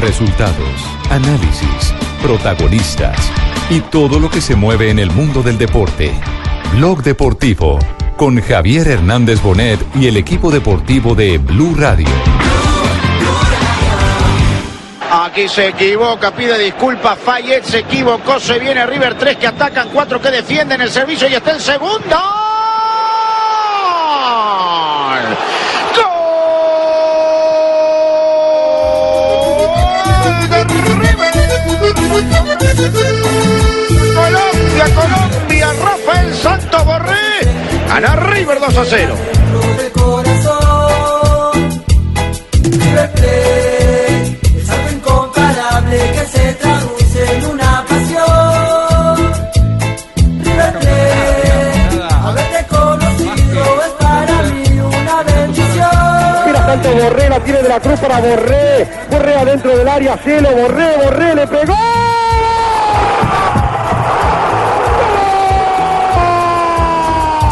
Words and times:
Resultados, 0.00 0.80
análisis, 1.10 1.94
protagonistas 2.22 3.30
y 3.68 3.80
todo 3.80 4.18
lo 4.18 4.30
que 4.30 4.40
se 4.40 4.56
mueve 4.56 4.90
en 4.90 4.98
el 4.98 5.10
mundo 5.10 5.42
del 5.42 5.58
deporte. 5.58 6.12
Blog 6.72 7.02
Deportivo 7.02 7.78
con 8.16 8.40
Javier 8.40 8.88
Hernández 8.88 9.42
Bonet 9.42 9.78
y 9.94 10.06
el 10.06 10.16
equipo 10.16 10.50
deportivo 10.50 11.14
de 11.14 11.36
Blue 11.36 11.74
Radio. 11.76 12.08
Aquí 15.10 15.48
se 15.48 15.68
equivoca, 15.68 16.30
pide 16.30 16.58
disculpas. 16.58 17.18
Fayette 17.18 17.64
se 17.64 17.78
equivocó. 17.80 18.40
Se 18.40 18.58
viene 18.58 18.86
River. 18.86 19.18
Tres 19.18 19.36
que 19.36 19.48
atacan, 19.48 19.90
cuatro 19.92 20.20
que 20.20 20.30
defienden 20.30 20.80
el 20.80 20.90
servicio 20.90 21.28
y 21.28 21.34
está 21.34 21.50
el 21.50 21.60
segundo. 21.60 22.49
Colombia, 34.14 34.84
Colombia, 34.94 35.72
Rafael 35.82 36.34
Santos 36.34 36.84
Borré. 36.84 37.40
Gana 37.88 38.16
River 38.16 38.60
2 38.60 38.76
a 38.76 38.84
0. 38.84 39.14
Es 44.56 44.70
algo 44.70 44.90
incomparable 44.92 45.98
que 46.12 46.24
se 46.26 46.54
traduce 46.54 47.36
en 47.36 47.46
una 47.46 47.69
Borré, 56.88 57.28
la 57.28 57.40
tiene 57.40 57.62
de 57.62 57.68
la 57.68 57.80
cruz 57.80 58.00
para 58.00 58.20
Borré. 58.20 58.86
Borré 59.10 59.34
adentro 59.34 59.76
del 59.76 59.88
área, 59.88 60.16
cielo, 60.18 60.48
Borré, 60.50 60.96
Borré, 60.96 61.34
le 61.34 61.46
pegó. 61.46 61.89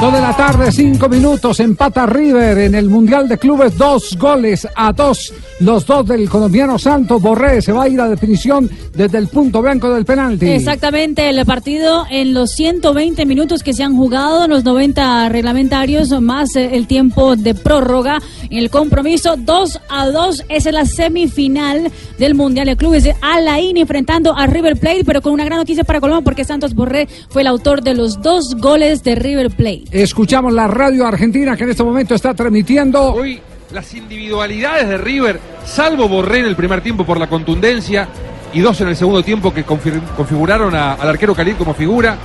Dos 0.00 0.12
de 0.12 0.20
la 0.20 0.36
tarde, 0.36 0.70
cinco 0.70 1.08
minutos, 1.08 1.58
empata 1.58 2.06
River 2.06 2.56
en 2.58 2.76
el 2.76 2.88
Mundial 2.88 3.26
de 3.28 3.36
Clubes, 3.36 3.76
dos 3.76 4.16
goles 4.16 4.68
a 4.76 4.92
dos, 4.92 5.34
los 5.58 5.84
dos 5.86 6.06
del 6.06 6.30
colombiano 6.30 6.78
Santos 6.78 7.20
Borré, 7.20 7.60
se 7.60 7.72
va 7.72 7.82
a 7.82 7.88
ir 7.88 8.00
a 8.00 8.08
definición 8.08 8.70
desde 8.94 9.18
el 9.18 9.26
punto 9.26 9.60
blanco 9.60 9.92
del 9.92 10.04
penalti. 10.04 10.46
Exactamente, 10.46 11.28
el 11.28 11.44
partido 11.44 12.06
en 12.10 12.32
los 12.32 12.52
120 12.52 13.26
minutos 13.26 13.64
que 13.64 13.72
se 13.72 13.82
han 13.82 13.96
jugado, 13.96 14.46
los 14.46 14.62
90 14.62 15.30
reglamentarios, 15.30 16.10
más 16.20 16.54
eh, 16.54 16.76
el 16.76 16.86
tiempo 16.86 17.34
de 17.34 17.56
prórroga, 17.56 18.20
el 18.50 18.70
compromiso 18.70 19.34
2 19.36 19.80
a 19.88 20.06
2, 20.06 20.44
esa 20.48 20.68
es 20.68 20.74
la 20.74 20.84
semifinal 20.84 21.90
del 22.18 22.36
Mundial 22.36 22.66
de 22.66 22.76
Clubes, 22.76 23.04
Alain 23.20 23.76
enfrentando 23.76 24.36
a 24.36 24.46
River 24.46 24.78
Plate, 24.78 25.02
pero 25.04 25.22
con 25.22 25.32
una 25.32 25.44
gran 25.44 25.58
noticia 25.58 25.82
para 25.82 26.00
Colombia 26.00 26.22
porque 26.22 26.44
Santos 26.44 26.74
Borré 26.74 27.08
fue 27.30 27.42
el 27.42 27.48
autor 27.48 27.82
de 27.82 27.94
los 27.94 28.22
dos 28.22 28.54
goles 28.60 29.02
de 29.02 29.16
River 29.16 29.50
Plate. 29.50 29.87
Escuchamos 29.90 30.52
la 30.52 30.66
radio 30.66 31.06
argentina 31.06 31.56
que 31.56 31.64
en 31.64 31.70
este 31.70 31.82
momento 31.82 32.14
está 32.14 32.34
transmitiendo. 32.34 33.14
Hoy 33.14 33.40
las 33.72 33.94
individualidades 33.94 34.86
de 34.86 34.98
River, 34.98 35.40
salvo 35.64 36.08
Borré 36.08 36.40
en 36.40 36.46
el 36.46 36.56
primer 36.56 36.82
tiempo 36.82 37.06
por 37.06 37.18
la 37.18 37.26
contundencia 37.26 38.06
y 38.52 38.60
dos 38.60 38.78
en 38.82 38.88
el 38.88 38.96
segundo 38.96 39.22
tiempo 39.22 39.52
que 39.52 39.64
configuraron 39.64 40.74
al 40.74 41.08
arquero 41.08 41.34
Khalid 41.34 41.56
como 41.56 41.72
figura, 41.72 42.18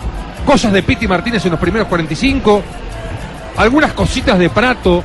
cosas 0.46 0.74
de 0.74 0.84
Piti 0.84 1.08
Martínez 1.08 1.46
en 1.46 1.52
los 1.52 1.60
primeros 1.60 1.88
45, 1.88 2.62
algunas 3.56 3.94
cositas 3.94 4.38
de 4.38 4.50
Prato 4.50 5.02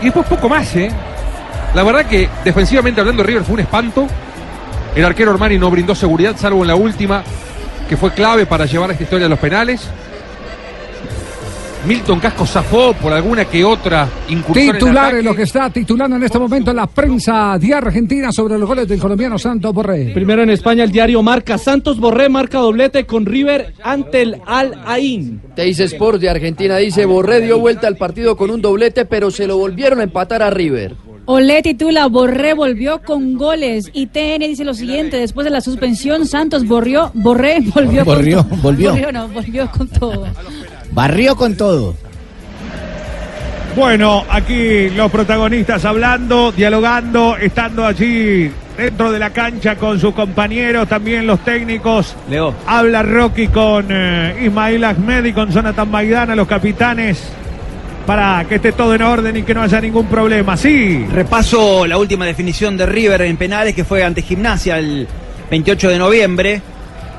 y 0.00 0.06
después 0.06 0.26
poco 0.26 0.48
más, 0.48 0.74
¿eh? 0.74 0.90
La 1.74 1.84
verdad 1.84 2.06
que 2.06 2.28
defensivamente 2.44 3.00
hablando 3.00 3.22
River 3.22 3.44
fue 3.44 3.54
un 3.54 3.60
espanto. 3.60 4.06
El 4.96 5.04
arquero 5.04 5.30
Armani 5.30 5.58
no 5.58 5.70
brindó 5.70 5.94
seguridad, 5.94 6.36
salvo 6.36 6.62
en 6.62 6.68
la 6.68 6.76
última, 6.76 7.22
que 7.88 7.96
fue 7.96 8.12
clave 8.12 8.46
para 8.46 8.66
llevar 8.66 8.90
esta 8.90 9.02
historia 9.04 9.26
a 9.26 9.28
los 9.28 9.38
penales. 9.38 9.88
Milton 11.86 12.18
Casco 12.18 12.46
zafó 12.46 12.94
por 12.94 13.12
alguna 13.12 13.44
que 13.44 13.62
otra 13.62 14.08
incursión 14.28 14.76
Titular 14.76 15.14
en 15.16 15.24
lo 15.24 15.34
que 15.34 15.42
está 15.42 15.68
titulando 15.68 16.16
en 16.16 16.22
este 16.22 16.38
momento 16.38 16.72
la 16.72 16.86
prensa 16.86 17.58
de 17.58 17.74
Argentina 17.74 18.32
sobre 18.32 18.58
los 18.58 18.66
goles 18.66 18.88
del 18.88 18.98
colombiano 18.98 19.38
Santos 19.38 19.74
Borré. 19.74 20.12
Primero 20.14 20.42
en 20.42 20.50
España 20.50 20.84
el 20.84 20.90
diario 20.90 21.22
marca 21.22 21.58
Santos 21.58 21.98
Borré 22.00 22.30
marca 22.30 22.58
doblete 22.58 23.04
con 23.04 23.26
River 23.26 23.74
ante 23.82 24.22
el 24.22 24.40
Al 24.46 24.80
Ain. 24.86 25.42
Teis 25.54 25.78
Sport 25.80 26.20
de 26.20 26.30
Argentina 26.30 26.78
dice, 26.78 27.04
Borré 27.04 27.42
dio 27.42 27.58
vuelta 27.58 27.86
al 27.86 27.96
partido 27.96 28.36
con 28.36 28.50
un 28.50 28.62
doblete, 28.62 29.04
pero 29.04 29.30
se 29.30 29.46
lo 29.46 29.58
volvieron 29.58 30.00
a 30.00 30.04
empatar 30.04 30.42
a 30.42 30.48
River. 30.50 30.94
Olé 31.26 31.62
titula 31.62 32.06
Borré 32.06 32.52
volvió 32.52 33.00
con 33.02 33.34
goles 33.36 33.90
y 33.94 34.06
TN 34.08 34.40
dice 34.40 34.62
lo 34.64 34.74
siguiente, 34.74 35.16
después 35.16 35.44
de 35.46 35.50
la 35.50 35.62
suspensión 35.62 36.26
Santos 36.26 36.66
borrió, 36.66 37.10
Borré 37.14 37.60
volvió 37.74 38.04
Borrió, 38.04 38.38
con 38.38 38.48
todo. 38.50 38.62
volvió. 38.62 39.12
No, 39.12 39.28
volvió 39.28 39.70
con 39.70 39.88
todo. 39.88 40.26
Barrió 40.94 41.34
con 41.34 41.56
todo. 41.56 41.96
Bueno, 43.74 44.24
aquí 44.30 44.88
los 44.90 45.10
protagonistas 45.10 45.84
hablando, 45.84 46.52
dialogando, 46.52 47.36
estando 47.36 47.84
allí 47.84 48.48
dentro 48.76 49.10
de 49.10 49.18
la 49.18 49.30
cancha 49.30 49.74
con 49.74 49.98
sus 49.98 50.14
compañeros, 50.14 50.88
también 50.88 51.26
los 51.26 51.40
técnicos. 51.40 52.14
Leo. 52.30 52.54
Habla 52.64 53.02
Rocky 53.02 53.48
con 53.48 53.86
eh, 53.90 54.44
Ismail 54.44 54.84
Ahmed 54.84 55.24
y 55.24 55.32
con 55.32 55.50
Jonathan 55.50 55.90
Maidana, 55.90 56.36
los 56.36 56.46
capitanes, 56.46 57.24
para 58.06 58.44
que 58.48 58.54
esté 58.56 58.70
todo 58.70 58.94
en 58.94 59.02
orden 59.02 59.36
y 59.36 59.42
que 59.42 59.52
no 59.52 59.62
haya 59.62 59.80
ningún 59.80 60.06
problema. 60.06 60.56
Sí. 60.56 61.04
Repaso 61.12 61.88
la 61.88 61.98
última 61.98 62.24
definición 62.24 62.76
de 62.76 62.86
River 62.86 63.22
en 63.22 63.36
penales 63.36 63.74
que 63.74 63.82
fue 63.82 64.04
ante 64.04 64.22
Gimnasia 64.22 64.78
el 64.78 65.08
28 65.50 65.88
de 65.88 65.98
noviembre. 65.98 66.62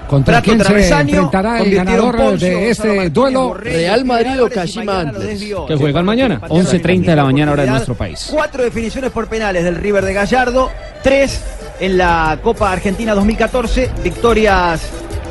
¿Contra 0.08 0.42
Prato 0.42 0.46
quién 0.46 0.84
se 0.84 0.94
enfrentará 0.94 1.60
el 1.60 1.76
ganador 1.76 2.16
Poncio, 2.16 2.48
de 2.48 2.70
este 2.70 3.10
duelo? 3.10 3.54
Real 3.54 4.06
Madrid 4.06 4.44
o 4.44 4.50
Kashima 4.50 5.02
Antlers. 5.02 5.44
Que 5.68 5.76
juegan 5.76 6.06
mañana, 6.06 6.42
11.30 6.42 7.06
de 7.06 7.16
la 7.16 7.24
mañana 7.24 7.52
hora 7.52 7.64
de 7.64 7.72
nuestro 7.72 7.96
país. 7.96 8.28
Cuatro 8.32 8.64
definiciones 8.64 9.12
por 9.12 9.28
penales 9.28 9.64
del 9.64 9.76
River 9.76 10.06
de 10.06 10.14
Gallardo, 10.14 10.70
tres 11.02 11.42
en 11.80 11.98
la 11.98 12.40
Copa 12.42 12.72
Argentina 12.72 13.14
2014, 13.16 13.92
victorias, 14.04 14.90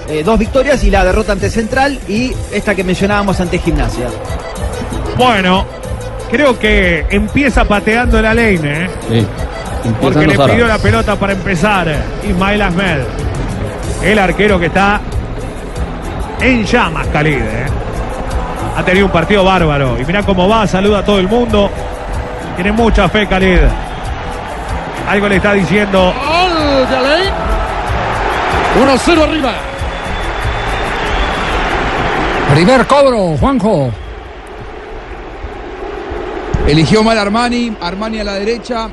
eh, 0.08 0.22
dos 0.24 0.38
victorias 0.38 0.82
y 0.84 0.90
la 0.90 1.04
derrota 1.04 1.32
ante 1.32 1.50
Central 1.50 1.98
y 2.08 2.32
esta 2.52 2.74
que 2.74 2.84
mencionábamos 2.84 3.40
ante 3.40 3.58
Gimnasia. 3.58 4.08
Bueno, 5.16 5.64
creo 6.30 6.58
que 6.58 7.06
empieza 7.10 7.64
pateando 7.64 8.20
la 8.20 8.34
ley, 8.34 8.58
¿eh? 8.62 8.88
Porque 10.00 10.26
le 10.26 10.36
pidió 10.36 10.66
la 10.66 10.78
pelota 10.78 11.16
para 11.16 11.32
empezar 11.32 11.94
Ismail 12.28 12.62
Ahmed. 12.62 12.98
El 14.04 14.19
arquero 14.19 14.60
que 14.60 14.66
está 14.66 15.00
en 16.41 16.65
llamas, 16.65 17.06
Khalid. 17.09 17.38
¿eh? 17.38 17.66
Ha 18.76 18.84
tenido 18.84 19.06
un 19.06 19.12
partido 19.12 19.42
bárbaro. 19.44 19.98
Y 19.98 20.04
mira 20.04 20.22
cómo 20.22 20.47
va, 20.47 20.66
saluda 20.66 20.98
a 20.98 21.04
todo 21.04 21.19
el 21.19 21.28
mundo. 21.28 21.70
Tiene 22.54 22.72
mucha 22.72 23.09
fe, 23.09 23.26
Khalid. 23.26 23.60
Algo 25.09 25.28
le 25.28 25.37
está 25.37 25.54
diciendo. 25.54 26.12
1-0 28.76 29.23
arriba. 29.23 29.52
Primer 32.52 32.87
cobro, 32.87 33.37
Juanjo. 33.38 33.90
Eligió 36.67 37.02
mal 37.02 37.19
Armani, 37.19 37.76
Armani 37.81 38.20
a 38.20 38.25
la 38.25 38.34
derecha, 38.34 38.88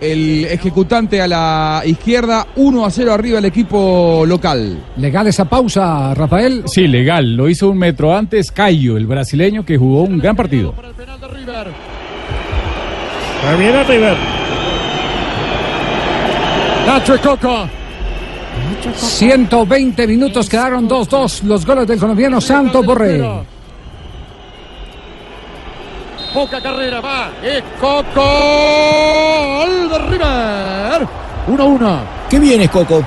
el 0.00 0.46
ejecutante 0.46 1.20
a 1.20 1.28
la 1.28 1.82
izquierda, 1.84 2.46
1 2.56 2.84
a 2.84 2.90
0 2.90 3.12
arriba 3.12 3.38
el 3.38 3.44
equipo 3.44 4.24
local. 4.26 4.78
Legal 4.96 5.26
esa 5.26 5.44
pausa, 5.44 6.14
Rafael. 6.14 6.62
Sí, 6.66 6.86
legal. 6.88 7.36
Lo 7.36 7.48
hizo 7.48 7.68
un 7.68 7.78
metro 7.78 8.16
antes 8.16 8.50
Caio, 8.50 8.96
el 8.96 9.06
brasileño, 9.06 9.64
que 9.64 9.76
jugó 9.76 10.02
un 10.02 10.18
gran 10.18 10.36
partido. 10.36 10.74
Viene 13.58 13.84
River. 13.84 14.16
Nacho 16.86 17.20
Coco. 17.20 17.68
120 18.94 20.06
minutos, 20.06 20.48
quedaron 20.48 20.88
2-2 20.88 21.42
los 21.42 21.64
goles 21.64 21.86
del 21.86 21.98
colombiano 21.98 22.40
Santos 22.40 22.84
Borré. 22.84 23.22
Poca 26.32 26.60
carrera, 26.60 27.00
va. 27.00 27.32
Es 27.42 27.62
Coco. 27.80 28.22
Gol 29.58 29.88
de 29.90 29.98
River. 29.98 31.08
1-1. 31.48 32.00
Qué 32.28 32.38
bien 32.38 32.60
es 32.60 32.70
Coco. 32.70 33.04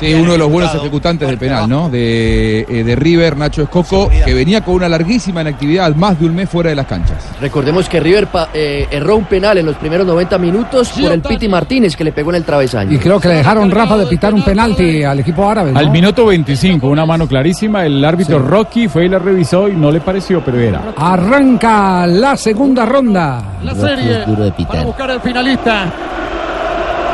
Sí, 0.00 0.14
uno 0.14 0.32
de 0.32 0.38
los 0.38 0.50
buenos 0.50 0.74
ejecutantes 0.74 1.28
del 1.28 1.36
penal, 1.38 1.68
¿no? 1.68 1.88
De, 1.90 2.60
eh, 2.60 2.84
de 2.84 2.96
River, 2.96 3.36
Nacho 3.36 3.62
Escoco, 3.62 4.08
que 4.24 4.32
venía 4.34 4.62
con 4.62 4.74
una 4.76 4.88
larguísima 4.88 5.42
inactividad, 5.42 5.94
más 5.94 6.18
de 6.18 6.26
un 6.26 6.34
mes 6.34 6.48
fuera 6.48 6.70
de 6.70 6.76
las 6.76 6.86
canchas. 6.86 7.18
Recordemos 7.40 7.88
que 7.88 8.00
River 8.00 8.26
pa- 8.28 8.48
eh, 8.54 8.88
erró 8.90 9.16
un 9.16 9.24
penal 9.26 9.58
en 9.58 9.66
los 9.66 9.76
primeros 9.76 10.06
90 10.06 10.38
minutos 10.38 10.88
por 10.98 11.12
el 11.12 11.20
Piti 11.20 11.48
Martínez 11.48 11.94
que 11.96 12.04
le 12.04 12.12
pegó 12.12 12.30
en 12.30 12.36
el 12.36 12.44
travesaño. 12.44 12.92
Y 12.92 12.98
creo 12.98 13.20
que 13.20 13.28
le 13.28 13.34
dejaron 13.34 13.70
Rafa 13.70 13.96
de 13.98 14.06
pitar 14.06 14.32
un 14.32 14.42
penalti 14.42 15.02
al 15.04 15.20
equipo 15.20 15.48
árabe. 15.48 15.72
¿no? 15.72 15.78
Al 15.78 15.90
minuto 15.90 16.24
25, 16.26 16.86
una 16.88 17.04
mano 17.04 17.26
clarísima, 17.28 17.84
el 17.84 18.02
árbitro 18.04 18.38
Rocky 18.38 18.88
fue 18.88 19.04
y 19.04 19.08
la 19.10 19.18
revisó 19.18 19.68
y 19.68 19.76
no 19.76 19.90
le 19.90 20.00
pareció, 20.00 20.42
pero 20.42 20.58
era. 20.58 20.80
Arranca 20.96 22.06
la 22.06 22.36
segunda 22.36 22.86
ronda. 22.86 23.42
La 23.62 23.74
serie 23.74 24.24
para 24.66 24.82
buscar 24.84 25.10
el 25.10 25.20
finalista. 25.20 25.92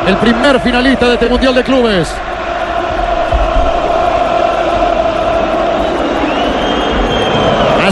El 0.07 0.15
primer 0.17 0.59
finalista 0.61 1.07
de 1.07 1.13
este 1.15 1.27
Mundial 1.27 1.53
de 1.53 1.63
Clubes. 1.63 2.07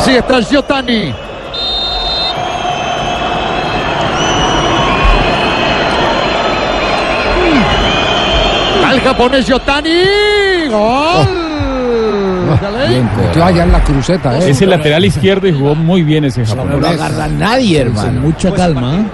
Así 0.05 0.15
está 0.17 0.39
Giotani. 0.39 1.11
Al 8.87 9.01
japonés 9.01 9.47
Giotani. 9.47 9.89
Gol. 10.69 11.27
Metió 13.17 13.45
allá 13.45 13.63
en 13.63 13.71
la 13.71 13.83
cruceta, 13.83 14.37
¿eh? 14.37 14.51
Es 14.51 14.61
el 14.61 14.69
lateral 14.69 15.03
izquierdo 15.05 15.47
y 15.47 15.53
jugó 15.53 15.73
muy 15.73 16.03
bien 16.03 16.25
ese 16.25 16.45
japonés. 16.45 16.79
No 16.79 16.87
agarra 16.87 17.23
a 17.23 17.27
nadie, 17.27 17.81
hermano. 17.81 18.21
mucha 18.21 18.53
calma. 18.53 19.05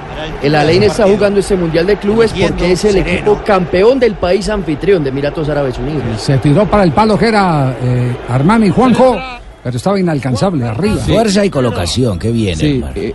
El 0.43 0.53
Alain 0.55 0.83
está 0.83 1.05
jugando 1.05 1.39
este 1.39 1.55
Mundial 1.55 1.85
de 1.85 1.95
Clubes 1.95 2.33
porque 2.33 2.73
es 2.73 2.83
el 2.83 2.97
equipo 2.97 3.41
campeón 3.45 3.97
del 3.97 4.15
país 4.15 4.49
anfitrión 4.49 5.05
de 5.05 5.09
Emiratos 5.09 5.47
Árabes 5.47 5.77
Unidos. 5.77 6.03
Se 6.17 6.37
tiró 6.39 6.65
para 6.65 6.83
el 6.83 6.91
palo 6.91 7.17
que 7.17 7.29
era 7.29 7.73
eh, 7.81 8.13
Armani 8.27 8.69
Juanjo, 8.69 9.17
pero 9.63 9.77
estaba 9.77 9.99
inalcanzable 9.99 10.67
arriba. 10.67 10.95
Fuerza 10.97 11.45
y 11.45 11.49
colocación, 11.49 12.17
qué 12.19 12.31
bien, 12.31 12.55
Sí, 12.57 12.83
eh, 12.95 13.13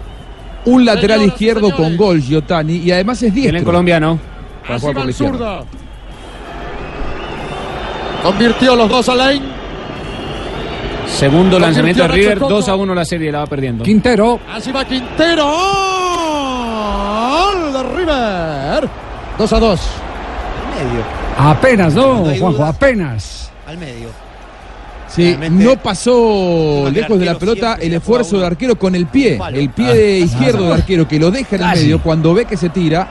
un 0.66 0.84
lateral 0.84 1.22
izquierdo 1.22 1.74
con 1.74 1.96
gol, 1.96 2.20
Giotani, 2.20 2.76
y 2.76 2.90
además 2.90 3.22
es 3.22 3.32
diestro. 3.34 3.58
en 3.58 3.64
colombiano. 3.64 4.18
Para 4.62 4.74
Así 4.76 4.80
jugar 4.80 4.94
por 4.96 5.04
la 5.04 5.10
izquierda. 5.10 5.60
Convirtió 8.22 8.74
los 8.74 8.88
dos 8.88 9.08
Alain. 9.08 9.42
Segundo 11.06 11.58
lanzamiento 11.58 12.02
de 12.02 12.08
River, 12.08 12.38
Coco. 12.40 12.54
2 12.54 12.68
a 12.68 12.74
1 12.74 12.94
la 12.94 13.04
serie, 13.04 13.30
la 13.30 13.38
va 13.40 13.46
perdiendo. 13.46 13.84
Quintero, 13.84 14.40
Así 14.52 14.72
va 14.72 14.84
Quintero. 14.84 15.46
Gol 17.30 17.72
de 17.72 17.82
River. 17.96 18.88
2 19.38 19.52
a 19.52 19.58
2. 19.60 19.80
apenas, 21.38 21.94
¿no, 21.94 22.24
Juanjo? 22.38 22.64
Apenas. 22.64 23.52
Al 23.66 23.78
medio. 23.78 24.25
Sí, 25.16 25.30
Realmente, 25.30 25.64
no 25.64 25.82
pasó 25.82 26.90
lejos 26.92 27.18
de 27.18 27.24
la 27.24 27.38
pelota 27.38 27.78
el 27.80 27.94
esfuerzo 27.94 28.36
del 28.36 28.44
arquero 28.44 28.78
con 28.78 28.94
el 28.94 29.06
pie, 29.06 29.36
Palo. 29.38 29.56
el 29.56 29.70
pie 29.70 29.94
de 29.94 30.18
izquierdo 30.18 30.64
del 30.64 30.72
arquero 30.74 31.08
que 31.08 31.18
lo 31.18 31.30
deja 31.30 31.56
en 31.56 31.62
el 31.62 31.68
medio 31.68 32.02
cuando 32.02 32.34
ve 32.34 32.44
que 32.44 32.58
se 32.58 32.68
tira, 32.68 33.08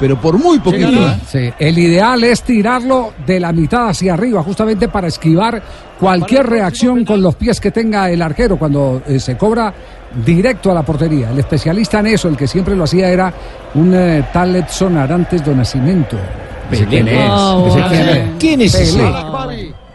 pero 0.00 0.20
por 0.20 0.36
muy 0.36 0.58
poquito. 0.58 0.88
¿eh? 0.88 1.16
Sí, 1.28 1.52
el 1.56 1.78
ideal 1.78 2.24
es 2.24 2.42
tirarlo 2.42 3.12
de 3.24 3.38
la 3.38 3.52
mitad 3.52 3.90
hacia 3.90 4.14
arriba, 4.14 4.42
justamente 4.42 4.88
para 4.88 5.06
esquivar 5.06 5.62
cualquier 6.00 6.44
reacción 6.44 7.04
con 7.04 7.22
los 7.22 7.36
pies 7.36 7.60
que 7.60 7.70
tenga 7.70 8.10
el 8.10 8.20
arquero 8.20 8.58
cuando 8.58 9.02
eh, 9.06 9.20
se 9.20 9.36
cobra 9.36 9.72
directo 10.26 10.72
a 10.72 10.74
la 10.74 10.82
portería. 10.82 11.30
El 11.30 11.38
especialista 11.38 12.00
en 12.00 12.08
eso, 12.08 12.28
el 12.28 12.36
que 12.36 12.48
siempre 12.48 12.74
lo 12.74 12.82
hacía, 12.82 13.08
era 13.08 13.32
un 13.74 13.94
eh, 13.94 14.24
tal 14.32 14.56
Edson 14.56 14.96
Arantes 14.98 15.44
do 15.44 15.54
Nascimento. 15.54 16.16
¿Ese 16.70 16.86
quién 16.86 17.06
es? 17.06 17.14
Ese 17.14 17.28
wow. 17.28 17.88
quién 17.88 18.08
es. 18.08 18.28
¿Quién 18.40 18.60
es 18.62 18.74
ese? 18.74 19.02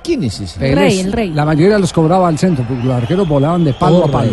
¿Quién 0.09 0.23
es 0.23 0.39
ese? 0.39 0.59
Pelé 0.59 0.73
rey, 0.73 0.99
el 1.01 1.11
rey. 1.11 1.29
La 1.29 1.45
mayoría 1.45 1.77
los 1.77 1.93
cobraba 1.93 2.29
al 2.29 2.39
centro, 2.39 2.65
porque 2.67 2.83
los 2.83 2.95
arqueros 2.95 3.27
volaban 3.27 3.63
de 3.63 3.73
palo 3.73 4.05
a 4.05 4.07
palo. 4.07 4.31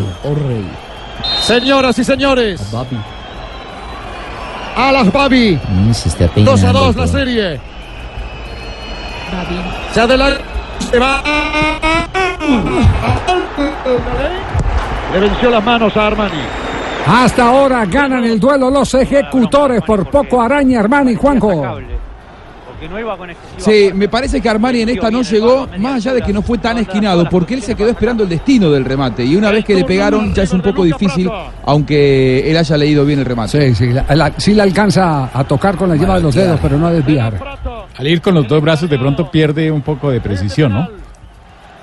Señoras 1.42 1.98
y 1.98 2.04
señores. 2.04 2.62
Alas 4.74 5.12
Babi. 5.12 5.60
Mm, 5.68 5.92
se 5.92 6.08
está 6.08 6.28
2 6.28 6.30
a 6.30 6.34
peinando 6.34 6.80
2 6.80 6.96
la 6.96 7.06
serie. 7.06 7.60
Se 9.92 10.00
adelanta. 10.00 10.40
Se 10.90 10.98
va. 10.98 11.22
Le 15.12 15.20
venció 15.20 15.50
las 15.50 15.62
manos 15.62 15.94
a 15.94 16.06
Armani. 16.06 16.40
Hasta 17.06 17.48
ahora 17.48 17.84
ganan 17.84 18.24
el 18.24 18.40
duelo 18.40 18.70
los 18.70 18.94
ejecutores 18.94 19.82
por 19.82 20.10
poco 20.10 20.40
araña 20.40 20.80
Armani 20.80 21.16
Juanjo. 21.16 21.95
Sí, 23.58 23.90
me 23.94 24.08
parece 24.08 24.40
que 24.40 24.48
Armani 24.48 24.82
en 24.82 24.88
esta 24.90 25.10
no 25.10 25.22
llegó, 25.22 25.68
más 25.78 25.94
allá 25.96 26.14
de 26.14 26.22
que 26.22 26.32
no 26.32 26.42
fue 26.42 26.58
tan 26.58 26.78
esquinado, 26.78 27.28
porque 27.28 27.54
él 27.54 27.62
se 27.62 27.74
quedó 27.74 27.88
esperando 27.90 28.22
el 28.24 28.28
destino 28.28 28.70
del 28.70 28.84
remate. 28.84 29.24
Y 29.24 29.36
una 29.36 29.50
vez 29.50 29.64
que 29.64 29.74
le 29.74 29.84
pegaron, 29.84 30.34
ya 30.34 30.42
es 30.42 30.52
un 30.52 30.60
poco 30.62 30.84
difícil, 30.84 31.30
aunque 31.64 32.50
él 32.50 32.56
haya 32.56 32.76
leído 32.76 33.04
bien 33.04 33.18
el 33.20 33.24
remate. 33.24 33.74
Sí, 33.74 33.86
sí, 33.86 33.92
la, 33.92 34.04
la- 34.14 34.32
sí 34.36 34.54
le 34.54 34.62
alcanza 34.62 35.30
a 35.32 35.44
tocar 35.44 35.76
con 35.76 35.88
la 35.88 35.96
yema 35.96 36.14
de 36.16 36.20
los 36.22 36.34
dedos, 36.34 36.58
pero 36.62 36.78
no 36.78 36.86
a 36.86 36.92
desviar. 36.92 37.40
Al 37.96 38.06
ir 38.06 38.20
con 38.20 38.34
los 38.34 38.46
dos 38.46 38.60
brazos 38.62 38.88
de 38.90 38.98
pronto 38.98 39.30
pierde 39.30 39.70
un 39.70 39.82
poco 39.82 40.10
de 40.10 40.20
precisión, 40.20 40.72
¿no? 40.72 40.88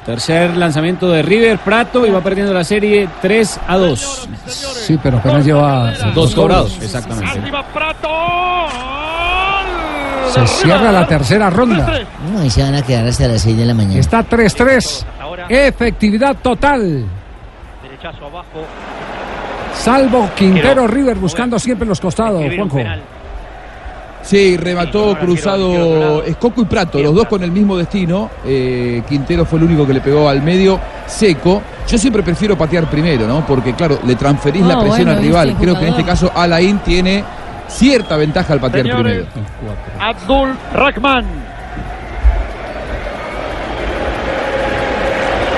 Tercer 0.05 0.57
lanzamiento 0.57 1.09
de 1.09 1.21
River, 1.21 1.59
Prato 1.59 2.05
y 2.05 2.11
va 2.11 2.19
perdiendo 2.21 2.53
la 2.53 2.65
serie 2.65 3.07
3 3.21 3.59
a 3.67 3.77
2. 3.77 4.29
Sí, 4.47 4.99
pero 5.01 5.17
apenas 5.19 5.45
lleva 5.45 5.93
Dos 6.13 6.35
cobrados, 6.35 6.77
exactamente. 6.81 7.39
Arriba 7.39 7.63
Prato. 7.73 8.09
Se 10.33 10.47
cierra 10.47 10.91
la 10.91 11.07
tercera 11.07 11.49
ronda. 11.49 11.99
No, 12.31 12.39
ahí 12.39 12.49
se 12.49 12.61
van 12.63 12.75
a 12.75 12.81
quedar 12.81 13.05
hasta 13.07 13.27
las 13.27 13.41
6 13.41 13.57
de 13.57 13.65
la 13.65 13.73
mañana. 13.73 13.99
Está 13.99 14.23
3-3. 14.27 15.05
Efectividad 15.49 16.35
total. 16.41 17.05
Derechazo 17.83 18.25
abajo. 18.25 18.65
Salvo 19.75 20.29
Quintero 20.35 20.87
River 20.87 21.17
buscando 21.17 21.57
siempre 21.59 21.87
los 21.87 21.99
costados, 21.99 22.43
Juanjo. 22.55 22.79
Sí, 24.21 24.55
remató 24.55 25.17
cruzado 25.19 26.23
Escoco 26.23 26.61
y 26.61 26.65
Prato, 26.65 26.97
los 26.99 27.13
dos 27.13 27.27
con 27.27 27.43
el 27.43 27.51
mismo 27.51 27.75
destino. 27.75 28.29
Eh, 28.45 29.03
Quintero 29.09 29.45
fue 29.45 29.59
el 29.59 29.65
único 29.65 29.85
que 29.85 29.93
le 29.93 29.99
pegó 30.01 30.29
al 30.29 30.41
medio 30.41 30.79
seco. 31.07 31.61
Yo 31.89 31.97
siempre 31.97 32.23
prefiero 32.23 32.57
patear 32.57 32.89
primero, 32.89 33.27
¿no? 33.27 33.45
Porque, 33.45 33.73
claro, 33.73 33.99
le 34.05 34.15
transferís 34.15 34.61
la 34.65 34.75
Ah, 34.75 34.79
presión 34.79 35.05
bueno, 35.07 35.11
al 35.11 35.17
rival. 35.19 35.55
Creo 35.59 35.75
que 35.77 35.81
en 35.83 35.89
este 35.89 36.05
caso 36.05 36.31
Alain 36.33 36.79
tiene 36.79 37.21
cierta 37.73 38.17
ventaja 38.17 38.53
al 38.53 38.59
patear 38.59 38.85
Señores. 38.85 39.25
primero. 39.25 39.45
Abdul 39.99 40.53
Rahman. 40.73 41.25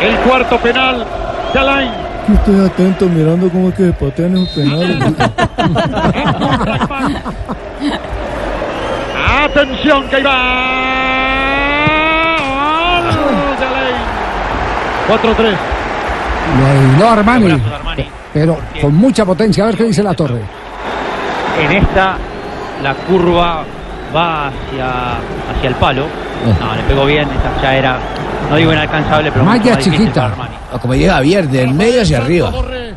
El 0.02 0.16
cuarto 0.18 0.58
penal 0.60 1.06
de 1.54 1.60
Alain. 1.60 1.92
Estoy 2.34 2.66
atento 2.66 3.06
mirando 3.08 3.50
cómo 3.50 3.70
es 3.70 3.76
que 3.76 3.92
patean 3.94 4.36
esos 4.36 4.50
penales. 4.50 4.98
Atención 9.46 10.08
que 10.10 10.16
ahí 10.16 10.24
va. 10.24 10.32
De 13.60 13.66
Alain. 13.66 13.96
4-3. 15.08 15.56
Lo 16.60 16.66
aisló 16.68 17.10
Armani. 17.10 17.62
Pero 18.34 18.58
con 18.82 18.94
mucha 18.96 19.26
potencia. 19.26 19.64
A 19.64 19.68
ver 19.68 19.78
qué 19.78 19.84
dice 19.86 20.04
la 20.04 20.14
torre. 20.14 20.42
En 21.64 21.72
esta, 21.72 22.18
la 22.84 22.94
curva 22.94 23.64
va 24.16 24.48
hacia, 24.48 25.18
hacia 25.56 25.70
el 25.70 25.76
palo. 25.76 26.06
No, 26.60 26.76
le 26.76 26.84
pegó 26.84 27.06
bien. 27.06 27.28
Esta 27.30 27.62
ya 27.62 27.76
era, 27.76 27.98
no 28.50 28.56
digo 28.56 28.72
inalcanzable, 28.74 29.32
pero 29.32 29.44
Malla 29.46 29.78
chiquita. 29.78 30.32
como 30.82 30.94
llega 30.94 31.14
Javier, 31.16 31.48
del 31.48 31.74
medio 31.74 32.02
hacia 32.02 32.18
arriba. 32.20 32.52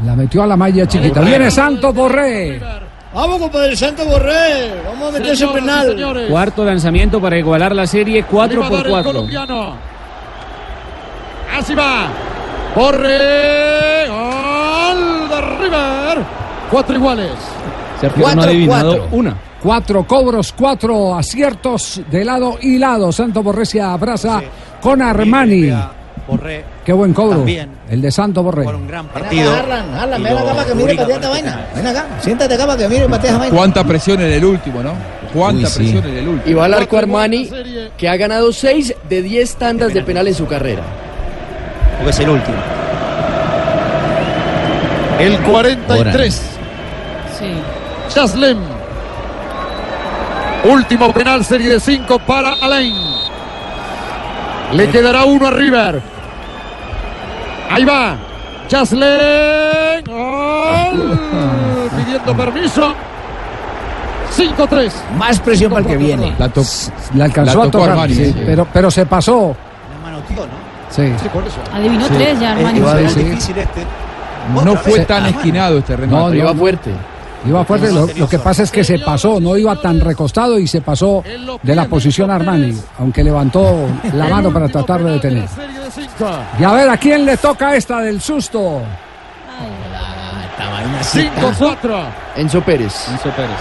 La 0.04 0.14
metió 0.14 0.42
a 0.42 0.46
la 0.46 0.56
malla 0.56 0.86
chiquita. 0.86 1.20
Viene 1.20 1.50
Santos 1.50 1.94
Borré. 1.94 2.60
Vamos, 3.14 3.38
compadre 3.38 3.74
Santo 3.74 4.04
Borré. 4.04 4.74
Vamos 4.84 5.08
a 5.08 5.12
meter 5.18 5.32
ese 5.32 5.46
penal. 5.48 5.88
señores. 5.88 6.30
Cuarto 6.30 6.64
lanzamiento 6.64 7.20
para 7.20 7.38
igualar 7.38 7.74
la 7.74 7.86
serie 7.86 8.24
4 8.24 8.54
Le 8.54 8.60
va 8.60 8.66
a 8.66 8.70
dar 8.70 8.78
por 8.78 8.86
el 8.86 8.90
4. 8.92 9.12
colombiano. 9.12 9.74
Así 11.58 11.74
va. 11.74 12.06
Borre. 12.76 14.06
Gol 14.08 15.28
de 15.30 15.40
River. 15.40 16.18
Cuatro 16.70 16.94
iguales. 16.96 17.30
Sergio 18.00 18.22
no 18.22 18.28
ha 18.28 18.34
Cuatro, 18.34 18.50
adivinado 18.50 18.96
cuatro. 18.98 19.08
una. 19.18 19.36
Cuatro 19.62 20.06
cobros, 20.06 20.54
cuatro 20.56 21.14
aciertos 21.16 22.00
de 22.10 22.24
lado 22.24 22.58
y 22.60 22.78
lado. 22.78 23.10
Santos 23.10 23.42
Borré 23.42 23.66
se 23.66 23.80
abraza 23.80 24.40
con 24.80 25.02
Armani. 25.02 25.70
Borré. 26.28 26.64
Qué 26.84 26.92
buen 26.92 27.12
cobro. 27.12 27.38
También. 27.38 27.70
El 27.90 28.00
de 28.02 28.10
Santos 28.12 28.44
Borré. 28.44 28.66
Un 28.66 28.86
gran 28.86 29.06
partido. 29.08 29.52
Harlan, 29.52 29.94
Harlan, 29.94 30.20
Y 30.20 30.24
ven 30.24 30.32
lo 30.34 30.38
acá 30.40 30.52
para 30.54 30.64
que 30.68 30.74
mire 30.74 30.94
patea 30.94 31.02
esta 31.02 31.14
este 31.14 31.28
vaina. 31.28 31.66
Ven 31.74 31.86
acá, 31.86 32.06
siéntate 32.20 32.54
acá 32.54 32.66
para 32.66 32.78
que 32.78 32.88
mire 32.88 33.08
patea 33.08 33.30
esa 33.30 33.38
vaina. 33.38 33.56
Cuánta 33.56 33.84
presión 33.84 34.20
en 34.20 34.32
el 34.32 34.44
último, 34.44 34.82
¿no? 34.82 34.92
Cuánta 35.32 35.66
Uy, 35.66 35.72
sí. 35.72 35.78
presión 35.78 36.06
en 36.06 36.16
el 36.18 36.28
último. 36.28 36.50
Y 36.50 36.54
va 36.54 36.64
al 36.66 36.74
arco 36.74 36.98
Armani, 36.98 37.50
que 37.96 38.08
ha 38.08 38.16
ganado 38.16 38.52
6 38.52 38.94
de 39.08 39.22
10 39.22 39.56
tandas 39.56 39.92
de 39.94 40.02
penal 40.02 40.28
en 40.28 40.34
su 40.34 40.46
carrera. 40.46 40.82
Porque 41.96 42.10
es 42.10 42.20
el 42.20 42.28
último. 42.28 42.56
El 45.18 45.36
43. 45.38 46.34
Sí. 47.38 47.46
Chaslem. 48.18 48.58
Último 50.64 51.12
penal, 51.12 51.44
serie 51.44 51.68
de 51.74 51.78
5 51.78 52.18
para 52.18 52.54
Alain. 52.54 52.92
Le 54.72 54.88
quedará 54.90 55.24
uno 55.24 55.46
a 55.46 55.50
River. 55.52 56.02
Ahí 57.70 57.84
va. 57.84 58.16
Jaslen. 58.68 60.02
Gol. 60.04 61.20
Pidiendo 61.96 62.36
permiso. 62.36 62.92
5-3. 64.36 64.92
Más 65.16 65.38
presión 65.38 65.70
para 65.70 65.82
el 65.82 65.86
que 65.86 65.96
viene. 65.96 66.34
La, 66.40 66.48
to- 66.48 66.62
Le 67.14 67.22
alcanzó 67.22 67.58
la 67.58 67.62
a 67.62 67.66
tocó 67.66 67.78
tocar, 67.78 67.90
Armani, 67.90 68.14
sí, 68.14 68.24
sí. 68.32 68.42
pero, 68.44 68.66
pero 68.72 68.90
se 68.90 69.06
pasó. 69.06 69.54
Sí. 70.90 71.12
Adivinó 71.72 72.04
Sí. 72.08 72.14
tres 72.16 72.40
ya, 72.40 72.50
Armani. 72.50 72.80
Sí, 72.80 73.08
sí. 73.14 73.22
Difícil 73.22 73.58
este. 73.58 73.84
No 74.64 74.74
fue 74.74 74.98
tan 75.04 75.26
esquinado 75.26 75.78
este 75.78 75.94
remate. 75.94 76.20
No, 76.20 76.28
no, 76.30 76.34
Iba 76.34 76.52
no. 76.52 76.58
fuerte. 76.58 76.90
Iba 77.46 77.64
fuerte, 77.64 77.92
lo, 77.92 78.06
lo 78.06 78.28
que 78.28 78.38
pasa 78.38 78.64
es 78.64 78.70
que 78.70 78.82
se 78.82 78.98
pasó, 78.98 79.38
no 79.40 79.56
iba 79.56 79.76
tan 79.80 80.00
recostado 80.00 80.58
y 80.58 80.66
se 80.66 80.80
pasó 80.80 81.22
de 81.62 81.74
la 81.74 81.86
posición 81.86 82.30
Armani, 82.30 82.76
aunque 82.98 83.22
levantó 83.22 83.86
la 84.12 84.28
mano 84.28 84.52
para 84.52 84.68
tratar 84.68 85.02
de 85.04 85.12
detener. 85.12 85.48
Serie 85.48 85.78
de 85.78 85.90
5. 85.90 86.30
Y 86.60 86.64
a 86.64 86.72
ver, 86.72 86.88
¿a 86.88 86.96
quién 86.96 87.24
le 87.24 87.36
toca 87.36 87.76
esta 87.76 88.00
del 88.00 88.20
susto? 88.20 88.82
5-4. 91.02 92.04
Enzo 92.36 92.60
Pérez. 92.62 93.08
Enzo 93.08 93.30
Pérez. 93.30 93.56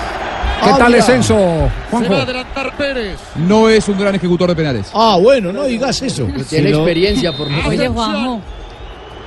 ¿Qué 0.63 0.71
tal 0.77 0.95
es 0.95 1.07
Enzo, 1.07 1.35
Se 1.37 1.91
Juanjo? 1.91 2.11
va 2.13 2.19
a 2.19 2.21
adelantar 2.23 2.75
Pérez. 2.77 3.19
No 3.35 3.69
es 3.69 3.87
un 3.87 3.99
gran 3.99 4.15
ejecutor 4.15 4.49
de 4.49 4.55
penales. 4.55 4.89
Ah, 4.93 5.17
bueno, 5.21 5.53
no 5.53 5.65
digas 5.65 6.01
eso. 6.01 6.27
Tiene 6.49 6.69
experiencia 6.69 7.31
por 7.31 7.49
lo 7.49 7.67
Oye. 7.69 7.87
Juanjo. 7.87 8.41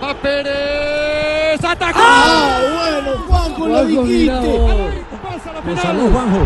Va 0.03 0.15
Pérez. 0.15 1.65
¡Atacó! 1.65 2.01
Ah, 2.03 2.61
bueno, 2.73 3.19
Juanjo, 3.29 3.67
lo 3.69 3.85
dijiste. 3.85 4.27
la 4.27 4.41
Pues 4.41 5.81
final. 5.81 5.83
salud, 5.83 6.13
Juanjo. 6.13 6.39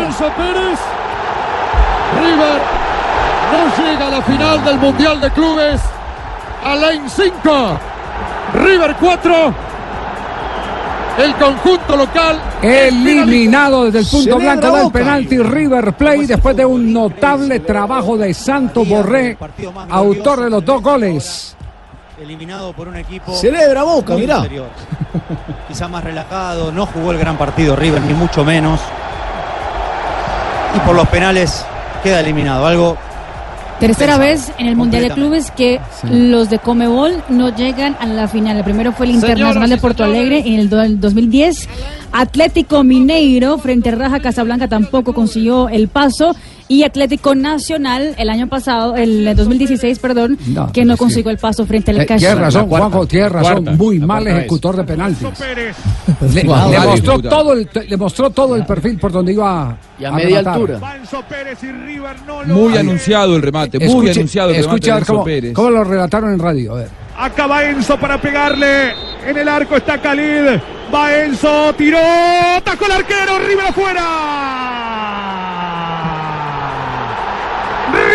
Enzo 0.00 0.24
Pérez. 0.36 0.78
River 2.20 2.60
no 3.52 3.84
llega 3.84 4.06
a 4.06 4.10
la 4.10 4.22
final 4.22 4.64
del 4.64 4.78
Mundial 4.78 5.20
de 5.20 5.30
Clubes. 5.30 5.80
Alain 6.64 7.08
5. 7.08 7.78
River 8.54 8.96
4. 9.00 9.54
El 11.18 11.34
conjunto 11.36 11.96
local. 11.96 12.40
Eliminado 12.62 13.84
desde 13.84 14.00
el 14.00 14.06
punto 14.06 14.36
blanco 14.38 14.70
del 14.76 14.90
penalti 14.90 15.38
River 15.38 15.92
Plate 15.94 16.26
después 16.26 16.56
de 16.56 16.66
un 16.66 16.92
notable 16.92 17.60
trabajo 17.60 18.16
de 18.18 18.34
Santo 18.34 18.84
Borré, 18.84 19.38
autor 19.90 20.44
de 20.44 20.50
los 20.50 20.64
dos 20.64 20.82
goles. 20.82 21.55
Eliminado 22.20 22.72
por 22.72 22.88
un 22.88 22.96
equipo. 22.96 23.34
Celebra 23.34 23.82
Boca, 23.82 24.14
mirá. 24.14 24.42
Quizá 25.68 25.86
más 25.88 26.02
relajado, 26.02 26.72
no 26.72 26.86
jugó 26.86 27.12
el 27.12 27.18
gran 27.18 27.36
partido 27.36 27.76
River, 27.76 28.00
ni 28.02 28.14
mucho 28.14 28.44
menos. 28.44 28.80
Y 30.74 30.78
por 30.80 30.94
los 30.94 31.06
penales 31.08 31.64
queda 32.02 32.20
eliminado. 32.20 32.66
Algo 32.66 32.96
Tercera 33.80 34.16
vez 34.16 34.52
en 34.56 34.68
el 34.68 34.76
Mundial 34.76 35.02
de 35.02 35.10
Clubes 35.10 35.50
que 35.50 35.80
los 36.10 36.48
de 36.48 36.58
Comebol 36.58 37.22
no 37.28 37.54
llegan 37.54 37.94
a 38.00 38.06
la 38.06 38.26
final. 38.26 38.56
El 38.56 38.64
primero 38.64 38.92
fue 38.92 39.04
el 39.04 39.12
Internacional 39.12 39.68
de 39.68 39.76
Porto 39.76 40.02
Alegre 40.02 40.42
en 40.46 40.54
el 40.54 40.70
2010. 40.70 41.68
Atlético 42.10 42.82
Mineiro 42.84 43.58
frente 43.58 43.90
a 43.90 43.94
Raja 43.94 44.20
Casablanca 44.20 44.66
tampoco 44.66 45.12
consiguió 45.12 45.68
el 45.68 45.88
paso. 45.88 46.34
Y 46.68 46.82
Atlético 46.82 47.36
Nacional 47.36 48.14
el 48.18 48.28
año 48.28 48.48
pasado, 48.48 48.96
el 48.96 49.36
2016, 49.36 50.00
perdón, 50.00 50.36
No, 50.48 50.72
que 50.72 50.84
no 50.84 50.96
consiguió 50.96 51.30
el 51.30 51.38
paso 51.38 51.64
frente 51.64 51.92
al 51.92 52.00
Eh, 52.00 52.06
Cash. 52.06 52.18
Tienes 52.18 52.38
razón. 52.38 52.66
Juanjo, 52.68 53.06
tienes 53.06 53.30
razón. 53.30 53.52
Cuarta. 53.64 53.70
Muy 53.72 53.98
mal 54.00 54.24
vez. 54.24 54.34
ejecutor 54.38 54.76
de 54.76 54.82
penaltis. 54.84 55.28
Pérez. 55.38 55.76
Le, 56.34 56.42
Wow. 56.42 56.70
le 56.72 56.78
mostró 56.80 57.18
todo 57.20 57.52
el, 57.52 57.68
le 57.88 57.96
mostró 57.96 58.30
todo 58.30 58.56
el 58.56 58.66
perfil 58.66 58.98
por 58.98 59.12
donde 59.12 59.32
iba 59.32 59.76
Y 59.98 60.04
a 60.06 60.10
media 60.10 60.28
rematar. 60.40 60.54
altura. 60.54 60.78
Va 60.80 60.96
Enzo 60.96 61.22
Pérez 61.28 61.62
y 61.62 61.70
River 61.70 62.16
no 62.26 62.42
lo 62.42 62.54
Muy 62.54 62.76
anunciado 62.76 63.36
el 63.36 63.42
remate. 63.42 63.78
Muy 63.78 63.88
Escuche- 64.08 64.10
anunciado 64.16 64.50
el 64.50 64.56
remate 64.64 64.90
a 64.90 64.98
Enzo 64.98 65.12
cómo, 65.12 65.24
Pérez. 65.24 65.52
cómo 65.54 65.70
lo 65.70 65.84
relataron 65.84 66.32
en 66.32 66.38
radio. 66.40 66.72
A 66.72 66.78
ver. 66.78 66.88
Acaba 67.16 67.62
Enzo 67.64 67.96
para 67.98 68.20
pegarle. 68.20 68.92
En 69.24 69.36
el 69.38 69.48
arco 69.48 69.76
está 69.76 69.98
Khalid. 70.00 70.58
Va 70.92 71.16
Enzo, 71.16 71.72
tiró. 71.78 71.98
Tacó 72.64 72.86
el 72.86 72.92
arquero. 72.92 73.38
River 73.46 73.66
afuera. 73.68 75.45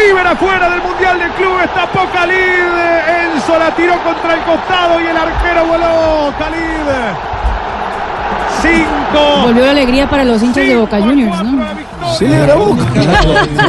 River 0.07 0.27
afuera 0.27 0.69
del 0.69 0.81
Mundial 0.81 1.19
de 1.19 1.27
Clubes. 1.35 1.69
Tapó 1.73 2.01
Khalid. 2.13 3.35
Enzo 3.35 3.57
la 3.59 3.71
tiró 3.75 3.93
contra 4.03 4.33
el 4.33 4.41
costado 4.41 4.99
y 4.99 5.07
el 5.07 5.17
arquero 5.17 5.65
voló. 5.65 6.33
Khalid. 6.37 6.87
Cinco. 8.61 9.41
Volvió 9.47 9.65
la 9.65 9.71
alegría 9.71 10.07
para 10.09 10.23
los 10.23 10.41
hinchas 10.43 10.67
de 10.67 10.75
Boca 10.75 10.99
Juniors, 11.01 11.43
¿no? 11.43 11.65
Celebra 12.13 12.55
Boca. 12.55 12.83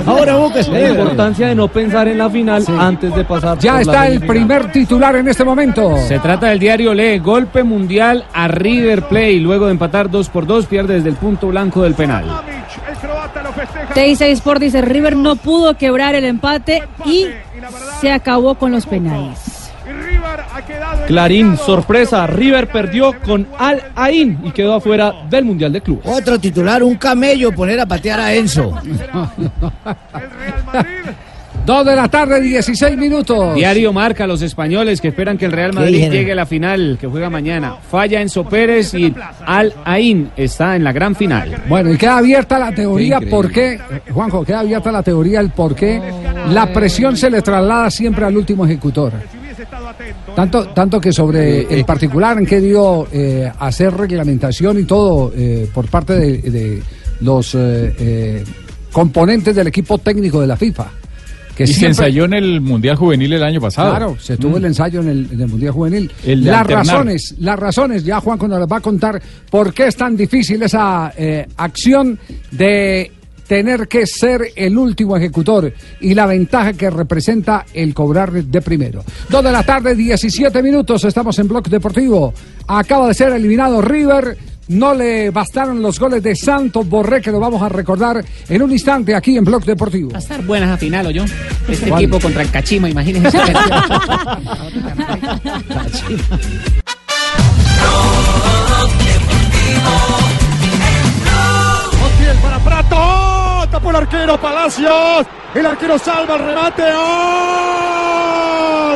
Ahora 0.06 0.36
Boca 0.36 0.56
La 0.56 0.62
celebra. 0.64 1.02
importancia 1.02 1.46
de 1.48 1.54
no 1.54 1.68
pensar 1.68 2.08
en 2.08 2.18
la 2.18 2.28
final 2.28 2.64
antes 2.78 3.14
de 3.14 3.24
pasar. 3.24 3.58
Ya 3.58 3.74
la 3.74 3.80
está 3.80 4.06
el 4.08 4.20
primer 4.20 4.70
titular 4.70 5.16
en 5.16 5.28
este 5.28 5.44
momento. 5.44 5.96
Se 6.08 6.18
trata 6.18 6.48
del 6.48 6.58
diario 6.58 6.92
Lee, 6.92 7.18
golpe 7.20 7.62
mundial 7.62 8.24
a 8.34 8.48
River 8.48 9.02
Play. 9.08 9.40
Luego 9.40 9.66
de 9.66 9.72
empatar 9.72 10.10
2 10.10 10.28
por 10.28 10.46
2, 10.46 10.66
pierde 10.66 10.94
desde 10.94 11.08
el 11.08 11.16
punto 11.16 11.48
blanco 11.48 11.82
del 11.82 11.94
penal. 11.94 12.24
El 13.34 13.42
croata 13.42 13.42
lo 13.42 13.52
festeja. 13.52 13.94
Teis 13.94 14.20
Sport 14.20 14.60
dice 14.60 14.82
River 14.82 15.16
no 15.16 15.36
pudo 15.36 15.76
quebrar 15.76 16.14
el 16.14 16.24
empate 16.24 16.82
y 17.04 17.28
se 18.00 18.10
acabó 18.10 18.54
con 18.56 18.72
los 18.72 18.86
penales. 18.86 19.52
Clarín, 21.06 21.56
sorpresa, 21.56 22.26
River 22.26 22.68
perdió 22.68 23.12
con 23.22 23.46
Al 23.58 23.82
Ain 23.94 24.38
y 24.44 24.50
quedó 24.52 24.74
afuera 24.74 25.12
del 25.28 25.44
Mundial 25.44 25.72
de 25.72 25.80
Clubes. 25.80 26.06
Otro 26.06 26.38
titular, 26.38 26.82
un 26.82 26.96
camello, 26.96 27.52
poner 27.52 27.80
a 27.80 27.86
patear 27.86 28.20
a 28.20 28.32
Enzo. 28.32 28.78
Dos 31.64 31.86
de 31.86 31.94
la 31.94 32.08
tarde, 32.08 32.40
16 32.40 32.96
minutos. 32.96 33.54
Diario 33.54 33.92
marca 33.92 34.24
a 34.24 34.26
los 34.26 34.42
españoles 34.42 35.00
que 35.00 35.08
esperan 35.08 35.38
que 35.38 35.44
el 35.44 35.52
Real 35.52 35.72
Madrid 35.72 36.10
llegue 36.10 36.32
a 36.32 36.34
la 36.34 36.46
final 36.46 36.98
que 37.00 37.06
juega 37.06 37.30
mañana. 37.30 37.76
Falla 37.88 38.20
Enzo 38.20 38.44
Pérez 38.44 38.94
y 38.94 39.14
Al 39.46 39.72
Ain 39.84 40.30
está 40.36 40.74
en 40.74 40.82
la 40.82 40.92
gran 40.92 41.14
final. 41.14 41.62
Bueno, 41.68 41.92
y 41.92 41.96
queda 41.96 42.18
abierta 42.18 42.58
la 42.58 42.72
teoría 42.72 43.20
Qué 43.20 43.26
por 43.26 43.50
qué, 43.52 43.78
Juanjo, 44.12 44.44
queda 44.44 44.60
abierta 44.60 44.90
la 44.90 45.02
teoría 45.02 45.38
el 45.38 45.50
por 45.50 45.76
qué 45.76 46.02
la 46.50 46.72
presión 46.72 47.16
se 47.16 47.30
le 47.30 47.42
traslada 47.42 47.90
siempre 47.90 48.24
al 48.24 48.36
último 48.36 48.64
ejecutor. 48.66 49.12
Tanto, 50.34 50.68
tanto 50.68 51.00
que 51.00 51.12
sobre 51.12 51.62
el 51.72 51.84
particular 51.84 52.38
han 52.38 52.46
querido 52.46 53.06
eh, 53.12 53.50
hacer 53.60 53.94
reglamentación 53.94 54.80
y 54.80 54.84
todo 54.84 55.32
eh, 55.36 55.68
por 55.72 55.86
parte 55.88 56.14
de, 56.14 56.38
de 56.38 56.82
los 57.20 57.54
eh, 57.54 57.94
eh, 57.98 58.44
componentes 58.90 59.54
del 59.54 59.68
equipo 59.68 59.98
técnico 59.98 60.40
de 60.40 60.46
la 60.46 60.56
FIFA. 60.56 60.86
Que 61.56 61.64
y 61.64 61.66
se 61.66 61.86
ensayó 61.86 62.24
en 62.24 62.34
el 62.34 62.60
Mundial 62.60 62.96
Juvenil 62.96 63.32
el 63.32 63.42
año 63.42 63.60
pasado. 63.60 63.90
Claro, 63.90 64.16
se 64.18 64.36
tuvo 64.36 64.56
el 64.56 64.64
ensayo 64.64 65.00
en 65.00 65.08
el, 65.08 65.28
en 65.32 65.40
el 65.40 65.48
Mundial 65.48 65.72
Juvenil. 65.72 66.10
El 66.24 66.44
las 66.44 66.60
alternar. 66.62 66.86
razones, 66.86 67.34
las 67.38 67.58
razones, 67.58 68.04
ya 68.04 68.20
Juan 68.20 68.38
cuando 68.38 68.58
les 68.58 68.68
va 68.68 68.78
a 68.78 68.80
contar 68.80 69.20
por 69.50 69.74
qué 69.74 69.88
es 69.88 69.96
tan 69.96 70.16
difícil 70.16 70.62
esa 70.62 71.12
eh, 71.16 71.46
acción 71.56 72.18
de 72.50 73.10
tener 73.46 73.86
que 73.86 74.06
ser 74.06 74.40
el 74.56 74.78
último 74.78 75.14
ejecutor 75.14 75.70
y 76.00 76.14
la 76.14 76.24
ventaja 76.24 76.72
que 76.72 76.88
representa 76.88 77.66
el 77.74 77.92
cobrar 77.92 78.32
de 78.32 78.62
primero. 78.62 79.04
Dos 79.28 79.44
de 79.44 79.52
la 79.52 79.62
tarde, 79.62 79.94
17 79.94 80.62
minutos, 80.62 81.04
estamos 81.04 81.38
en 81.38 81.48
Bloque 81.48 81.68
Deportivo. 81.68 82.32
Acaba 82.66 83.08
de 83.08 83.14
ser 83.14 83.32
eliminado 83.32 83.82
River. 83.82 84.38
No 84.68 84.94
le 84.94 85.30
bastaron 85.30 85.82
los 85.82 85.98
goles 85.98 86.22
de 86.22 86.34
Santos 86.36 86.88
Borré, 86.88 87.20
que 87.20 87.30
lo 87.30 87.40
vamos 87.40 87.60
a 87.62 87.68
recordar 87.68 88.24
en 88.48 88.62
un 88.62 88.72
instante 88.72 89.14
aquí 89.14 89.36
en 89.36 89.44
Bloque 89.44 89.66
Deportivo. 89.66 90.10
Va 90.10 90.16
a 90.16 90.20
estar 90.20 90.42
buena 90.42 90.66
esa 90.66 90.76
final, 90.78 91.06
¿o 91.06 91.10
yo? 91.10 91.24
Este 91.68 91.88
¿Cuál? 91.88 92.02
equipo 92.02 92.20
contra 92.20 92.42
el 92.42 92.50
Cachima, 92.50 92.88
imagínense. 92.88 93.38
Montiel 102.00 102.36
para 102.42 102.58
Prato. 102.58 103.68
Tapó 103.70 103.90
el 103.90 103.96
arquero 103.96 104.40
Palacios. 104.40 105.26
El 105.54 105.66
arquero 105.66 105.98
salva 105.98 106.36
el 106.36 106.44
remate. 106.46 106.82
¡Gol! 106.92 107.00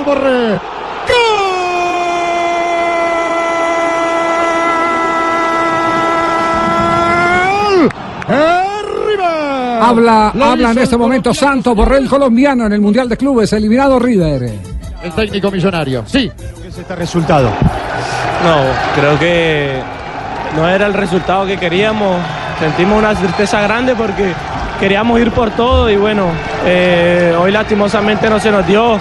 Borré. 0.04 0.48
¡Gol! 0.50 1.35
¡Eh, 8.28 8.82
River! 9.08 9.82
Habla, 9.82 10.28
habla 10.28 10.70
en 10.72 10.78
este 10.78 10.96
momento 10.96 11.32
Santos 11.32 11.74
Borrell 11.74 12.08
colombiano 12.08 12.66
en 12.66 12.72
el 12.72 12.80
Mundial 12.80 13.08
de 13.08 13.16
Clubes, 13.16 13.52
eliminado 13.52 13.98
River. 13.98 14.52
El 15.02 15.12
técnico 15.12 15.50
millonario. 15.50 16.02
Sí. 16.06 16.30
¿Qué 16.62 16.68
es 16.68 16.78
este 16.78 16.96
resultado? 16.96 17.48
No, 18.44 18.56
creo 19.00 19.18
que 19.18 19.80
no 20.56 20.68
era 20.68 20.86
el 20.86 20.94
resultado 20.94 21.46
que 21.46 21.56
queríamos. 21.58 22.16
Sentimos 22.58 22.98
una 22.98 23.14
tristeza 23.14 23.60
grande 23.60 23.94
porque 23.94 24.32
queríamos 24.80 25.20
ir 25.20 25.30
por 25.30 25.50
todo 25.50 25.90
y 25.90 25.96
bueno, 25.96 26.26
eh, 26.64 27.34
hoy 27.38 27.52
lastimosamente 27.52 28.28
no 28.30 28.40
se 28.40 28.50
nos 28.50 28.66
dio. 28.66 28.98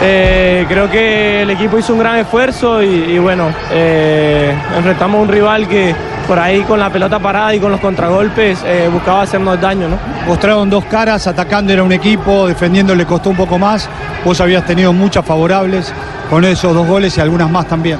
Eh, 0.00 0.64
creo 0.68 0.88
que 0.88 1.42
el 1.42 1.50
equipo 1.50 1.76
hizo 1.76 1.92
un 1.92 1.98
gran 1.98 2.16
esfuerzo 2.16 2.80
y, 2.82 2.86
y 2.86 3.18
bueno, 3.18 3.48
eh, 3.72 4.54
enfrentamos 4.76 5.18
a 5.18 5.22
un 5.22 5.28
rival 5.28 5.66
que, 5.66 5.92
por 6.26 6.38
ahí 6.38 6.62
con 6.62 6.78
la 6.78 6.88
pelota 6.88 7.18
parada 7.18 7.52
y 7.52 7.58
con 7.58 7.72
los 7.72 7.80
contragolpes 7.80 8.62
eh, 8.64 8.88
buscaba 8.92 9.22
hacernos 9.22 9.60
daño, 9.60 9.88
¿no? 9.88 9.96
Mostraron 10.26 10.70
dos 10.70 10.84
caras, 10.84 11.26
atacando 11.26 11.72
era 11.72 11.82
un 11.82 11.90
equipo, 11.90 12.46
defendiendo 12.46 12.94
le 12.94 13.06
costó 13.06 13.30
un 13.30 13.36
poco 13.36 13.58
más. 13.58 13.88
Vos 14.24 14.40
habías 14.40 14.64
tenido 14.64 14.92
muchas 14.92 15.24
favorables 15.24 15.92
con 16.30 16.44
esos 16.44 16.72
dos 16.72 16.86
goles 16.86 17.16
y 17.18 17.20
algunas 17.20 17.50
más 17.50 17.66
también. 17.66 17.98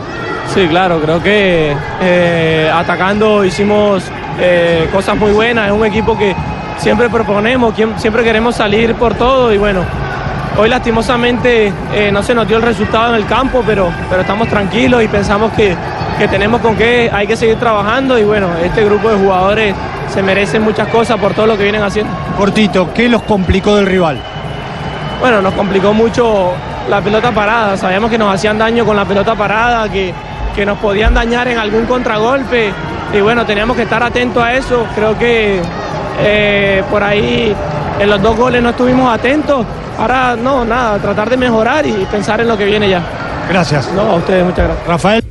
Sí, 0.55 0.69
claro, 0.69 1.01
creo 1.01 1.21
que 1.21 1.75
atacando 2.73 3.45
hicimos 3.45 4.05
cosas 4.93 5.17
muy 5.17 5.33
buenas. 5.33 5.67
Es 5.67 5.73
un 5.73 5.85
equipo 5.85 6.17
que 6.17 6.35
siempre 6.79 7.09
proponemos, 7.09 7.75
siempre 7.97 8.23
queremos 8.23 8.55
salir 8.55 8.95
por 8.95 9.15
todo 9.15 9.53
y 9.53 9.59
bueno, 9.59 9.81
hoy 10.59 10.69
lastimosamente 10.69 11.73
eh, 11.95 12.11
no 12.13 12.23
se 12.23 12.35
nos 12.35 12.47
dio 12.47 12.57
el 12.57 12.63
resultado 12.63 13.15
en 13.15 13.23
el 13.23 13.27
campo, 13.27 13.63
pero, 13.65 13.91
pero 14.11 14.23
estamos 14.23 14.49
tranquilos 14.49 15.03
y 15.03 15.09
pensamos 15.09 15.53
que, 15.53 15.75
que 16.19 16.29
tenemos 16.29 16.61
con 16.61 16.77
qué, 16.77 17.09
hay 17.13 17.27
que 17.27 17.37
seguir 17.37 17.57
trabajando 17.57 18.19
y 18.19 18.25
bueno, 18.25 18.49
este 18.63 18.85
grupo 18.85 19.09
de 19.09 19.17
jugadores 19.17 19.75
se 20.13 20.23
merecen 20.23 20.63
muchas 20.63 20.89
cosas 20.89 21.19
por 21.19 21.33
todo 21.33 21.47
lo 21.47 21.57
que 21.57 21.63
vienen 21.63 21.83
haciendo. 21.83 22.13
Cortito, 22.37 22.93
¿qué 22.93 23.09
los 23.09 23.23
complicó 23.23 23.77
del 23.77 23.87
rival? 23.87 24.19
Bueno, 25.21 25.41
nos 25.41 25.55
complicó 25.55 25.93
mucho 25.93 26.53
la 26.89 27.01
pelota 27.01 27.31
parada. 27.33 27.77
Sabíamos 27.77 28.11
que 28.11 28.19
nos 28.19 28.35
hacían 28.35 28.59
daño 28.59 28.85
con 28.85 28.97
la 28.97 29.05
pelota 29.05 29.35
parada, 29.35 29.89
que, 29.89 30.13
que 30.55 30.65
nos 30.65 30.79
podían 30.79 31.15
dañar 31.15 31.49
en 31.49 31.59
algún 31.59 31.87
contragolpe. 31.87 32.73
Y 33.13 33.21
bueno, 33.21 33.45
teníamos 33.45 33.77
que 33.77 33.83
estar 33.83 34.03
atentos 34.03 34.43
a 34.43 34.55
eso. 34.55 34.87
Creo 34.95 35.19
que 35.19 35.61
eh, 36.21 36.83
por 36.91 37.03
ahí 37.03 37.55
en 37.99 38.11
los 38.11 38.23
dos 38.23 38.37
goles 38.37 38.63
no 38.63 38.71
estuvimos 38.71 39.13
atentos. 39.13 39.67
Ahora 39.99 40.37
no, 40.37 40.65
nada, 40.65 40.99
tratar 40.99 41.29
de 41.29 41.37
mejorar 41.37 41.85
y 41.87 41.93
pensar 42.11 42.41
en 42.41 42.49
lo 42.49 42.57
que 42.57 42.65
viene 42.65 42.89
ya. 42.89 43.03
Gracias. 43.49 43.91
No, 43.93 44.03
a 44.03 44.15
ustedes, 44.17 44.45
muchas 44.45 44.65
gracias. 44.67 44.87
Rafael. 44.87 45.25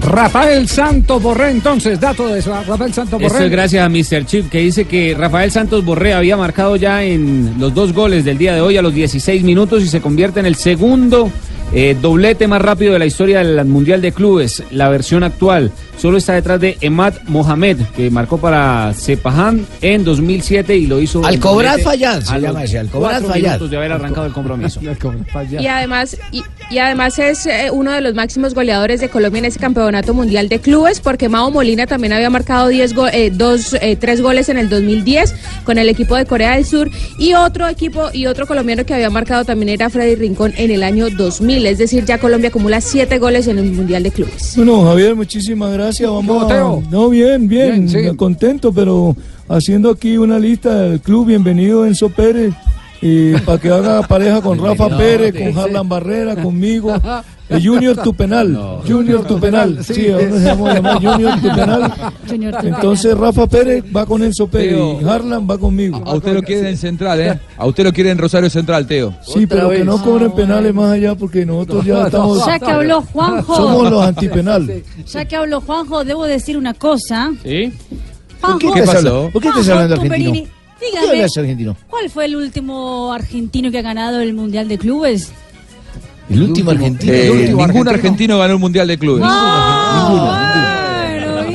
Rafael 0.00 0.68
Santos 0.68 1.22
Borré, 1.22 1.50
entonces, 1.50 1.98
dato 1.98 2.28
de 2.28 2.38
eso. 2.38 2.52
Rafael 2.66 2.92
Santos 2.92 3.20
Esto 3.20 3.32
Borré. 3.32 3.46
es 3.46 3.50
gracias 3.50 3.84
a 3.84 3.88
Mr. 3.88 4.26
Chip 4.26 4.50
que 4.50 4.58
dice 4.58 4.84
que 4.84 5.14
Rafael 5.18 5.50
Santos 5.50 5.84
Borré 5.84 6.12
había 6.12 6.36
marcado 6.36 6.76
ya 6.76 7.02
en 7.02 7.54
los 7.58 7.72
dos 7.74 7.92
goles 7.92 8.24
del 8.24 8.36
día 8.36 8.54
de 8.54 8.60
hoy 8.60 8.76
a 8.76 8.82
los 8.82 8.92
16 8.92 9.42
minutos 9.44 9.82
y 9.82 9.88
se 9.88 10.00
convierte 10.02 10.40
en 10.40 10.46
el 10.46 10.56
segundo 10.56 11.30
eh, 11.74 11.96
doblete 12.00 12.46
más 12.46 12.62
rápido 12.62 12.92
de 12.92 13.00
la 13.00 13.06
historia 13.06 13.42
del 13.42 13.64
Mundial 13.64 14.00
de 14.00 14.12
Clubes, 14.12 14.62
la 14.70 14.88
versión 14.88 15.24
actual. 15.24 15.72
Solo 15.98 16.18
está 16.18 16.34
detrás 16.34 16.60
de 16.60 16.76
Emad 16.80 17.14
Mohamed, 17.26 17.78
que 17.96 18.10
marcó 18.10 18.38
para 18.38 18.92
Sepahan 18.94 19.66
en 19.80 20.04
2007 20.04 20.76
y 20.76 20.86
lo 20.86 21.00
hizo. 21.00 21.24
Al 21.24 21.38
cobrar 21.40 21.80
fallar, 21.80 22.22
se 22.22 22.40
llama 22.40 22.64
ese, 22.64 22.78
al 22.78 22.88
cobrar 22.88 23.22
minutos 23.22 23.70
de 23.70 23.76
haber 23.76 23.92
arrancado 23.92 24.26
el 24.26 24.32
compromiso. 24.32 24.80
Y 25.50 25.66
además, 25.66 26.16
y, 26.30 26.44
y 26.70 26.78
además 26.78 27.18
es 27.18 27.46
eh, 27.46 27.70
uno 27.72 27.92
de 27.92 28.00
los 28.00 28.14
máximos 28.14 28.54
goleadores 28.54 29.00
de 29.00 29.08
Colombia 29.08 29.38
en 29.40 29.44
ese 29.46 29.58
campeonato 29.58 30.14
mundial 30.14 30.48
de 30.48 30.58
clubes, 30.60 31.00
porque 31.00 31.28
Mao 31.28 31.50
Molina 31.50 31.86
también 31.86 32.12
había 32.12 32.30
marcado 32.30 32.68
10 32.68 32.94
go- 32.94 33.08
eh, 33.08 33.30
dos, 33.32 33.74
eh, 33.80 33.96
tres 33.96 34.20
goles 34.20 34.48
en 34.48 34.58
el 34.58 34.68
2010 34.68 35.34
con 35.64 35.78
el 35.78 35.88
equipo 35.88 36.16
de 36.16 36.26
Corea 36.26 36.56
del 36.56 36.64
Sur 36.64 36.90
y 37.18 37.34
otro 37.34 37.68
equipo 37.68 38.08
y 38.12 38.26
otro 38.26 38.46
colombiano 38.46 38.84
que 38.84 38.94
había 38.94 39.10
marcado 39.10 39.44
también 39.44 39.68
era 39.68 39.90
Freddy 39.90 40.14
Rincón 40.16 40.52
en 40.56 40.70
el 40.70 40.82
año 40.82 41.10
2000. 41.10 41.66
Es 41.66 41.78
decir, 41.78 42.04
ya 42.04 42.18
Colombia 42.18 42.48
acumula 42.48 42.80
siete 42.80 43.18
goles 43.18 43.46
en 43.46 43.58
el 43.58 43.72
mundial 43.72 44.02
de 44.02 44.10
clubes. 44.10 44.54
Bueno, 44.56 44.82
Javier, 44.84 45.14
muchísimas 45.14 45.72
gracias. 45.72 46.10
Vamos 46.10 46.50
a... 46.50 46.60
No, 46.90 47.08
bien, 47.08 47.46
bien, 47.48 47.88
contento, 48.16 48.72
pero 48.72 49.16
haciendo 49.48 49.90
aquí 49.90 50.16
una 50.16 50.38
lista 50.38 50.82
del 50.82 51.00
club, 51.00 51.26
bienvenido 51.26 51.84
Enzo 51.86 52.08
Pérez, 52.08 52.54
y 53.06 53.34
para 53.40 53.58
que 53.58 53.68
haga 53.68 54.00
pareja 54.02 54.40
con 54.40 54.58
Rafa 54.64 54.88
No, 54.88 54.96
Pérez, 54.96 55.34
con 55.34 55.58
Harlan 55.62 55.86
Barrera, 55.86 56.34
conmigo. 56.42 56.94
Eh, 57.50 57.60
Junior 57.62 57.94
tu 58.02 58.14
penal, 58.14 58.80
Junior 58.88 59.26
tu 59.26 59.38
penal, 59.40 59.84
sí, 59.84 60.08
ahora 60.08 60.30
se 60.30 60.44
llama 60.44 60.72
llamar 60.72 60.94
Junior 61.04 61.38
tu 61.38 61.48
penal. 61.54 61.92
Entonces 62.62 63.18
Rafa 63.18 63.46
Pérez 63.46 63.84
va 63.94 64.06
con 64.06 64.22
Enzo 64.22 64.46
Pérez 64.46 64.78
y 65.02 65.04
Harlan 65.04 65.46
va 65.48 65.58
conmigo. 65.58 66.02
A 66.06 66.14
usted 66.14 66.32
lo 66.32 66.42
quieren 66.42 66.64
en 66.64 66.78
Central, 66.78 67.20
¿eh? 67.20 67.38
A 67.58 67.66
usted 67.66 67.84
lo 67.84 67.92
quieren 67.92 68.12
en 68.12 68.18
Rosario 68.18 68.48
Central, 68.48 68.86
Teo. 68.86 69.14
Sí, 69.20 69.46
pero 69.46 69.68
que 69.68 69.84
no 69.84 70.02
cobren 70.02 70.32
penales 70.32 70.72
más 70.72 70.92
allá 70.92 71.14
porque 71.14 71.44
nosotros 71.44 71.84
ya 71.84 72.06
estamos... 72.06 72.46
Ya 72.46 72.58
que 72.58 72.70
habló 72.70 73.02
Juanjo. 73.02 73.54
Somos 73.54 73.90
los 73.90 74.02
antipenal. 74.02 74.82
Ya 75.06 75.24
que 75.26 75.36
habló 75.36 75.60
Juanjo, 75.60 76.04
debo 76.04 76.24
decir 76.24 76.56
una 76.56 76.72
cosa. 76.72 77.30
¿Sí? 77.42 77.70
¿Qué 78.58 78.80
hablando? 78.80 79.28
¿Por 79.30 79.42
qué 79.42 79.48
estás 79.48 79.66
Juanjo 79.66 79.82
hablando 79.82 79.94
argentino? 79.96 80.48
Tumberini, 80.78 80.92
¿Por 81.00 81.10
qué 81.10 81.16
dígame, 81.16 81.24
argentino? 81.24 81.76
¿cuál 81.88 82.10
fue 82.10 82.24
el 82.26 82.36
último 82.36 83.12
argentino 83.12 83.70
que 83.70 83.78
ha 83.78 83.82
ganado 83.82 84.20
el 84.20 84.34
Mundial 84.34 84.68
de 84.68 84.78
Clubes? 84.78 85.32
El 86.30 86.42
último 86.42 86.70
argentino. 86.70 87.12
Eh, 87.12 87.26
El 87.26 87.30
último 87.32 87.66
ningún 87.66 87.88
argentino 87.88 88.38
ganó 88.38 88.54
el 88.54 88.58
Mundial 88.58 88.88
de 88.88 88.98
Clubes. 88.98 89.24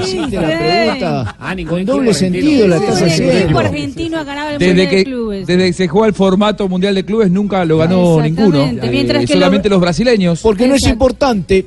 Hiciste 0.01 0.35
la 0.37 0.47
pregunta 0.47 1.35
Ah, 1.39 1.55
con 1.67 1.85
doble 1.85 2.13
sentido 2.13 2.67
la 2.67 2.77
estás 2.77 2.99
¿Qué 2.99 3.05
haciendo. 3.05 3.33
equipo 3.37 3.59
argentino 3.59 4.17
ha 4.19 4.23
ganado 4.23 4.49
el 4.51 4.59
Desde 4.59 4.67
Mundial 4.73 4.89
de 4.89 4.95
que, 4.97 5.03
Clubes? 5.03 5.47
desde 5.47 5.65
que 5.67 5.73
se 5.73 5.87
juega 5.87 6.07
el 6.07 6.13
formato 6.13 6.69
Mundial 6.69 6.95
de 6.95 7.05
Clubes 7.05 7.29
nunca 7.31 7.65
lo 7.65 7.77
ganó 7.79 8.21
ninguno. 8.21 8.59
Eh, 8.63 9.25
solamente 9.27 9.69
lo- 9.69 9.75
los 9.75 9.81
brasileños. 9.81 10.39
Porque 10.41 10.67
no 10.67 10.75
es 10.75 10.81
Exacto. 10.81 10.93
importante. 10.93 11.65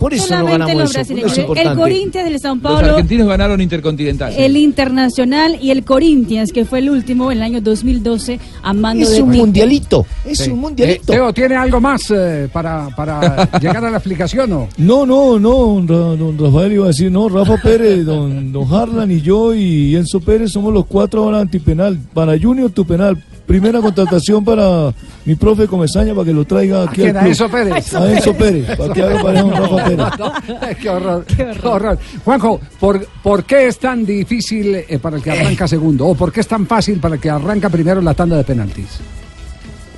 Por 0.00 0.14
eso 0.14 0.22
no 0.24 0.28
Solamente 0.40 0.58
ganamos 0.58 0.82
los 0.82 0.90
eso. 0.90 0.98
No 1.14 1.18
es 1.18 1.24
brasileños. 1.36 1.66
el. 1.72 1.76
Corinthians 1.78 2.28
del 2.30 2.40
Sao 2.40 2.54
Los 2.54 2.62
Paulo, 2.62 2.88
argentinos 2.88 3.28
ganaron 3.28 3.60
Intercontinental. 3.60 4.32
el 4.36 4.56
Internacional 4.56 5.58
y 5.60 5.70
el 5.70 5.84
Corinthians, 5.84 6.52
que 6.52 6.64
fue 6.64 6.78
el 6.80 6.90
último 6.90 7.30
en 7.30 7.38
el 7.38 7.42
año 7.44 7.60
2012 7.60 8.40
a 8.62 8.72
mando 8.72 9.04
Es 9.04 9.12
de 9.16 9.22
un 9.22 9.30
mundialito. 9.30 10.06
Es 10.24 10.38
Sí. 10.38 10.50
un 10.50 10.58
mundialito. 10.60 11.12
Eh, 11.12 11.16
Teo, 11.16 11.32
¿tiene 11.32 11.54
algo 11.54 11.80
más 11.80 12.10
eh, 12.10 12.48
para, 12.52 12.88
para 12.96 13.48
llegar 13.60 13.84
a 13.84 13.90
la 13.90 13.98
explicación 13.98 14.52
o? 14.54 14.68
No, 14.78 15.04
no, 15.06 15.38
no, 15.38 15.80
don 15.86 16.38
Rafael 16.38 16.72
iba 16.72 16.84
a 16.86 16.88
decir, 16.88 17.12
no, 17.12 17.28
Rafa 17.28 17.58
Pérez, 17.58 18.04
don, 18.04 18.50
don 18.52 18.72
Harlan 18.74 19.10
y 19.10 19.20
yo 19.20 19.54
y 19.54 19.94
Enzo 19.96 20.18
Pérez 20.20 20.50
somos 20.50 20.72
los 20.72 20.86
cuatro 20.86 21.24
ahora 21.24 21.40
antipenal. 21.40 21.98
Para 22.14 22.38
Junior 22.40 22.70
tu 22.70 22.86
penal. 22.86 23.22
Primera 23.50 23.80
contratación 23.80 24.44
para 24.44 24.94
mi 25.24 25.34
profe 25.34 25.66
Comesaña 25.66 26.14
para 26.14 26.24
que 26.24 26.32
lo 26.32 26.44
traiga 26.44 26.84
aquí 26.84 27.02
quién? 27.02 27.16
al 27.16 27.16
¿A 27.16 27.20
club. 27.22 27.30
Enzo 27.30 27.48
Pérez? 27.48 27.94
A 27.96 28.12
Enzo 28.12 28.32
Pérez, 28.34 28.76
para 28.76 28.94
que 28.94 29.02
haga 29.02 29.20
pareja 29.20 29.42
con 29.42 29.52
Rafa 29.56 29.84
Pérez. 29.86 30.76
qué, 30.80 30.88
horror, 30.88 31.24
qué 31.24 31.42
horror. 31.64 31.98
Juanjo, 32.24 32.60
¿por, 32.78 33.04
por 33.20 33.42
qué 33.42 33.66
es 33.66 33.80
tan 33.80 34.06
difícil 34.06 34.76
eh, 34.76 35.00
para 35.02 35.16
el 35.16 35.22
que 35.24 35.32
arranca 35.32 35.66
segundo? 35.66 36.06
¿O 36.06 36.14
por 36.14 36.30
qué 36.30 36.42
es 36.42 36.46
tan 36.46 36.64
fácil 36.64 37.00
para 37.00 37.16
el 37.16 37.20
que 37.20 37.28
arranca 37.28 37.68
primero 37.70 38.00
la 38.00 38.14
tanda 38.14 38.36
de 38.36 38.44
penaltis? 38.44 39.00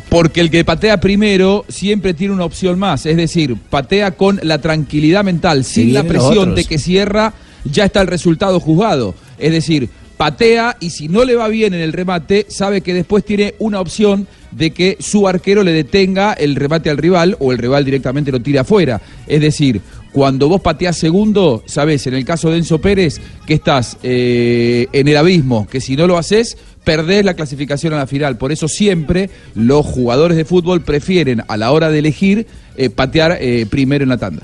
Porque 0.08 0.40
el 0.40 0.50
que 0.50 0.64
patea 0.64 0.98
primero 0.98 1.66
siempre 1.68 2.14
tiene 2.14 2.32
una 2.32 2.46
opción 2.46 2.78
más, 2.78 3.04
es 3.04 3.18
decir, 3.18 3.58
patea 3.68 4.12
con 4.12 4.40
la 4.42 4.62
tranquilidad 4.62 5.24
mental, 5.24 5.64
sin 5.64 5.92
la 5.92 6.04
presión 6.04 6.54
de 6.54 6.64
que 6.64 6.78
cierra, 6.78 7.34
ya 7.66 7.84
está 7.84 8.00
el 8.00 8.06
resultado 8.06 8.60
juzgado. 8.60 9.14
Es 9.38 9.52
decir, 9.52 9.90
patea 10.22 10.76
y 10.78 10.90
si 10.90 11.08
no 11.08 11.24
le 11.24 11.34
va 11.34 11.48
bien 11.48 11.74
en 11.74 11.80
el 11.80 11.92
remate, 11.92 12.46
sabe 12.48 12.80
que 12.80 12.94
después 12.94 13.24
tiene 13.24 13.56
una 13.58 13.80
opción 13.80 14.28
de 14.52 14.70
que 14.70 14.96
su 15.00 15.26
arquero 15.26 15.64
le 15.64 15.72
detenga 15.72 16.32
el 16.34 16.54
remate 16.54 16.90
al 16.90 16.96
rival 16.96 17.36
o 17.40 17.50
el 17.50 17.58
rival 17.58 17.84
directamente 17.84 18.30
lo 18.30 18.38
tire 18.38 18.60
afuera. 18.60 19.00
Es 19.26 19.40
decir, 19.40 19.80
cuando 20.12 20.48
vos 20.48 20.60
pateás 20.60 20.96
segundo, 20.96 21.64
sabés, 21.66 22.06
en 22.06 22.14
el 22.14 22.24
caso 22.24 22.50
de 22.50 22.58
Enzo 22.58 22.80
Pérez, 22.80 23.20
que 23.46 23.54
estás 23.54 23.96
eh, 24.04 24.86
en 24.92 25.08
el 25.08 25.16
abismo, 25.16 25.66
que 25.66 25.80
si 25.80 25.96
no 25.96 26.06
lo 26.06 26.16
haces, 26.16 26.56
perdés 26.84 27.24
la 27.24 27.34
clasificación 27.34 27.92
a 27.92 27.96
la 27.96 28.06
final. 28.06 28.38
Por 28.38 28.52
eso 28.52 28.68
siempre 28.68 29.28
los 29.56 29.84
jugadores 29.84 30.36
de 30.36 30.44
fútbol 30.44 30.82
prefieren, 30.82 31.42
a 31.48 31.56
la 31.56 31.72
hora 31.72 31.90
de 31.90 31.98
elegir, 31.98 32.46
eh, 32.76 32.90
patear 32.90 33.38
eh, 33.40 33.66
primero 33.68 34.04
en 34.04 34.10
la 34.10 34.18
tanda. 34.18 34.42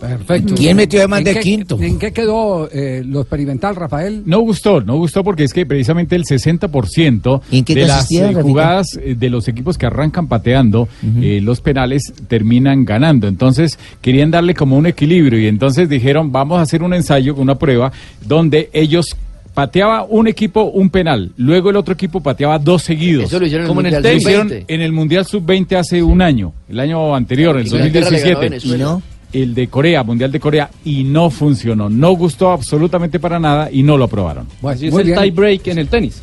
Perfecto. 0.00 0.54
¿Quién 0.56 0.76
metió 0.76 0.98
de 1.00 1.06
más 1.08 1.18
¿En 1.20 1.24
de 1.26 1.34
qué- 1.34 1.40
quinto? 1.40 1.78
¿En 1.80 1.98
qué 1.98 2.12
quedó 2.12 2.68
eh, 2.72 3.02
lo 3.06 3.20
experimental, 3.20 3.76
Rafael? 3.76 4.22
No 4.24 4.40
gustó, 4.40 4.80
no 4.80 4.96
gustó 4.96 5.22
porque 5.22 5.44
es 5.44 5.52
que 5.52 5.66
precisamente 5.66 6.16
el 6.16 6.24
60% 6.24 7.42
¿En 7.52 7.64
qué 7.64 7.74
de 7.74 7.86
las 7.86 8.10
eh, 8.10 8.32
jugadas 8.40 8.86
eh, 9.02 9.14
de 9.18 9.30
los 9.30 9.46
equipos 9.48 9.76
que 9.78 9.86
arrancan 9.86 10.26
pateando 10.26 10.88
eh, 11.20 11.40
los 11.42 11.60
penales 11.60 12.12
terminan 12.28 12.84
ganando. 12.84 13.28
Entonces 13.28 13.78
querían 14.00 14.30
darle 14.30 14.54
como 14.54 14.76
un 14.76 14.86
equilibrio 14.86 15.38
y 15.38 15.46
entonces 15.46 15.88
dijeron 15.88 16.32
vamos 16.32 16.58
a 16.58 16.62
hacer 16.62 16.82
un 16.82 16.94
ensayo, 16.94 17.34
una 17.34 17.56
prueba 17.56 17.92
donde 18.26 18.70
ellos 18.72 19.16
pateaba 19.54 20.04
un 20.04 20.28
equipo 20.28 20.62
un 20.62 20.90
penal, 20.90 21.32
luego 21.36 21.70
el 21.70 21.76
otro 21.76 21.92
equipo 21.92 22.20
pateaba 22.22 22.58
dos 22.58 22.82
seguidos. 22.82 23.24
Eso 23.24 23.38
lo 23.40 23.46
hicieron 23.46 23.64
en 23.64 23.66
el 23.66 23.68
Como 23.68 23.82
Mundial 23.82 24.02
Lo 24.02 24.12
hicieron 24.16 24.48
Sub-20. 24.48 24.64
en 24.68 24.80
el 24.80 24.92
Mundial 24.92 25.26
Sub-20 25.26 25.76
hace 25.76 26.02
un 26.02 26.22
año, 26.22 26.52
el 26.68 26.80
año 26.80 27.14
anterior, 27.14 27.56
el 27.58 27.64
ganó 27.64 27.76
a 27.76 27.78
2017. 27.80 28.40
Venezuela. 28.40 28.76
¿Y 28.76 28.78
no? 28.80 29.02
El 29.32 29.54
de 29.54 29.68
Corea, 29.68 30.02
Mundial 30.02 30.32
de 30.32 30.40
Corea, 30.40 30.70
y 30.84 31.04
no 31.04 31.30
funcionó. 31.30 31.88
No 31.88 32.12
gustó 32.12 32.50
absolutamente 32.50 33.20
para 33.20 33.38
nada 33.38 33.70
y 33.70 33.82
no 33.82 33.96
lo 33.96 34.04
aprobaron. 34.04 34.46
Así 34.62 34.88
es 34.88 34.94
el 34.94 35.14
tie 35.14 35.30
break 35.30 35.68
en 35.68 35.78
el 35.78 35.88
tenis. 35.88 36.22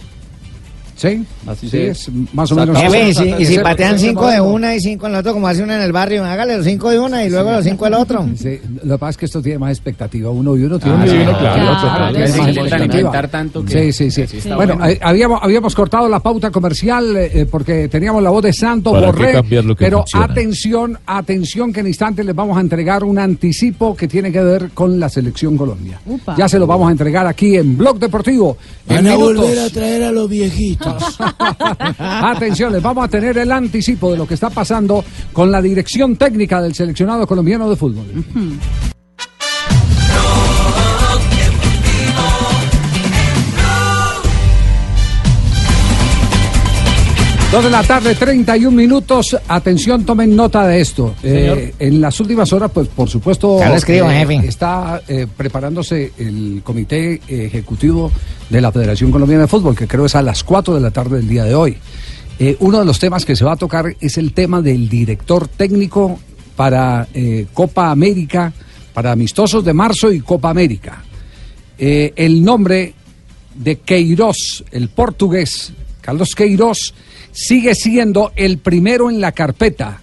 Sí, 0.98 1.24
Así 1.46 1.70
sí, 1.70 1.78
es 1.78 2.10
más 2.34 2.52
o 2.52 2.56
menos. 2.56 2.76
Jefe, 2.76 3.10
y 3.10 3.14
si, 3.14 3.24
y 3.30 3.46
si 3.46 3.54
Ese- 3.54 3.60
patean 3.62 3.96
ese 3.96 4.08
cinco 4.08 4.28
de 4.28 4.42
una 4.42 4.76
y 4.76 4.80
cinco 4.82 5.06
en 5.06 5.14
el 5.14 5.20
otro, 5.20 5.32
como 5.34 5.48
hace 5.48 5.62
uno 5.62 5.74
en 5.76 5.82
el 5.82 5.92
barrio, 5.92 6.26
hágale 6.26 6.58
los 6.58 6.66
cinco 6.66 6.90
de 6.90 6.98
una 7.00 7.24
y 7.24 7.30
luego 7.30 7.52
los 7.52 7.64
cinco 7.64 7.86
del 7.86 7.94
otro. 7.94 8.28
Sí, 8.36 8.60
lo 8.84 8.96
que 8.96 9.00
pasa 9.00 9.12
es 9.12 9.18
que 9.18 9.26
esto 9.26 9.42
tiene 9.42 9.60
más 9.60 9.70
expectativa. 9.72 10.32
Uno 10.32 10.58
y 10.58 10.64
uno 10.64 10.80
tiene 10.80 10.96
Ah, 10.96 10.98
más 10.98 11.10
sí, 11.10 11.18
claro, 11.18 11.38
Claro, 13.12 13.30
tanto 13.30 13.64
que- 13.64 13.92
Sí, 13.94 14.12
sí, 14.12 14.28
sí. 14.28 14.50
Bueno, 14.50 14.76
bueno. 14.76 14.86
eh, 14.88 15.00
habíamos, 15.02 15.40
habíamos 15.44 15.76
cortado 15.76 16.10
la 16.10 16.20
pauta 16.20 16.52
comercial 16.52 17.16
eh, 17.16 17.46
porque 17.50 17.88
teníamos 17.88 18.22
la 18.24 18.30
voz 18.30 18.44
de 18.44 18.54
Santo 18.54 18.92
¿Para 18.92 19.08
qué 19.12 19.18
Borré. 19.18 19.34
cambiar 19.34 19.66
lo 19.66 19.76
que 19.76 19.86
pero 19.86 20.00
funciona? 20.00 20.26
atención, 20.26 21.00
atención 21.06 21.74
que 21.74 21.80
en 21.82 21.88
instantes 21.88 22.26
les 22.26 22.36
vamos 22.36 22.58
a 22.58 22.62
entregar 22.62 23.04
un 23.04 23.20
anticipo 23.20 23.96
que 23.96 24.08
tiene 24.08 24.32
que 24.32 24.42
ver 24.42 24.70
con 24.74 25.00
la 25.00 25.10
selección 25.10 25.58
Colombia. 25.58 26.00
Upa. 26.06 26.36
Ya 26.38 26.50
se 26.50 26.58
lo 26.60 26.66
vamos 26.68 26.90
a 26.90 26.92
entregar 26.92 27.28
aquí 27.28 27.56
en 27.56 27.78
Blog 27.78 28.00
Deportivo. 28.00 28.58
en 28.90 28.96
Van 28.96 29.08
a 29.08 29.16
minutos. 29.16 29.38
volver 29.38 29.60
a 29.60 29.70
traer 29.70 30.04
a 30.04 30.12
los 30.12 30.30
viejitos. 30.30 30.87
Atención, 31.98 32.74
les 32.74 32.82
vamos 32.82 33.06
a 33.06 33.08
tener 33.08 33.38
el 33.38 33.52
anticipo 33.52 34.12
de 34.12 34.18
lo 34.18 34.28
que 34.28 34.34
está 34.34 34.50
pasando 34.50 35.04
con 35.34 35.52
la 35.52 35.62
dirección 35.62 36.16
técnica 36.16 36.62
del 36.62 36.74
seleccionado 36.74 37.28
colombiano 37.28 37.70
de 37.70 37.76
fútbol. 37.76 38.06
Dos 47.52 47.64
de 47.64 47.70
la 47.70 47.82
tarde, 47.82 48.14
31 48.14 48.76
minutos. 48.76 49.38
Atención, 49.48 50.06
tomen 50.06 50.36
nota 50.36 50.68
de 50.68 50.82
esto. 50.82 51.16
Eh, 51.24 51.74
en 51.80 52.02
las 52.02 52.20
últimas 52.20 52.52
horas, 52.52 52.70
pues 52.74 52.90
por 52.90 53.10
supuesto, 53.10 53.60
Ya 53.60 53.70
lo 53.70 53.76
escribo, 53.76 54.10
jefe. 54.10 54.46
está 54.46 55.02
eh, 55.08 55.28
preparándose 55.36 56.12
el 56.18 56.62
comité 56.62 57.22
ejecutivo 57.28 58.12
de 58.50 58.60
la 58.60 58.72
Federación 58.72 59.12
Colombiana 59.12 59.44
de 59.44 59.48
Fútbol, 59.48 59.78
que 59.78 59.88
creo 59.88 60.06
es 60.06 60.16
a 60.16 60.22
las 60.22 60.44
4 60.44 60.76
de 60.76 60.82
la 60.82 60.92
tarde 60.92 61.18
del 61.18 61.30
día 61.30 61.46
de 61.46 61.56
hoy. 61.56 61.78
Eh, 62.40 62.58
uno 62.60 62.80
de 62.80 62.86
los 62.86 63.00
temas 63.00 63.26
que 63.26 63.36
se 63.36 63.46
va 63.46 63.54
a 63.54 63.58
tocar 63.58 63.96
es 64.00 64.18
el 64.18 64.34
tema 64.34 64.62
del 64.62 64.90
director 64.90 65.48
técnico 65.48 66.20
para 66.58 67.08
eh, 67.14 67.48
Copa 67.54 67.92
América, 67.92 68.52
para 68.94 69.14
amistosos 69.14 69.64
de 69.64 69.74
marzo 69.74 70.12
y 70.12 70.20
Copa 70.20 70.50
América. 70.50 71.02
Eh, 71.80 72.12
el 72.16 72.44
nombre 72.44 72.94
de 73.56 73.78
Queiroz, 73.78 74.66
el 74.72 74.90
portugués, 74.90 75.72
Carlos 76.02 76.36
Queiroz, 76.36 76.94
sigue 77.38 77.76
siendo 77.76 78.32
el 78.36 78.58
primero 78.58 79.12
en 79.12 79.22
la 79.22 79.32
carpeta. 79.32 80.02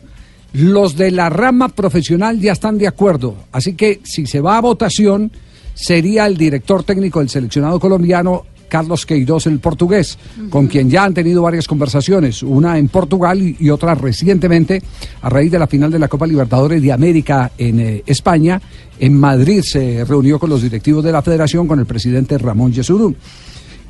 Los 0.53 0.97
de 0.97 1.11
la 1.11 1.31
rama 1.31 1.69
profesional 1.69 2.39
ya 2.41 2.53
están 2.53 2.79
de 2.79 2.87
acuerdo, 2.87 3.35
así 3.51 3.75
que 3.75 4.01
si 4.05 4.25
se 4.25 4.41
va 4.41 4.57
a 4.57 4.61
votación, 4.61 5.33
sería 5.75 6.27
el 6.27 6.37
director 6.37 6.85
técnico 6.85 7.19
del 7.19 7.29
seleccionado 7.29 7.81
colombiano, 7.81 8.45
Carlos 8.69 9.05
Queiroz, 9.05 9.49
el 9.49 9.59
portugués, 9.59 10.17
con 10.49 10.69
quien 10.69 10.89
ya 10.89 11.03
han 11.03 11.13
tenido 11.13 11.43
varias 11.43 11.67
conversaciones, 11.67 12.45
una 12.45 12.79
en 12.79 12.89
Portugal 12.89 13.57
y, 13.59 13.69
otra 13.69 13.97
recientemente, 13.97 14.81
a 15.21 15.29
raíz 15.29 15.51
de 15.51 15.59
la 15.59 15.67
final 15.67 15.91
de 15.91 15.99
la 15.99 16.07
Copa 16.07 16.29
Libertadores 16.29 16.81
de 16.81 16.93
América 16.93 17.51
en 17.59 17.81
eh, 17.81 18.03
España. 18.07 18.63
En 19.01 19.19
Madrid 19.19 19.63
se 19.63 20.05
reunió 20.05 20.39
con 20.39 20.51
los 20.51 20.63
directivos 20.63 21.03
de 21.03 21.11
la 21.11 21.23
federación, 21.23 21.67
con 21.67 21.81
el 21.81 21.87
presidente 21.87 22.39
Ramón 22.39 22.73
Yesurún. 22.73 23.17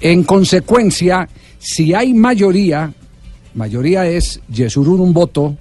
En 0.01 0.25
consecuencia, 0.25 1.29
si 1.59 1.93
hay 1.95 2.15
mayoría, 2.15 2.93
mayoría 3.55 4.07
es 4.07 4.41
Yesurún 4.53 5.01
un 5.01 5.13
voto, 5.13 5.57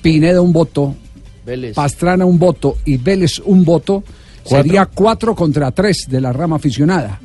Pineda 0.00 0.40
un 0.40 0.52
voto, 0.52 0.94
Vélez. 1.44 1.74
Pastrana 1.74 2.24
un 2.24 2.38
voto 2.38 2.78
y 2.84 2.96
Vélez 2.96 3.40
un 3.44 3.64
voto, 3.64 4.02
sería 4.44 4.86
cuatro 4.86 5.34
contra 5.34 5.70
tres 5.70 6.06
de 6.08 6.20
la 6.20 6.32
rama 6.32 6.56
aficionada. 6.56 7.20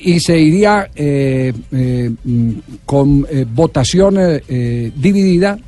Y 0.00 0.20
se 0.20 0.38
iría 0.38 0.88
eh, 0.94 1.52
eh, 1.72 2.10
mm, 2.22 2.50
con 2.86 3.26
eh, 3.28 3.44
votación 3.52 4.16
eh, 4.18 4.42
eh, 4.48 4.92
dividida 4.94 5.58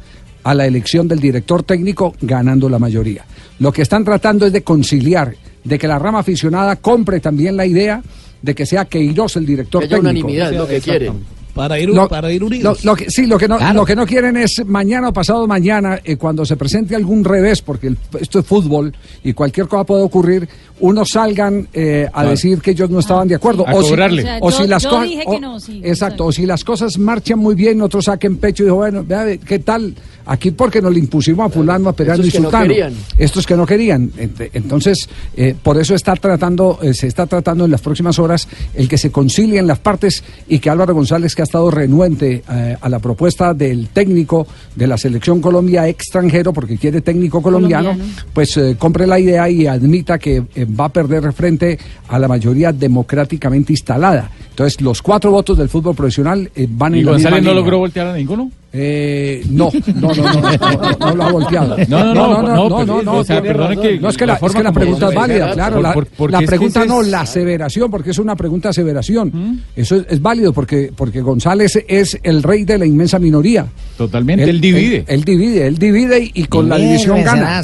a 0.44 0.54
la 0.54 0.66
elección 0.66 1.08
del 1.08 1.18
director 1.18 1.64
técnico 1.64 2.14
ganando 2.20 2.68
la 2.68 2.78
mayoría. 2.78 3.24
Lo 3.58 3.72
que 3.72 3.82
están 3.82 4.04
tratando 4.04 4.46
es 4.46 4.52
de 4.52 4.62
conciliar, 4.62 5.34
de 5.64 5.78
que 5.78 5.88
la 5.88 5.98
rama 5.98 6.20
aficionada 6.20 6.76
compre 6.76 7.18
también 7.18 7.56
la 7.56 7.66
idea 7.66 8.00
de 8.40 8.54
que 8.54 8.64
sea 8.66 8.84
Queiroz 8.84 9.36
el 9.36 9.44
director 9.46 9.80
Que 9.80 9.86
haya 9.86 9.96
técnico. 9.96 10.26
unanimidad, 10.28 10.52
es 10.52 10.58
lo 10.58 10.68
que 10.68 10.80
quieren. 10.80 11.39
Para 11.54 11.78
ir, 11.78 11.88
Lo- 11.90 12.08
para 12.08 12.32
ir 12.32 12.40
Lo, 12.40 12.46
unidos. 12.46 12.84
lo 12.84 12.94
que, 12.94 13.10
sí, 13.10 13.26
lo 13.26 13.36
que, 13.36 13.48
no, 13.48 13.58
lo 13.72 13.84
que 13.84 13.96
no 13.96 14.06
quieren 14.06 14.36
es 14.36 14.64
mañana 14.66 15.08
o 15.08 15.12
pasado 15.12 15.46
mañana, 15.46 15.98
eh, 16.04 16.16
cuando 16.16 16.44
se 16.44 16.56
presente 16.56 16.94
algún 16.94 17.24
revés, 17.24 17.60
porque 17.60 17.88
el- 17.88 17.98
esto 18.20 18.38
es 18.38 18.46
fútbol 18.46 18.94
y 19.24 19.32
cualquier 19.32 19.66
cosa 19.66 19.84
puede 19.84 20.02
ocurrir, 20.02 20.48
unos 20.80 21.10
salgan 21.10 21.68
eh, 21.72 22.06
a 22.08 22.12
Claro. 22.12 22.30
decir 22.30 22.60
que 22.60 22.70
ellos 22.70 22.88
no 22.88 23.00
estaban 23.00 23.28
de 23.28 23.34
acuerdo. 23.34 23.66
A 23.68 23.74
o 23.74 23.82
si- 23.82 23.88
cobrarle. 23.90 24.22
O 24.22 24.24
sea, 24.24 24.38
o 24.40 24.50
yo- 24.50 24.56
si 24.58 24.66
las 24.68 24.86
cosas. 24.86 25.08
no, 25.40 25.60
sí, 25.60 25.80
exacto, 25.84 26.26
o 26.26 26.32
si 26.32 26.46
las 26.46 26.64
cosas 26.64 26.96
marchan 26.98 27.38
muy 27.38 27.54
bien, 27.54 27.82
otros 27.82 28.04
saquen 28.06 28.36
pecho 28.38 28.62
y 28.62 28.66
dijo, 28.66 28.76
bueno, 28.76 29.04
vea, 29.06 29.36
¿qué 29.38 29.58
tal? 29.58 29.94
Aquí 30.26 30.50
porque 30.52 30.80
nos 30.82 30.92
le 30.92 31.00
impusimos 31.00 31.46
a 31.46 31.48
fulano, 31.48 31.88
a 31.88 31.92
perano 31.92 32.22
y 32.22 32.26
no 32.26 32.32
sultano. 32.32 32.66
querían. 32.68 32.92
Estos 33.16 33.46
que 33.46 33.56
no 33.56 33.66
querían. 33.66 34.10
Ent- 34.12 34.50
Entonces, 34.52 35.08
eh, 35.36 35.54
por 35.60 35.78
eso 35.78 35.94
está 35.94 36.14
tratando, 36.16 36.78
eh, 36.82 36.94
se 36.94 37.06
está 37.06 37.26
tratando 37.26 37.64
en 37.64 37.70
las 37.70 37.80
próximas 37.80 38.18
horas 38.18 38.46
el 38.74 38.88
que 38.88 38.98
se 38.98 39.10
concilien 39.10 39.66
las 39.66 39.78
partes 39.78 40.22
y 40.48 40.58
que 40.58 40.70
Álvaro 40.70 40.94
González, 40.94 41.34
que 41.34 41.42
ha 41.42 41.44
estado 41.44 41.70
renuente 41.70 42.42
eh, 42.50 42.76
a 42.80 42.88
la 42.88 42.98
propuesta 42.98 43.54
del 43.54 43.88
técnico 43.88 44.46
de 44.76 44.86
la 44.86 44.96
selección 44.98 45.40
Colombia 45.40 45.88
extranjero, 45.88 46.52
porque 46.52 46.76
quiere 46.76 47.00
técnico 47.00 47.42
colombiano, 47.42 47.90
Colombiano. 47.90 48.22
pues 48.32 48.56
eh, 48.56 48.76
compre 48.78 49.06
la 49.06 49.18
idea 49.18 49.48
y 49.50 49.66
admita 49.66 50.18
que 50.18 50.42
eh, 50.54 50.64
va 50.66 50.86
a 50.86 50.88
perder 50.90 51.32
frente 51.32 51.78
a 52.08 52.18
la 52.18 52.28
mayoría 52.28 52.72
democráticamente 52.72 53.72
instalada. 53.72 54.30
Entonces, 54.50 54.80
los 54.80 55.00
cuatro 55.00 55.30
votos 55.30 55.56
del 55.56 55.68
fútbol 55.68 55.94
profesional 55.94 56.50
eh, 56.54 56.66
van 56.70 56.94
¿Y 56.94 56.98
en 57.00 57.06
la 57.06 57.12
González 57.12 57.38
misma 57.40 57.44
no 57.46 57.50
línea. 57.52 57.62
logró 57.62 57.78
voltear 57.78 58.06
a 58.08 58.16
ninguno? 58.16 58.50
Eh, 58.72 59.44
no, 59.50 59.68
no, 59.96 60.14
no, 60.14 60.24
no, 60.24 60.40
no, 60.40 60.40
no, 60.42 60.98
no 61.00 61.14
lo 61.16 61.24
ha 61.24 61.32
volteado. 61.32 61.76
No, 61.88 62.04
no, 62.04 62.14
no, 62.14 62.14
no, 62.14 62.42
no, 62.42 62.68
no, 62.68 62.84
no, 62.84 63.02
no, 63.02 63.16
o 63.18 63.24
sea, 63.24 63.40
tiene 63.40 63.48
perdone 63.48 63.74
razón. 63.74 63.82
que 63.82 64.00
no 64.00 64.08
es 64.08 64.16
que 64.16 64.26
la, 64.26 64.34
es 64.34 64.52
que 64.52 64.62
la 64.62 64.72
pregunta 64.72 65.08
es 65.08 65.14
válida, 65.14 65.52
claro, 65.54 65.82
la, 65.82 65.94
la 66.28 66.40
pregunta 66.42 66.84
no, 66.84 67.02
la 67.02 67.22
aseveración, 67.22 67.90
porque 67.90 68.10
es 68.10 68.18
una 68.18 68.36
pregunta 68.36 68.68
aseveración. 68.68 69.62
Eso 69.74 69.96
es, 69.96 70.06
es 70.08 70.22
válido 70.22 70.52
porque, 70.52 70.92
porque 70.94 71.20
González 71.20 71.82
es 71.88 72.16
el 72.22 72.44
rey 72.44 72.64
de 72.64 72.78
la 72.78 72.86
inmensa 72.86 73.18
minoría. 73.18 73.66
Totalmente, 73.96 74.44
él 74.48 74.60
divide. 74.60 74.98
Él, 74.98 75.04
él 75.08 75.24
divide, 75.24 75.66
él 75.66 75.78
divide 75.78 76.20
y, 76.22 76.30
y 76.34 76.44
con 76.44 76.68
la 76.68 76.76
división 76.76 77.24
gana. 77.24 77.62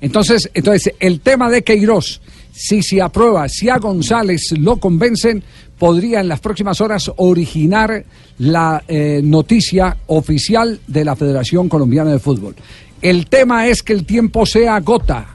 Entonces, 0.00 0.50
entonces, 0.54 0.94
el 1.00 1.20
tema 1.20 1.50
de 1.50 1.62
Queiroz, 1.62 2.20
si 2.50 2.82
se 2.82 3.00
aprueba, 3.00 3.48
si 3.48 3.68
a 3.68 3.78
González 3.78 4.52
lo 4.58 4.78
convencen, 4.78 5.42
podría 5.82 6.20
en 6.20 6.28
las 6.28 6.38
próximas 6.38 6.80
horas 6.80 7.10
originar 7.16 8.04
la 8.38 8.84
eh, 8.86 9.20
noticia 9.20 9.96
oficial 10.06 10.78
de 10.86 11.04
la 11.04 11.16
Federación 11.16 11.68
Colombiana 11.68 12.12
de 12.12 12.20
Fútbol. 12.20 12.54
El 13.00 13.26
tema 13.26 13.66
es 13.66 13.82
que 13.82 13.92
el 13.92 14.04
tiempo 14.04 14.46
se 14.46 14.68
agota, 14.68 15.34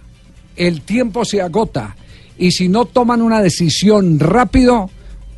el 0.55 0.83
tiempo 0.83 1.25
se 1.25 1.41
agota, 1.41 1.97
y 2.37 2.51
si 2.51 2.69
no 2.69 2.85
toman 2.85 3.21
una 3.21 3.41
decisión 3.41 4.21
rápido, 4.21 4.89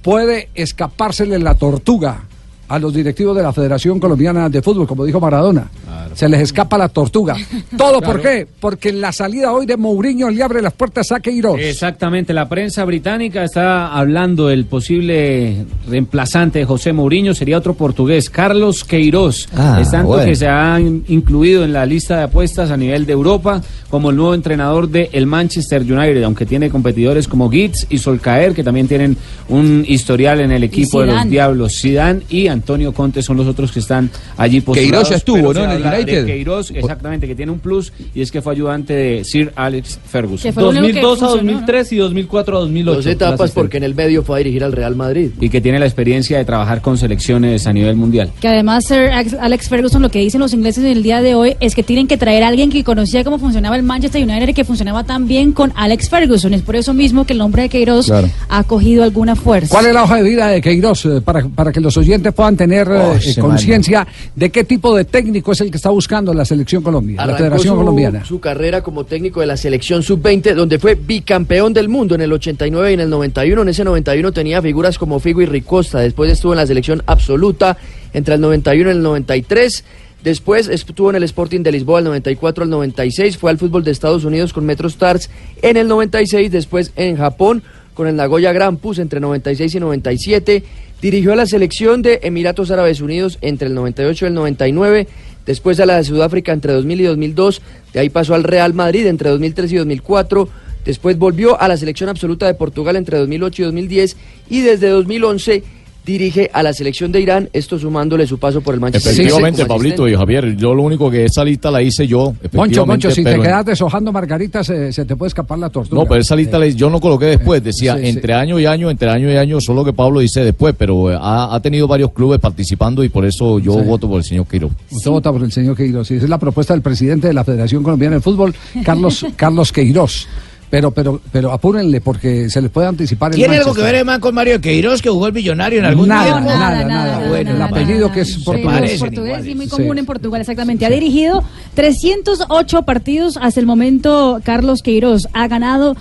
puede 0.03 0.49
escapársele 0.53 1.39
la 1.39 1.55
tortuga 1.55 2.28
a 2.69 2.79
los 2.79 2.93
directivos 2.93 3.35
de 3.35 3.43
la 3.43 3.51
Federación 3.51 3.99
Colombiana 3.99 4.47
de 4.49 4.61
Fútbol, 4.61 4.87
como 4.87 5.03
dijo 5.03 5.19
Maradona. 5.19 5.69
Se 6.13 6.27
les 6.29 6.41
escapa 6.41 6.77
la 6.77 6.89
tortuga. 6.89 7.35
¿Todo 7.77 8.01
por 8.01 8.21
qué? 8.21 8.47
Porque 8.59 8.89
en 8.89 9.01
la 9.01 9.11
salida 9.11 9.51
hoy 9.53 9.65
de 9.65 9.77
Mourinho 9.77 10.29
le 10.29 10.41
abre 10.41 10.61
las 10.61 10.73
puertas 10.73 11.11
a 11.11 11.19
Queiroz. 11.19 11.59
Exactamente, 11.59 12.33
la 12.33 12.47
prensa 12.49 12.83
británica 12.85 13.43
está 13.43 13.93
hablando 13.95 14.47
del 14.47 14.65
posible 14.65 15.65
reemplazante 15.87 16.59
de 16.59 16.65
José 16.65 16.93
Mourinho, 16.93 17.33
sería 17.33 17.57
otro 17.57 17.73
portugués, 17.73 18.29
Carlos 18.29 18.83
Queiroz. 18.83 19.47
Ah, 19.55 19.79
es 19.81 19.91
tanto 19.91 20.07
bueno. 20.09 20.25
que 20.25 20.35
se 20.35 20.47
ha 20.47 20.79
in- 20.79 21.03
incluido 21.07 21.63
en 21.63 21.73
la 21.73 21.85
lista 21.85 22.17
de 22.17 22.23
apuestas 22.23 22.71
a 22.71 22.77
nivel 22.77 23.05
de 23.05 23.13
Europa 23.13 23.61
como 23.89 24.09
el 24.11 24.15
nuevo 24.15 24.33
entrenador 24.33 24.89
del 24.89 25.09
el 25.11 25.25
Manchester 25.25 25.81
United, 25.81 26.23
aunque 26.23 26.45
tiene 26.45 26.69
competidores 26.69 27.27
como 27.27 27.49
Gitz 27.49 27.87
y 27.89 27.97
Solcaer, 27.97 28.53
que 28.53 28.63
también 28.63 28.87
tienen 28.87 29.17
un 29.47 29.83
historial 29.87 30.41
en 30.41 30.51
el 30.51 30.63
equipo 30.63 31.01
de 31.01 31.07
los. 31.07 31.29
Diablos. 31.29 31.79
Zidane 31.81 32.21
y 32.29 32.47
Antonio 32.47 32.58
Conte 32.93 33.21
son 33.21 33.37
los 33.37 33.47
otros 33.47 33.71
que 33.71 33.79
están 33.79 34.09
allí 34.37 34.61
postulados. 34.61 34.91
Queiroz 34.91 35.09
ya 35.09 35.15
estuvo, 35.17 35.53
¿no? 35.53 35.63
en 35.63 35.71
el 35.71 35.83
United. 35.85 36.25
Queiroz, 36.25 36.71
exactamente, 36.71 37.27
que 37.27 37.35
tiene 37.35 37.51
un 37.51 37.59
plus 37.59 37.91
y 38.13 38.21
es 38.21 38.31
que 38.31 38.41
fue 38.41 38.53
ayudante 38.53 38.93
de 38.93 39.23
Sir 39.23 39.51
Alex 39.55 39.99
Ferguson. 40.05 40.43
Que 40.49 40.53
fue 40.53 40.63
lo 40.63 40.69
único 40.69 40.85
que 40.87 41.01
2002 41.01 41.17
a 41.23 41.25
funcionó, 41.27 41.43
¿no? 41.43 41.51
2003 41.59 41.91
y 41.93 41.97
2004 41.97 42.57
a 42.57 42.59
2008. 42.61 42.95
Dos 42.97 43.05
etapas 43.05 43.51
porque 43.51 43.77
en 43.77 43.83
el 43.83 43.95
medio 43.95 44.23
fue 44.23 44.37
a 44.37 44.39
dirigir 44.39 44.63
al 44.63 44.71
Real 44.71 44.95
Madrid. 44.95 45.31
y 45.39 45.49
que 45.49 45.61
tiene 45.61 45.79
la 45.79 45.85
experiencia 45.85 46.37
de 46.37 46.45
trabajar 46.45 46.81
con 46.81 46.97
selecciones 46.97 47.65
a 47.67 47.73
nivel 47.73 47.95
mundial. 47.95 48.31
Que 48.39 48.47
además 48.47 48.85
Sir 48.85 49.09
Alex- 49.11 49.37
Alex 49.39 49.69
Ferguson 49.69 50.01
lo 50.01 50.09
que 50.09 50.19
dicen 50.19 50.39
los 50.39 50.53
ingleses 50.53 50.83
en 50.83 50.91
el 50.91 51.03
día 51.03 51.21
de 51.21 51.35
hoy 51.35 51.55
es 51.59 51.75
que 51.75 51.83
tienen 51.83 52.07
que 52.07 52.17
traer 52.17 52.43
a 52.43 52.47
alguien 52.47 52.69
que 52.69 52.83
conocía 52.83 53.23
cómo 53.23 53.39
funcionaba 53.39 53.75
el 53.75 53.83
Manchester 53.83 54.23
United 54.23 54.49
y 54.49 54.53
que 54.53 54.63
funcionaba 54.63 55.03
tan 55.03 55.27
bien 55.27 55.51
con 55.51 55.71
Alex 55.75 56.09
Ferguson. 56.09 56.53
Es 56.53 56.61
por 56.61 56.75
eso 56.75 56.93
mismo 56.93 57.25
que 57.25 57.33
el 57.33 57.39
nombre 57.39 57.63
de 57.63 57.69
Queiroz 57.69 58.05
Claro. 58.07 58.29
ha 58.49 58.63
cogido 58.63 59.03
alguna 59.03 59.35
fuerza. 59.35 59.73
¿Cuál 59.73 59.87
es 59.87 59.93
la 59.93 60.03
hoja 60.03 60.17
de 60.17 60.23
vida 60.23 60.47
de 60.47 60.61
Queiroz? 60.61 61.05
eh, 61.05 61.21
para, 61.23 61.47
para 61.47 61.71
que 61.71 61.79
los 61.79 61.95
oyentes 61.97 62.33
puedan 62.33 62.48
puedan 62.49 62.57
tener 62.57 62.87
eh, 62.87 62.99
Oh, 62.99 63.15
eh, 63.15 63.35
conciencia 63.39 64.07
de 64.35 64.49
qué 64.49 64.63
tipo 64.63 64.95
de 64.95 65.05
técnico 65.05 65.51
es 65.51 65.61
el 65.61 65.71
que 65.71 65.77
está 65.77 65.89
buscando 65.89 66.33
la 66.33 66.45
selección 66.45 66.83
colombiana, 66.83 67.25
la 67.25 67.33
Arrancó 67.33 67.43
Federación 67.43 67.73
su, 67.73 67.79
Colombiana. 67.79 68.25
su 68.25 68.39
carrera 68.39 68.81
como 68.81 69.03
técnico 69.05 69.39
de 69.39 69.45
la 69.45 69.57
selección 69.57 70.03
sub-20, 70.03 70.53
donde 70.53 70.79
fue 70.79 70.95
bicampeón 70.95 71.73
del 71.73 71.89
mundo 71.89 72.15
en 72.15 72.21
el 72.21 72.31
89 72.33 72.91
y 72.91 72.93
en 72.95 72.99
el 73.01 73.09
91. 73.09 73.61
En 73.61 73.69
ese 73.69 73.83
91 73.83 74.31
tenía 74.31 74.61
figuras 74.61 74.97
como 74.97 75.19
Figo 75.19 75.41
y 75.41 75.45
Ricosta. 75.45 75.99
Después 75.99 76.31
estuvo 76.31 76.53
en 76.53 76.57
la 76.57 76.67
selección 76.67 77.01
absoluta 77.05 77.77
entre 78.13 78.35
el 78.35 78.41
91 78.41 78.89
y 78.89 78.93
el 78.93 79.01
93. 79.01 79.83
Después 80.23 80.67
estuvo 80.67 81.09
en 81.09 81.15
el 81.15 81.23
Sporting 81.23 81.61
de 81.61 81.71
Lisboa 81.71 81.99
del 81.99 82.05
94 82.05 82.63
al 82.65 82.69
96. 82.69 83.37
Fue 83.37 83.51
al 83.51 83.57
fútbol 83.57 83.83
de 83.83 83.91
Estados 83.91 84.25
Unidos 84.25 84.51
con 84.53 84.65
Metro 84.65 84.87
Stars 84.87 85.29
en 85.61 85.77
el 85.77 85.87
96. 85.87 86.51
Después 86.51 86.91
en 86.95 87.15
Japón 87.15 87.63
con 87.99 88.07
el 88.07 88.15
Nagoya 88.15 88.53
Grampus 88.53 88.97
entre 88.99 89.19
96 89.19 89.75
y 89.75 89.79
97. 89.81 90.63
Dirigió 91.01 91.33
a 91.33 91.35
la 91.35 91.45
selección 91.45 92.01
de 92.01 92.21
Emiratos 92.23 92.71
Árabes 92.71 93.01
Unidos 93.01 93.37
entre 93.41 93.67
el 93.67 93.73
98 93.73 94.23
y 94.23 94.27
el 94.29 94.33
99. 94.35 95.07
Después 95.45 95.81
a 95.81 95.85
la 95.85 95.97
de 95.97 96.05
Sudáfrica 96.05 96.53
entre 96.53 96.71
2000 96.71 97.01
y 97.01 97.03
2002. 97.03 97.61
De 97.91 97.99
ahí 97.99 98.09
pasó 98.09 98.35
al 98.35 98.45
Real 98.45 98.73
Madrid 98.73 99.05
entre 99.05 99.29
2003 99.31 99.73
y 99.73 99.75
2004. 99.75 100.47
Después 100.85 101.17
volvió 101.17 101.59
a 101.59 101.67
la 101.67 101.75
selección 101.75 102.07
absoluta 102.07 102.47
de 102.47 102.53
Portugal 102.53 102.95
entre 102.95 103.17
2008 103.17 103.63
y 103.63 103.65
2010. 103.65 104.17
Y 104.49 104.61
desde 104.61 104.87
2011 104.87 105.63
dirige 106.09 106.49
a 106.53 106.63
la 106.63 106.73
selección 106.73 107.11
de 107.11 107.21
Irán, 107.21 107.49
esto 107.53 107.77
sumándole 107.79 108.25
su 108.27 108.37
paso 108.37 108.61
por 108.61 108.73
el 108.73 108.79
Manchester 108.79 109.11
City 109.13 109.23
Efectivamente, 109.27 109.65
Pablito 109.65 110.07
y. 110.07 110.15
Javier, 110.15 110.55
yo 110.57 110.73
lo 110.73 110.83
único 110.83 111.09
que 111.11 111.25
esa 111.25 111.43
lista 111.43 111.69
la 111.71 111.81
hice 111.81 112.07
yo. 112.07 112.33
Moncho, 112.53 112.85
Moncho, 112.85 113.11
si 113.11 113.23
te 113.23 113.39
quedas 113.39 113.65
deshojando 113.65 114.11
margaritas, 114.11 114.65
se, 114.67 114.91
se 114.91 115.05
te 115.05 115.15
puede 115.15 115.27
escapar 115.29 115.59
la 115.59 115.69
tortuga. 115.69 116.01
No, 116.01 116.07
pero 116.07 116.21
esa 116.21 116.35
lista 116.35 116.57
la 116.59 116.67
hice- 116.67 116.77
yo 116.77 116.89
no 116.89 116.99
coloqué 116.99 117.25
después, 117.25 117.63
decía 117.63 117.95
sí, 117.95 118.03
sí. 118.03 118.09
entre 118.09 118.33
año 118.33 118.59
y 118.59 118.65
año, 118.65 118.89
entre 118.89 119.09
año 119.09 119.31
y 119.31 119.37
año, 119.37 119.61
solo 119.61 119.85
que 119.85 119.93
Pablo 119.93 120.19
dice 120.19 120.43
después, 120.43 120.75
pero 120.77 121.11
eh, 121.11 121.17
ha, 121.19 121.53
ha 121.55 121.59
tenido 121.61 121.87
varios 121.87 122.11
clubes 122.11 122.39
participando 122.39 123.03
y 123.03 123.09
por 123.09 123.25
eso 123.25 123.59
yo 123.59 123.73
Sí. 123.73 123.81
voto 123.85 124.07
por 124.07 124.17
el 124.17 124.23
señor 124.23 124.47
Quiro. 124.47 124.69
Usted 124.91 125.11
vota 125.11 125.31
por 125.31 125.43
el 125.43 125.51
señor 125.51 125.75
Queiroz. 125.77 126.09
Y 126.11 126.15
esa 126.15 126.23
es 126.25 126.29
la 126.29 126.37
propuesta 126.39 126.73
del 126.73 126.81
presidente 126.81 127.27
de 127.27 127.33
la 127.33 127.43
Federación 127.43 127.83
Colombiana 127.83 128.15
de 128.15 128.21
Fútbol, 128.21 128.53
Carlos, 128.83 129.25
Carlos 129.35 129.71
Queiroz. 129.71 130.27
Pero, 130.69 130.91
pero, 130.91 131.19
pero 131.31 131.51
apúrenle 131.51 131.99
porque 131.99 132.47
se 132.49 132.61
les 132.61 132.69
puede 132.69 132.87
anticipar 132.87 133.31
el 133.31 133.37
¿Tiene 133.37 133.57
algo 133.57 133.73
que 133.73 133.81
ver 133.81 134.05
más 134.05 134.19
con 134.19 134.35
Mario 134.35 134.61
Queiroz 134.61 135.01
que 135.01 135.09
jugó 135.09 135.25
el 135.27 135.33
millonario 135.33 135.79
en 135.79 135.85
algún 135.85 136.07
Nada, 136.07 136.25
tiempo? 136.33 136.49
nada, 136.49 136.83
nada, 136.85 137.27
Bueno, 137.27 137.51
el 137.55 137.61
apellido 137.61 138.11
que 138.11 138.21
es 138.21 138.33
Sí, 138.35 138.41
portugués. 138.45 138.99
portugués 138.99 139.45
y 139.47 139.55
muy 139.55 139.65
Sí. 139.65 139.71
común 139.71 139.97
en 139.97 140.05
Portugal, 140.05 140.41
exactamente. 140.41 140.85
Ha 140.85 140.89
dirigido 140.91 141.43
308 141.73 142.83
partidos 142.83 143.37
hasta 143.41 143.59
el 143.59 143.65
momento. 143.65 144.39
Carlos 144.43 144.81
Queiroz 144.83 145.27
ha 145.33 145.47
ganado 145.47 145.95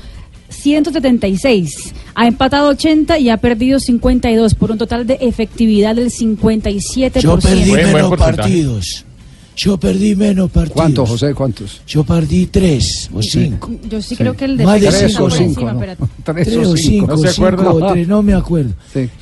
176, 0.50 1.94
ha 2.14 2.26
empatado 2.26 2.68
80 2.68 3.18
y 3.18 3.30
ha 3.30 3.36
perdido 3.38 3.78
52 3.80 4.54
por 4.54 4.70
un 4.70 4.78
total 4.78 5.06
de 5.06 5.18
efectividad 5.20 5.94
del 5.96 6.10
57%. 6.10 7.20
Yo 7.20 7.38
perdí 7.38 7.72
menos 7.72 8.16
partidos. 8.18 9.04
Yo 9.60 9.76
perdí 9.76 10.14
menos 10.14 10.50
partidos. 10.52 10.76
¿Cuántos, 10.76 11.08
José? 11.10 11.34
¿Cuántos? 11.34 11.82
Yo 11.84 12.04
perdí 12.04 12.46
tres 12.46 13.10
o 13.12 13.20
cinco. 13.20 13.68
Yo 13.90 14.00
sí, 14.00 14.14
creo 14.14 14.34
que 14.36 14.44
el 14.44 14.56
de 14.56 14.64
Más 14.64 14.80
de 14.80 14.86
Peckerman 14.86 15.10
cinco, 15.10 15.30
cinco, 15.30 15.60
encima, 15.68 15.72
¿no? 15.98 16.08
Tres, 16.24 16.56
o 16.56 16.76
cinco, 16.76 17.06
¿No 17.08 17.16
se 17.18 17.28
cinco 17.32 17.46
acuerda? 17.48 17.70
o 17.72 17.92
tres, 17.92 18.06
no 18.06 18.22
me 18.22 18.34
acuerdo. 18.34 18.70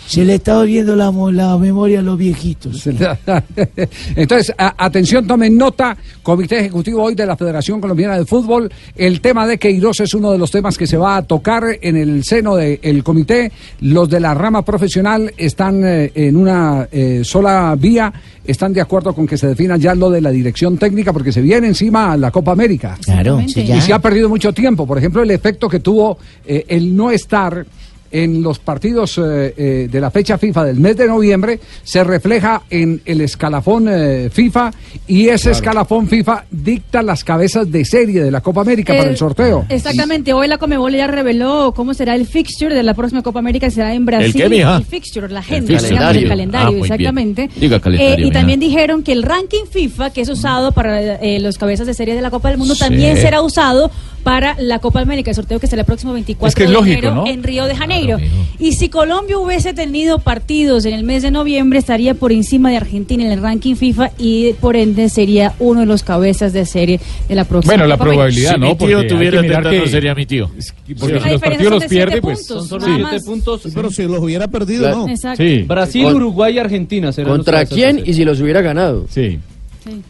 Se 0.07 0.25
le 0.27 0.35
está 0.35 0.61
viendo 0.63 0.95
la, 0.95 1.11
la 1.33 1.57
memoria 1.57 2.01
a 2.01 2.03
los 2.03 2.19
viejitos. 2.19 2.87
Entonces, 4.17 4.55
a- 4.59 4.75
atención, 4.85 5.27
tomen 5.27 5.57
nota, 5.57 5.97
Comité 6.23 6.59
Ejecutivo 6.61 7.03
hoy 7.05 7.15
de 7.15 7.25
la 7.27 7.37
Federación 7.37 7.81
Colombiana 7.81 8.19
de 8.19 8.27
Fútbol. 8.27 8.71
El 8.95 9.21
tema 9.21 9.47
de 9.47 9.59
Queiroz 9.59 10.01
es 10.01 10.13
uno 10.15 10.33
de 10.33 10.39
los 10.39 10.51
temas 10.51 10.77
que 10.77 10.87
se 10.87 10.97
va 10.97 11.17
a 11.17 11.23
tocar 11.23 11.65
en 11.81 11.97
el 11.97 12.25
seno 12.25 12.57
del 12.57 13.03
comité. 13.03 13.51
Los 13.81 14.09
de 14.11 14.21
la 14.21 14.35
rama 14.35 14.63
profesional 14.65 15.33
están 15.37 15.83
eh, 15.85 16.13
en 16.15 16.37
una 16.37 16.89
eh, 16.91 17.23
sola 17.25 17.75
vía, 17.79 18.13
están 18.45 18.73
de 18.73 18.81
acuerdo 18.81 19.15
con 19.15 19.27
que 19.27 19.37
se 19.39 19.47
defina 19.49 19.77
ya 19.77 19.95
lo 19.95 20.11
de 20.11 20.21
la 20.21 20.26
dirección 20.31 20.79
técnica 20.79 21.13
porque 21.13 21.33
se 21.33 21.41
viene 21.41 21.67
encima 21.67 22.17
la 22.17 22.31
Copa 22.31 22.53
América. 22.53 22.99
Claro, 23.03 23.43
sí, 23.47 23.65
ya. 23.65 23.77
Y 23.77 23.81
se 23.81 23.93
ha 23.93 23.99
perdido 23.99 24.29
mucho 24.29 24.53
tiempo. 24.53 24.87
Por 24.87 24.99
ejemplo, 24.99 25.23
el 25.23 25.31
efecto 25.31 25.69
que 25.69 25.81
tuvo 25.81 26.19
eh, 26.45 26.65
el 26.69 26.97
no 26.97 27.11
estar 27.11 27.67
en 28.11 28.43
los 28.43 28.59
partidos 28.59 29.19
eh, 29.19 29.55
eh, 29.57 29.89
de 29.91 30.01
la 30.01 30.11
fecha 30.11 30.39
FIFA 30.39 30.65
del 30.65 30.81
mes 30.81 30.97
de 30.97 31.07
noviembre 31.07 31.61
se 31.83 32.03
refleja 32.05 32.63
en 32.71 33.01
el 33.05 33.21
escalafón 33.21 33.87
eh, 33.89 34.31
FIFA 34.33 34.71
y 35.07 35.29
ese 35.29 35.45
Claro. 35.51 35.57
escalafón 35.57 36.09
FIFA 36.09 36.45
dicta 36.51 37.03
las 37.03 37.25
cabezas 37.25 37.71
de 37.71 37.85
serie 37.85 38.23
de 38.23 38.31
la 38.31 38.41
Copa 38.41 38.61
América 38.63 38.93
para 38.93 39.05
El- 39.05 39.11
el 39.11 39.17
sorteo. 39.17 39.65
Exactamente, 39.69 40.33
hoy 40.33 40.49
la 40.49 40.59
Comebol 40.59 40.93
ya 40.95 41.07
reveló 41.07 41.73
cómo 41.75 41.95
será 41.95 42.15
el 42.15 42.27
fixture 42.27 42.75
de 42.75 42.83
la 42.83 42.95
próxima 42.95 43.23
Copa 43.23 43.39
América, 43.39 43.71
será 43.71 43.95
en 43.95 44.05
Brasil. 44.07 44.33
qué, 44.35 44.49
mija? 44.49 44.77
El 44.77 44.85
fixture, 44.85 45.29
la 45.29 45.41
agenda, 45.41 45.73
El 45.73 45.79
digamos, 45.79 45.89
calendario. 45.89 46.23
el 46.23 46.29
calendario, 46.29 46.77
Ah, 46.79 46.81
exactamente. 46.83 47.51
Diga 47.61 47.81
calendario, 47.81 48.25
Eh, 48.25 48.29
y 48.29 48.31
también 48.31 48.61
dijeron 48.61 49.03
que 49.03 49.13
el 49.13 49.23
ranking 49.23 49.65
FIFA, 49.71 50.11
que 50.11 50.21
es 50.23 50.29
usado 50.29 50.73
para 50.73 51.17
eh, 51.17 51.39
los 51.41 51.59
cabezas 51.59 51.87
de 51.87 51.95
serie 51.95 52.15
de 52.15 52.21
la 52.23 52.31
Copa 52.31 52.49
del 52.49 52.59
Mundo, 52.59 52.75
Sí. 52.75 52.81
también 52.81 53.17
será 53.17 53.41
usado 53.43 53.91
para 54.27 54.57
la 54.59 54.81
Copa 54.81 55.01
América, 55.01 55.31
el 55.31 55.37
sorteo 55.37 55.61
que 55.61 55.69
será 55.69 55.83
el 55.83 55.87
próximo 55.87 56.13
24 56.13 56.49
Es 56.49 56.55
que 56.57 56.65
es 56.65 56.69
de 56.69 56.75
lógico, 56.75 56.99
enero 56.99 57.15
¿no? 57.15 57.27
en 57.29 57.45
Río 57.45 57.67
de 57.67 57.77
Janeiro. 57.77 58.19
y 58.59 58.73
si 58.73 58.89
Colombia 58.89 59.39
hubiese 59.39 59.73
tenido 59.73 60.19
partidos 60.19 60.85
en 60.85 60.95
el 60.95 61.05
mes 61.05 61.23
de 61.23 61.31
noviembre, 61.31 61.79
estaría 61.79 62.15
por 62.15 62.33
encima 62.33 62.71
de 62.71 62.77
Argentina 62.77 63.25
en 63.25 63.31
el 63.31 63.41
ranking 63.41 63.77
FIFA 63.77 64.11
y 64.19 64.55
por 64.55 64.75
ende 64.75 65.11
sería 65.11 65.55
uno 65.61 65.79
de 65.79 65.87
los 65.87 66.03
cabezas 66.03 66.53
de 66.53 66.67
serie 66.67 66.99
de 67.29 67.35
la 67.37 67.45
próxima 67.45 67.75
Bueno, 67.75 67.87
la 67.87 67.95
Copa 67.99 68.05
América. 68.11 68.17
probabilidad, 68.25 68.53
Si 68.55 68.59
¿no? 68.59 68.67
mi 68.67 68.75
tío 68.75 68.97
Porque 68.99 69.09
tuviera 69.09 69.37
que 69.37 69.43
mirar 69.47 69.63
teta, 69.63 69.77
no 69.77 69.83
que- 69.85 69.91
sería 69.91 70.15
mi 70.17 70.27
tío. 70.27 70.47
Porque 70.49 70.65
Sí. 70.65 70.97
si 70.97 71.13
La 71.13 71.31
los 71.33 71.41
partidos 71.41 71.73
los 71.73 71.83
de 71.83 71.89
pierde, 71.89 72.21
pues 72.21 72.47
son 72.47 72.67
solo 72.67 72.89
más. 72.89 73.11
siete 73.11 73.25
puntos. 73.25 73.63
Pero 73.73 73.91
si 73.93 74.03
los 74.09 74.19
hubiera 74.19 74.49
perdido, 74.49 74.81
Claro. 74.83 75.07
¿no? 75.07 75.09
Exacto. 75.09 75.41
Sí. 75.45 75.63
Brasil, 75.63 76.03
Con- 76.03 76.17
Uruguay 76.17 76.57
y 76.57 76.59
Argentina 76.59 77.07
los 77.17 77.17
¿Contra 77.17 77.65
quién 77.65 78.03
y 78.05 78.13
si 78.13 78.25
los 78.25 78.41
hubiera 78.41 78.61
ganado? 78.61 79.07
Sí. 79.09 79.39
Sí, 79.85 80.03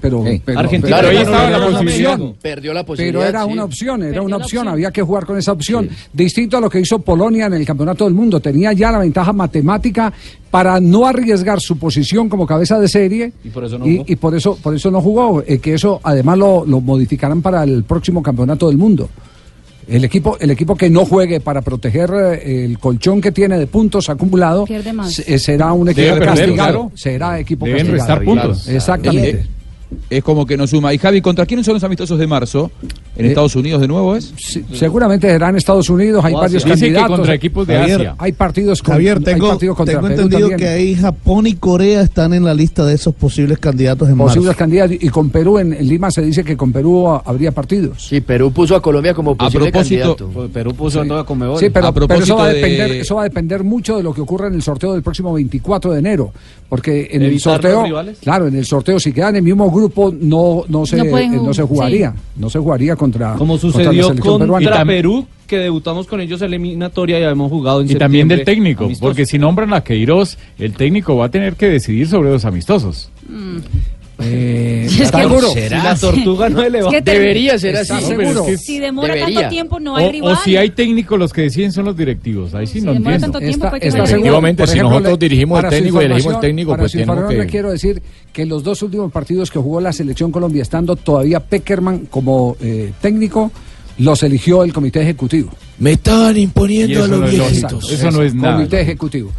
pero, 0.00 0.24
pero- 0.44 0.58
Argentina 0.58 0.96
pero 0.96 1.12
ya 1.12 1.18
ahí 1.20 1.24
no 1.26 1.30
estaba 1.30 1.48
era 1.48 1.58
la 1.58 1.66
una 1.68 1.78
posición. 1.78 2.12
opción. 2.12 2.34
Perdió 2.42 2.72
la 2.74 2.84
posibilidad. 2.86 3.18
Pero 3.20 3.28
era 3.28 3.44
sí. 3.44 3.52
una 3.52 3.64
opción, 3.64 4.02
era 4.02 4.06
Perdió 4.12 4.22
una 4.24 4.36
opción, 4.36 4.60
opción. 4.62 4.72
había 4.72 4.90
que 4.90 5.02
jugar 5.02 5.26
con 5.26 5.38
esa 5.38 5.52
opción. 5.52 5.88
Distinto 6.12 6.56
a 6.56 6.60
lo 6.60 6.68
que 6.70 6.80
hizo 6.80 6.98
Polonia 6.98 7.46
en 7.46 7.54
el 7.54 7.64
Campeonato 7.66 8.04
del 8.04 8.14
Mundo, 8.14 8.40
tenía 8.40 8.72
ya 8.72 8.90
la 8.90 8.98
ventaja 8.98 9.32
matemática 9.32 10.12
para 10.50 10.80
no 10.80 11.06
arriesgar 11.06 11.60
su 11.60 11.78
posición 11.78 12.28
como 12.28 12.46
cabeza 12.46 12.80
de 12.80 12.88
serie 12.88 13.32
Y 13.44 13.50
por 13.50 13.64
eso 13.64 13.78
no 13.78 13.86
y, 13.86 13.96
jugó. 13.98 14.04
y 14.08 14.16
por 14.16 14.34
eso 14.34 14.58
por 14.62 14.74
eso 14.74 14.90
no 14.90 15.00
jugó, 15.02 15.42
eh, 15.46 15.58
que 15.58 15.74
eso 15.74 16.00
además 16.02 16.38
lo, 16.38 16.64
lo 16.66 16.80
modificarán 16.80 17.42
para 17.42 17.62
el 17.62 17.84
próximo 17.84 18.22
Campeonato 18.22 18.68
del 18.68 18.78
Mundo. 18.78 19.08
El 19.88 20.04
equipo, 20.04 20.36
el 20.40 20.50
equipo 20.50 20.74
que 20.74 20.90
no 20.90 21.04
juegue 21.04 21.38
para 21.38 21.60
proteger 21.62 22.10
eh, 22.42 22.64
el 22.64 22.76
colchón 22.80 23.20
que 23.20 23.30
tiene 23.30 23.56
de 23.56 23.68
puntos 23.68 24.08
acumulado 24.10 24.66
se- 25.06 25.38
será 25.38 25.72
un 25.72 25.86
Debe 25.86 26.02
equipo 26.08 26.18
perder, 26.18 26.26
castigado. 26.34 26.72
claro. 26.72 26.90
Será 26.96 27.38
equipo 27.38 27.66
Deben 27.66 27.86
castigado. 27.86 27.98
restar 28.08 28.24
puntos. 28.24 28.68
Exactamente. 28.68 29.46
Es 30.10 30.22
como 30.24 30.44
que 30.46 30.56
no 30.56 30.66
suma. 30.66 30.92
Y 30.92 30.98
Javi, 30.98 31.20
¿contra 31.20 31.46
quiénes 31.46 31.64
son 31.64 31.74
los 31.74 31.84
amistosos 31.84 32.18
de 32.18 32.26
marzo? 32.26 32.70
¿En 33.16 33.24
Eh, 33.24 33.28
Estados 33.28 33.54
Unidos 33.56 33.80
de 33.80 33.88
nuevo 33.88 34.14
es? 34.16 34.32
Sí, 34.36 34.62
seguramente 34.74 35.28
será 35.28 35.48
en 35.48 35.56
Estados 35.56 35.88
Unidos, 35.88 36.24
hay 36.24 36.34
O 36.34 36.38
varios 36.38 36.64
Asia. 36.64 36.74
Dicen 36.74 36.88
que 36.88 36.94
candidatos. 36.94 37.16
contra 37.18 37.34
equipos 37.34 37.66
de 37.66 37.76
Javier, 37.76 37.96
Asia. 38.00 38.14
Hay 38.18 38.32
partidos 38.32 38.82
con, 38.82 38.92
Javier, 38.94 39.18
hay 39.18 39.24
tengo, 39.24 39.48
partidos 39.48 39.76
contra 39.76 39.94
tengo 39.94 40.08
entendido 40.08 40.40
también. 40.40 40.58
que 40.58 40.68
ahí 40.68 40.94
Japón 40.96 41.46
y 41.46 41.54
Corea 41.54 42.02
están 42.02 42.34
en 42.34 42.44
la 42.44 42.52
lista 42.52 42.84
de 42.84 42.94
esos 42.94 43.14
posibles 43.14 43.58
candidatos 43.58 44.08
en 44.08 44.16
posibles 44.18 44.46
marzo. 44.48 44.58
candidatos 44.58 44.96
y 45.00 45.08
con 45.08 45.30
Perú 45.30 45.58
en, 45.58 45.72
en 45.72 45.88
Lima 45.88 46.10
se 46.10 46.20
dice 46.22 46.44
que 46.44 46.56
con 46.56 46.72
Perú 46.72 47.08
habría 47.24 47.52
partidos. 47.52 48.06
Sí, 48.06 48.20
Perú 48.20 48.52
puso 48.52 48.74
a 48.76 48.82
Colombia 48.82 49.14
como 49.14 49.36
posible 49.36 49.70
propósito- 49.70 50.16
candidato. 50.16 50.30
Pues 50.34 50.50
Perú 50.50 50.74
puso 50.74 51.02
Sí. 51.02 51.10
a 51.10 51.24
Comebol. 51.24 51.58
Sí, 51.58 51.70
pero, 51.70 51.86
A 51.86 51.92
pero 51.94 52.04
eso 52.06 52.08
propósito 52.08 52.36
va 52.36 52.44
a 52.44 52.48
de- 52.48 52.54
depender, 52.54 52.90
eso 52.92 53.14
va 53.14 53.20
a 53.22 53.24
depender 53.24 53.64
mucho 53.64 53.96
de 53.96 54.02
lo 54.02 54.12
que 54.12 54.20
ocurra 54.20 54.48
en 54.48 54.54
el 54.54 54.62
sorteo 54.62 54.92
del 54.92 55.02
próximo 55.02 55.32
24 55.32 55.92
de 55.92 55.98
enero, 56.00 56.32
porque 56.68 57.08
en 57.12 57.22
el 57.22 57.28
¿Evitar 57.28 57.54
sorteo, 57.62 57.84
claro, 58.20 58.46
en 58.48 58.56
el 58.56 58.64
sorteo 58.66 58.98
si 59.00 59.12
quedan 59.12 59.30
en 59.30 59.36
el 59.36 59.42
mismo 59.42 59.68
grupo 59.76 60.12
no 60.12 60.64
no 60.68 60.86
se 60.86 60.96
No 60.96 61.42
no 61.42 61.54
se 61.54 61.62
jugar, 61.62 61.88
jugaría, 61.88 62.14
no 62.36 62.50
se 62.50 62.58
jugaría 62.58 62.96
contra 62.96 63.34
Como 63.34 63.58
sucedió 63.58 64.14
contra 64.16 64.46
peruana. 64.58 64.84
Perú, 64.84 65.26
que 65.46 65.58
debutamos 65.58 66.06
con 66.06 66.20
ellos 66.20 66.42
eliminatoria 66.42 67.20
y 67.20 67.22
habíamos 67.22 67.50
jugado 67.50 67.80
en 67.80 67.90
Y 67.90 67.94
también 67.94 68.28
del 68.28 68.44
técnico, 68.44 68.84
amistosos. 68.84 69.08
porque 69.08 69.26
si 69.26 69.38
nombran 69.38 69.72
a 69.74 69.82
Queiroz, 69.82 70.38
el 70.58 70.72
técnico 70.74 71.16
va 71.16 71.26
a 71.26 71.30
tener 71.30 71.54
que 71.54 71.68
decidir 71.68 72.08
sobre 72.08 72.30
los 72.30 72.44
amistosos. 72.44 73.10
Eh, 74.18 74.86
Es 74.86 75.10
que- 75.12 75.18
seguro. 75.18 75.48
Si 75.52 75.68
la 75.68 75.94
tortuga 75.94 76.48
no 76.48 76.62
eleva. 76.62 76.88
Es 76.88 76.94
que 76.94 77.00
Debería 77.02 77.58
ser 77.58 77.76
así. 77.76 77.92
¿Estás 77.92 78.02
No, 78.10 78.16
pero 78.16 78.28
seguro? 78.32 78.44
es 78.44 78.58
que- 78.60 78.64
Si 78.64 78.78
demora 78.78 79.14
Debería. 79.14 79.34
tanto 79.40 79.50
tiempo, 79.50 79.80
no 79.80 79.96
hay 79.96 80.06
o, 80.06 80.12
rival. 80.12 80.32
o 80.32 80.36
si 80.36 80.56
hay 80.56 80.70
técnicos, 80.70 81.18
los 81.18 81.32
que 81.32 81.42
deciden 81.42 81.72
son 81.72 81.84
los 81.84 81.96
directivos. 81.96 82.54
Ahí 82.54 82.66
sí 82.66 82.80
Si 82.80 82.86
no 82.86 82.92
demora 82.94 83.16
entiendo. 83.16 83.38
tanto 83.38 83.38
tiempo, 83.46 83.66
Está- 83.66 83.70
pues 83.70 83.82
está. 83.82 84.04
Efectivamente, 84.04 84.62
Por 84.62 84.68
si 84.72 84.78
nosotros 84.78 85.12
le- 85.12 85.28
dirigimos 85.28 85.60
su 85.62 85.68
técnico 85.68 86.02
y 86.02 86.04
elegimos 86.06 86.34
el 86.34 86.40
técnico, 86.40 86.70
para 86.70 86.82
pues 86.82 86.92
tenemos 86.92 87.28
que- 87.28 87.36
le 87.36 87.46
quiero 87.46 87.70
decir 87.70 88.02
que 88.32 88.46
los 88.46 88.62
dos 88.64 88.82
últimos 88.82 89.12
partidos 89.12 89.50
que 89.50 89.58
jugó 89.58 89.80
la 89.80 89.92
selección 89.92 90.32
Colombia, 90.32 90.62
estando 90.62 90.96
todavía 90.96 91.40
Peckerman 91.40 92.06
como 92.06 92.56
eh, 92.60 92.92
técnico, 93.02 93.52
los 93.98 94.22
eligió 94.22 94.62
el 94.62 94.72
comité 94.72 95.02
ejecutivo. 95.02 95.50
Me 95.78 95.92
estaban 95.92 96.36
imponiendo 96.38 97.00
a 97.00 97.04
eso 97.04 97.08
los 97.08 97.20
no 97.20 97.26
es 97.26 97.32
viejitos. 97.32 97.90
Eso 97.92 98.10
no 98.10 98.22
es 98.22 98.34
nada. 98.34 98.56
Comité 98.56 98.80
ejecutivo. 98.80 99.30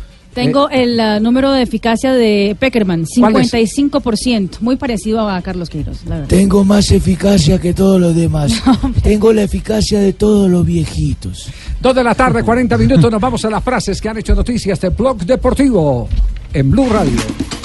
Tengo 0.44 0.70
el 0.70 1.00
ah, 1.00 1.20
número 1.20 1.52
de 1.52 1.64
eficacia 1.64 2.14
de 2.14 2.56
Peckerman, 2.60 3.06
¿Cuál 3.20 3.38
es? 3.38 3.52
55%, 3.52 4.60
muy 4.60 4.76
parecido 4.76 5.28
a 5.28 5.42
Carlos 5.42 5.68
Queiroz, 5.68 6.06
la 6.06 6.16
verdad. 6.16 6.28
Tengo 6.28 6.64
más 6.64 6.92
eficacia 6.92 7.60
que 7.60 7.74
todos 7.74 8.00
los 8.00 8.16
demás. 8.16 8.54
Tengo 9.04 9.34
la 9.34 9.42
eficacia 9.42 10.00
de 10.00 10.14
todos 10.14 10.48
los 10.50 10.64
viejitos. 10.64 11.50
Dos 11.82 11.96
de 11.96 12.04
la 12.04 12.14
tarde, 12.14 12.44
40 12.44 12.78
minutos, 12.78 13.12
nos 13.12 13.20
vamos 13.20 13.44
a 13.46 13.50
las 13.50 13.64
frases 13.64 14.00
que 14.00 14.10
han 14.10 14.18
hecho 14.18 14.36
noticias 14.36 14.80
de 14.80 14.90
Blog 14.90 15.26
Deportivo. 15.26 16.08
en 16.54 16.70
Blue 16.70 16.88
Radio. 16.88 17.57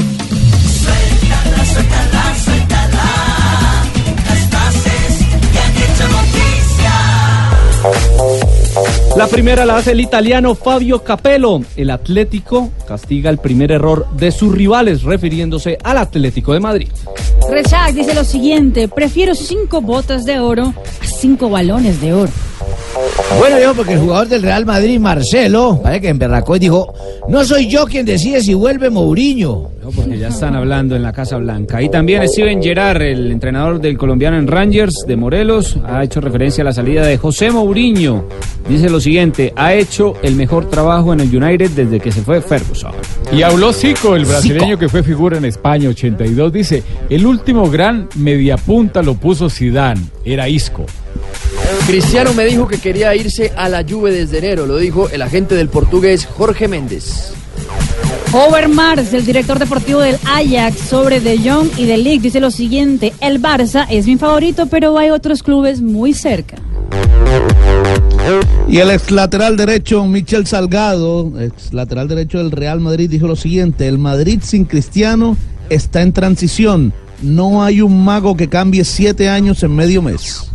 La 9.16 9.26
primera 9.26 9.66
la 9.66 9.76
hace 9.76 9.92
el 9.92 10.00
italiano 10.00 10.54
Fabio 10.54 11.04
Capello. 11.04 11.60
El 11.76 11.90
Atlético 11.90 12.70
castiga 12.88 13.28
el 13.28 13.38
primer 13.38 13.70
error 13.70 14.06
de 14.16 14.30
sus 14.32 14.52
rivales, 14.52 15.02
refiriéndose 15.02 15.76
al 15.84 15.98
Atlético 15.98 16.54
de 16.54 16.60
Madrid. 16.60 16.88
Rechac 17.50 17.92
dice 17.92 18.14
lo 18.14 18.24
siguiente, 18.24 18.88
prefiero 18.88 19.34
cinco 19.34 19.82
botas 19.82 20.24
de 20.24 20.40
oro 20.40 20.72
a 21.02 21.06
cinco 21.06 21.50
balones 21.50 22.00
de 22.00 22.14
oro. 22.14 22.32
Bueno, 23.38 23.58
yo, 23.58 23.74
porque 23.74 23.94
el 23.94 24.00
jugador 24.00 24.28
del 24.28 24.42
Real 24.42 24.66
Madrid, 24.66 24.98
Marcelo, 25.00 25.80
parece 25.82 26.02
que 26.02 26.08
emberracó 26.08 26.56
y 26.56 26.60
dijo, 26.60 26.92
no 27.28 27.44
soy 27.44 27.66
yo 27.66 27.86
quien 27.86 28.04
decide 28.04 28.42
si 28.42 28.54
vuelve 28.54 28.90
Mourinho. 28.90 29.70
No, 29.82 29.90
porque 29.90 30.18
ya 30.18 30.28
están 30.28 30.54
hablando 30.54 30.94
en 30.94 31.02
la 31.02 31.12
Casa 31.12 31.38
Blanca. 31.38 31.82
Y 31.82 31.88
también 31.88 32.26
Steven 32.28 32.62
Gerrard, 32.62 33.02
el 33.02 33.32
entrenador 33.32 33.80
del 33.80 33.98
colombiano 33.98 34.38
en 34.38 34.46
Rangers 34.46 35.04
de 35.06 35.16
Morelos, 35.16 35.76
ha 35.84 36.04
hecho 36.04 36.20
referencia 36.20 36.62
a 36.62 36.66
la 36.66 36.72
salida 36.72 37.04
de 37.04 37.18
José 37.18 37.50
Mourinho. 37.50 38.26
Dice 38.68 38.88
lo 38.88 39.00
siguiente, 39.02 39.52
ha 39.56 39.74
hecho 39.74 40.14
el 40.22 40.34
mejor 40.34 40.70
trabajo 40.70 41.12
en 41.12 41.20
el 41.20 41.36
United 41.36 41.70
desde 41.72 42.00
que 42.00 42.10
se 42.10 42.22
fue 42.22 42.40
Ferguson. 42.40 42.92
Y 43.30 43.42
habló 43.42 43.72
Zico, 43.72 44.16
el 44.16 44.24
brasileño 44.24 44.78
que 44.78 44.88
fue 44.88 45.02
figura 45.02 45.36
en 45.36 45.44
España 45.44 45.88
82, 45.90 46.52
dice, 46.52 46.82
el 47.10 47.26
último 47.26 47.68
gran 47.70 48.08
mediapunta 48.16 49.02
lo 49.02 49.14
puso 49.14 49.50
Zidane, 49.50 50.00
era 50.24 50.48
Isco. 50.48 50.86
Cristiano 51.86 52.32
me 52.32 52.44
dijo 52.44 52.68
que 52.68 52.78
quería 52.78 53.14
irse 53.14 53.52
a 53.56 53.68
la 53.68 53.84
Juve 53.84 54.12
desde 54.12 54.38
enero, 54.38 54.66
lo 54.66 54.76
dijo 54.76 55.08
el 55.10 55.22
agente 55.22 55.54
del 55.54 55.68
portugués 55.68 56.26
Jorge 56.26 56.68
Méndez. 56.68 57.32
Overmars, 58.32 59.12
el 59.12 59.26
director 59.26 59.58
deportivo 59.58 60.00
del 60.00 60.16
Ajax, 60.24 60.78
sobre 60.78 61.20
De 61.20 61.38
Jong 61.38 61.68
y 61.76 61.84
De 61.84 61.98
Ligt, 61.98 62.22
dice 62.22 62.40
lo 62.40 62.50
siguiente, 62.50 63.12
el 63.20 63.42
Barça 63.42 63.86
es 63.90 64.06
mi 64.06 64.16
favorito, 64.16 64.66
pero 64.66 64.96
hay 64.96 65.10
otros 65.10 65.42
clubes 65.42 65.82
muy 65.82 66.14
cerca. 66.14 66.56
Y 68.68 68.78
el 68.78 68.90
ex 68.90 69.10
lateral 69.10 69.56
derecho, 69.56 70.06
Michel 70.06 70.46
Salgado, 70.46 71.32
ex 71.38 71.74
lateral 71.74 72.08
derecho 72.08 72.38
del 72.38 72.50
Real 72.50 72.80
Madrid, 72.80 73.10
dijo 73.10 73.26
lo 73.26 73.36
siguiente: 73.36 73.86
el 73.86 73.98
Madrid 73.98 74.40
sin 74.42 74.64
Cristiano 74.64 75.36
está 75.68 76.02
en 76.02 76.12
transición. 76.12 76.92
No 77.20 77.62
hay 77.62 77.82
un 77.82 78.04
mago 78.04 78.36
que 78.36 78.48
cambie 78.48 78.84
siete 78.84 79.28
años 79.28 79.62
en 79.62 79.76
medio 79.76 80.02
mes. 80.02 80.50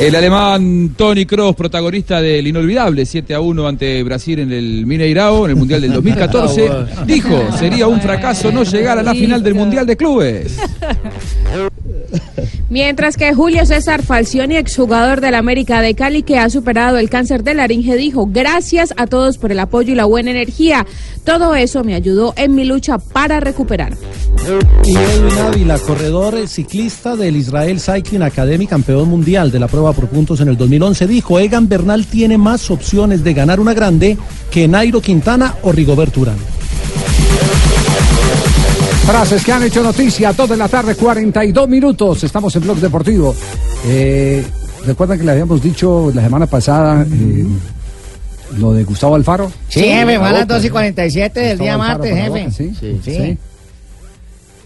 El 0.00 0.14
alemán 0.16 0.94
Tony 0.96 1.24
Kroos, 1.24 1.54
protagonista 1.54 2.20
del 2.20 2.46
inolvidable 2.46 3.06
7 3.06 3.32
a 3.34 3.40
1 3.40 3.68
ante 3.68 4.02
Brasil 4.02 4.40
en 4.40 4.52
el 4.52 4.86
Mineirao, 4.86 5.44
en 5.44 5.52
el 5.52 5.56
Mundial 5.56 5.80
del 5.80 5.92
2014, 5.92 6.70
dijo, 7.06 7.46
sería 7.58 7.86
un 7.86 8.00
fracaso 8.00 8.50
no 8.50 8.64
llegar 8.64 8.98
a 8.98 9.02
la 9.02 9.14
final 9.14 9.42
del 9.42 9.54
Mundial 9.54 9.86
de 9.86 9.96
Clubes. 9.96 10.58
Mientras 12.70 13.16
que 13.16 13.34
Julio 13.34 13.66
César 13.66 14.02
Falcioni, 14.02 14.56
exjugador 14.56 15.20
del 15.20 15.34
América 15.34 15.80
de 15.80 15.94
Cali, 15.94 16.22
que 16.22 16.38
ha 16.38 16.50
superado 16.50 16.98
el 16.98 17.10
cáncer 17.10 17.44
de 17.44 17.54
laringe, 17.54 17.96
dijo, 17.96 18.26
gracias 18.26 18.94
a 18.96 19.06
todos 19.06 19.38
por 19.38 19.52
el 19.52 19.60
apoyo 19.60 19.92
y 19.92 19.96
la 19.96 20.06
buena 20.06 20.30
energía. 20.30 20.86
Todo 21.24 21.54
eso 21.54 21.84
me 21.84 21.94
ayudó 21.94 22.34
en 22.36 22.54
mi 22.54 22.64
lucha 22.64 22.98
para 22.98 23.40
recuperar. 23.40 23.96
Y 24.84 24.96
Edwin 24.96 25.38
Ávila, 25.38 25.78
corredor 25.78 26.48
ciclista 26.48 27.16
del 27.16 27.36
Israel 27.36 27.80
Cycling 27.80 28.22
Academy, 28.22 28.66
campeón 28.66 29.08
mundial 29.08 29.50
de 29.50 29.58
la 29.58 29.68
prueba 29.68 29.92
por 29.92 30.08
puntos 30.08 30.40
en 30.40 30.48
el 30.48 30.56
2011, 30.56 31.06
dijo, 31.06 31.38
Egan 31.38 31.68
Bernal 31.68 32.06
tiene 32.06 32.38
más 32.38 32.70
opciones 32.70 33.24
de 33.24 33.34
ganar 33.34 33.60
una 33.60 33.74
grande 33.74 34.18
que 34.50 34.68
Nairo 34.68 35.00
Quintana 35.00 35.54
o 35.62 35.72
Rigoberto 35.72 36.20
Urán. 36.20 36.36
Frases 39.06 39.44
que 39.44 39.52
han 39.52 39.62
hecho 39.62 39.82
noticia, 39.82 40.32
dos 40.32 40.48
de 40.48 40.56
la 40.56 40.68
tarde, 40.68 40.94
42 40.94 41.68
minutos. 41.68 42.24
Estamos 42.24 42.54
en 42.56 42.62
Blog 42.62 42.78
Deportivo. 42.78 43.34
Eh, 43.86 44.44
Recuerdan 44.86 45.18
que 45.18 45.24
le 45.24 45.32
habíamos 45.32 45.62
dicho 45.62 46.10
la 46.14 46.22
semana 46.22 46.46
pasada 46.46 47.06
eh, 47.10 47.46
lo 48.58 48.72
de 48.72 48.84
Gustavo 48.84 49.14
Alfaro. 49.14 49.50
Sí, 49.68 49.80
jefe, 49.80 50.18
fue 50.18 50.28
a 50.28 50.32
las 50.32 50.48
2 50.48 50.64
y 50.64 50.66
y 50.66 50.70
47 50.70 51.40
del 51.40 51.58
día 51.58 51.78
martes, 51.78 52.14
jefe. 52.14 52.50
¿sí? 52.50 52.72
Sí. 53.02 53.38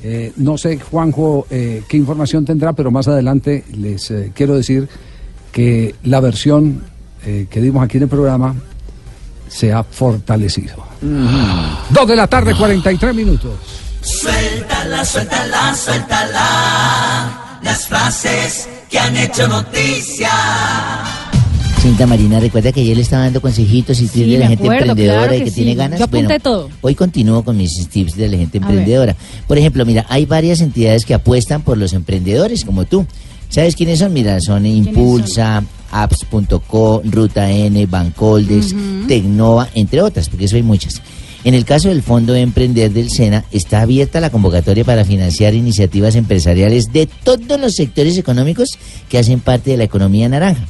Eh, 0.02 0.32
no 0.36 0.58
sé, 0.58 0.78
Juanjo, 0.78 1.46
eh, 1.50 1.82
qué 1.88 1.96
información 1.96 2.44
tendrá, 2.44 2.72
pero 2.72 2.90
más 2.90 3.06
adelante 3.08 3.64
les 3.76 4.10
eh, 4.10 4.32
quiero 4.34 4.56
decir 4.56 4.88
que 5.52 5.94
la 6.04 6.20
versión 6.20 6.82
eh, 7.24 7.46
que 7.50 7.60
dimos 7.60 7.82
aquí 7.84 7.96
en 7.96 8.04
el 8.04 8.08
programa 8.08 8.54
se 9.48 9.72
ha 9.72 9.82
fortalecido. 9.82 10.74
Dos 11.90 12.08
de 12.08 12.16
la 12.16 12.26
tarde, 12.26 12.54
43 12.56 13.14
minutos. 13.14 13.52
Suéltala, 14.08 15.04
suéltala, 15.04 15.74
suéltala. 15.76 17.58
Las 17.62 17.86
frases 17.86 18.66
que 18.88 18.98
han 18.98 19.14
hecho 19.16 19.46
noticia. 19.46 20.30
Señorita 21.82 22.06
Marina, 22.06 22.40
recuerda 22.40 22.72
que 22.72 22.80
ayer 22.80 22.96
le 22.96 23.02
estaba 23.02 23.24
dando 23.24 23.42
consejitos 23.42 23.98
y 24.00 24.08
tips 24.08 24.14
Sí, 24.14 24.24
de 24.30 24.38
la 24.38 24.48
gente 24.48 24.64
acuerdo, 24.64 24.84
emprendedora 24.92 25.18
claro 25.20 25.34
y 25.34 25.38
que 25.40 25.44
que 25.44 25.50
tiene 25.50 25.70
sí. 25.72 25.76
ganas. 25.76 25.98
Yo 25.98 26.06
apunté 26.06 26.40
todo. 26.40 26.70
Hoy 26.80 26.94
continúo 26.94 27.44
con 27.44 27.56
mis 27.58 27.86
tips 27.88 28.16
de 28.16 28.28
la 28.28 28.36
gente 28.38 28.56
A 28.58 28.60
ver. 28.62 28.70
emprendedora. 28.70 29.14
Por 29.46 29.58
ejemplo, 29.58 29.84
mira, 29.84 30.06
hay 30.08 30.24
varias 30.24 30.62
entidades 30.62 31.04
que 31.04 31.12
apuestan 31.14 31.60
por 31.62 31.76
los 31.76 31.92
emprendedores, 31.92 32.64
como 32.64 32.86
tú. 32.86 33.06
¿Sabes 33.50 33.76
quiénes 33.76 33.98
son? 33.98 34.12
Mira, 34.14 34.40
son 34.40 34.64
Impulsa, 34.66 35.62
Apps.co, 35.90 37.02
Ruta 37.04 37.50
N, 37.50 37.86
Bancoldes, 37.86 38.74
Tecnova, 39.06 39.68
entre 39.74 40.00
otras, 40.02 40.28
porque 40.30 40.46
eso 40.46 40.56
hay 40.56 40.62
muchas. 40.62 41.00
En 41.48 41.54
el 41.54 41.64
caso 41.64 41.88
del 41.88 42.02
Fondo 42.02 42.34
de 42.34 42.42
Emprender 42.42 42.92
del 42.92 43.08
SENA, 43.08 43.42
está 43.50 43.80
abierta 43.80 44.20
la 44.20 44.28
convocatoria 44.28 44.84
para 44.84 45.06
financiar 45.06 45.54
iniciativas 45.54 46.14
empresariales 46.14 46.92
de 46.92 47.08
todos 47.24 47.58
los 47.58 47.72
sectores 47.74 48.18
económicos 48.18 48.68
que 49.08 49.16
hacen 49.16 49.40
parte 49.40 49.70
de 49.70 49.78
la 49.78 49.84
economía 49.84 50.28
naranja. 50.28 50.66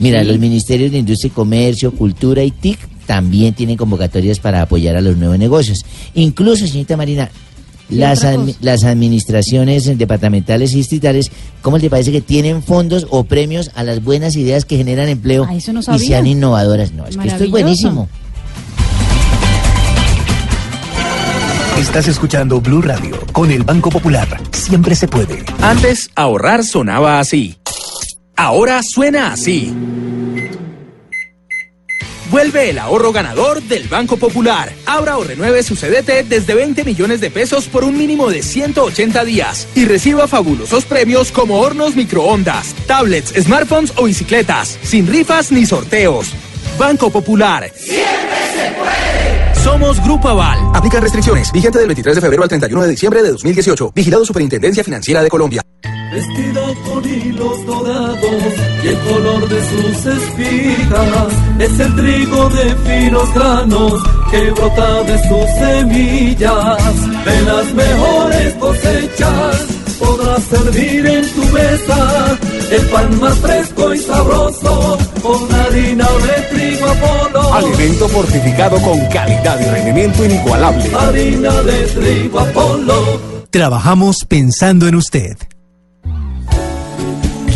Mira, 0.00 0.24
los 0.24 0.40
ministerios 0.40 0.90
de 0.90 0.98
Industria 0.98 1.28
y 1.28 1.30
Comercio, 1.30 1.92
Cultura 1.92 2.42
y 2.42 2.50
TIC 2.50 2.80
también 3.06 3.54
tienen 3.54 3.76
convocatorias 3.76 4.40
para 4.40 4.60
apoyar 4.62 4.96
a 4.96 5.00
los 5.00 5.16
nuevos 5.16 5.38
negocios. 5.38 5.84
Incluso, 6.16 6.66
señorita 6.66 6.96
Marina, 6.96 7.30
¿Y 7.88 7.94
las, 7.94 8.24
admi- 8.24 8.56
las 8.60 8.82
administraciones 8.82 9.84
departamentales 9.96 10.72
y 10.72 10.78
distritales, 10.78 11.30
¿cómo 11.62 11.78
te 11.78 11.88
parece 11.88 12.10
que 12.10 12.20
tienen 12.22 12.64
fondos 12.64 13.06
o 13.10 13.22
premios 13.22 13.70
a 13.76 13.84
las 13.84 14.02
buenas 14.02 14.34
ideas 14.34 14.64
que 14.64 14.76
generan 14.78 15.08
empleo 15.08 15.46
Ah, 15.48 15.54
eso 15.54 15.72
no 15.72 15.78
y 15.80 15.98
sean 16.00 16.26
innovadoras? 16.26 16.90
No, 16.92 17.06
es 17.06 17.16
que 17.16 17.28
esto 17.28 17.44
es 17.44 17.50
buenísimo. 17.50 18.08
Estás 21.78 22.08
escuchando 22.08 22.60
Blue 22.60 22.82
Radio 22.82 23.16
con 23.30 23.52
el 23.52 23.62
Banco 23.62 23.88
Popular. 23.88 24.26
Siempre 24.50 24.96
se 24.96 25.06
puede. 25.06 25.44
Antes, 25.62 26.10
ahorrar 26.16 26.64
sonaba 26.64 27.20
así. 27.20 27.56
Ahora 28.34 28.82
suena 28.82 29.32
así. 29.32 29.72
Vuelve 32.32 32.70
el 32.70 32.80
ahorro 32.80 33.12
ganador 33.12 33.62
del 33.62 33.86
Banco 33.86 34.16
Popular. 34.16 34.72
Abra 34.86 35.18
o 35.18 35.22
renueve 35.22 35.62
su 35.62 35.76
CDT 35.76 36.26
desde 36.28 36.54
20 36.54 36.82
millones 36.82 37.20
de 37.20 37.30
pesos 37.30 37.68
por 37.68 37.84
un 37.84 37.96
mínimo 37.96 38.28
de 38.28 38.42
180 38.42 39.24
días 39.24 39.68
y 39.76 39.84
reciba 39.84 40.26
fabulosos 40.26 40.84
premios 40.84 41.30
como 41.30 41.60
hornos 41.60 41.94
microondas, 41.94 42.74
tablets, 42.88 43.32
smartphones 43.40 43.92
o 43.94 44.06
bicicletas, 44.06 44.76
sin 44.82 45.06
rifas 45.06 45.52
ni 45.52 45.64
sorteos. 45.64 46.32
Banco 46.76 47.08
Popular. 47.10 47.70
Somos 49.68 50.02
Grupo 50.02 50.28
Aval. 50.30 50.58
Aplican 50.72 51.02
restricciones. 51.02 51.52
Vigente 51.52 51.78
del 51.78 51.88
23 51.88 52.14
de 52.14 52.20
febrero 52.22 52.42
al 52.42 52.48
31 52.48 52.84
de 52.84 52.88
diciembre 52.88 53.22
de 53.22 53.30
2018. 53.32 53.92
Vigilado 53.94 54.24
Superintendencia 54.24 54.82
Financiera 54.82 55.22
de 55.22 55.28
Colombia. 55.28 55.60
Vestido 56.10 56.74
con 56.86 57.04
hilos 57.06 57.66
dorados 57.66 58.54
y 58.82 58.88
el 58.88 58.98
color 59.00 59.46
de 59.46 59.68
sus 59.68 60.06
espigas 60.06 61.32
es 61.58 61.80
el 61.80 61.96
trigo 61.96 62.48
de 62.48 62.76
finos 62.76 63.34
granos 63.34 64.02
que 64.30 64.50
brota 64.52 65.02
de 65.02 65.18
sus 65.28 65.50
semillas. 65.58 67.24
De 67.26 67.42
las 67.42 67.74
mejores 67.74 68.54
cosechas 68.54 69.66
podrás 69.98 70.42
servir 70.44 71.06
en 71.06 71.34
tu 71.34 71.44
mesa 71.52 72.38
el 72.70 72.86
pan 72.86 73.20
más 73.20 73.38
fresco 73.38 73.92
y 73.92 73.98
sabroso 73.98 74.98
con 75.28 75.54
harina 75.54 76.08
de 76.26 76.42
trigo 76.56 76.86
Apolo. 76.86 77.54
Alimento 77.54 78.08
fortificado 78.08 78.80
con 78.80 78.98
calidad 79.08 79.60
y 79.60 79.64
rendimiento 79.64 80.24
inigualable. 80.24 80.90
Harina 80.98 81.52
de 81.62 81.86
trigo 81.88 82.40
Apolo. 82.40 83.44
Trabajamos 83.50 84.24
pensando 84.24 84.88
en 84.88 84.94
usted. 84.94 85.36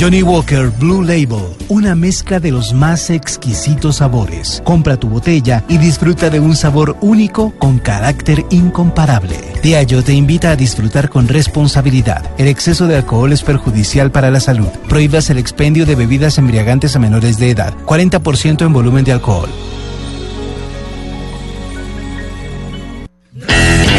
Johnny 0.03 0.21
Walker 0.21 0.69
Blue 0.81 1.05
Label, 1.05 1.45
una 1.69 1.95
mezcla 1.95 2.41
de 2.41 2.51
los 2.51 2.73
más 2.73 3.09
exquisitos 3.09 3.99
sabores. 3.99 4.61
Compra 4.65 4.97
tu 4.97 5.09
botella 5.09 5.62
y 5.69 5.79
disfruta 5.79 6.29
de 6.29 6.41
un 6.41 6.57
sabor 6.57 6.97
único 7.01 7.53
con 7.57 7.79
carácter 7.79 8.45
incomparable. 8.51 9.37
Diageo 9.62 10.03
te 10.03 10.12
invita 10.12 10.51
a 10.51 10.57
disfrutar 10.57 11.09
con 11.09 11.29
responsabilidad. 11.29 12.29
El 12.37 12.49
exceso 12.49 12.88
de 12.88 12.97
alcohol 12.97 13.33
es 13.33 13.45
perjudicial 13.45 14.11
para 14.11 14.33
la 14.33 14.40
salud. 14.40 14.71
Prohíbas 14.88 15.31
el 15.31 15.38
expendio 15.38 15.87
de 15.87 15.94
bebidas 15.94 16.37
embriagantes 16.37 16.96
a 16.96 16.98
menores 16.98 17.38
de 17.38 17.50
edad. 17.50 17.73
40% 17.87 18.67
en 18.67 18.73
volumen 18.73 19.05
de 19.05 19.13
alcohol. 19.13 19.50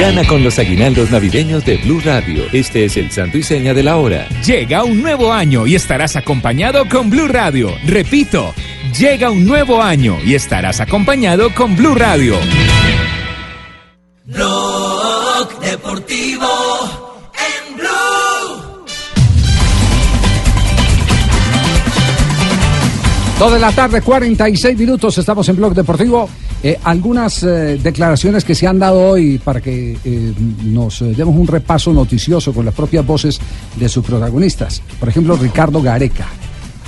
Gana 0.04 0.26
con 0.26 0.44
los 0.44 0.60
aguinaldos 0.60 1.12
navideños 1.12 1.64
de 1.64 1.78
Blue 1.78 2.02
Radio. 2.04 2.44
Este 2.52 2.84
es 2.84 2.98
el 2.98 3.10
santo 3.10 3.38
y 3.38 3.44
seña 3.44 3.74
de 3.74 3.84
la 3.84 3.96
hora. 3.96 4.28
Llega 4.46 4.84
un 4.84 5.02
nuevo 5.02 5.32
año 5.32 5.66
y 5.66 5.76
estarás 5.76 6.18
acompañado 6.18 6.90
con 6.90 7.10
Blue 7.10 7.30
Radio. 7.30 7.74
Repito, 7.86 8.54
llega 9.00 9.30
un 9.30 9.46
nuevo 9.46 9.82
año 9.82 10.18
y 10.26 10.36
estarás 10.36 10.82
acompañado 10.82 11.56
con 11.56 11.78
Blue 11.78 11.96
Radio. 11.96 12.36
Dos 23.40 23.52
de 23.52 23.60
la 23.60 23.72
tarde, 23.72 24.02
46 24.02 24.78
minutos, 24.78 25.18
estamos 25.18 25.48
en 25.50 25.56
Blog 25.58 25.74
Deportivo. 25.74 26.30
Eh, 26.62 26.80
algunas 26.84 27.44
eh, 27.44 27.78
declaraciones 27.82 28.46
que 28.46 28.56
se 28.56 28.68
han 28.68 28.80
dado 28.80 29.02
hoy 29.02 29.38
para 29.38 29.60
que 29.60 29.98
eh, 30.06 30.34
nos 30.64 31.02
eh, 31.02 31.14
demos 31.18 31.36
un 31.36 31.48
repaso 31.48 31.92
noticioso 31.92 32.54
con 32.54 32.64
las 32.64 32.74
propias 32.74 33.06
voces 33.06 33.40
de 33.76 33.90
sus 33.90 34.06
protagonistas. 34.06 34.82
Por 35.00 35.10
ejemplo, 35.10 35.36
Ricardo 35.36 35.82
Gareca 35.82 36.28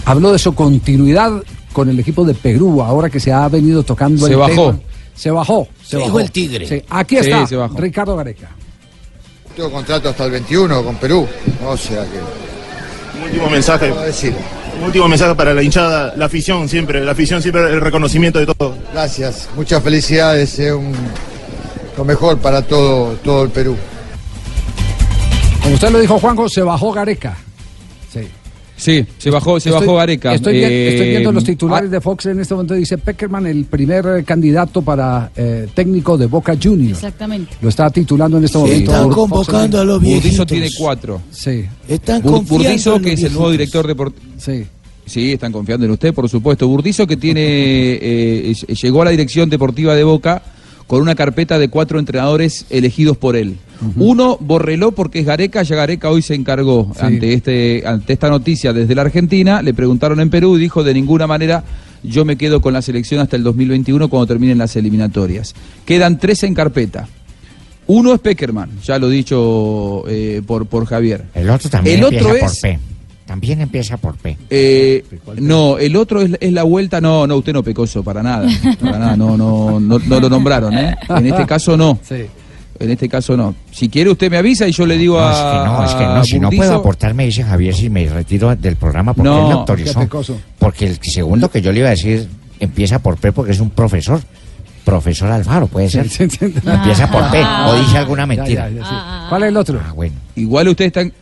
habló 0.06 0.32
de 0.32 0.40
su 0.40 0.54
continuidad 0.56 1.44
con 1.74 1.90
el 1.90 2.00
equipo 2.00 2.24
de 2.24 2.34
Perú, 2.36 2.82
ahora 2.82 3.10
que 3.10 3.20
se 3.20 3.34
ha 3.34 3.50
venido 3.50 3.84
tocando 3.84 4.26
Se 4.26 4.32
el 4.34 4.38
bajó. 4.40 4.68
tema. 4.68 4.80
Se 5.16 5.32
bajó. 5.32 5.68
Se 5.84 5.90
Se 5.90 5.96
bajó. 5.98 6.08
dijo 6.08 6.20
el 6.22 6.32
tigre. 6.32 6.68
Sí, 6.68 6.82
aquí 6.90 7.16
Sí, 7.18 7.22
está, 7.32 7.48
se 7.48 7.56
bajó. 7.58 7.78
Ricardo 7.78 8.16
Gareca. 8.16 8.50
Tengo 9.56 9.72
contrato 9.72 10.10
hasta 10.10 10.26
el 10.26 10.32
21 10.32 10.84
con 10.84 10.96
Perú, 10.98 11.28
o 11.66 11.76
sea 11.76 12.04
que... 12.04 13.18
Un 13.18 13.24
último 13.24 13.50
mensaje. 13.50 13.92
Un 13.92 13.98
último 14.84 15.08
mensaje 15.08 15.36
para 15.36 15.54
la 15.54 15.64
hinchada, 15.64 16.14
la 16.16 16.26
afición 16.26 16.68
siempre, 16.70 17.04
la 17.04 17.12
afición 17.12 17.42
siempre 17.42 17.62
el 17.72 17.82
reconocimiento 17.82 18.40
de 18.40 18.46
todo. 18.48 18.76
Gracias, 18.94 19.50
muchas 19.56 19.82
felicidades, 19.84 20.58
es 20.60 20.72
un- 20.74 20.94
lo 21.98 22.04
mejor 22.06 22.38
para 22.40 22.62
todo, 22.62 23.14
todo 23.24 23.44
el 23.44 23.50
Perú. 23.50 23.76
Como 25.62 25.76
usted 25.76 25.90
lo 25.90 26.00
dijo, 26.00 26.20
Juanjo, 26.20 26.48
se 26.50 26.62
bajó 26.62 26.92
Gareca. 26.92 27.38
Sí. 28.78 29.06
Se 29.18 29.30
bajó, 29.30 29.60
se 29.60 29.70
Estoy- 29.70 29.86
bajó 29.86 29.98
Gareca. 29.98 30.34
Estoy, 30.34 30.58
Eh, 30.58 30.90
estoy 30.90 31.10
viendo 31.10 31.32
los 31.32 31.44
titulares 31.44 31.90
de 31.90 32.02
Fox 32.02 32.26
en 32.26 32.40
este 32.40 32.54
momento. 32.54 32.74
Dice 32.74 32.98
Peckerman, 32.98 33.48
el 33.48 33.66
primer 33.66 34.06
eh, 34.20 34.24
candidato 34.24 34.82
para 34.82 35.32
eh, 35.36 35.68
técnico 35.74 36.18
de 36.18 36.26
Boca 36.26 36.56
Juniors. 36.62 36.98
Exactamente. 36.98 37.56
Lo 37.62 37.70
está 37.70 37.90
titulando 37.90 38.38
en 38.38 38.44
este 38.46 38.58
momento. 38.58 38.92
Fox 39.28 39.48
en- 39.50 40.00
Burdizo 40.02 40.46
tiene 40.46 40.70
cuatro. 40.78 41.22
Sí. 41.32 41.66
Están 41.88 42.22
confiando 42.22 42.66
Burdizo, 42.66 42.96
en 42.98 43.02
que 43.04 43.12
los 43.12 43.20
es 43.20 43.26
el 43.26 43.34
nuevo 43.34 43.50
viejitos. 43.50 43.52
director 43.60 43.88
deportivo. 43.88 44.26
Sí. 44.38 44.66
Sí, 45.06 45.32
están 45.34 45.52
confiando 45.52 45.86
en 45.86 45.92
usted, 45.92 46.14
por 46.14 46.28
supuesto. 46.28 46.68
Burdizo 46.68 47.06
que 47.06 47.16
tiene 47.16 47.42
eh, 47.44 48.54
ll- 48.54 48.82
llegó 48.82 49.04
a 49.04 49.06
la 49.06 49.12
dirección 49.12 49.50
deportiva 49.50 49.96
de 49.96 50.04
Boca 50.04 50.42
con 50.88 51.02
una 51.02 51.16
carpeta 51.16 51.58
de 51.60 51.70
cuatro 51.70 52.00
entrenadores 52.00 52.66
elegidos 52.70 53.16
por 53.16 53.36
él. 53.36 53.56
Uno, 53.98 54.38
Borreló, 54.40 54.92
porque 54.92 55.20
es 55.20 55.26
Gareca, 55.26 55.64
ya 55.64 55.76
Gareca 55.76 56.10
hoy 56.10 56.22
se 56.22 56.34
encargó 56.36 56.92
Sí. 56.94 57.00
ante, 57.06 57.34
este, 57.34 57.84
ante 57.86 58.14
esta 58.14 58.30
noticia 58.30 58.74
desde 58.74 58.96
la 58.96 59.02
Argentina, 59.04 59.62
le 59.62 59.74
preguntaron 59.74 60.20
en 60.20 60.30
Perú 60.30 60.58
y 60.58 60.62
dijo 60.62 60.84
de 60.84 60.94
ninguna 60.94 61.28
manera 61.28 61.64
yo 62.04 62.24
me 62.24 62.36
quedo 62.38 62.62
con 62.62 62.74
la 62.74 62.82
selección 62.82 63.20
hasta 63.22 63.36
el 63.36 63.44
2021 63.44 64.08
cuando 64.10 64.28
terminen 64.28 64.58
las 64.60 64.76
eliminatorias. 64.76 65.56
Quedan 65.86 66.20
tres 66.20 66.44
en 66.44 66.54
carpeta. 66.54 67.08
Uno 67.88 68.14
es 68.14 68.20
Peckerman, 68.20 68.70
ya 68.84 68.98
lo 69.00 69.10
dicho 69.10 70.04
eh, 70.08 70.42
por, 70.46 70.66
por 70.68 70.86
Javier. 70.86 71.26
El 71.34 71.50
otro 71.50 71.70
también 71.70 72.00
El 72.00 72.04
empieza 72.06 72.26
otro 72.28 72.40
por 72.40 72.50
es- 72.52 72.60
P. 72.62 72.80
También 73.26 73.60
empieza 73.62 73.98
por 73.98 74.16
P. 74.18 74.38
Eh, 74.52 75.04
no, 75.42 75.80
el 75.80 75.96
otro 75.96 76.22
es, 76.22 76.32
es 76.40 76.54
la 76.54 76.62
vuelta, 76.62 77.02
no, 77.02 77.26
no, 77.26 77.38
usted 77.38 77.54
no 77.54 77.64
pecoso, 77.64 78.04
para 78.04 78.22
nada, 78.22 78.48
para 78.80 79.00
nada, 79.00 79.18
no, 79.18 79.36
no, 79.36 79.80
no, 79.80 79.98
no 79.98 80.20
lo 80.20 80.30
nombraron, 80.30 80.78
¿eh? 80.78 80.96
En 81.10 81.26
este 81.26 81.44
caso 81.48 81.76
no. 81.76 81.98
En 82.80 82.92
este 82.92 83.08
caso 83.08 83.38
no. 83.38 83.56
Si 83.72 83.90
quiere 83.90 84.10
usted 84.10 84.30
me 84.30 84.38
avisa 84.38 84.68
y 84.68 84.72
yo 84.72 84.86
le 84.86 84.98
digo 84.98 85.18
No, 85.20 85.26
a. 85.26 85.32
es 85.32 85.38
que 85.38 85.66
no, 85.66 85.86
es 85.86 85.94
que 85.96 86.06
no, 86.06 86.24
si 86.26 86.40
no 86.40 86.50
puedo 86.50 86.76
aportar, 86.76 87.14
me 87.14 87.26
dice 87.26 87.44
Javier 87.44 87.74
si 87.74 87.90
me 87.90 88.08
retiro 88.08 88.56
del 88.56 88.76
programa 88.76 89.14
porque 89.14 89.30
No, 89.30 89.42
él 89.42 89.48
me 89.48 89.54
autorizó. 89.54 90.08
Porque 90.60 90.86
el 90.88 91.00
segundo 91.02 91.50
que 91.50 91.62
yo 91.62 91.72
le 91.72 91.80
iba 91.80 91.88
a 91.88 91.92
decir 91.92 92.28
empieza 92.60 93.00
por 93.00 93.18
P 93.18 93.32
porque 93.32 93.52
es 93.54 93.60
un 93.60 93.70
profesor. 93.70 94.22
Profesor 94.86 95.32
Alfaro, 95.32 95.66
puede 95.68 95.90
ser. 95.90 96.06
Empieza 96.06 97.12
por 97.12 97.32
P, 97.32 97.42
o 97.44 97.76
dice 97.80 97.98
alguna 97.98 98.26
mentira. 98.28 98.70
¿Cuál 99.30 99.44
es 99.44 99.50
el 99.50 99.58
otro? 99.58 99.82
Ah, 99.84 99.92
bueno. 99.94 100.14
Igual 100.36 100.68
usted 100.68 100.86
está 100.86 101.02
en, 101.02 101.14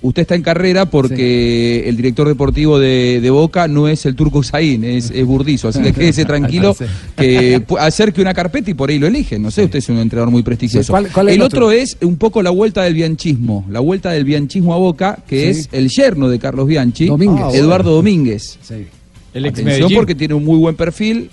usted 0.00 0.22
está 0.22 0.34
en 0.34 0.42
carrera 0.42 0.86
porque 0.86 1.88
el 1.88 1.96
director 1.96 2.26
deportivo 2.26 2.78
de, 2.78 3.20
de 3.22 3.30
Boca 3.30 3.68
no 3.68 3.86
es 3.86 4.06
el 4.06 4.16
turco 4.16 4.42
Zain, 4.42 4.82
es, 4.82 5.10
es 5.10 5.24
Burdizo. 5.24 5.68
Así 5.68 5.80
que 5.82 5.92
quédese 5.92 6.24
tranquilo 6.24 6.74
que 7.16 7.62
acerque 7.78 8.20
una 8.20 8.34
carpeta 8.34 8.70
y 8.70 8.74
por 8.74 8.90
ahí 8.90 8.98
lo 8.98 9.06
eligen. 9.06 9.40
No 9.42 9.50
sé, 9.50 9.64
usted 9.64 9.78
es 9.78 9.88
un 9.88 9.98
entrenador 9.98 10.30
muy 10.32 10.42
prestigioso. 10.42 10.84
Sí, 10.86 10.90
¿cuál- 10.90 11.08
cuál 11.12 11.28
es 11.28 11.34
el 11.34 11.40
el 11.40 11.46
otro? 11.46 11.66
otro? 11.66 11.72
es 11.78 11.96
un 12.00 12.16
poco 12.16 12.42
la 12.42 12.50
vuelta 12.50 12.82
del 12.82 12.94
bianchismo. 12.94 13.66
La 13.70 13.80
vuelta 13.80 14.10
del 14.10 14.24
bianchismo 14.24 14.74
a 14.74 14.78
Boca, 14.78 15.18
que 15.28 15.52
Sí. 15.54 15.60
es 15.60 15.68
el 15.72 15.88
yerno 15.90 16.28
de 16.28 16.38
Carlos 16.40 16.66
Bianchi, 16.66 17.06
Domínguez. 17.06 17.44
Ah, 17.46 17.50
Eduardo. 17.54 17.92
Domínguez. 17.94 18.58
El 19.34 19.46
ex 19.46 19.52
Atención 19.54 19.64
Medellín. 19.66 19.96
porque 19.96 20.14
tiene 20.14 20.34
un 20.34 20.44
muy 20.44 20.58
buen 20.58 20.74
perfil. 20.76 21.30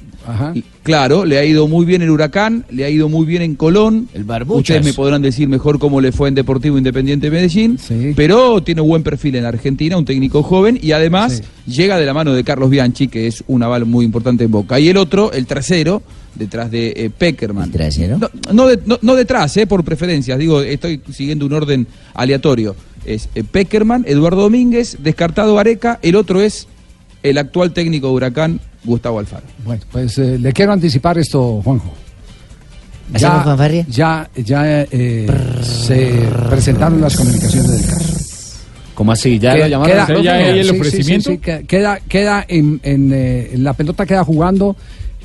Claro, 0.84 1.26
le 1.26 1.38
ha 1.38 1.46
ido 1.46 1.68
muy 1.68 1.86
bien 1.86 2.02
en 2.02 2.10
Huracán, 2.10 2.66
le 2.70 2.84
ha 2.86 2.90
ido 2.90 3.10
muy 3.10 3.26
bien 3.26 3.42
en 3.42 3.56
Colón. 3.56 4.08
El 4.14 4.24
Ustedes 4.60 4.82
me 4.86 4.94
podrán 4.94 5.22
decir 5.22 5.48
mejor 5.48 5.78
cómo 5.80 6.02
le 6.02 6.12
fue 6.12 6.30
en 6.30 6.36
Deportivo 6.36 6.78
Independiente 6.78 7.28
de 7.28 7.32
Medellín. 7.32 7.78
Pero 8.16 8.62
tiene 8.64 8.82
un 8.82 8.88
buen 8.90 9.04
perfil 9.04 9.36
en 9.36 9.46
Argentina, 9.46 9.98
un 9.98 10.06
técnico 10.06 10.42
joven 10.44 10.80
y 10.82 10.92
además 10.92 11.42
llega 11.68 11.98
de 11.98 12.06
la 12.06 12.14
mano 12.14 12.34
de 12.34 12.44
Carlos 12.44 12.70
Bianchi, 12.70 13.08
que 13.08 13.28
es 13.28 13.44
un 13.48 13.62
aval 13.64 13.86
muy 13.86 14.06
importante 14.06 14.44
en 14.46 14.52
Boca. 14.52 14.80
Y 14.80 14.90
el 14.90 14.98
otro, 14.98 15.32
el 15.32 15.46
tercero, 15.46 16.02
detrás 16.36 16.72
de 16.72 16.94
eh, 16.96 17.10
Peckerman. 17.16 17.72
No, 18.18 18.30
no, 18.54 18.68
de- 18.68 18.80
no- 18.86 19.00
no 19.02 19.16
detrás, 19.16 19.56
eh, 19.58 19.68
por 19.68 19.84
preferencias. 19.84 20.38
Digo, 20.40 20.62
estoy 20.62 21.02
siguiendo 21.12 21.46
un 21.46 21.54
orden 21.54 21.88
aleatorio. 22.14 22.76
Es 23.06 23.30
eh, 23.36 23.44
Peckerman, 23.44 24.06
Eduardo 24.08 24.42
Domínguez, 24.44 24.98
descartado 25.02 25.58
Areca. 25.60 26.00
El 26.02 26.16
otro 26.16 26.42
es 26.42 26.68
el 27.24 27.38
actual 27.38 27.74
técnico 27.74 28.08
de 28.08 28.14
Huracán, 28.14 28.60
Gustavo 28.84 29.20
Alfaro. 29.20 29.44
Bueno, 29.66 29.82
pues 29.92 30.18
eh, 30.18 30.38
le 30.40 30.54
quiero 30.54 30.72
anticipar 30.74 31.18
esto, 31.18 31.62
Juanjo. 31.64 31.94
¿Hacemos 33.14 33.44
fanfarria? 33.44 33.86
ya, 33.90 34.30
ya 34.36 34.82
eh, 34.92 35.28
se 35.64 36.30
presentaron 36.50 37.02
las 37.02 37.16
comunicaciones 37.18 37.72
del 37.72 37.86
caso. 37.90 38.14
¿Cómo 38.94 39.12
así? 39.14 39.40
¿Ya 39.40 39.56
lo 39.56 39.66
llamaron? 39.68 40.06
queda- 40.08 40.22
¿Ya 40.22 40.34
hay 40.34 40.60
el 40.60 40.70
sí, 40.70 40.78
ofrecimiento? 40.78 41.30
sí, 41.32 41.36
sí, 41.38 41.42
que- 41.42 41.64
queda, 41.66 42.00
queda 42.02 42.46
en, 42.48 42.80
en, 42.84 43.12
eh, 43.14 43.52
la 43.56 43.74
pelota 43.74 44.06
queda 44.06 44.24
jugando 44.24 44.76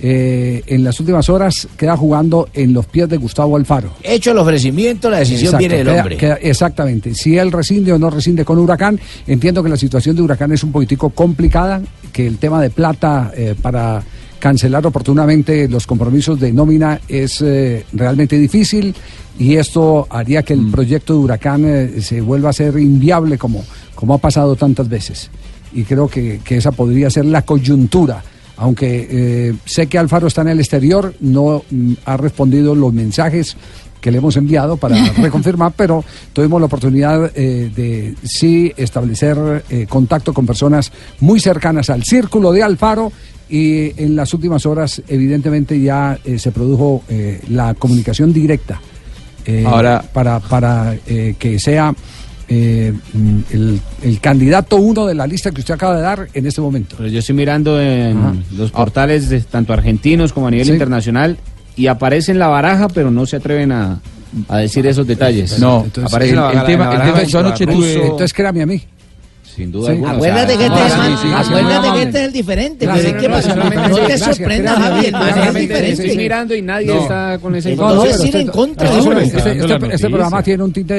eh, 0.02 0.62
en 0.66 0.84
las 0.84 0.98
últimas 1.00 1.28
horas, 1.28 1.68
queda 1.76 1.96
jugando 1.96 2.48
en 2.52 2.72
los 2.72 2.86
pies 2.86 3.08
de 3.08 3.16
Gustavo 3.16 3.56
Alfaro. 3.56 3.90
Hecho 4.02 4.32
el 4.32 4.38
ofrecimiento, 4.38 5.08
la 5.10 5.18
decisión 5.20 5.54
Exacto, 5.54 5.58
viene 5.58 5.76
del 5.76 5.86
queda- 5.86 6.00
hombre. 6.00 6.16
queda- 6.16 6.38
exactamente. 6.42 7.14
Si 7.14 7.38
él 7.38 7.52
rescinde 7.52 7.92
o 7.92 7.98
no 7.98 8.10
rescinde 8.10 8.44
con 8.44 8.58
Huracán, 8.58 8.98
entiendo 9.26 9.62
que 9.62 9.68
la 9.68 9.76
situación 9.76 10.16
de 10.16 10.22
Huracán 10.22 10.52
es 10.52 10.62
un 10.64 10.72
poquitico 10.72 11.10
complicada, 11.10 11.80
que 12.12 12.26
el 12.26 12.38
tema 12.38 12.60
de 12.60 12.70
plata 12.70 13.32
eh, 13.36 13.54
para 13.60 14.02
cancelar 14.38 14.86
oportunamente 14.86 15.68
los 15.68 15.86
compromisos 15.86 16.38
de 16.38 16.52
nómina 16.52 17.00
es 17.08 17.40
eh, 17.40 17.86
realmente 17.94 18.38
difícil 18.38 18.94
y 19.38 19.56
esto 19.56 20.06
haría 20.10 20.42
que 20.42 20.52
el 20.52 20.70
proyecto 20.70 21.14
de 21.14 21.18
Huracán 21.20 21.64
eh, 21.64 22.02
se 22.02 22.20
vuelva 22.20 22.50
a 22.50 22.52
ser 22.52 22.78
inviable 22.78 23.38
como, 23.38 23.64
como 23.94 24.12
ha 24.14 24.18
pasado 24.18 24.54
tantas 24.54 24.86
veces. 24.88 25.30
Y 25.72 25.84
creo 25.84 26.08
que, 26.08 26.40
que 26.44 26.58
esa 26.58 26.72
podría 26.72 27.08
ser 27.10 27.24
la 27.24 27.42
coyuntura. 27.42 28.22
Aunque 28.56 29.08
eh, 29.10 29.54
sé 29.64 29.86
que 29.88 29.98
Alfaro 29.98 30.26
está 30.28 30.42
en 30.42 30.48
el 30.48 30.60
exterior, 30.60 31.14
no 31.20 31.64
mm, 31.70 31.92
ha 32.04 32.16
respondido 32.16 32.74
los 32.74 32.92
mensajes 32.92 33.56
que 34.00 34.10
le 34.10 34.18
hemos 34.18 34.36
enviado 34.36 34.76
para 34.76 34.96
reconfirmar, 35.16 35.72
pero 35.76 36.04
tuvimos 36.32 36.60
la 36.60 36.66
oportunidad 36.66 37.32
eh, 37.34 37.70
de 37.74 38.14
sí 38.22 38.72
establecer 38.76 39.64
eh, 39.70 39.86
contacto 39.88 40.32
con 40.34 40.44
personas 40.46 40.92
muy 41.20 41.40
cercanas 41.40 41.88
al 41.90 42.04
círculo 42.04 42.52
de 42.52 42.62
Alfaro 42.62 43.10
y 43.48 43.92
en 44.02 44.14
las 44.14 44.32
últimas 44.34 44.66
horas 44.66 45.02
evidentemente 45.08 45.80
ya 45.80 46.18
eh, 46.24 46.38
se 46.38 46.50
produjo 46.52 47.02
eh, 47.08 47.40
la 47.48 47.74
comunicación 47.74 48.32
directa 48.32 48.80
eh, 49.46 49.64
Ahora- 49.66 50.02
para, 50.12 50.38
para 50.40 50.94
eh, 51.06 51.34
que 51.38 51.58
sea 51.58 51.94
eh, 52.48 52.92
mm, 53.12 53.38
el, 53.52 53.80
el 54.02 54.20
candidato 54.20 54.76
uno 54.76 55.06
de 55.06 55.14
la 55.14 55.26
lista 55.26 55.50
que 55.50 55.60
usted 55.60 55.74
acaba 55.74 55.96
de 55.96 56.02
dar 56.02 56.28
en 56.34 56.46
este 56.46 56.60
momento. 56.60 56.96
Pero 56.98 57.08
yo 57.08 57.18
estoy 57.20 57.34
mirando 57.34 57.80
en 57.80 58.16
Ajá. 58.18 58.34
los 58.56 58.70
portales 58.70 59.28
de 59.28 59.40
tanto 59.40 59.72
argentinos 59.72 60.32
como 60.32 60.48
a 60.48 60.50
nivel 60.50 60.66
Sí. 60.66 60.72
internacional 60.72 61.38
y 61.76 61.86
aparece 61.88 62.32
en 62.32 62.38
la 62.38 62.46
baraja, 62.48 62.88
pero 62.88 63.10
no 63.10 63.26
se 63.26 63.36
atreven 63.36 63.72
a, 63.72 64.00
a 64.48 64.58
decir 64.58 64.86
esos 64.86 65.06
detalles. 65.06 65.58
No, 65.58 65.86
aparece 66.04 66.30
en 66.34 66.36
la, 66.40 66.46
el 66.46 66.52
en 66.52 66.58
la 66.58 66.66
tema- 66.66 66.94
el 66.94 67.02
tema 67.02 67.22
yo 67.24 67.38
anoche 67.40 67.66
tuve- 67.66 68.02
Entonces 68.02 68.32
créame 68.32 68.62
a 68.62 68.66
mí. 68.66 68.80
Sin 69.54 69.70
duda 69.70 69.86
Sí. 69.86 69.92
alguna. 69.92 70.12
o 70.12 70.16
Acuérdate 70.16 70.46
sea, 70.48 70.58
que 70.58 70.64
este, 70.64 70.78
no, 70.80 70.86
es, 70.86 70.92
sí, 70.92 71.16
sí, 71.22 71.28
acuérdate 71.34 71.92
que 71.92 72.02
este 72.02 72.18
es 72.18 72.24
el 72.26 72.32
diferente. 72.32 72.86
Gracias, 72.86 73.06
pero 73.06 73.20
¿qué 73.20 73.26
gracias, 73.28 73.46
pasa? 73.54 73.60
solamente- 73.70 73.88
No 74.00 74.06
te 74.06 74.18
sorprendas, 74.18 74.74
créame, 74.74 74.94
Javi, 74.94 75.06
el 75.06 75.12
man 75.12 75.22
es 75.28 75.54
diferente. 75.54 75.90
estoy 76.02 76.16
mirando 76.16 76.54
y 76.54 76.62
nadie 76.62 76.86
No. 76.88 77.00
está 77.02 77.38
con 77.38 77.54
esa 77.56 77.68
No, 77.68 77.72
información. 77.74 78.04
no, 78.08 78.14
es 78.14 78.24
ir 78.24 78.36
en 78.36 78.46
contra 78.48 78.90
de 78.90 78.96
Este, 78.98 79.08
uno. 79.10 79.18
este- 79.20 79.36
este- 79.38 79.48
la 79.54 79.54
este 79.54 79.78
noticia. 79.78 80.08
programa 80.08 80.42
tiene 80.42 80.62
un 80.64 80.72
tinte 80.72 80.94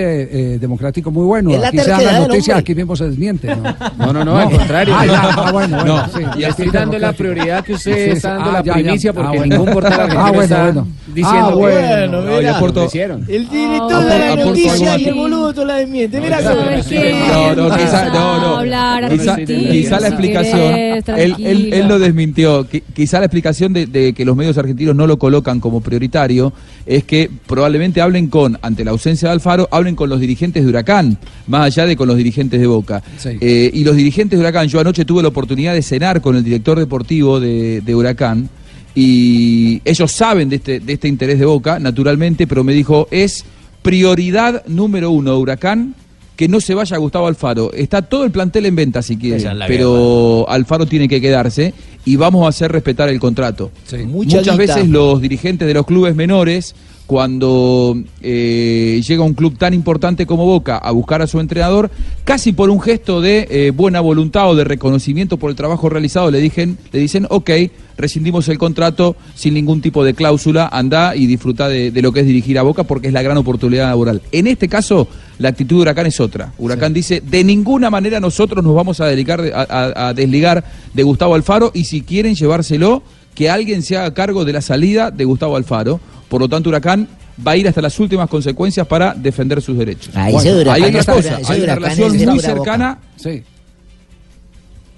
eh, 0.54 0.60
democrático 0.60 1.12
muy 1.12 1.26
bueno. 1.26 1.50
Es 1.52 1.60
la 1.60 1.68
aquí 1.68 1.78
se 1.80 1.84
dan 1.90 1.98
terquedad 1.98 2.12
las 2.14 2.20
del 2.22 2.28
noticias, 2.30 2.56
hombre. 2.56 2.60
aquí 2.62 2.76
mismo 2.76 2.96
se 2.96 3.06
desmiente. 3.10 3.56
No, 3.56 3.76
No, 4.06 4.14
no, 4.14 4.26
no, 4.26 4.38
al 4.38 4.50
contrario. 4.52 4.96
Ah, 4.98 5.06
ya, 5.06 5.22
ah, 5.22 5.52
bueno, 5.52 5.78
bueno, 5.78 5.98
No, 5.98 6.08
sí, 6.08 6.24
y 6.38 6.44
estoy 6.44 6.70
dando 6.70 6.98
la 7.00 7.14
prioridad 7.14 7.64
que 7.64 7.74
usted 7.74 8.10
está 8.14 8.36
dando 8.36 8.50
ah, 8.52 8.54
la 8.54 8.74
primicia 8.74 9.12
Ah, 9.12 9.14
porque 9.14 9.40
ningún 9.50 9.66
portal 9.74 9.92
Ah, 9.94 10.04
argentino 10.04 10.28
bueno, 10.34 10.42
está 10.44 10.64
bueno. 10.64 10.88
Diciendo 11.16 11.48
Ah, 11.48 11.50
que- 11.50 11.56
bueno, 11.56 12.22
no, 12.22 12.38
mira. 12.38 12.60
El 12.60 12.86
hicieron. 12.86 13.26
director 13.26 13.94
Ah, 13.94 14.06
de 14.06 14.20
la 14.20 14.36
noticia 14.46 14.98
y 14.98 15.06
el 15.06 15.14
boludo 15.16 15.66
la 15.66 15.76
desmiente. 15.78 16.20
Mira 16.22 16.42
¿Sabes 16.42 16.86
qué? 16.88 17.16
No, 17.28 17.56
no, 17.56 17.76
quizá, 17.76 18.10
no, 18.10 18.40
no. 18.42 18.58
Hablar, 18.58 19.10
Quizá, 19.10 20.00
la 20.00 20.08
explicación, 20.10 20.74
él, 21.18 21.36
él, 21.40 21.74
él 21.74 21.88
lo 21.88 21.98
desmintió. 22.00 22.68
Qui- 22.70 22.84
Quizá 22.94 23.20
la 23.20 23.26
explicación 23.26 23.74
de, 23.74 23.86
de 23.88 24.14
que 24.14 24.26
los 24.26 24.36
medios 24.36 24.58
argentinos 24.58 24.96
no 24.96 25.08
lo 25.08 25.18
colocan 25.18 25.60
como 25.60 25.82
prioritario 25.82 26.52
es 26.86 27.04
que 27.04 27.30
probablemente 27.48 28.02
hablen 28.02 28.28
con, 28.28 28.58
ante 28.62 28.84
la 28.84 28.92
ausencia 28.92 29.30
de 29.30 29.34
Alfaro, 29.34 29.68
hablen 29.72 29.96
con 29.96 30.10
los 30.10 30.20
dirigentes 30.20 30.64
de 30.64 30.70
Huracán, 30.70 31.18
más 31.48 31.66
allá 31.68 31.86
de 31.86 31.96
con 31.96 32.08
los 32.08 32.18
dirigentes 32.18 32.60
de 32.60 32.68
Boca. 32.68 33.02
Eh, 33.24 33.72
y 33.74 33.84
los 33.84 33.96
dirigentes 33.96 34.38
de 34.38 34.44
Huracán, 34.44 34.68
yo 34.68 34.80
anoche 34.80 35.06
tuve 35.06 35.22
la 35.22 35.30
oportunidad 35.30 35.74
de 35.74 35.82
cenar 35.82 36.22
con 36.22 36.36
el 36.36 36.44
director 36.44 36.78
deportivo 36.78 37.40
de, 37.40 37.82
de 37.82 37.96
Huracán 37.96 38.50
y 38.96 39.82
ellos 39.84 40.12
saben 40.12 40.50
de 40.50 40.56
este, 40.56 40.80
de 40.80 40.94
este 40.94 41.08
interés 41.10 41.38
de 41.38 41.46
Boca, 41.46 41.80
naturalmente, 41.80 42.48
pero 42.48 42.64
me 42.64 42.74
dijo, 42.74 43.08
es 43.12 43.44
prioridad 43.82 44.66
número 44.66 45.12
uno 45.12 45.38
Huracán 45.38 45.94
que 46.36 46.48
no 46.48 46.60
se 46.60 46.74
vaya 46.74 46.98
Gustavo 46.98 47.28
Alfaro. 47.28 47.72
Está 47.74 48.02
todo 48.02 48.24
el 48.26 48.32
plantel 48.32 48.66
en 48.66 48.76
venta 48.76 49.02
si 49.02 49.18
quiere, 49.18 49.44
pero 49.68 50.46
Alfaro 50.50 50.86
tiene 50.86 51.08
que 51.08 51.22
quedarse 51.22 51.74
y 52.04 52.16
vamos 52.18 52.46
a 52.46 52.50
hacer 52.50 52.72
respetar 52.72 53.10
el 53.10 53.20
contrato. 53.20 53.72
Mucha 54.06 54.38
Muchas 54.38 54.58
veces 54.58 54.88
los 54.88 55.22
dirigentes 55.22 55.68
de 55.68 55.74
los 55.74 55.86
clubes 55.86 56.16
menores, 56.16 56.76
cuando 57.08 57.98
eh, 58.22 59.02
llega 59.08 59.24
un 59.24 59.34
club 59.34 59.58
tan 59.58 59.74
importante 59.74 60.26
como 60.26 60.46
Boca 60.46 60.78
a 60.78 60.92
buscar 60.92 61.22
a 61.22 61.28
su 61.28 61.40
entrenador, 61.40 61.90
casi 62.24 62.52
por 62.52 62.70
un 62.70 62.82
gesto 62.82 63.22
de 63.22 63.48
eh, 63.50 63.72
buena 63.72 64.02
voluntad 64.02 64.50
o 64.50 64.56
de 64.56 64.64
reconocimiento 64.64 65.38
por 65.38 65.50
el 65.50 65.56
trabajo 65.56 65.90
realizado, 65.90 66.32
le, 66.32 66.40
dicen, 66.40 66.78
le 66.92 67.00
dicen, 67.00 67.28
ok, 67.30 67.50
rescindimos 67.98 68.50
el 68.50 68.58
contrato 68.58 69.16
sin 69.36 69.54
ningún 69.54 69.82
tipo 69.82 70.04
de 70.04 70.14
cláusula, 70.14 70.68
anda 70.72 71.16
y 71.16 71.28
disfruta 71.28 71.68
de, 71.68 71.92
de 71.92 72.02
lo 72.02 72.12
que 72.12 72.22
es 72.22 72.26
dirigir 72.26 72.60
a 72.60 72.64
Boca 72.64 72.84
porque 72.84 73.08
es 73.08 73.14
la 73.14 73.22
gran 73.22 73.38
oportunidad 73.38 73.90
laboral. 73.90 74.22
En 74.32 74.48
este 74.48 74.68
caso, 74.68 75.08
la 75.40 75.50
actitud 75.50 75.76
de 75.78 75.82
Huracán 75.82 76.06
es 76.06 76.20
otra. 76.20 76.52
Huracán 76.58 76.94
dice, 76.94 77.22
de 77.22 77.44
ninguna 77.44 77.90
manera 77.90 78.20
nosotros 78.20 78.64
nos 78.64 78.74
vamos 78.76 79.02
a, 79.02 79.06
dedicar, 79.08 79.42
a, 79.54 79.62
a- 79.70 80.08
a 80.10 80.14
desligar 80.14 80.64
de 80.94 81.04
Gustavo 81.04 81.36
Alfaro 81.36 81.72
y 81.74 81.84
si 81.86 82.02
quieren 82.02 82.36
llevárselo, 82.36 83.04
que 83.34 83.50
alguien 83.50 83.82
se 83.84 83.98
haga 83.98 84.14
cargo 84.14 84.46
de 84.46 84.54
la 84.54 84.62
salida 84.62 85.12
de 85.12 85.26
Gustavo 85.26 85.58
Alfaro. 85.58 86.00
Por 86.30 86.40
lo 86.42 86.48
tanto, 86.48 86.70
Huracán 86.70 87.08
va 87.46 87.52
a 87.52 87.58
ir 87.58 87.68
hasta 87.68 87.82
las 87.82 88.00
últimas 88.00 88.30
consecuencias 88.30 88.88
para 88.88 89.14
defender 89.14 89.62
sus 89.62 89.78
derechos. 89.78 90.14
Ah, 90.16 90.30
ese 90.30 90.54
Huracán 90.56 90.84
hay 90.84 90.96
otra 90.96 91.14
cosa, 91.14 91.40
hay 91.50 91.62
una 91.62 91.76
relación 91.76 92.18
muy 92.26 92.40
cercana. 92.40 92.98
Sí. 93.18 93.44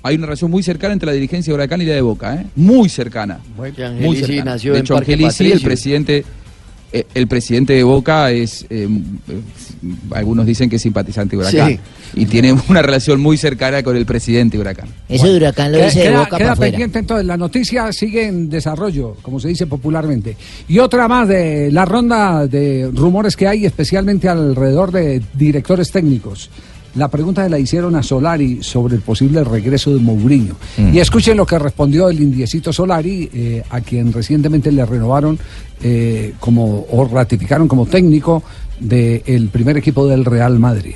Hay 0.03 0.15
una 0.15 0.27
relación 0.27 0.51
muy 0.51 0.63
cercana 0.63 0.93
entre 0.93 1.07
la 1.07 1.13
dirigencia 1.13 1.51
de 1.51 1.55
Huracán 1.55 1.81
y 1.81 1.85
la 1.85 1.95
de 1.95 2.01
Boca, 2.01 2.35
¿eh? 2.35 2.45
Muy 2.55 2.87
cercana. 2.87 3.39
Muy 3.57 4.15
cercana. 4.17 4.43
nació 4.53 4.71
de 4.73 4.79
en 4.79 4.85
hecho, 4.85 4.95
Angelici, 4.95 5.51
el 5.51 5.61
presidente, 5.61 6.23
el 6.91 7.27
presidente 7.27 7.73
de 7.73 7.83
Boca 7.83 8.31
es, 8.31 8.65
eh, 8.69 8.87
eh, 9.27 9.41
algunos 10.11 10.45
dicen 10.45 10.69
que 10.69 10.77
es 10.77 10.81
simpatizante 10.81 11.35
de 11.35 11.41
Huracán. 11.41 11.69
Sí. 11.69 11.79
Y 12.15 12.25
tiene 12.25 12.53
una 12.69 12.81
relación 12.81 13.19
muy 13.19 13.37
cercana 13.37 13.83
con 13.83 13.95
el 13.97 14.05
presidente 14.05 14.57
de 14.57 14.61
Huracán. 14.61 14.87
Eso 15.09 15.27
de 15.27 15.35
Huracán 15.37 15.71
lo 15.71 15.77
Queda- 15.79 15.87
dice 15.87 15.99
de 15.99 16.05
queda, 16.05 16.19
boca 16.19 16.29
queda 16.29 16.37
para 16.39 16.51
afuera. 16.53 16.71
pendiente 16.71 16.99
entonces, 16.99 17.25
la 17.25 17.37
noticia 17.37 17.91
sigue 17.91 18.25
en 18.27 18.49
desarrollo, 18.49 19.15
como 19.21 19.39
se 19.39 19.49
dice 19.49 19.67
popularmente. 19.67 20.37
Y 20.67 20.79
otra 20.79 21.07
más 21.07 21.27
de 21.27 21.69
la 21.71 21.83
ronda 21.85 22.47
de 22.47 22.89
rumores 22.93 23.35
que 23.35 23.47
hay, 23.47 23.65
especialmente 23.65 24.29
alrededor 24.29 24.91
de 24.91 25.21
directores 25.33 25.91
técnicos. 25.91 26.49
La 26.97 27.09
pregunta 27.09 27.47
la 27.47 27.59
hicieron 27.59 27.95
a 27.95 28.01
Solari 28.01 28.63
sobre 28.63 28.95
el 28.95 29.01
posible 29.01 29.43
regreso 29.43 29.93
de 29.93 29.99
Mourinho. 29.99 30.55
Mm. 30.77 30.95
Y 30.95 30.99
escuchen 30.99 31.37
lo 31.37 31.45
que 31.45 31.59
respondió 31.59 32.09
el 32.09 32.19
indiecito 32.19 32.73
Solari, 32.73 33.29
eh, 33.31 33.63
a 33.69 33.81
quien 33.81 34.11
recientemente 34.11 34.71
le 34.71 34.83
renovaron 34.83 35.37
eh, 35.83 36.33
como 36.39 36.87
o 36.89 37.05
ratificaron 37.05 37.67
como 37.67 37.85
técnico 37.85 38.41
del 38.79 39.49
primer 39.49 39.77
equipo 39.77 40.07
del 40.07 40.25
Real 40.25 40.57
Madrid. 40.57 40.95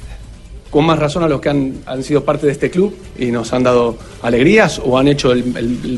Con 0.71 0.85
más 0.85 0.97
razón 0.97 1.21
a 1.23 1.27
los 1.27 1.39
que 1.41 1.49
han, 1.49 1.73
han 1.85 2.01
sido 2.03 2.23
parte 2.23 2.47
de 2.47 2.53
este 2.53 2.71
club 2.71 2.95
y 3.19 3.25
nos 3.27 3.53
han 3.53 3.61
dado 3.63 3.97
alegrías 4.23 4.81
o 4.83 4.97
han 4.97 5.07
hecho 5.09 5.31
el, 5.33 5.43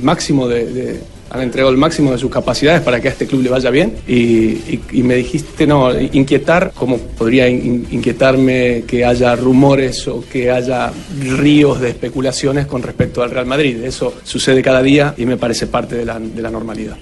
máximo 0.03 0.47
de, 0.49 0.65
de- 0.65 0.99
han 1.29 1.41
entregado 1.41 1.71
el 1.71 1.77
máximo 1.77 2.11
de 2.11 2.19
sus 2.19 2.29
capacidades 2.29 2.81
para 2.81 2.99
que 3.01 3.07
a 3.07 3.11
este 3.11 3.25
club 3.25 3.41
le 3.41 3.49
vaya 3.49 3.71
bien. 3.71 3.95
Y, 4.07 4.79
me 5.01 5.15
dijiste 5.15 5.65
no 5.65 5.89
inquietar 5.99 6.71
cómo 6.75 6.97
podría 6.99 7.47
in- 7.49 7.87
inquietarme 7.89 8.83
que 8.85 9.03
haya 9.03 9.35
rumores 9.35 10.07
o 10.07 10.23
que 10.31 10.51
haya 10.51 10.91
ríos 11.37 11.79
de 11.81 11.89
especulaciones 11.89 12.67
con 12.67 12.83
respecto 12.83 13.23
al 13.23 13.31
Real 13.31 13.47
Madrid 13.47 13.77
eso 13.83 14.13
sucede 14.23 14.61
cada 14.61 14.83
día 14.83 15.15
y 15.17 15.25
me 15.25 15.37
parece 15.37 15.65
parte 15.67 15.95
de 15.95 16.05
la, 16.05 16.19
de 16.19 16.41
la 16.41 16.51
normalidad 16.51 16.97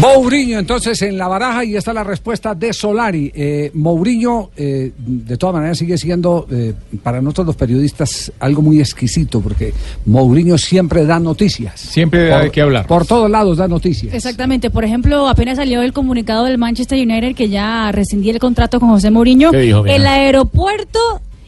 Mourinho, 0.00 0.58
entonces, 0.58 1.00
en 1.02 1.16
la 1.16 1.28
baraja, 1.28 1.64
y 1.64 1.76
está 1.76 1.92
la 1.92 2.02
respuesta 2.02 2.56
de 2.56 2.72
Solari. 2.72 3.30
Eh, 3.34 3.70
Mourinho, 3.74 4.50
eh, 4.56 4.90
de 4.96 5.36
todas 5.36 5.54
maneras, 5.54 5.78
sigue 5.78 5.96
siendo, 5.96 6.46
eh, 6.50 6.74
para 7.04 7.20
nosotros 7.22 7.48
los 7.48 7.56
periodistas, 7.56 8.32
algo 8.40 8.62
muy 8.62 8.80
exquisito, 8.80 9.40
porque 9.40 9.72
Mourinho 10.06 10.58
siempre 10.58 11.04
da 11.06 11.20
noticias. 11.20 11.78
Siempre 11.78 12.30
Por- 12.30 12.40
hay 12.40 12.50
que 12.50 12.60
hablar. 12.62 12.86
Por 12.88 13.06
todos 13.06 13.30
lados 13.30 13.58
da 13.58 13.68
noticias. 13.68 14.12
Exactamente. 14.12 14.70
Por 14.70 14.84
ejemplo, 14.84 15.28
apenas 15.28 15.56
salió 15.58 15.82
el 15.82 15.92
comunicado 15.92 16.46
del 16.46 16.58
Manchester 16.58 16.98
United 16.98 17.36
que 17.36 17.48
ya 17.48 17.92
rescindía 17.92 18.32
el 18.32 18.40
contrato 18.40 18.80
con 18.80 18.88
José 18.88 19.10
Mourinho. 19.12 19.52
¿Qué 19.52 19.58
dijo, 19.58 19.86
el 19.86 20.04
aeropuerto 20.06 20.98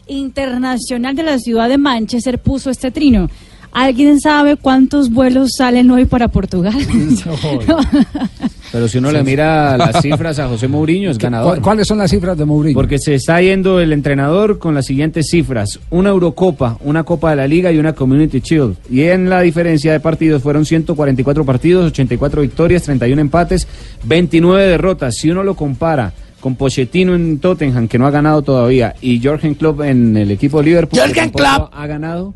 internacional 0.07 1.15
de 1.15 1.23
la 1.23 1.39
ciudad 1.39 1.67
de 1.67 1.77
Manchester 1.77 2.39
puso 2.39 2.69
este 2.69 2.91
trino. 2.91 3.29
¿Alguien 3.77 4.21
sabe 4.21 4.55
cuántos 4.55 5.09
vuelos 5.11 5.51
salen 5.57 5.91
hoy 5.91 6.05
para 6.05 6.29
Portugal? 6.29 6.73
Pero 8.71 8.87
si 8.87 8.97
uno 8.97 9.11
le 9.11 9.21
mira 9.23 9.77
las 9.77 10.01
cifras 10.01 10.39
a 10.39 10.47
José 10.47 10.67
Mourinho, 10.67 11.11
es 11.11 11.17
ganador. 11.17 11.57
¿Cu- 11.57 11.61
¿Cuáles 11.61 11.87
son 11.87 11.97
las 11.97 12.09
cifras 12.09 12.37
de 12.37 12.45
Mourinho? 12.45 12.73
Porque 12.73 12.97
se 12.99 13.15
está 13.15 13.41
yendo 13.41 13.79
el 13.79 13.91
entrenador 13.93 14.59
con 14.59 14.75
las 14.75 14.85
siguientes 14.85 15.27
cifras: 15.29 15.79
una 15.89 16.09
Eurocopa, 16.09 16.77
una 16.85 17.03
Copa 17.03 17.31
de 17.31 17.35
la 17.35 17.47
Liga 17.47 17.71
y 17.71 17.77
una 17.77 17.93
Community 17.93 18.39
Shield. 18.39 18.75
Y 18.89 19.03
en 19.03 19.29
la 19.29 19.41
diferencia 19.41 19.91
de 19.91 19.99
partidos 19.99 20.41
fueron 20.41 20.65
144 20.65 21.45
partidos, 21.45 21.87
84 21.91 22.41
victorias, 22.41 22.83
31 22.83 23.21
empates, 23.21 23.67
29 24.05 24.63
derrotas. 24.67 25.15
Si 25.15 25.29
uno 25.29 25.43
lo 25.43 25.55
compara 25.55 26.13
con 26.39 26.55
Pochettino 26.55 27.15
en 27.15 27.39
Tottenham, 27.39 27.87
que 27.87 27.97
no 27.97 28.07
ha 28.07 28.11
ganado 28.11 28.41
todavía, 28.41 28.95
y 29.01 29.19
Jürgen 29.19 29.55
Klopp 29.55 29.81
en 29.81 30.15
el 30.15 30.31
equipo 30.31 30.59
de 30.59 30.65
Liverpool, 30.65 30.99
¡Jürgen 31.01 31.29
Klopp! 31.31 31.71
ha 31.73 31.87
ganado 31.87 32.33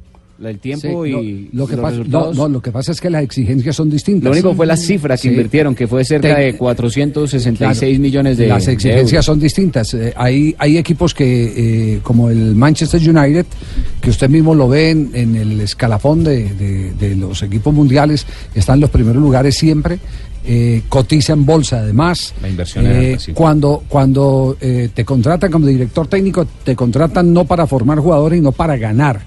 el 0.47 0.59
tiempo 0.59 1.03
Sí, 1.05 1.09
y 1.11 1.49
lo, 1.51 1.59
lo 1.63 1.67
que 1.67 1.75
los 1.75 1.83
pasa, 1.83 1.97
no, 2.07 2.33
no, 2.33 2.47
lo 2.49 2.61
que 2.61 2.71
pasa 2.71 2.91
es 2.91 3.01
que 3.01 3.09
las 3.09 3.23
exigencias 3.23 3.75
son 3.75 3.89
distintas. 3.89 4.23
Lo 4.25 4.31
único 4.31 4.53
fue 4.55 4.65
la 4.65 4.77
cifra 4.77 5.15
que 5.15 5.23
Sí. 5.23 5.27
invirtieron, 5.29 5.75
que 5.75 5.87
fue 5.87 6.05
cerca 6.05 6.35
Te- 6.35 6.41
de 6.41 6.53
466 6.55 7.79
Claro, 7.89 8.01
millones 8.01 8.37
de 8.37 8.47
Las 8.47 8.65
de 8.65 8.73
exigencias 8.73 9.11
euros. 9.11 9.25
son 9.25 9.39
distintas. 9.39 9.93
Eh, 9.93 10.13
hay, 10.15 10.55
hay 10.57 10.77
equipos 10.77 11.13
que, 11.13 11.95
eh, 11.95 11.99
como 12.03 12.29
el 12.29 12.55
Manchester 12.55 13.01
United, 13.01 13.45
que 14.01 14.09
usted 14.09 14.29
mismo 14.29 14.55
lo 14.55 14.67
ve 14.69 14.91
en, 14.91 15.11
en 15.13 15.35
el 15.35 15.59
escalafón 15.61 16.23
de, 16.23 16.53
de- 16.53 16.93
de 16.93 17.15
los 17.15 17.41
equipos 17.43 17.73
mundiales, 17.73 18.25
están 18.55 18.75
en 18.75 18.81
los 18.81 18.89
primeros 18.89 19.21
lugares 19.21 19.55
siempre. 19.55 19.99
eh, 20.51 20.83
cotiza 20.89 21.33
en 21.33 21.45
bolsa 21.45 21.79
además. 21.79 22.33
La 22.41 22.47
inversión 22.49 22.87
Eh, 22.87 23.09
alta, 23.11 23.19
sí. 23.19 23.33
Cuando, 23.33 23.83
cuando 23.89 24.57
eh, 24.61 24.89
te 24.93 25.03
contratan 25.05 25.51
como 25.51 25.67
director 25.67 26.07
técnico, 26.07 26.47
te 26.63 26.75
contratan 26.77 27.31
no 27.33 27.43
para 27.45 27.67
formar 27.67 27.99
jugadores, 27.99 28.39
sino 28.39 28.51
para 28.53 28.77
ganar. 28.77 29.21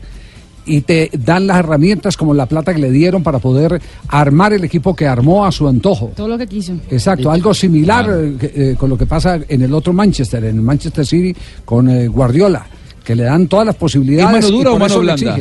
Y 0.65 0.83
te 0.83 1.11
dan 1.13 1.47
las 1.49 1.59
herramientas 1.59 2.17
como 2.17 2.35
la 2.35 2.47
plata 2.47 2.73
que 2.73 2.81
le 2.81 2.91
dieron 2.91 3.23
para 3.25 3.39
poder 3.41 3.81
armar 4.09 4.53
el 4.53 4.63
equipo 4.63 4.95
que 4.95 5.07
armó 5.09 5.45
a 5.45 5.51
su 5.51 5.67
antojo. 5.67 6.13
Todo 6.15 6.29
lo 6.29 6.39
que 6.39 6.47
quiso. 6.47 6.75
Exacto, 6.91 7.31
algo 7.33 7.53
similar 7.53 8.09
eh, 8.11 8.37
eh, 8.41 8.75
con 8.79 8.89
lo 8.89 8.97
que 8.97 9.07
pasa 9.07 9.41
en 9.49 9.63
el 9.63 9.75
otro 9.75 9.93
Manchester, 9.93 10.45
en 10.45 10.57
el 10.57 10.63
Manchester 10.63 11.05
City 11.05 11.35
con 11.65 11.89
eh, 11.91 12.07
Guardiola, 12.07 12.65
que 13.05 13.17
le 13.17 13.25
dan 13.25 13.49
todas 13.49 13.67
las 13.67 13.75
posibilidades. 13.75 14.37
¿Es 14.37 14.43
mano 14.45 14.57
dura 14.57 14.71
y 14.71 14.75
o 14.75 14.79
mano 14.79 14.99
blanda? 15.01 15.39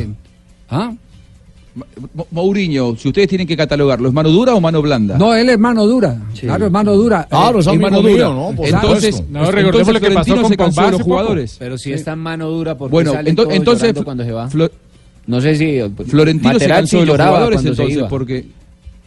¿Ah? 0.70 0.92
Mo- 2.14 2.26
Mourinho, 2.32 2.96
si 2.96 3.08
ustedes 3.08 3.28
tienen 3.28 3.46
que 3.46 3.56
catalogarlo, 3.56 4.08
¿es 4.08 4.12
mano 4.14 4.28
dura 4.28 4.54
o 4.54 4.60
mano 4.60 4.82
blanda? 4.82 5.16
No, 5.16 5.34
él 5.34 5.48
es 5.48 5.58
mano 5.58 5.86
dura. 5.86 6.18
Claro, 6.38 6.66
es 6.66 6.72
mano 6.72 6.94
dura. 6.94 7.26
Claro, 7.30 7.60
Eh, 7.60 7.62
es 7.62 7.80
mano 7.80 8.02
mío, 8.02 8.12
dura. 8.12 8.28
¿no? 8.28 8.64
Entonces. 8.64 9.22
No, 9.30 9.50
recordemos 9.50 9.94
lo 9.94 10.00
que 10.00 10.10
pasó 10.10 10.34
con 10.42 10.68
hace 10.68 10.90
los 10.90 11.02
jugadores. 11.02 11.56
Pero 11.58 11.78
si 11.78 11.92
es 11.92 12.04
tan 12.04 12.18
mano 12.18 12.50
dura, 12.50 12.76
porque 12.76 12.90
Bueno, 12.92 13.12
salen 13.12 13.34
ento- 13.34 13.44
todos 13.44 13.54
entonces, 13.54 13.94
cuando 14.04 14.24
se 14.24 14.32
va? 14.32 14.50
Flo- 14.50 14.70
no 15.26 15.40
sé 15.40 15.54
si 15.56 15.80
Florentino 16.06 16.58
se 16.58 16.68
cansó 16.68 16.98
de 16.98 17.06
los 17.06 17.12
lloraba 17.14 17.30
jugadores 17.30 17.56
cuando 17.56 17.74
se 17.74 17.82
entonces, 17.82 17.98
iba. 17.98 18.08
porque 18.08 18.46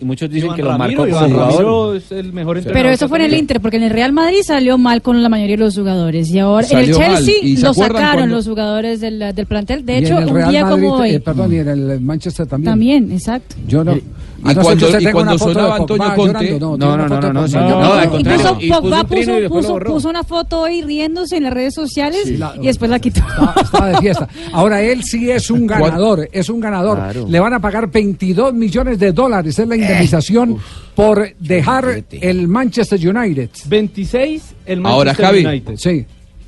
muchos 0.06 0.30
dicen 0.30 0.46
Iván 0.48 0.56
que 0.56 0.64
lo 0.64 0.70
Ramiro, 0.78 1.02
marcó 1.02 1.08
Iván 1.08 1.32
como 1.32 1.44
Ramiro 1.44 1.58
jugador. 1.68 1.96
es 1.98 2.12
el 2.12 2.34
mejor 2.34 2.62
Pero 2.64 2.90
eso 2.90 3.10
fue 3.10 3.18
en 3.20 3.26
el 3.26 3.34
Inter, 3.36 3.60
porque 3.62 3.78
en 3.78 3.84
el 3.84 3.90
Real 3.92 4.14
Madrid 4.14 4.40
salió 4.46 4.78
mal 4.78 5.02
con 5.02 5.22
la 5.22 5.30
mayoría 5.30 5.58
de 5.58 5.64
los 5.64 5.76
jugadores. 5.76 6.30
Y 6.32 6.40
ahora 6.40 6.68
en 6.70 6.78
el 6.78 6.94
Salió 6.94 7.00
mal. 7.00 7.18
Chelsea 7.26 7.36
¿Y 7.44 7.58
se 7.58 7.66
lo 7.66 7.74
sacaron 7.74 8.14
cuando- 8.20 8.36
los 8.36 8.48
jugadores 8.48 9.02
del, 9.02 9.20
del 9.36 9.46
plantel. 9.46 9.86
De 9.86 9.98
hecho, 9.98 10.18
un 10.18 10.34
Real 10.34 10.50
día 10.50 10.64
Madrid, 10.66 10.84
como 10.84 10.96
hoy. 10.98 11.10
eh, 11.12 11.20
perdón, 11.20 11.54
y 11.54 11.58
en 11.58 11.68
el 11.68 12.02
Manchester 12.02 12.46
también. 12.48 12.72
También, 12.72 13.12
exacto. 13.12 13.56
Yo 13.68 13.84
no. 13.84 13.96
Y- 13.96 14.04
a 14.44 14.52
y 14.52 14.56
no 14.56 14.62
ser 14.62 14.64
cuando- 14.64 14.86
usted 14.86 15.00
y 15.00 15.12
cuando 15.12 15.38
sonaba 15.40 15.76
Antonio 15.78 16.06
Conte- 16.16 16.46
llorando, 16.60 16.78
No, 16.78 16.98
no, 16.98 17.34
no. 17.34 18.20
Incluso 18.20 18.58
Pogba 18.70 19.04
puso, 19.88 20.10
una 20.10 20.24
foto 20.24 20.62
hoy 20.62 20.82
riéndose 20.84 21.38
en 21.38 21.44
las 21.44 21.54
redes 21.54 21.74
sociales 21.74 22.22
Sí, 22.26 22.38
la- 22.38 22.54
y 22.62 22.68
después 22.68 22.92
la 22.92 23.00
quitó. 23.00 23.22
Estaba 23.64 23.88
de 23.90 23.98
fiesta. 23.98 24.28
Ahora 24.54 24.82
él 24.82 25.04
sí 25.04 25.32
es 25.32 25.50
un 25.50 25.66
ganador, 25.68 26.28
es 26.32 26.50
un 26.50 26.60
ganador. 26.60 26.98
Claro. 26.98 27.26
Le 27.28 27.40
van 27.40 27.54
a 27.54 27.60
pagar 27.60 27.90
22 27.90 28.54
millones 28.54 29.00
de 29.00 29.12
dólares, 29.12 29.58
es 29.58 29.68
la 29.68 29.76
indemnización 29.76 29.95
indemnización 29.96 30.58
por 30.96 31.36
dejar 31.40 32.04
el 32.12 32.48
Manchester 32.48 33.00
United. 33.16 33.50
26 33.68 34.44
el 34.66 34.86
Ahora, 34.86 35.12
Manchester 35.12 35.26
Javi. 35.26 35.46
United. 35.46 35.76
Sí. 35.78 36.06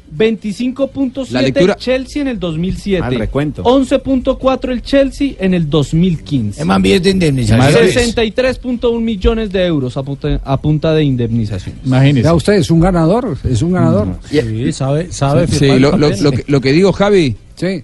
25.7 0.10 1.32
La 1.32 1.42
lectura- 1.42 1.74
el 1.74 1.80
Chelsea 1.80 2.22
en 2.22 2.30
el 2.30 2.40
2007. 2.40 3.04
Al 3.04 3.16
recuento. 3.16 3.62
11.4 3.64 4.72
el 4.72 4.82
Chelsea 4.82 5.32
en 5.38 5.54
el 5.54 5.70
2015. 5.70 6.62
Es 6.62 6.66
más 6.66 6.82
bien 6.82 7.04
de 7.04 7.10
indemnización. 7.10 7.60
63.1 7.74 9.02
millones 9.02 9.52
de 9.52 9.66
euros 9.66 9.98
a 9.98 10.04
punta, 10.04 10.40
a 10.46 10.62
punta 10.62 10.94
de 10.94 11.04
indemnización. 11.04 11.76
Ya 11.84 12.34
usted 12.34 12.54
es 12.54 12.72
un 12.72 12.80
ganador, 12.80 13.38
es 13.44 13.62
un 13.62 13.74
ganador. 13.74 14.18
Sí, 14.30 14.72
sabe, 14.72 15.12
sabe. 15.12 15.46
Sí, 15.48 15.58
firmar 15.60 15.80
lo, 15.82 15.88
lo- 15.92 15.98
papeles. 16.08 16.22
lo 16.22 16.32
que, 16.32 16.44
lo 16.48 16.62
que 16.62 16.72
digo, 16.72 16.94
Javi, 16.94 17.36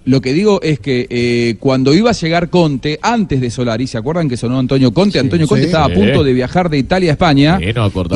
lo 0.04 0.20
que 0.20 0.32
digo 0.32 0.60
es 0.62 0.78
que 0.78 1.06
eh, 1.10 1.56
cuando 1.58 1.92
iba 1.94 2.10
a 2.10 2.12
llegar 2.12 2.48
Conte, 2.48 2.98
antes 3.02 3.40
de 3.40 3.50
Solari, 3.50 3.86
¿se 3.88 3.98
acuerdan 3.98 4.28
que 4.28 4.36
sonó 4.36 4.58
Antonio 4.58 4.92
Conte? 4.94 5.18
Antonio 5.18 5.48
Conte 5.48 5.62
Sí. 5.62 5.66
estaba 5.66 5.86
a 5.86 5.88
Sí. 5.88 5.94
punto 5.96 6.22
de 6.22 6.32
viajar 6.32 6.70
de 6.70 6.78
Italia 6.78 7.10
a 7.10 7.14
España. 7.14 7.58
Sí, 7.58 7.64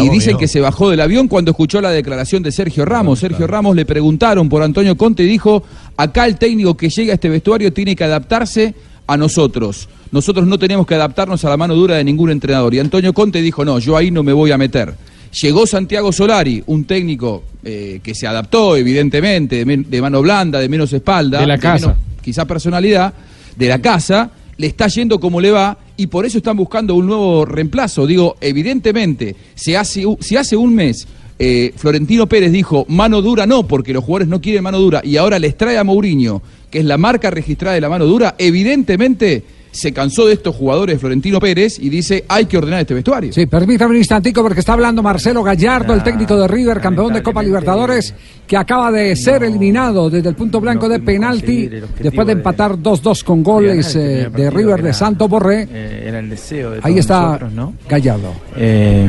y 0.06 0.09
dicen 0.09 0.36
que 0.36 0.46
se 0.46 0.61
bajó 0.61 0.88
del 0.90 1.00
avión 1.00 1.26
cuando 1.26 1.50
escuchó 1.50 1.80
la 1.80 1.90
declaración 1.90 2.42
de 2.42 2.52
Sergio 2.52 2.84
Ramos. 2.84 3.18
Sergio 3.18 3.46
Ramos 3.48 3.74
le 3.74 3.84
preguntaron 3.84 4.48
por 4.48 4.62
Antonio 4.62 4.96
Conte 4.96 5.24
y 5.24 5.26
dijo, 5.26 5.64
acá 5.96 6.26
el 6.26 6.36
técnico 6.36 6.76
que 6.76 6.90
llega 6.90 7.12
a 7.12 7.14
este 7.14 7.28
vestuario 7.28 7.72
tiene 7.72 7.96
que 7.96 8.04
adaptarse 8.04 8.74
a 9.09 9.16
nosotros. 9.16 9.88
Nosotros 10.12 10.46
no 10.46 10.59
tenemos 10.59 10.86
que 10.86 10.94
adaptarnos 10.94 11.44
a 11.44 11.48
la 11.50 11.56
mano 11.56 11.74
dura 11.74 11.96
de 11.96 12.04
ningún 12.04 12.30
entrenador. 12.30 12.72
Y 12.74 12.78
Antonio 12.78 13.12
Conte 13.12 13.42
dijo, 13.42 13.64
no, 13.64 13.78
yo 13.78 13.96
ahí 13.96 14.11
no 14.11 14.22
me 14.22 14.32
voy 14.32 14.52
a 14.52 14.59
meter. 14.59 14.94
Llegó 15.43 15.66
Santiago 15.66 16.12
Solari, 16.12 16.62
un 16.66 16.85
técnico 16.85 17.45
eh, 17.62 18.01
que 18.03 18.14
se 18.14 18.26
adaptó, 18.26 18.76
evidentemente, 18.76 19.64
de, 19.64 20.01
mano 20.01 20.22
blanda, 20.22 20.59
de 20.59 20.68
menos 20.68 20.93
espalda, 20.93 21.41
De 21.41 21.47
la 21.47 21.59
casa. 21.59 21.89
menos, 21.89 22.03
quizá 22.22 22.47
personalidad, 22.47 23.12
de 23.57 23.68
la 23.68 23.81
casa, 23.81 24.31
le 24.57 24.66
está 24.66 24.89
yendo 24.89 25.20
como 25.20 25.41
le 25.41 25.51
va 25.51 25.79
y 25.97 26.07
por 26.07 26.24
eso 26.24 26.39
están 26.39 26.57
buscando 26.57 26.95
un 26.95 27.07
nuevo 27.07 27.45
reemplazo. 27.45 28.07
Digo, 28.07 28.37
evidentemente, 28.41 29.37
se 29.55 29.76
hace, 29.76 30.05
si 30.20 30.37
hace 30.37 30.57
un 30.57 30.74
mes 30.74 31.07
eh, 31.41 31.72
Florentino 31.76 32.26
Pérez 32.26 32.51
dijo 32.51 32.85
mano 32.89 33.22
dura 33.22 33.47
no, 33.47 33.66
porque 33.66 33.93
los 33.93 34.03
jugadores 34.03 34.29
no 34.29 34.41
quieren 34.41 34.64
mano 34.64 34.79
dura, 34.79 35.01
y 35.05 35.16
ahora 35.16 35.39
les 35.39 35.57
trae 35.57 35.79
a 35.79 35.85
Mourinho, 35.85 36.43
que 36.70 36.81
es 36.81 36.85
la 36.85 36.99
marca 36.99 37.31
registrada 37.31 37.74
de 37.74 37.81
la 37.81 37.89
mano 37.89 38.07
dura, 38.07 38.35
evidentemente 38.39 39.45
se 39.79 39.93
cansó 39.93 40.26
de 40.26 40.35
estos 40.35 40.55
jugadores 40.57 40.99
Florentino 40.99 41.39
Pérez 41.39 41.79
y 41.79 41.89
dice 41.89 42.24
hay 42.29 42.47
que 42.47 42.59
ordenar 42.59 42.81
este 42.81 42.95
vestuario. 42.95 43.33
Sí, 43.33 43.47
permítame 43.47 43.93
un 43.93 43.99
instantico 43.99 44.43
porque 44.43 44.61
está 44.61 44.72
hablando 44.72 45.03
Marcelo 45.03 45.43
Gallardo, 45.43 45.95
el 45.95 46.03
técnico 46.03 46.37
de 46.37 46.49
River, 46.49 46.81
campeón 46.81 47.12
de 47.12 47.22
Copa 47.22 47.43
Libertadores, 47.43 48.14
que 48.47 48.57
acaba 48.57 48.91
de 48.91 49.14
ser 49.14 49.45
eliminado 49.45 50.11
desde 50.11 50.29
el 50.29 50.35
punto 50.35 50.61
blanco 50.61 50.89
de 50.89 50.99
penalti 51.01 51.68
después 52.01 52.26
de 52.26 52.33
empatar 52.33 52.76
2-2 52.76 53.22
con 53.22 53.43
goles 53.43 53.95
eh, 53.95 54.29
de 54.35 54.51
River 54.51 54.83
de 54.83 54.93
Santo 54.93 55.29
Borré. 55.29 55.68
Eh, 55.70 56.05
era 56.09 56.18
el 56.18 56.29
deseo 56.29 56.72
de 56.72 56.81
Ahí 56.83 56.99
está 56.99 57.22
nosotros, 57.22 57.53
¿no? 57.53 57.74
Gallardo. 57.89 58.33
Eh, 58.57 59.09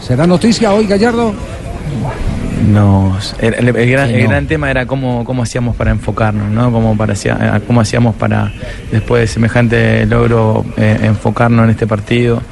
¿Será 0.00 0.26
noticia 0.26 0.74
hoy, 0.74 0.86
Gallardo? 0.86 1.32
Nos, 2.66 3.34
el, 3.40 3.52
gran, 3.72 4.10
el 4.10 4.26
gran 4.28 4.46
tema 4.46 4.70
era 4.70 4.86
cómo, 4.86 5.24
cómo 5.24 5.42
hacíamos 5.42 5.76
para 5.76 5.90
enfocarnos, 5.90 6.50
¿no? 6.50 6.70
Cómo, 6.72 6.96
para, 6.96 7.12
hacía- 7.12 7.60
cómo 7.66 7.80
hacíamos 7.80 8.14
para, 8.16 8.52
después 8.90 9.20
de 9.22 9.26
semejante 9.26 10.06
logro, 10.06 10.64
eh, 10.76 10.98
enfocarnos 11.02 11.64
en 11.64 11.70
este 11.70 11.86
partido 11.86 12.42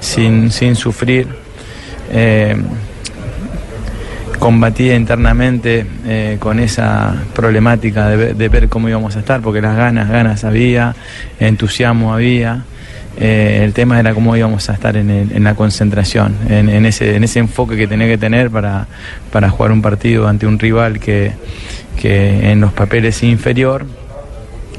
sin, 0.00 0.50
sin 0.50 0.76
sufrir. 0.76 1.26
Eh, 2.12 2.56
combatía 4.38 4.96
internamente 4.96 5.86
eh, 6.04 6.36
con 6.40 6.58
esa 6.58 7.14
problemática 7.34 8.08
de, 8.08 8.16
ver- 8.16 8.36
de 8.36 8.48
ver 8.48 8.68
cómo 8.68 8.88
íbamos 8.88 9.14
a 9.16 9.20
estar, 9.20 9.40
porque 9.40 9.60
las 9.60 9.76
ganas, 9.76 10.08
ganas 10.08 10.44
había, 10.44 10.94
entusiasmo 11.38 12.12
había. 12.12 12.64
Eh, 13.18 13.60
el 13.62 13.72
tema 13.74 14.00
era 14.00 14.14
cómo 14.14 14.34
íbamos 14.36 14.68
a 14.70 14.72
estar 14.72 14.96
en, 14.96 15.10
el- 15.10 15.32
en 15.32 15.44
la 15.44 15.54
concentración, 15.54 16.34
en, 16.48 16.68
en 16.68 16.86
ese, 16.86 17.14
en 17.14 17.24
ese 17.24 17.38
enfoque 17.40 17.76
que 17.76 17.86
tenía 17.86 18.06
que 18.06 18.18
tener 18.18 18.50
para, 18.50 18.86
para 19.30 19.50
jugar 19.50 19.70
un 19.72 19.82
partido 19.82 20.26
ante 20.28 20.46
un 20.46 20.58
rival 20.58 20.98
que, 20.98 21.32
que 22.00 22.50
en 22.50 22.60
los 22.60 22.72
papeles 22.72 23.16
es 23.18 23.24
inferior, 23.24 23.84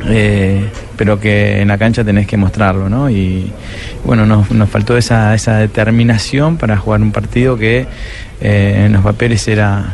eh, 0.08 0.66
pero 0.98 1.20
que 1.20 1.62
en 1.62 1.68
la 1.68 1.78
cancha 1.78 2.04
tenés 2.04 2.26
que 2.28 2.36
mostrarlo, 2.36 2.90
¿no? 2.90 3.10
Y 3.10 3.52
bueno, 4.04 4.26
nos, 4.26 4.50
nos 4.52 4.68
faltó 4.70 4.98
esa, 4.98 5.34
esa 5.36 5.58
determinación 5.58 6.58
para 6.58 6.76
jugar 6.78 7.02
un 7.02 7.12
partido 7.12 7.58
que 7.58 7.86
eh, 8.42 8.84
en 8.88 8.94
los 8.94 9.04
papeles 9.04 9.48
era, 9.48 9.94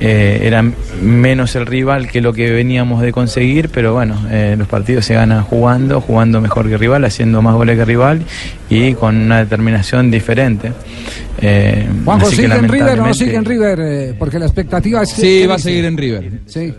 eh, 0.00 0.40
era 0.42 0.64
menos 1.02 1.54
el 1.56 1.66
rival 1.66 2.08
que 2.08 2.20
lo 2.20 2.32
que 2.32 2.50
veníamos 2.50 3.02
de 3.02 3.12
conseguir, 3.12 3.68
pero 3.68 3.94
bueno, 3.94 4.16
eh, 4.30 4.54
los 4.58 4.68
partidos 4.68 5.04
se 5.04 5.14
ganan 5.14 5.42
jugando, 5.42 6.00
jugando 6.00 6.40
mejor 6.40 6.68
que 6.68 6.76
rival, 6.76 7.04
haciendo 7.04 7.42
más 7.42 7.54
goles 7.54 7.78
que 7.78 7.84
rival 7.84 8.22
y 8.68 8.94
con 8.94 9.16
una 9.16 9.38
determinación 9.38 10.10
diferente. 10.10 10.72
Eh, 11.40 11.86
Juanjo, 12.04 12.26
así 12.26 12.36
que 12.36 12.42
¿sigue 12.42 12.54
en 12.56 12.68
River 12.68 13.00
o 13.00 13.06
no 13.06 13.14
sigue 13.14 13.36
en 13.36 13.44
River? 13.44 13.78
Eh, 13.80 14.14
porque 14.18 14.38
la 14.38 14.46
expectativa 14.46 15.02
es 15.02 15.12
que... 15.12 15.20
Sí, 15.20 15.40
que 15.42 15.46
va 15.46 15.54
a 15.54 15.58
seguir 15.58 15.84
en 15.84 15.96
River. 15.96 16.30
Sí. 16.46 16.74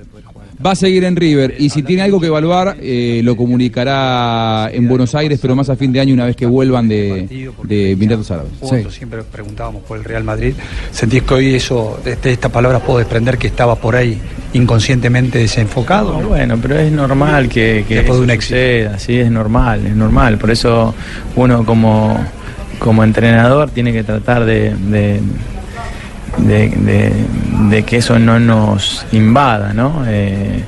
Va 0.63 0.71
a 0.71 0.75
seguir 0.75 1.03
en 1.03 1.15
River 1.15 1.55
y 1.59 1.69
si 1.69 1.83
tiene 1.83 2.03
algo 2.03 2.19
que 2.19 2.27
evaluar 2.27 2.77
eh, 2.79 3.21
lo 3.23 3.35
comunicará 3.35 4.69
en 4.71 4.87
Buenos 4.87 5.13
Aires, 5.15 5.39
pero 5.41 5.55
más 5.55 5.69
a 5.69 5.75
fin 5.75 5.91
de 5.91 5.99
año 5.99 6.13
una 6.13 6.25
vez 6.25 6.35
que 6.35 6.45
vuelvan 6.45 6.87
de, 6.87 7.51
de 7.63 7.91
Emiratos 7.91 8.31
Árabes. 8.31 8.51
Siempre 8.89 9.23
preguntábamos 9.23 9.83
por 9.83 9.97
el 9.97 10.03
Real 10.03 10.23
Madrid. 10.23 10.53
¿Sentís 10.91 11.23
que 11.23 11.33
hoy 11.33 11.55
eso, 11.55 11.99
de 12.03 12.13
estas 12.31 12.51
palabras 12.51 12.81
puedo 12.83 12.99
desprender 12.99 13.37
que 13.37 13.47
estaba 13.47 13.75
por 13.75 13.95
ahí 13.95 14.17
inconscientemente 14.53 15.39
desenfocado? 15.39 16.21
No, 16.21 16.29
bueno, 16.29 16.57
pero 16.61 16.79
es 16.79 16.91
normal 16.91 17.49
que, 17.49 17.83
que 17.87 17.95
Después 17.95 18.19
de 18.19 18.23
un 18.23 18.29
eso 18.31 18.41
suceda, 18.41 18.99
sí, 18.99 19.19
es 19.19 19.31
normal, 19.31 19.85
es 19.85 19.95
normal. 19.95 20.37
Por 20.37 20.51
eso 20.51 20.93
uno 21.35 21.65
como, 21.65 22.17
como 22.79 23.03
entrenador 23.03 23.69
tiene 23.71 23.91
que 23.91 24.03
tratar 24.03 24.45
de, 24.45 24.73
de, 24.75 25.19
de- 26.37 26.69
de- 27.69 27.83
que 27.83 27.97
eso 27.97 28.19
no 28.19 28.39
nos 28.39 29.05
invada, 29.11 29.73
¿no? 29.73 30.03
Eh, 30.07 30.63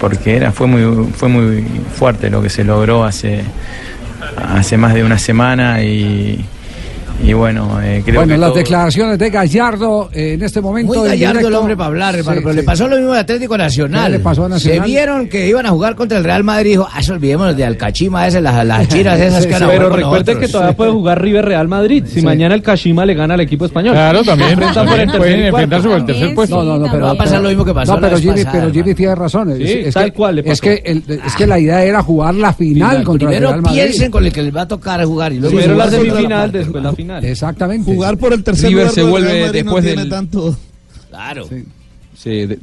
porque 0.00 0.36
era, 0.36 0.52
fue, 0.52 0.66
muy, 0.66 1.08
fue 1.12 1.28
muy 1.28 1.64
fuerte 1.94 2.30
lo 2.30 2.40
que 2.42 2.50
se 2.50 2.64
logró 2.64 3.04
hace, 3.04 3.42
hace 4.54 4.76
más 4.76 4.94
de 4.94 5.04
una 5.04 5.18
semana 5.18 5.82
y, 5.82 6.44
y 7.20 7.32
bueno, 7.32 7.80
eh, 7.82 8.00
creo 8.04 8.20
bueno, 8.20 8.34
que 8.34 8.38
las 8.38 8.48
todo- 8.50 8.58
declaraciones 8.58 9.18
de 9.18 9.30
Gallardo 9.30 10.08
eh, 10.12 10.34
en 10.34 10.42
este 10.42 10.60
momento. 10.60 10.94
Muy 11.00 11.08
gallardo 11.08 11.48
el 11.48 11.54
hombre 11.54 11.76
para 11.76 11.88
hablar, 11.88 12.14
hermano, 12.16 12.36
Sí, 12.38 12.42
pero 12.44 12.52
sí. 12.54 12.56
le 12.60 12.62
pasó 12.62 12.86
lo 12.88 12.96
mismo 12.96 13.12
al 13.12 13.18
Atlético 13.18 13.58
Nacional. 13.58 14.06
¿Qué 14.12 14.18
le 14.18 14.18
pasó 14.20 14.44
a 14.44 14.48
Nacional? 14.48 14.80
Se 14.80 14.86
vieron 14.86 15.28
que 15.28 15.48
iban 15.48 15.66
a 15.66 15.70
jugar 15.70 15.96
contra 15.96 16.18
el 16.18 16.24
Real 16.24 16.44
Madrid 16.44 16.66
y 16.66 16.70
dijo, 16.70 16.88
ah, 16.90 17.00
olvidémonos 17.10 17.56
de 17.56 17.64
Alcachima, 17.64 18.26
esas, 18.26 18.40
las, 18.42 18.64
las 18.64 18.88
chiras 18.88 19.18
esas 19.20 19.46
que 19.46 19.52
van 19.52 19.62
a 19.64 19.66
Pero 19.66 19.78
jugar 19.78 19.90
con 19.90 19.98
recuerde 19.98 20.24
nosotros. 20.32 20.46
que 20.46 20.52
todavía 20.52 20.76
puede 20.76 20.90
jugar 20.92 21.22
River 21.22 21.44
Real 21.44 21.68
Madrid. 21.68 22.04
Si 22.06 22.22
mañana 22.22 22.54
el 22.54 22.62
Kashima 22.62 23.04
le 23.04 23.14
gana 23.14 23.34
al 23.34 23.40
equipo 23.40 23.64
español. 23.66 23.94
Claro, 23.94 24.22
también, 24.22 24.58
pueden 25.16 25.44
enfrentarse 25.44 25.88
por 25.88 25.96
el 25.98 26.06
tercer 26.06 26.34
puesto. 26.34 26.56
No, 26.62 26.78
no, 26.78 26.86
no, 26.86 26.92
pero 26.92 27.04
Va 27.06 27.10
a 27.10 27.14
pasar 27.16 27.42
lo 27.42 27.48
mismo 27.48 27.64
que 27.64 27.74
pasó 27.74 27.94
No, 27.94 28.00
la 28.00 28.06
pero 28.06 28.16
vez 28.16 28.22
Jimmy, 28.24 28.44
pasada, 28.44 28.60
pero 28.60 28.72
Jimmy 28.72 28.94
tiene 28.94 29.14
razón. 29.16 29.50
Es, 29.50 29.58
Sí, 29.58 29.78
es 29.86 29.94
tal 29.94 30.04
que, 30.06 30.12
cual 30.12 30.34
le 30.36 30.40
es 30.42 30.46
pasó. 30.46 30.62
que 30.62 30.82
el- 30.84 31.02
es 31.26 31.34
que 31.36 31.46
la 31.46 31.58
idea 31.58 31.82
era 31.82 32.00
jugar 32.02 32.34
la 32.36 32.52
final 32.52 33.02
contra 33.02 33.28
el 33.28 33.34
Primero 33.34 33.48
Real 33.50 33.62
Madrid. 33.62 33.76
piensen 33.82 34.10
con 34.10 34.24
el 34.24 34.32
que 34.32 34.42
les 34.42 34.54
va 34.56 34.62
a 34.62 34.68
tocar 34.68 35.04
jugar 35.04 35.32
y 35.32 35.40
luego 35.40 35.56
Primero 35.56 35.76
la 35.76 35.90
semifinal, 35.90 36.52
después 36.52 36.82
la 36.84 36.92
final. 36.92 37.07
Exactamente. 37.18 37.92
Jugar 37.92 38.16
por 38.18 38.32
el 38.32 38.42
tercer 38.44 38.68
River 38.70 38.84
lugar 38.84 38.94
se 38.94 39.02
vuelve 39.02 39.52
después 39.52 39.64
no 39.64 39.80
tiene 39.88 40.00
del- 40.02 40.10
tanto. 40.10 40.56
Claro. 41.08 41.48
Sí, 42.16 42.46
de- 42.46 42.58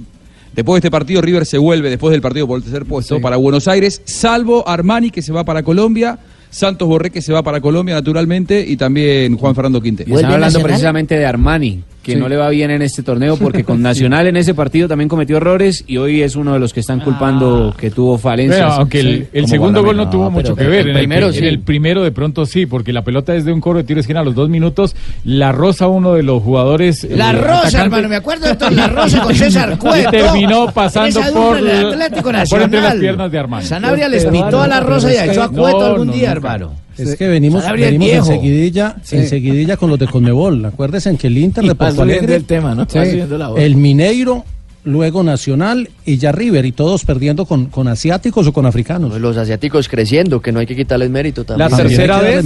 después 0.53 0.75
de 0.75 0.87
este 0.87 0.91
partido, 0.91 1.21
River 1.21 1.45
se 1.45 1.57
vuelve 1.57 1.89
después 1.89 2.11
del 2.11 2.21
partido 2.21 2.47
por 2.47 2.57
el 2.57 2.63
tercer 2.63 2.85
puesto 2.85 3.19
para 3.21 3.37
Buenos 3.37 3.67
Aires, 3.67 4.01
salvo 4.05 4.67
Armani 4.67 5.09
que 5.11 5.21
se 5.21 5.31
va 5.31 5.43
para 5.43 5.63
Colombia, 5.63 6.19
Santos 6.49 6.87
Borré 6.87 7.09
que 7.09 7.21
se 7.21 7.33
va 7.33 7.43
para 7.43 7.59
Colombia 7.59 7.95
naturalmente 7.95 8.63
y 8.65 8.77
también 8.77 9.35
Juan 9.37 9.55
Fernando 9.55 9.81
Quintero. 9.81 10.15
Están 10.15 10.31
hablando 10.33 10.61
precisamente 10.61 11.17
de 11.17 11.25
Armani, 11.25 11.83
que 12.05 12.11
Sí. 12.13 12.19
no 12.19 12.29
le 12.29 12.37
va 12.37 12.49
bien 12.49 12.69
en 12.69 12.83
este 12.83 13.01
torneo 13.01 13.35
porque 13.35 13.63
con 13.63 13.81
Nacional 13.85 14.27
en 14.27 14.37
ese 14.37 14.53
partido 14.53 14.87
también 14.87 15.09
cometió 15.09 15.37
errores 15.37 15.83
y 15.87 15.97
hoy 15.97 16.21
es 16.21 16.35
uno 16.35 16.53
de 16.53 16.59
los 16.59 16.71
que 16.71 16.81
están 16.81 16.99
culpando 16.99 17.73
que 17.75 17.89
tuvo 17.89 18.19
falencias. 18.19 18.73
Aunque 18.77 18.99
el, 18.99 19.17
Sí, 19.23 19.27
el 19.33 19.47
segundo 19.47 19.83
gol 19.83 19.97
no 19.97 20.07
tuvo 20.09 20.29
mucho 20.29 20.55
que 20.55 20.65
ver. 20.65 20.81
el 20.81 20.89
en, 20.89 20.97
primero 20.97 21.27
el, 21.27 21.33
sí. 21.33 21.39
en 21.39 21.45
el 21.45 21.59
primero 21.61 22.03
de 22.03 22.11
pronto 22.11 22.45
sí, 22.45 22.67
porque 22.67 22.93
la 22.93 23.03
pelota 23.03 23.33
es 23.33 23.43
de 23.43 23.51
un 23.51 23.59
coro 23.59 23.79
de 23.79 23.85
tiro 23.85 23.99
esquina 23.99 24.19
a 24.19 24.23
los 24.23 24.35
dos 24.35 24.49
minutos. 24.49 24.95
La 25.23 25.51
rosa 25.51 25.87
uno 25.87 26.13
de 26.13 26.21
los 26.21 26.43
jugadores. 26.43 27.03
La 27.09 27.31
eh, 27.31 27.33
Rosa, 27.33 27.53
atacantes, 27.57 27.73
hermano, 27.75 28.09
me 28.09 28.15
acuerdo 28.17 28.47
de 28.47 28.55
todo. 28.55 28.69
La 28.69 28.87
Rosa 28.87 29.21
con 29.21 29.33
César 29.35 29.71
Y 29.73 29.77
Cueto. 29.77 30.11
terminó 30.11 30.71
pasando 30.71 31.19
por, 31.33 31.57
Atlético 31.57 32.21
por 32.23 32.33
Nacional. 32.33 32.65
entre 32.65 32.81
las 32.81 32.95
piernas 32.95 33.31
de 33.31 33.39
Armani. 33.39 33.65
Sanabria 33.65 34.07
les 34.09 34.25
pitó 34.25 34.61
a 34.61 34.67
la 34.67 34.79
Rosa 34.79 35.11
y 35.11 35.29
echó 35.29 35.41
a 35.41 35.49
Cueto 35.49 35.83
algún 35.85 36.11
día, 36.11 36.31
hermano. 36.31 36.84
Es 36.97 37.15
que 37.15 37.27
venimos, 37.27 37.63
venimos 37.71 38.07
viejo. 38.07 38.31
enseguidilla, 38.31 38.95
Sí. 39.03 39.17
enseguidilla 39.17 39.77
con 39.77 39.89
los 39.89 39.99
de 39.99 40.07
Conmebol. 40.07 40.65
Acuérdense 40.65 41.09
en 41.09 41.17
que 41.17 41.27
el 41.27 41.37
Inter 41.37 41.63
Y 41.63 41.67
de 41.69 41.75
Porto 41.75 42.01
Alegre, 42.01 42.35
el 42.35 42.45
tema, 42.45 42.73
¿no? 42.75 42.87
Subiendo 42.89 43.37
la 43.37 43.51
el 43.57 43.75
Mineiro, 43.75 44.43
luego 44.87 45.23
Nacional 45.23 45.89
y 46.05 46.17
ya 46.17 46.31
River, 46.31 46.63
y 46.63 46.71
todos 46.71 47.05
perdiendo 47.05 47.47
con, 47.47 47.65
con 47.65 47.87
asiáticos 47.87 48.45
o 48.45 48.53
con 48.53 48.67
africanos. 48.67 49.19
Los 49.19 49.35
asiáticos 49.35 49.89
creciendo, 49.89 50.39
que 50.43 50.51
no 50.51 50.59
hay 50.59 50.67
que 50.67 50.75
quitarles 50.75 51.09
mérito 51.09 51.41
La 51.57 51.67
también. 51.69 51.87
tercera 51.89 52.21
vez. 52.21 52.45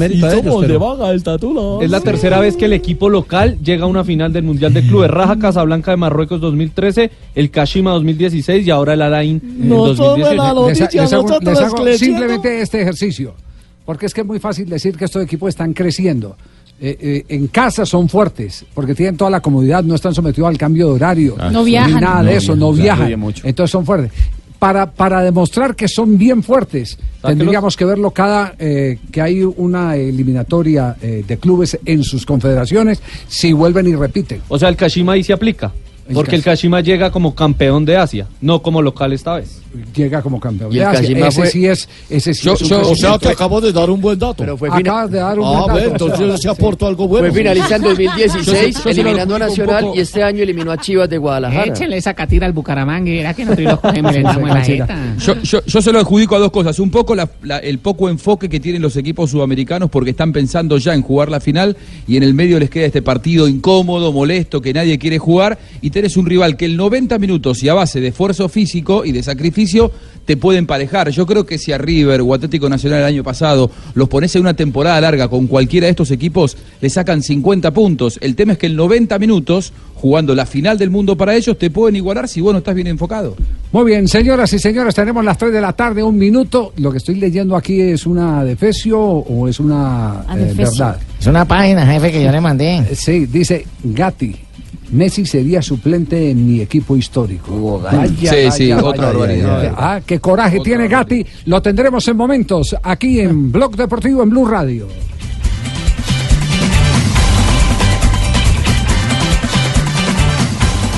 pero- 0.61 0.79
baja 0.79 1.11
el 1.11 1.21
Es 1.81 1.89
la 1.91 1.99
tercera 1.99 2.39
vez 2.39 2.55
que 2.55 2.63
el 2.65 2.71
equipo 2.73 3.09
local 3.09 3.57
llega 3.61 3.83
a 3.83 3.87
una 3.87 4.05
final 4.05 4.31
del 4.31 4.43
Mundial 4.43 4.73
de 4.73 4.83
Clubes. 4.83 5.11
Raja 5.11 5.37
Casablanca 5.37 5.91
de 5.91 5.97
Marruecos 5.97 6.39
2013, 6.39 7.11
el 7.35 7.51
Kashima 7.51 7.91
2016 7.91 8.65
y 8.65 8.69
ahora 8.69 8.93
el 8.93 9.01
Alain 9.01 9.41
en 9.43 9.59
Les, 9.69 9.69
2018. 9.97 11.01
les 11.03 11.13
hago- 11.13 11.39
les 11.41 11.59
hago 11.59 11.87
simplemente 11.97 12.61
este 12.61 12.81
ejercicio. 12.81 13.33
Porque 13.89 14.05
es 14.05 14.13
que 14.13 14.21
es 14.21 14.27
muy 14.27 14.37
fácil 14.37 14.69
decir 14.69 14.95
que 14.95 15.05
estos 15.05 15.23
equipos 15.23 15.49
están 15.49 15.73
creciendo. 15.73 16.37
Eh, 16.79 16.95
eh, 17.01 17.25
en 17.29 17.47
casa 17.47 17.87
son 17.87 18.07
fuertes, 18.07 18.63
porque 18.75 18.93
tienen 18.93 19.17
toda 19.17 19.31
la 19.31 19.39
comodidad, 19.41 19.83
no 19.83 19.95
están 19.95 20.13
sometidos 20.13 20.47
al 20.47 20.59
cambio 20.59 20.85
de 20.89 20.93
horario, 20.93 21.35
Ah, 21.39 21.49
No 21.49 21.61
ni 21.63 21.71
viajan. 21.71 21.99
nada 21.99 22.19
de 22.21 22.25
No 22.25 22.37
eso, 22.37 22.53
viajan, 22.53 22.59
no 22.59 22.67
o 22.67 22.75
sea, 22.75 22.83
viajan. 22.83 23.19
mucho. 23.19 23.47
Entonces 23.47 23.71
son 23.71 23.87
fuertes. 23.87 24.11
Para, 24.59 24.91
para 24.91 25.23
demostrar 25.23 25.75
que 25.75 25.87
son 25.87 26.19
bien 26.19 26.43
fuertes, 26.43 26.99
tendríamos 27.23 27.75
que 27.75 27.83
verlo 27.85 28.11
cada 28.11 28.53
eh, 28.59 28.99
que 29.11 29.21
hay 29.23 29.41
una 29.43 29.95
eliminatoria 29.95 30.95
eh, 31.01 31.23
de 31.27 31.37
clubes 31.39 31.79
en 31.83 32.03
sus 32.03 32.27
confederaciones, 32.27 33.01
si 33.27 33.53
vuelven 33.53 33.87
y 33.87 33.95
repiten. 33.95 34.41
O 34.49 34.59
sea, 34.59 34.69
el 34.69 34.75
Kashima 34.75 35.13
ahí 35.13 35.23
se 35.23 35.33
aplica. 35.33 35.71
Porque 36.13 36.35
el 36.35 36.43
Kashima 36.43 36.81
llega 36.81 37.11
como 37.11 37.35
campeón 37.35 37.85
de 37.85 37.97
Asia, 37.97 38.27
no 38.41 38.61
como 38.61 38.81
local 38.81 39.13
esta 39.13 39.35
vez. 39.35 39.61
Llega 39.95 40.21
como 40.23 40.39
campeón 40.39 40.71
Y 40.73 40.77
de 40.77 40.85
Asia. 40.85 41.01
Ese 41.27 41.31
fue- 41.31 41.47
sí 41.51 41.65
es, 41.67 41.87
ese 42.09 42.33
sí 42.33 42.45
Yo- 42.45 42.53
es 42.53 42.59
yo- 42.61 42.81
o 42.89 42.95
sea, 42.95 43.19
te 43.19 43.29
acabo 43.29 43.61
de 43.61 43.71
dar 43.71 43.89
un 43.89 44.01
buen 44.01 44.17
dato. 44.17 44.35
Pero 44.37 44.57
fue 44.57 44.69
Acabas 44.71 45.11
de 45.11 45.19
dar 45.19 45.37
un 45.37 45.45
Ah, 45.45 45.49
buen 45.49 45.67
dato. 45.67 45.75
ve, 45.75 45.83
entonces 46.15 46.41
se 46.41 46.49
aportó 46.49 46.87
algo 46.87 47.07
bueno. 47.07 47.27
Fue 47.27 47.37
finalista 47.37 47.75
en 47.75 47.81
2016, 47.83 48.83
Yo 48.83 48.89
eliminando 48.89 49.35
a 49.35 49.39
Nacional 49.39 49.83
poco. 49.83 49.95
y 49.95 49.99
este 49.99 50.23
año 50.23 50.41
eliminó 50.43 50.71
a 50.71 50.77
Chivas 50.77 51.09
de 51.09 51.17
Guadalajara. 51.17 51.65
Échenle 51.65 51.97
esa 51.97 52.13
catira 52.13 52.45
al 52.47 52.53
Bucaramanga 52.53 53.11
verá 53.11 53.33
que 53.33 53.45
nosotros 53.45 53.65
los 53.71 53.79
cogemos 53.79 54.15
en 54.15 54.23
la 54.23 54.61
jeta. 54.63 55.15
Yo- 55.19 55.63
yo 55.65 55.81
se 55.81 55.91
lo 55.93 55.99
adjudico 55.99 56.35
a 56.35 56.39
dos 56.39 56.51
cosas. 56.51 56.79
Un 56.79 56.89
poco 56.91 57.13
la- 57.15 57.29
la- 57.43 57.59
el 57.59 57.79
poco 57.79 58.09
enfoque 58.09 58.49
que 58.49 58.59
tienen 58.59 58.81
los 58.81 58.95
equipos 58.97 59.29
sudamericanos 59.31 59.89
porque 59.89 60.11
están 60.11 60.31
pensando 60.33 60.77
ya 60.77 60.93
en 60.93 61.01
jugar 61.01 61.29
la 61.29 61.39
final 61.39 61.77
y 62.07 62.17
en 62.17 62.23
el 62.23 62.33
medio 62.33 62.59
les 62.59 62.69
queda 62.69 62.85
este 62.87 63.01
partido 63.01 63.47
incómodo, 63.47 64.11
molesto, 64.11 64.61
que 64.61 64.73
nadie 64.73 64.97
quiere 64.97 65.19
jugar 65.19 65.59
y 65.81 65.89
tenés 65.99 66.15
un 66.15 66.25
rival 66.25 66.55
que 66.55 66.63
el 66.63 66.77
90 66.77 67.19
minutos 67.19 67.61
y 67.61 67.67
a 67.67 67.73
base 67.73 67.99
de 67.99 68.07
esfuerzo 68.07 68.47
físico 68.47 69.03
y 69.03 69.11
de 69.11 69.21
sacrificio 69.21 69.91
te 70.23 70.37
puede 70.37 70.57
emparejar. 70.57 71.09
Yo 71.09 71.25
creo 71.25 71.45
que 71.45 71.57
si 71.57 71.73
a 71.73 71.77
River 71.77 72.21
o 72.21 72.33
Atlético 72.33 72.69
Nacional 72.69 72.99
el 72.99 73.05
año 73.05 73.21
pasado 73.21 73.69
los 73.95 74.07
pones 74.07 74.33
en 74.33 74.43
una 74.43 74.53
temporada 74.53 75.01
larga 75.01 75.27
con 75.27 75.47
cualquiera 75.47 75.87
de 75.87 75.91
estos 75.91 76.11
equipos, 76.11 76.55
le 76.79 76.89
sacan 76.89 77.21
50 77.21 77.71
puntos. 77.71 78.17
El 78.21 78.37
tema 78.37 78.53
es 78.53 78.59
que 78.59 78.67
el 78.67 78.77
90 78.77 79.19
minutos, 79.19 79.73
jugando 79.95 80.33
la 80.35 80.45
final 80.45 80.77
del 80.77 80.89
mundo 80.89 81.17
para 81.17 81.35
ellos, 81.35 81.57
te 81.57 81.69
pueden 81.69 81.97
igualar 81.97 82.29
si 82.29 82.39
vos 82.39 82.53
no 82.53 82.59
estás 82.59 82.75
bien 82.75 82.87
enfocado. 82.87 83.35
Muy 83.73 83.83
bien, 83.83 84.07
señoras 84.07 84.53
y 84.53 84.59
señores, 84.59 84.95
tenemos 84.95 85.25
las 85.25 85.37
3 85.37 85.51
de 85.51 85.59
la 85.59 85.73
tarde, 85.73 86.01
un 86.01 86.17
minuto. 86.17 86.71
Lo 86.77 86.93
que 86.93 86.99
estoy 86.99 87.15
leyendo 87.15 87.57
aquí 87.57 87.81
es 87.81 88.05
una 88.05 88.45
defecio 88.45 88.97
o 89.01 89.49
es 89.49 89.59
una 89.59 90.21
eh, 90.21 90.31
Adefesio. 90.31 90.85
verdad. 90.85 90.99
Es 91.19 91.27
una 91.27 91.43
página, 91.43 91.85
jefe, 91.85 92.09
que 92.09 92.23
yo 92.23 92.31
le 92.31 92.39
mandé. 92.39 92.85
Sí, 92.95 93.25
dice 93.25 93.65
Gatti. 93.83 94.47
Messi 94.91 95.25
sería 95.25 95.61
suplente 95.61 96.31
en 96.31 96.47
mi 96.47 96.61
equipo 96.61 96.97
histórico. 96.97 97.81
Sí, 98.19 98.51
sí, 98.51 98.71
otra 98.71 99.07
barbaridad. 99.07 99.57
vaya. 99.57 99.73
Ah, 99.77 100.01
qué 100.05 100.19
coraje 100.19 100.59
tiene 100.63 100.87
Gatti. 100.87 101.25
Lo 101.45 101.61
tendremos 101.61 102.07
en 102.07 102.17
momentos 102.17 102.75
aquí 102.81 103.19
en 103.19 103.51
Blog 103.51 103.75
Deportivo 103.75 104.23
en 104.23 104.29
Blue 104.31 104.45
Radio. 104.47 104.87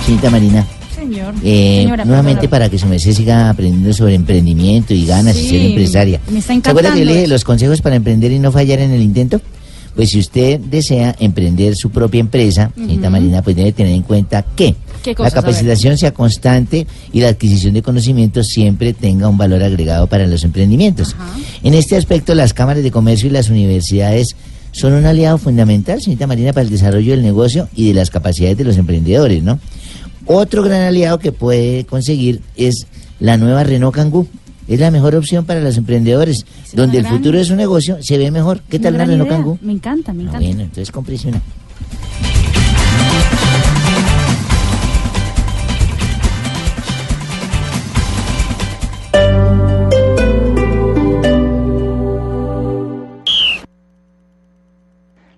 Señorita 0.06 0.30
Marina. 0.30 0.66
Señor. 0.96 1.34
Eh, 1.44 1.82
Señora, 1.84 2.06
nuevamente 2.06 2.42
perdón. 2.42 2.50
para 2.52 2.70
que 2.70 2.78
su 2.78 2.88
merced 2.88 3.12
siga 3.14 3.50
aprendiendo 3.50 3.94
sobre 3.94 4.16
emprendimiento 4.16 4.94
y 4.94 5.06
ganas 5.06 5.36
y 5.38 5.42
Sí, 5.42 5.50
ser 5.50 5.62
empresaria. 5.62 6.20
me 6.30 6.40
está 6.40 6.54
¿Se 6.62 6.70
acuerda 6.70 6.94
que 6.94 7.00
yo 7.00 7.06
le 7.06 7.12
dije 7.12 7.20
encantando 7.20 7.34
los 7.36 7.44
consejos 7.44 7.82
para 7.82 7.96
emprender 7.96 8.32
y 8.32 8.40
no 8.40 8.52
fallar 8.52 8.80
en 8.80 8.92
el 8.92 9.02
intento? 9.02 9.42
Pues 9.96 10.10
si 10.10 10.20
usted 10.20 10.60
desea 10.60 11.16
emprender 11.20 11.76
su 11.76 11.90
propia 11.90 12.20
empresa, 12.20 12.72
señorita 12.76 13.08
Ujú. 13.08 13.12
Marina, 13.12 13.42
pues 13.42 13.56
debe 13.56 13.72
tener 13.72 13.94
en 13.94 14.04
cuenta 14.04 14.44
que 14.56 14.76
¿Qué 15.04 15.16
la 15.18 15.32
capacitación 15.32 15.98
sea 15.98 16.14
constante 16.14 16.86
y 17.12 17.22
la 17.22 17.30
adquisición 17.30 17.74
de 17.74 17.82
conocimientos 17.82 18.48
siempre 18.48 18.94
tenga 18.94 19.28
un 19.28 19.38
valor 19.38 19.64
agregado 19.64 20.08
para 20.08 20.28
los 20.28 20.44
emprendimientos. 20.44 21.16
En 21.64 21.74
este 21.74 21.98
aspecto, 21.98 22.36
las 22.36 22.54
cámaras 22.54 22.84
de 22.84 22.92
comercio 22.92 23.28
y 23.28 23.32
las 23.32 23.50
universidades 23.50 24.36
son 24.72 24.94
un 24.94 25.06
aliado 25.06 25.38
fundamental, 25.38 26.02
señorita 26.02 26.28
Marina, 26.28 26.54
para 26.54 26.64
el 26.64 26.70
desarrollo 26.70 27.12
del 27.12 27.24
negocio 27.24 27.68
y 27.76 27.88
de 27.88 27.94
las 27.96 28.10
capacidades 28.10 28.58
de 28.58 28.64
los 28.64 28.78
emprendedores, 28.78 29.44
¿no? 29.44 29.60
Otro 30.26 30.64
gran 30.64 30.82
aliado 30.82 31.20
que 31.20 31.32
puede 31.32 31.86
conseguir 31.86 32.42
es 32.56 32.86
la 33.20 33.38
nueva 33.38 33.64
Renault 33.64 33.96
Kangoo. 33.96 34.28
Es 34.72 34.80
la 34.80 34.90
mejor 34.90 35.16
opción 35.16 35.44
para 35.46 35.60
los 35.60 35.76
emprendedores, 35.76 36.46
donde 36.74 37.00
el 37.00 37.04
gran- 37.04 37.18
futuro 37.18 37.38
de 37.38 37.44
su 37.44 37.58
negocio 37.58 37.98
se 38.02 38.18
ve 38.18 38.32
mejor. 38.32 38.62
¿Qué 38.70 38.80
tal 38.80 38.96
idea. 38.96 39.28
Kangoo? 39.28 39.58
Me 39.62 39.74
encanta, 39.74 40.14
me 40.14 40.24
Ah, 40.24 40.28
encanta. 40.28 40.46
bueno, 40.48 40.62
entonces 40.62 40.92
cómprese 40.92 41.28
una. 41.28 41.42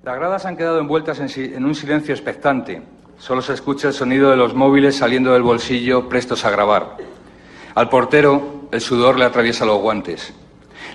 Las 0.03 0.15
gradas 0.17 0.45
han 0.45 0.57
quedado 0.57 0.79
envueltas 0.79 1.19
en, 1.19 1.29
si- 1.29 1.53
en 1.53 1.65
un 1.65 1.75
silencio 1.75 2.13
expectante. 2.13 2.81
Solo 3.17 3.41
se 3.41 3.53
escucha 3.53 3.87
el 3.87 3.93
sonido 3.93 4.29
de 4.31 4.37
los 4.37 4.53
móviles 4.53 4.97
saliendo 4.97 5.31
del 5.33 5.43
bolsillo 5.43 6.09
prestos 6.09 6.43
a 6.43 6.49
grabar. 6.51 6.97
Al 7.75 7.89
portero 7.89 8.62
el 8.73 8.81
sudor 8.81 9.19
le 9.19 9.25
atraviesa 9.25 9.65
los 9.65 9.79
guantes. 9.79 10.33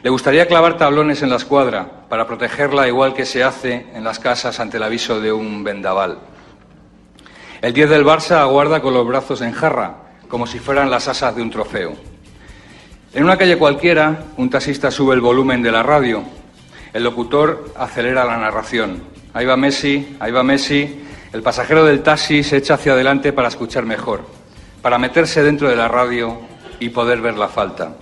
Le 0.03 0.11
gustaría 0.11 0.49
clavar 0.49 0.76
tablones 0.76 1.22
en 1.22 1.31
la 1.31 1.37
escuadra 1.37 1.89
para 2.09 2.26
protegerla 2.26 2.89
igual 2.89 3.14
que 3.14 3.24
se 3.24 3.45
hace 3.45 3.87
en 3.95 4.03
las 4.03 4.18
casas 4.18 4.59
ante 4.59 4.79
el 4.79 4.83
aviso 4.83 5.20
de 5.20 5.31
un 5.31 5.62
vendaval. 5.62 6.18
El 7.62 7.72
10 7.72 7.89
del 7.89 8.05
Barça 8.05 8.41
aguarda 8.41 8.81
con 8.81 8.95
los 8.95 9.07
brazos 9.07 9.43
en 9.43 9.53
jarra, 9.53 9.95
como 10.26 10.49
si 10.49 10.59
fueran 10.59 10.91
las 10.91 11.07
asas 11.07 11.37
de 11.37 11.43
un 11.43 11.51
trofeo. 11.51 11.93
En 13.14 13.22
una 13.22 13.39
calle 13.39 13.57
cualquiera, 13.57 14.24
un 14.37 14.51
taxista 14.51 14.91
sube 14.91 15.14
el 15.14 15.20
volumen 15.20 15.62
de 15.62 15.70
la 15.70 15.85
radio. 15.85 16.24
El 16.93 17.05
locutor 17.05 17.72
acelera 17.76 18.24
la 18.24 18.39
narración. 18.39 19.05
Ahí 19.35 19.47
va 19.47 19.57
Messi, 19.57 20.16
ahí 20.18 20.33
va 20.33 20.43
Messi. 20.43 21.05
El 21.33 21.43
pasajero 21.43 21.85
del 21.85 22.03
taxi 22.03 22.43
se 22.43 22.57
echa 22.57 22.74
hacia 22.74 22.95
adelante 22.95 23.33
para 23.33 23.47
escuchar 23.47 23.85
mejor, 23.85 24.22
para 24.83 24.99
meterse 24.99 25.45
dentro 25.45 25.68
de 25.68 25.76
la 25.76 25.87
radio 25.87 26.48
y 26.81 26.91
poder 26.91 27.20
ver 27.20 27.37
la 27.37 27.49
falta. 27.49 27.97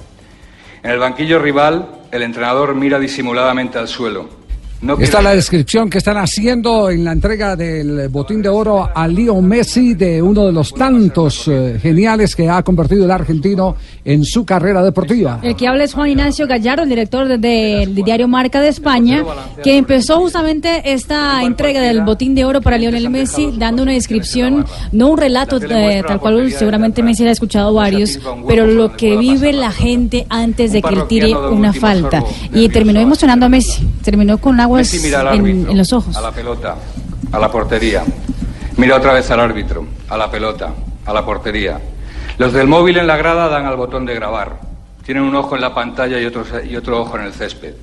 En 0.82 0.90
el 0.90 0.98
banquillo 0.98 1.38
rival, 1.38 1.88
el 2.12 2.22
entrenador 2.22 2.74
mira 2.74 2.98
disimuladamente 2.98 3.78
al 3.78 3.88
suelo. 3.88 4.45
No 4.82 4.92
Esta 4.92 5.04
es 5.04 5.10
quiere- 5.10 5.24
la 5.24 5.34
descripción 5.34 5.88
que 5.90 5.98
están 5.98 6.18
haciendo 6.18 6.90
en 6.90 7.02
la 7.04 7.12
entrega 7.12 7.56
del 7.56 8.08
botín 8.10 8.42
de 8.42 8.48
oro 8.50 8.88
a 8.94 9.08
Leo 9.08 9.40
Messi 9.40 9.94
de 9.94 10.20
uno 10.20 10.44
de 10.46 10.52
los 10.52 10.72
tantos 10.74 11.48
eh, 11.48 11.78
geniales 11.82 12.36
que 12.36 12.48
ha 12.48 12.62
convertido 12.62 13.06
el 13.06 13.10
argentino 13.10 13.74
en 14.04 14.22
su 14.24 14.44
carrera 14.44 14.82
deportiva. 14.84 15.40
El 15.42 15.56
que 15.56 15.66
habla 15.66 15.84
es 15.84 15.94
Juan 15.94 16.10
Ignacio 16.10 16.46
Gallardo, 16.46 16.82
el 16.82 16.88
director 16.90 17.26
de- 17.26 17.38
del 17.38 17.94
diario 17.94 18.28
Marca 18.28 18.60
de 18.60 18.68
España, 18.68 19.24
que 19.64 19.78
empezó 19.78 20.20
justamente 20.20 20.92
esta 20.92 21.42
entrega 21.42 21.80
del 21.80 22.02
botín 22.02 22.34
de 22.34 22.44
oro 22.44 22.60
para 22.60 22.76
Lionel 22.76 23.08
Messi, 23.08 23.52
dando 23.58 23.82
una 23.82 23.92
descripción, 23.92 24.64
no 24.92 25.08
un 25.08 25.18
relato 25.18 25.56
eh, 25.58 26.02
tal 26.06 26.20
cual 26.20 26.52
seguramente 26.52 27.02
Messi 27.02 27.26
ha 27.26 27.30
escuchado 27.30 27.72
varios, 27.72 28.20
pero 28.46 28.66
lo 28.66 28.94
que 28.94 29.16
vive 29.16 29.52
la 29.54 29.72
gente 29.72 30.26
antes 30.28 30.72
de 30.72 30.82
que 30.82 30.94
él 30.94 31.02
tire 31.08 31.34
una 31.34 31.72
falta. 31.72 32.22
Y 32.52 32.68
terminó 32.68 33.00
emocionando 33.00 33.46
a 33.46 33.48
Messi, 33.48 33.82
terminó 34.02 34.38
con 34.38 34.60
aguas 34.60 34.65
Messi 34.68 34.98
mira 35.00 35.20
al 35.20 35.28
en, 35.28 35.40
árbitro, 35.40 35.70
en 35.70 35.78
los 35.78 35.92
ojos. 35.92 36.16
a 36.16 36.20
la 36.20 36.32
pelota, 36.32 36.76
a 37.32 37.38
la 37.38 37.50
portería. 37.50 38.02
Mira 38.76 38.96
otra 38.96 39.12
vez 39.12 39.30
al 39.30 39.40
árbitro, 39.40 39.86
a 40.08 40.16
la 40.16 40.30
pelota, 40.30 40.72
a 41.04 41.12
la 41.12 41.24
portería. 41.24 41.80
Los 42.38 42.52
del 42.52 42.66
móvil 42.66 42.98
en 42.98 43.06
la 43.06 43.16
grada 43.16 43.48
dan 43.48 43.64
al 43.64 43.76
botón 43.76 44.04
de 44.04 44.14
grabar. 44.14 44.60
Tienen 45.04 45.22
un 45.22 45.34
ojo 45.34 45.54
en 45.54 45.62
la 45.62 45.74
pantalla 45.74 46.20
y 46.20 46.26
otro, 46.26 46.44
y 46.62 46.76
otro 46.76 47.00
ojo 47.00 47.16
en 47.18 47.24
el 47.24 47.32
césped. 47.32 47.74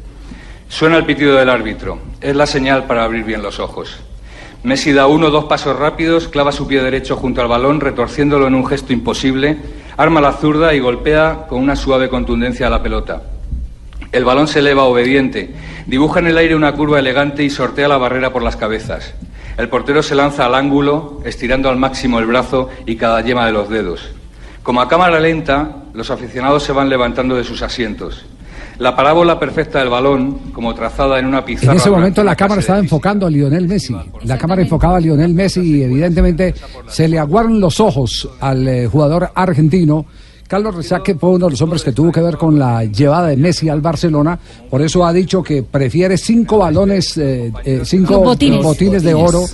Suena 0.70 0.98
el 0.98 1.06
pitido 1.06 1.36
del 1.36 1.50
árbitro. 1.50 2.00
Es 2.22 2.36
la 2.36 2.46
señal 2.46 2.86
para 2.86 3.04
abrir 3.04 3.24
bien 3.24 3.42
los 3.42 3.60
ojos. 3.60 3.98
Messi 4.64 4.94
da 4.94 5.08
uno 5.08 5.28
o 5.28 5.30
dos 5.30 5.46
pasos 5.46 5.78
rápidos, 5.78 6.30
clava 6.30 6.52
su 6.52 6.68
pie 6.68 6.82
derecho 6.82 7.18
junto 7.18 7.42
al 7.42 7.50
balón, 7.50 7.82
retorciéndolo 7.82 8.48
en 8.48 8.56
un 8.56 8.66
gesto 8.66 8.94
imposible, 8.94 9.58
arma 9.98 10.22
la 10.22 10.32
zurda 10.32 10.74
y 10.74 10.80
golpea 10.80 11.48
con 11.50 11.60
una 11.60 11.76
suave 11.76 12.08
contundencia 12.08 12.68
a 12.68 12.70
la 12.70 12.82
pelota. 12.82 13.22
El 14.14 14.26
balón 14.26 14.48
se 14.48 14.60
eleva 14.60 14.84
obediente, 14.84 15.50
dibuja 15.88 16.20
en 16.20 16.28
el 16.28 16.38
aire 16.38 16.56
una 16.56 16.74
curva 16.74 17.00
elegante 17.00 17.44
y 17.44 17.50
sortea 17.50 17.88
la 17.88 17.98
barrera 17.98 18.32
por 18.32 18.44
las 18.44 18.56
cabezas. 18.56 19.16
El 19.58 19.70
portero 19.70 20.04
se 20.04 20.14
lanza 20.14 20.46
al 20.46 20.54
ángulo, 20.54 21.20
estirando 21.26 21.68
al 21.68 21.78
máximo 21.78 22.20
el 22.20 22.28
brazo 22.28 22.70
y 22.86 22.96
cada 22.96 23.22
yema 23.22 23.48
de 23.48 23.54
los 23.54 23.70
dedos. 23.70 24.12
Como 24.62 24.82
a 24.82 24.88
cámara 24.88 25.20
lenta, 25.20 25.78
los 25.96 26.12
aficionados 26.12 26.62
se 26.62 26.72
van 26.72 26.90
levantando 26.90 27.36
de 27.36 27.44
sus 27.44 27.64
asientos. 27.64 28.24
La 28.78 28.96
parábola 28.96 29.40
perfecta 29.40 29.80
del 29.80 29.90
balón, 29.90 30.52
como 30.54 30.76
trazada 30.76 31.18
en 31.18 31.26
una 31.26 31.44
pizarra. 31.44 31.74
En 31.74 31.80
ese 31.80 31.90
momento 31.90 32.24
la 32.24 32.36
cámara 32.36 32.62
estaba 32.62 32.80
enfocando 32.80 33.26
a 33.26 33.32
Lionel 33.32 33.68
Messi. 33.68 33.96
La 34.26 34.38
cámara 34.38 34.62
enfocaba 34.62 34.98
a 34.98 35.00
Lionel 35.00 35.34
Messi 35.34 35.62
y 35.62 35.82
evidentemente 35.82 36.54
se 36.88 37.08
le 37.08 37.18
aguaron 37.18 37.60
los 37.60 37.80
ojos 37.80 38.30
al 38.40 38.68
eh, 38.68 38.88
jugador 38.88 39.32
argentino. 39.34 40.06
Carlos 40.54 40.76
Rezaque 40.76 41.16
fue 41.16 41.32
uno 41.32 41.48
de 41.48 41.50
los 41.50 41.62
hombres 41.64 41.84
que 41.84 41.94
tuvo 41.94 42.12
que 42.12 42.22
ver 42.22 42.38
con 42.38 42.60
la 42.60 42.84
llevada 42.86 43.30
de 43.30 43.38
Messi 43.38 43.70
al 43.70 43.82
Barcelona. 43.82 44.38
Por 44.70 44.84
eso 44.84 45.04
ha 45.04 45.12
dicho 45.12 45.42
que 45.42 45.64
prefiere 45.64 46.16
cinco 46.16 46.60
balones, 46.60 47.18
eh, 47.18 47.52
eh, 47.66 47.82
cinco 47.84 48.20
Botines. 48.20 48.62
botines 48.62 49.02
de 49.02 49.16
oro 49.16 49.46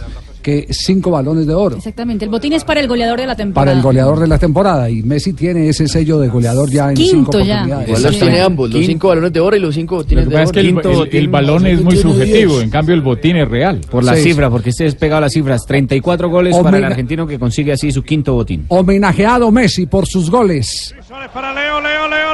que 0.41 0.67
cinco 0.71 1.11
balones 1.11 1.45
de 1.47 1.53
oro. 1.53 1.77
Exactamente, 1.77 2.25
el 2.25 2.31
botín 2.31 2.53
es 2.53 2.63
para 2.63 2.79
el 2.79 2.87
goleador 2.87 3.19
de 3.19 3.27
la 3.27 3.35
temporada. 3.35 3.65
Para 3.65 3.77
el 3.77 3.81
goleador 3.83 4.19
de 4.19 4.27
la 4.27 4.37
temporada 4.37 4.89
y 4.89 5.03
Messi 5.03 5.33
tiene 5.33 5.67
ese 5.69 5.87
sello 5.87 6.19
de 6.19 6.27
goleador 6.29 6.69
ya 6.69 6.89
en 6.89 6.95
Quinto 6.95 7.11
cinco 7.11 7.31
ya. 7.39 7.39
oportunidades. 7.63 7.87
Igual 7.89 8.03
los 8.03 8.19
tiene 8.19 8.41
ambos, 8.41 8.69
los 8.71 8.85
cinco 8.85 9.07
balones 9.09 9.33
de 9.33 9.39
oro 9.39 9.55
y 9.55 9.59
los 9.59 9.75
cinco 9.75 9.95
Lo 9.95 10.01
botines 10.03 10.23
que 10.25 10.29
de 10.29 10.35
oro. 10.35 10.43
es 10.45 10.51
que 10.51 10.59
el, 10.61 10.67
el- 10.67 11.15
el 11.15 11.27
balón 11.27 11.67
es 11.67 11.81
muy 11.81 11.97
subjetivo, 11.97 12.61
en 12.61 12.69
cambio 12.69 12.95
el 12.95 13.01
botín 13.01 13.35
es 13.37 13.47
real. 13.49 13.81
Por 13.89 14.03
la 14.03 14.15
Sí, 14.15 14.23
cifra, 14.23 14.49
porque 14.49 14.69
este 14.69 14.85
es 14.85 14.95
pegado 14.95 15.17
a 15.19 15.21
las 15.21 15.33
cifras. 15.33 15.65
34 15.65 16.29
goles 16.29 16.55
para 16.57 16.77
el 16.77 16.83
argentino 16.83 17.27
que 17.27 17.37
consigue 17.39 17.71
así 17.73 17.91
su 17.91 18.03
quinto 18.03 18.33
botín. 18.33 18.65
Homenajeado 18.69 19.51
Messi 19.51 19.85
por 19.85 20.07
sus 20.07 20.29
goles. 20.29 20.95
Para 21.33 21.53
Leo, 21.53 21.79
Leo, 21.81 22.07
Leo. 22.07 22.29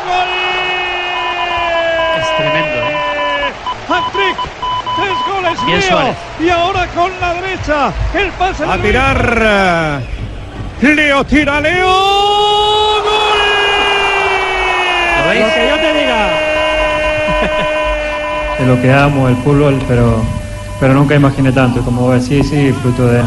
¡Gol! 0.00 0.28
Es 2.20 2.36
tremendo, 2.36 2.80
¿eh? 2.90 3.52
Hat-trick. 3.88 4.36
Tres 4.96 5.16
goles 5.32 5.49
Bien 5.66 5.80
Leo. 5.80 5.88
Suárez. 5.90 6.16
Y 6.40 6.48
ahora 6.48 6.86
con 6.88 7.10
la 7.20 7.34
derecha. 7.34 7.92
El 8.14 8.28
pase 8.32 8.64
A 8.64 8.78
tirar. 8.78 10.00
Leo 10.80 11.24
tira, 11.24 11.60
Leo. 11.60 11.86
¡Gol! 15.22 15.36
Que 15.54 15.68
yo 15.68 15.76
te 15.76 15.92
diga. 16.00 16.28
de 18.58 18.66
lo 18.66 18.80
que 18.82 18.92
amo, 18.92 19.28
el 19.28 19.36
fútbol, 19.36 19.78
pero, 19.86 20.22
pero 20.80 20.94
nunca 20.94 21.14
imaginé 21.14 21.52
tanto. 21.52 21.80
Como 21.82 22.10
decís, 22.12 22.48
sí, 22.48 22.72
fruto 22.82 23.06
de- 23.06 23.22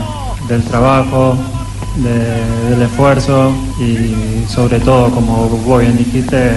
del 0.48 0.64
trabajo, 0.64 1.36
de- 1.96 2.70
del 2.72 2.82
esfuerzo 2.82 3.52
y 3.80 4.46
sobre 4.50 4.80
todo, 4.80 5.10
como 5.12 5.48
vos 5.48 5.82
bien 5.82 5.96
dijiste, 5.98 6.52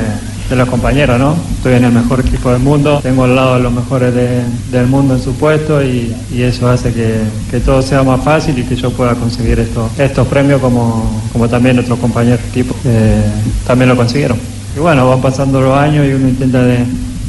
de 0.48 0.56
los 0.56 0.68
compañeros, 0.68 1.18
¿no? 1.18 1.34
Estoy 1.56 1.74
en 1.74 1.84
el 1.84 1.92
mejor 1.92 2.20
equipo 2.20 2.50
del 2.52 2.60
mundo, 2.60 3.00
tengo 3.02 3.24
al 3.24 3.34
lado 3.34 3.54
a 3.54 3.58
los 3.58 3.72
mejores 3.72 4.14
de- 4.14 4.42
del 4.70 4.86
mundo 4.86 5.14
en 5.16 5.20
su 5.22 5.32
puesto 5.34 5.82
y, 5.82 6.14
y 6.32 6.42
eso 6.42 6.68
hace 6.68 6.92
que, 6.92 7.18
que 7.50 7.58
todo 7.60 7.82
sea 7.82 8.02
más 8.04 8.22
fácil 8.22 8.56
y 8.58 8.62
que 8.62 8.76
yo 8.76 8.90
pueda 8.92 9.14
conseguir 9.14 9.58
esto- 9.58 9.90
estos 9.98 10.26
premios 10.28 10.60
como, 10.60 11.20
como 11.32 11.48
también 11.48 11.78
otros 11.80 11.98
compañeros 11.98 12.40
de 12.42 12.48
equipo 12.48 12.76
eh, 12.84 13.22
también 13.66 13.88
lo 13.88 13.96
consiguieron. 13.96 14.38
Y 14.76 14.78
bueno, 14.80 15.08
van 15.08 15.20
pasando 15.20 15.60
los 15.60 15.76
años 15.76 16.06
y 16.06 16.12
uno 16.12 16.28
intenta 16.28 16.62
de, 16.62 16.78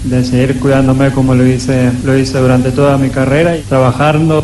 de 0.10 0.24
seguir 0.24 0.60
cuidándome 0.60 1.12
como 1.12 1.34
lo 1.36 1.46
hice, 1.46 1.92
lo 2.04 2.18
hice 2.18 2.38
durante 2.40 2.72
toda 2.72 2.98
mi 2.98 3.10
carrera 3.10 3.56
y 3.58 3.62
trabajando 3.62 4.42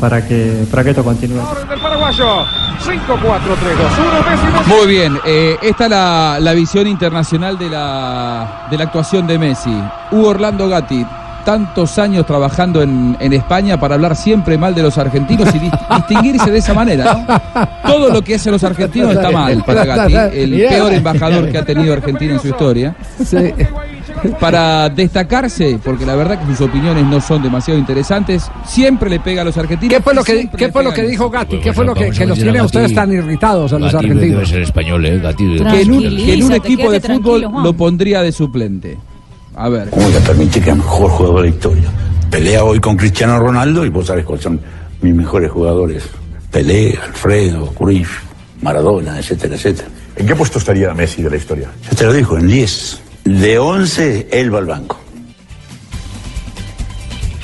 para 0.00 0.26
que, 0.26 0.64
para 0.70 0.84
que 0.84 0.90
esto 0.90 1.02
continúe. 1.04 1.40
Del 1.68 1.80
paraguayo. 1.80 2.44
5, 2.78 3.00
4, 3.06 3.54
3, 3.60 3.78
2, 3.78 3.86
1. 3.98 4.30
Messi, 4.30 4.46
Messi. 4.58 4.70
Muy 4.76 4.86
bien, 4.86 5.18
eh, 5.24 5.56
esta 5.62 5.84
es 5.84 5.90
la, 5.90 6.38
la 6.40 6.52
visión 6.52 6.86
internacional 6.86 7.58
de 7.58 7.70
la, 7.70 8.66
de 8.70 8.76
la 8.76 8.84
actuación 8.84 9.26
de 9.26 9.38
Messi. 9.38 9.74
Hugo 10.12 10.28
Orlando 10.28 10.68
Gatti, 10.68 11.04
tantos 11.44 11.98
años 11.98 12.26
trabajando 12.26 12.82
en, 12.82 13.16
en 13.18 13.32
España 13.32 13.80
para 13.80 13.94
hablar 13.94 14.14
siempre 14.14 14.58
mal 14.58 14.74
de 14.74 14.82
los 14.82 14.98
argentinos 14.98 15.48
y 15.54 15.58
dis- 15.58 15.96
distinguirse 15.96 16.50
de 16.50 16.58
esa 16.58 16.74
manera. 16.74 17.24
¿no? 17.26 17.90
Todo 17.90 18.10
lo 18.10 18.22
que 18.22 18.34
hacen 18.34 18.52
los 18.52 18.62
argentinos 18.62 19.12
está 19.12 19.30
mal 19.30 19.64
para 19.64 19.84
Gatti, 19.84 20.14
el 20.14 20.50
peor 20.68 20.92
embajador 20.92 21.50
que 21.50 21.58
ha 21.58 21.64
tenido 21.64 21.92
Argentina 21.94 22.34
en 22.34 22.40
su 22.40 22.48
historia. 22.48 22.94
Para 24.40 24.88
destacarse, 24.88 25.78
porque 25.82 26.06
la 26.06 26.16
verdad 26.16 26.40
que 26.40 26.46
sus 26.46 26.68
opiniones 26.68 27.04
no 27.04 27.20
son 27.20 27.42
demasiado 27.42 27.78
interesantes, 27.78 28.50
siempre 28.64 29.10
le 29.10 29.20
pega 29.20 29.42
a 29.42 29.44
los 29.44 29.56
argentinos. 29.56 29.96
¿Qué 29.96 30.02
fue 30.02 30.14
lo 30.14 30.24
que, 30.24 30.48
qué 30.56 30.70
fue 30.70 30.82
lo 30.82 30.92
que 30.92 31.02
dijo. 31.02 31.30
Gatti? 31.30 31.58
¿Qué 31.58 31.72
fue 31.72 31.84
lo 31.84 31.94
que, 31.94 32.10
que 32.10 32.26
los 32.26 32.38
tiene 32.38 32.58
a 32.58 32.64
ustedes 32.64 32.92
Gatti. 32.92 32.94
tan 32.94 33.12
irritados 33.12 33.72
a 33.72 33.78
los 33.78 33.92
Gatti 33.92 34.06
argentinos? 34.06 34.38
debe 34.38 34.46
ser 34.46 34.62
español, 34.62 35.06
¿eh? 35.06 35.18
Gatti 35.18 35.44
debe 35.44 35.70
que 35.70 35.82
en 35.82 35.92
un, 35.92 36.02
que 36.02 36.34
en 36.34 36.42
un 36.42 36.52
equipo 36.52 36.90
de 36.90 37.00
fútbol 37.00 37.42
lo 37.42 37.72
pondría 37.74 38.22
de 38.22 38.32
suplente. 38.32 38.98
A 39.54 39.68
ver. 39.68 39.88
¿Cómo 39.90 40.08
le 40.08 40.20
permite 40.20 40.60
que 40.60 40.70
es 40.70 40.76
el 40.76 40.76
mejor 40.76 41.10
jugador 41.10 41.42
de 41.42 41.48
la 41.50 41.54
historia? 41.54 41.84
Pelea 42.30 42.64
hoy 42.64 42.80
con 42.80 42.96
Cristiano 42.96 43.38
Ronaldo 43.38 43.84
y 43.84 43.88
vos 43.88 44.06
sabés 44.06 44.24
cuáles 44.24 44.44
son 44.44 44.60
mis 45.00 45.14
mejores 45.14 45.50
jugadores. 45.50 46.04
Pelé, 46.50 46.98
Alfredo, 47.02 47.66
Cruyff, 47.66 48.20
Maradona, 48.62 49.18
etcétera, 49.18 49.54
etcétera. 49.54 49.88
¿En 50.16 50.26
qué 50.26 50.34
puesto 50.34 50.58
estaría 50.58 50.92
Messi 50.94 51.22
de 51.22 51.30
la 51.30 51.36
historia? 51.36 51.70
Ya 51.84 51.96
te 51.96 52.04
lo 52.04 52.12
dijo, 52.12 52.38
en 52.38 52.46
10. 52.48 53.02
De 53.26 53.58
11, 53.58 54.28
él 54.30 54.54
va 54.54 54.58
al 54.58 54.66
banco. 54.66 54.98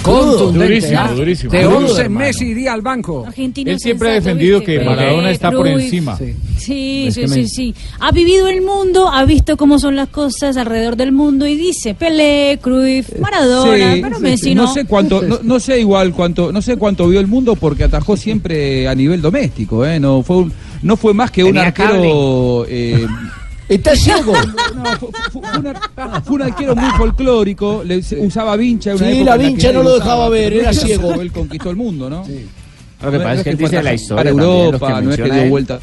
Contundente, 0.03 0.66
Durísimo, 0.66 0.99
¿ah? 1.01 1.12
durísimo. 1.12 1.53
De 1.53 1.61
Crudo, 1.61 1.76
11 1.78 2.01
hermano. 2.03 2.26
Messi 2.26 2.45
iría 2.47 2.72
al 2.72 2.80
banco. 2.83 3.24
Argentino 3.24 3.70
Él 3.70 3.78
siempre 3.78 4.11
ha 4.11 4.12
defendido 4.14 4.61
que 4.64 4.80
Maradona 4.80 5.30
está 5.30 5.53
por 5.53 5.68
encima. 5.68 6.16
Sí, 6.59 7.05
Es 7.07 7.14
sí, 7.14 7.22
sí, 7.22 7.26
me- 7.28 7.47
sí. 7.47 7.74
Ha 8.01 8.11
vivido 8.11 8.49
el 8.49 8.62
mundo, 8.62 9.09
ha 9.09 9.24
visto 9.24 9.57
cómo 9.57 9.78
son 9.78 9.95
las 9.95 10.09
cosas 10.09 10.57
alrededor 10.57 10.97
del 10.97 11.12
mundo 11.12 11.47
y 11.47 11.55
dice 11.57 11.95
Pelé, 11.95 12.59
Cruyff, 12.61 13.16
Maradona, 13.20 13.95
Sí, 13.95 14.01
pero 14.03 14.16
sí, 14.16 14.22
Messi 14.22 14.45
sí. 14.47 14.55
no. 14.57 14.64
no 14.64 14.74
sé 14.74 14.85
cuánto, 14.87 15.22
no, 15.22 15.39
no 15.43 15.61
sé 15.61 15.78
igual 15.78 16.12
cuánto, 16.12 16.51
no 16.53 16.62
sé 16.62 16.76
cuánto 16.76 17.07
vio 17.09 17.20
el 17.20 17.28
mundo 17.28 17.55
porque 17.55 17.85
atajó 17.85 18.16
siempre 18.16 18.89
a 18.89 18.95
nivel 18.97 19.20
doméstico, 19.22 19.87
¿eh? 19.87 20.01
No 20.01 20.22
fue 20.24 20.37
un- 20.39 20.53
no 20.83 20.97
fue 20.97 21.14
más 21.14 21.30
que 21.30 21.45
un 21.45 21.57
arquero. 21.59 22.66
Está 23.75 23.97
ciego. 23.97 24.33
no, 24.75 25.11
fue, 25.31 25.41
un, 25.59 25.66
ar- 25.66 26.23
fue 26.25 26.35
un 26.37 26.43
arquero 26.43 26.77
muy 26.77 26.91
folclórico, 26.93 27.83
le, 27.85 27.99
usaba 28.18 28.57
vincha. 28.57 28.95
una 28.95 28.99
Sí, 29.07 29.16
época 29.16 29.25
la 29.31 29.37
vincha 29.37 29.73
no 29.73 29.83
lo 29.83 29.95
dejaba 29.95 30.14
usaba, 30.14 30.29
ver, 30.29 30.53
era 30.53 30.73
ciego. 30.73 31.14
Él 31.20 31.33
conquistó 31.33 31.70
el 31.70 31.77
mundo, 31.77 32.09
¿no? 32.11 32.18
Lo 32.18 33.11
que 33.11 33.18
No 33.18 33.25
pasa 33.25 33.35
es 33.35 33.43
que 33.45 33.51
él 33.51 33.57
dice 33.57 33.73
la 33.77 33.83
para- 33.83 33.95
historia. 33.95 34.16
Para 34.25 34.31
también, 34.31 34.49
los 34.57 34.64
Europa, 34.66 34.87
que 34.99 35.03
no 35.03 35.11
es 35.11 35.16
que 35.16 35.23
dio 35.25 35.43
él. 35.43 35.51
vuelta 35.51 35.81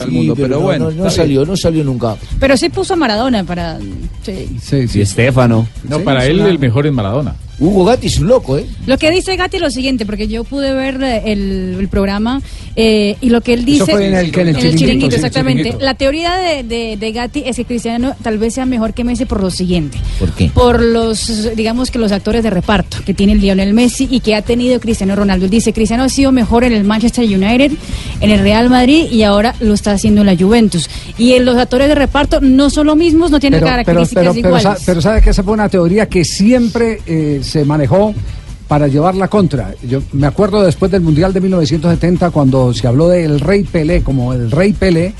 al 0.00 0.06
Sí, 0.08 0.12
mundo, 0.14 0.34
pero, 0.36 0.48
no, 0.48 0.60
bueno. 0.60 0.90
No, 0.90 1.10
salió, 1.10 1.44
no 1.46 1.56
salió 1.56 1.82
nunca. 1.84 2.16
Pero 2.38 2.56
sí 2.56 2.68
puso 2.68 2.94
a 2.94 2.96
Maradona 2.96 3.42
para... 3.44 3.78
Sí. 4.22 4.56
Sí, 4.62 4.86
sí. 4.88 5.00
Estefano. 5.00 5.66
No, 5.88 5.96
Sí, 5.98 6.02
para 6.04 6.24
él 6.26 6.40
una- 6.40 6.48
el 6.50 6.58
mejor 6.58 6.86
es 6.86 6.92
Maradona. 6.92 7.34
Hugo 7.60 7.84
Gatti 7.84 8.06
es 8.06 8.18
un 8.20 8.28
loco, 8.28 8.56
¿eh? 8.56 8.66
Lo 8.86 8.98
que 8.98 9.10
dice 9.10 9.34
Gatti 9.36 9.56
es 9.56 9.62
lo 9.62 9.70
siguiente, 9.70 10.06
porque 10.06 10.28
yo 10.28 10.44
pude 10.44 10.72
ver 10.72 11.02
eh, 11.02 11.22
el, 11.26 11.76
el 11.80 11.88
programa 11.88 12.40
eh, 12.76 13.16
y 13.20 13.30
lo 13.30 13.40
que 13.40 13.54
él 13.54 13.64
dice... 13.64 13.82
Eso 13.82 13.92
fue 13.92 14.06
en 14.06 14.14
el- 14.14 14.30
que 14.30 14.42
en 14.42 14.48
el 14.48 14.56
chiringuito, 14.76 15.16
exactamente. 15.16 15.62
chiringuito. 15.64 15.84
La 15.84 15.94
teoría 15.94 16.36
de, 16.36 16.62
de, 16.62 16.96
de 16.96 17.12
Gatti 17.12 17.42
es 17.44 17.56
que 17.56 17.64
Cristiano 17.64 18.14
tal 18.22 18.38
vez 18.38 18.54
sea 18.54 18.64
mejor 18.66 18.94
que 18.94 19.02
Messi 19.02 19.24
por 19.24 19.40
lo 19.42 19.50
siguiente. 19.50 19.98
¿Por 20.20 20.32
qué? 20.32 20.50
Por 20.54 20.80
los, 20.80 21.56
digamos 21.56 21.90
que 21.90 21.98
los 21.98 22.12
actores 22.12 22.44
de 22.44 22.50
reparto 22.50 22.98
que 23.04 23.12
tiene 23.14 23.34
Lionel 23.34 23.74
Messi 23.74 24.06
y 24.10 24.20
que 24.20 24.36
ha 24.36 24.42
tenido 24.42 24.78
Cristiano 24.78 25.16
Ronaldo. 25.16 25.46
Él 25.46 25.50
dice, 25.50 25.72
Cristiano 25.72 26.04
ha 26.04 26.08
sido 26.08 26.30
mejor 26.30 26.62
en 26.62 26.72
el 26.72 26.84
Manchester 26.84 27.24
United, 27.24 27.72
en 28.20 28.30
el 28.30 28.38
Real 28.40 28.70
Madrid 28.70 29.06
y 29.10 29.22
ahora 29.24 29.54
lo 29.60 29.74
está 29.74 29.92
haciendo 29.92 30.20
en 30.20 30.26
la 30.28 30.36
Juventus. 30.36 30.88
Y 31.18 31.32
en 31.32 31.44
los 31.44 31.56
actores 31.56 31.88
de 31.88 31.96
reparto 31.96 32.40
no 32.40 32.70
son 32.70 32.86
los 32.86 32.96
mismos, 32.96 33.30
no 33.32 33.40
tienen 33.40 33.58
Pero, 33.58 33.70
características 33.70 34.22
pero, 34.22 34.34
pero, 34.34 34.58
iguales. 34.60 34.82
pero 34.86 35.00
sabe 35.02 35.20
que 35.22 35.30
esa 35.30 35.42
fue 35.42 35.52
una 35.54 35.68
teoría 35.68 36.06
que 36.06 36.24
siempre 36.24 37.00
eh, 37.06 37.40
se 37.48 37.64
manejó 37.64 38.14
para 38.68 38.86
llevarla 38.86 39.28
contra. 39.28 39.74
Yo 39.82 40.00
me 40.12 40.26
acuerdo 40.26 40.62
después 40.62 40.92
del 40.92 41.00
Mundial 41.00 41.32
de 41.32 41.40
1970 41.40 42.30
cuando 42.30 42.72
se 42.74 42.86
habló 42.86 43.08
del 43.08 43.40
Rey 43.40 43.64
Pelé 43.64 44.02
como 44.02 44.32
el 44.34 44.50
Rey 44.50 44.74
Pelé. 44.74 45.14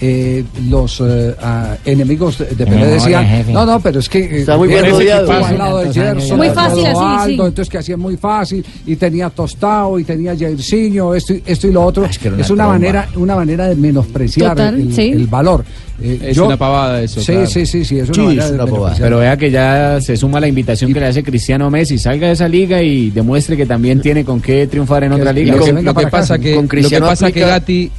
Eh, 0.00 0.44
los 0.68 1.00
eh, 1.00 1.34
ah, 1.42 1.76
enemigos 1.84 2.38
de, 2.38 2.46
de 2.46 2.54
Pelé 2.56 2.70
Memoria, 2.70 2.94
decían, 2.94 3.26
jefe. 3.26 3.52
no, 3.52 3.66
no, 3.66 3.80
pero 3.80 3.98
es 4.00 4.08
que 4.08 4.18
eh, 4.20 4.40
Está 4.40 4.56
muy 4.56 4.68
bien 4.68 4.84
rodeado. 4.88 5.30
estuvo 5.32 5.46
al 5.46 5.58
lado 5.58 5.78
de 5.78 5.84
Tantos 5.86 5.96
años. 6.02 6.18
Gerson, 6.22 6.36
Muy 6.38 6.48
fácil 6.50 6.86
así, 6.86 7.24
sí. 7.26 7.30
entonces 7.32 7.68
que 7.68 7.78
hacía 7.78 7.96
muy 7.96 8.16
fácil 8.16 8.64
y 8.86 8.96
tenía 8.96 9.30
Tostao 9.30 9.98
y 9.98 10.04
tenía 10.04 10.36
Jairzinho, 10.36 11.14
esto, 11.14 11.34
y- 11.34 11.42
esto 11.46 11.66
y 11.68 11.72
lo 11.72 11.82
otro. 11.84 12.04
Es 12.04 12.18
que 12.18 12.28
era 12.28 12.36
es 12.40 12.50
una 12.50 12.64
tromba. 12.64 12.72
manera, 12.78 13.08
una 13.16 13.36
manera 13.36 13.66
de 13.68 13.74
menospreciar 13.76 14.50
Total, 14.50 14.74
el, 14.80 14.94
sí. 14.94 15.08
el 15.10 15.26
valor. 15.26 15.64
Eh, 16.00 16.18
Es 16.30 16.38
una 16.38 16.56
pavada 16.56 17.02
eso, 17.02 17.20
Sí, 17.20 17.32
claro. 17.32 17.46
sí, 17.48 17.66
sí, 17.66 17.84
sí, 17.84 17.98
es 17.98 18.08
una 18.10 18.30
Sí, 18.30 18.38
es 18.38 18.50
una 18.52 18.66
pavada. 18.66 18.96
Pero 19.00 19.18
vea 19.18 19.36
que 19.36 19.50
ya 19.50 20.00
se 20.00 20.16
suma 20.16 20.38
la 20.38 20.46
invitación 20.46 20.92
que 20.92 21.00
le 21.00 21.06
hace 21.06 21.24
Cristiano 21.24 21.68
Messi. 21.70 21.98
Salga 21.98 22.28
de 22.28 22.34
esa 22.34 22.46
liga 22.46 22.80
y 22.80 23.10
demuestre 23.10 23.56
que 23.56 23.66
también 23.66 24.00
tiene 24.00 24.24
con 24.24 24.40
qué 24.40 24.68
triunfar 24.68 25.02
en 25.02 25.10
Que- 25.10 25.16
otra 25.20 25.32
liga. 25.32 25.56
Lo 25.56 25.64
que, 25.64 25.72
lo 25.72 25.94
pasa 26.08 26.38
que, 26.38 26.54
Con 26.54 26.68
lo 26.70 26.88
que 26.88 27.00
pasa 27.00 27.30
Gatti, 27.30 27.90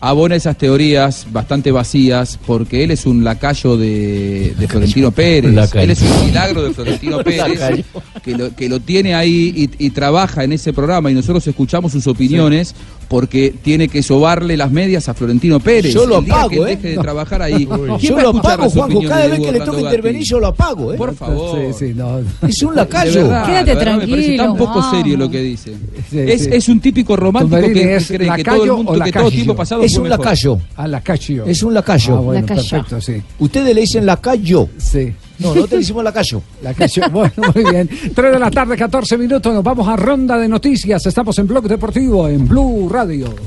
abona 0.00 0.34
esas 0.34 0.56
teorías 0.56 1.26
bastante 1.30 1.70
vacías 1.70 2.38
porque 2.46 2.82
él 2.84 2.90
es 2.90 3.06
un 3.06 3.22
lacayo 3.22 3.76
de, 3.76 4.54
de 4.58 4.68
Florentino 4.68 5.10
Pérez. 5.10 5.52
Lacayo. 5.52 5.84
Él 5.84 5.90
es 5.90 6.02
un 6.02 6.26
milagro 6.26 6.62
de 6.62 6.74
Florentino 6.74 7.18
Pérez 7.24 7.58
Lacayo. 7.60 7.84
Que 8.32 8.38
lo, 8.38 8.54
que 8.54 8.68
lo 8.68 8.80
tiene 8.80 9.14
ahí 9.14 9.52
y, 9.78 9.86
y 9.86 9.90
trabaja 9.90 10.44
en 10.44 10.52
ese 10.52 10.72
programa 10.72 11.10
y 11.10 11.14
nosotros 11.14 11.46
escuchamos 11.46 11.92
sus 11.92 12.06
opiniones 12.06 12.74
porque 13.08 13.52
tiene 13.62 13.88
que 13.88 14.04
sobarle 14.04 14.56
las 14.56 14.70
medias 14.70 15.08
a 15.08 15.14
Florentino 15.14 15.58
Pérez. 15.58 15.92
Yo 15.92 16.06
lo 16.06 16.18
El 16.18 16.26
día 16.26 16.34
apago, 16.34 16.48
que 16.50 16.56
él 16.58 16.62
¿eh? 16.62 16.76
deje 16.76 16.88
de 16.90 16.98
trabajar 16.98 17.42
ahí. 17.42 17.66
¿quién 17.98 17.98
Yo 17.98 18.20
lo 18.20 18.28
apago, 18.38 18.70
Juanjo. 18.70 19.02
Cada 19.02 19.26
vez 19.26 19.40
que 19.40 19.50
le 19.50 19.58
Gatti? 19.58 19.80
intervenir, 19.80 20.22
yo 20.22 20.38
lo 20.38 20.46
apago, 20.46 20.92
¿eh? 20.92 20.96
Por 20.96 21.16
favor. 21.16 21.58
Sí, 21.72 21.86
sí, 21.88 21.92
no. 21.94 22.20
Es 22.48 22.62
un 22.62 22.76
lacayo. 22.76 23.22
verdad, 23.24 23.46
Quédate 23.46 23.74
verdad, 23.74 23.96
me 23.98 24.06
parece 24.06 24.36
tan 24.36 24.46
tranquilo, 24.46 24.64
poco 24.72 24.90
serio 24.92 25.16
lo 25.16 25.28
que 25.28 25.40
dice. 25.40 25.72
Sí, 26.08 26.18
es, 26.20 26.44
sí. 26.44 26.50
es 26.52 26.68
un 26.68 26.78
típico 26.80 27.16
romántico 27.16 27.60
que, 27.60 27.96
es 27.96 28.06
cree 28.06 28.18
que 28.20 28.26
lacayo 28.26 28.44
todo 28.58 28.64
el 28.64 28.84
mundo, 28.84 29.04
que 29.04 29.12
todo 29.12 29.30
tiempo 29.30 29.56
pasado 29.56 29.82
Es 29.82 29.96
un 29.96 30.04
mejor. 30.04 30.18
lacayo. 30.20 30.58
A 30.76 30.86
lacayo. 30.86 31.44
Es 31.46 31.62
un 31.64 31.74
lacayo. 31.74 32.16
Ah, 32.16 32.20
bueno, 32.20 32.40
Lacayo. 32.42 32.60
perfecto, 32.70 33.00
sí. 33.00 33.20
Ustedes 33.40 33.74
le 33.74 33.80
dicen 33.80 34.06
lacayo. 34.06 34.68
Sí. 34.78 35.12
No, 35.40 35.54
no 35.54 35.66
te 35.66 35.78
decimos 35.78 36.04
lacayo. 36.04 36.42
Lacayo. 36.62 37.02
Bueno, 37.10 37.32
muy 37.54 37.64
bien. 37.70 37.88
3 38.14 38.32
de 38.32 38.38
la 38.38 38.50
tarde, 38.50 38.76
14 38.76 39.16
minutos. 39.18 39.52
Nos 39.52 39.64
vamos 39.64 39.88
a 39.88 39.96
ronda 39.96 40.38
de 40.38 40.48
noticias. 40.48 41.04
Estamos 41.06 41.38
en 41.38 41.46
Blog 41.46 41.66
Deportivo, 41.66 42.28
en 42.28 42.46
Blue 42.46 42.88
Radio. 42.88 43.26
Ronda 43.26 43.40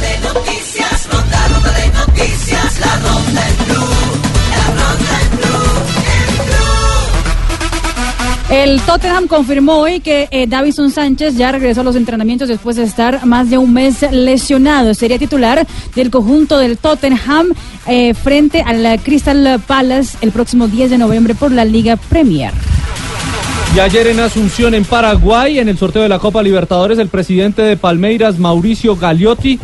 de 0.00 0.18
noticias, 0.28 1.08
ronda, 1.10 1.48
ronda 1.48 1.72
de 1.72 1.88
noticias, 1.88 2.80
la 2.80 2.96
ronda 2.96 3.49
El 8.50 8.80
Tottenham 8.80 9.28
confirmó 9.28 9.74
hoy 9.78 10.00
que 10.00 10.26
eh, 10.32 10.46
Davison 10.48 10.90
Sánchez 10.90 11.36
ya 11.36 11.52
regresó 11.52 11.82
a 11.82 11.84
los 11.84 11.94
entrenamientos 11.94 12.48
después 12.48 12.74
de 12.74 12.82
estar 12.82 13.24
más 13.24 13.48
de 13.48 13.58
un 13.58 13.72
mes 13.72 14.02
lesionado. 14.10 14.92
Sería 14.94 15.18
titular 15.18 15.64
del 15.94 16.10
conjunto 16.10 16.58
del 16.58 16.76
Tottenham 16.76 17.52
eh, 17.86 18.12
frente 18.12 18.62
al 18.62 19.00
Crystal 19.02 19.60
Palace 19.64 20.18
el 20.20 20.32
próximo 20.32 20.66
10 20.66 20.90
de 20.90 20.98
noviembre 20.98 21.36
por 21.36 21.52
la 21.52 21.64
Liga 21.64 21.96
Premier. 21.96 22.52
Y 23.76 23.78
ayer 23.78 24.08
en 24.08 24.18
Asunción, 24.18 24.74
en 24.74 24.84
Paraguay, 24.84 25.60
en 25.60 25.68
el 25.68 25.78
sorteo 25.78 26.02
de 26.02 26.08
la 26.08 26.18
Copa 26.18 26.42
Libertadores, 26.42 26.98
el 26.98 27.06
presidente 27.08 27.62
de 27.62 27.76
Palmeiras, 27.76 28.36
Mauricio 28.40 28.96
Gagliotti, 28.96 29.60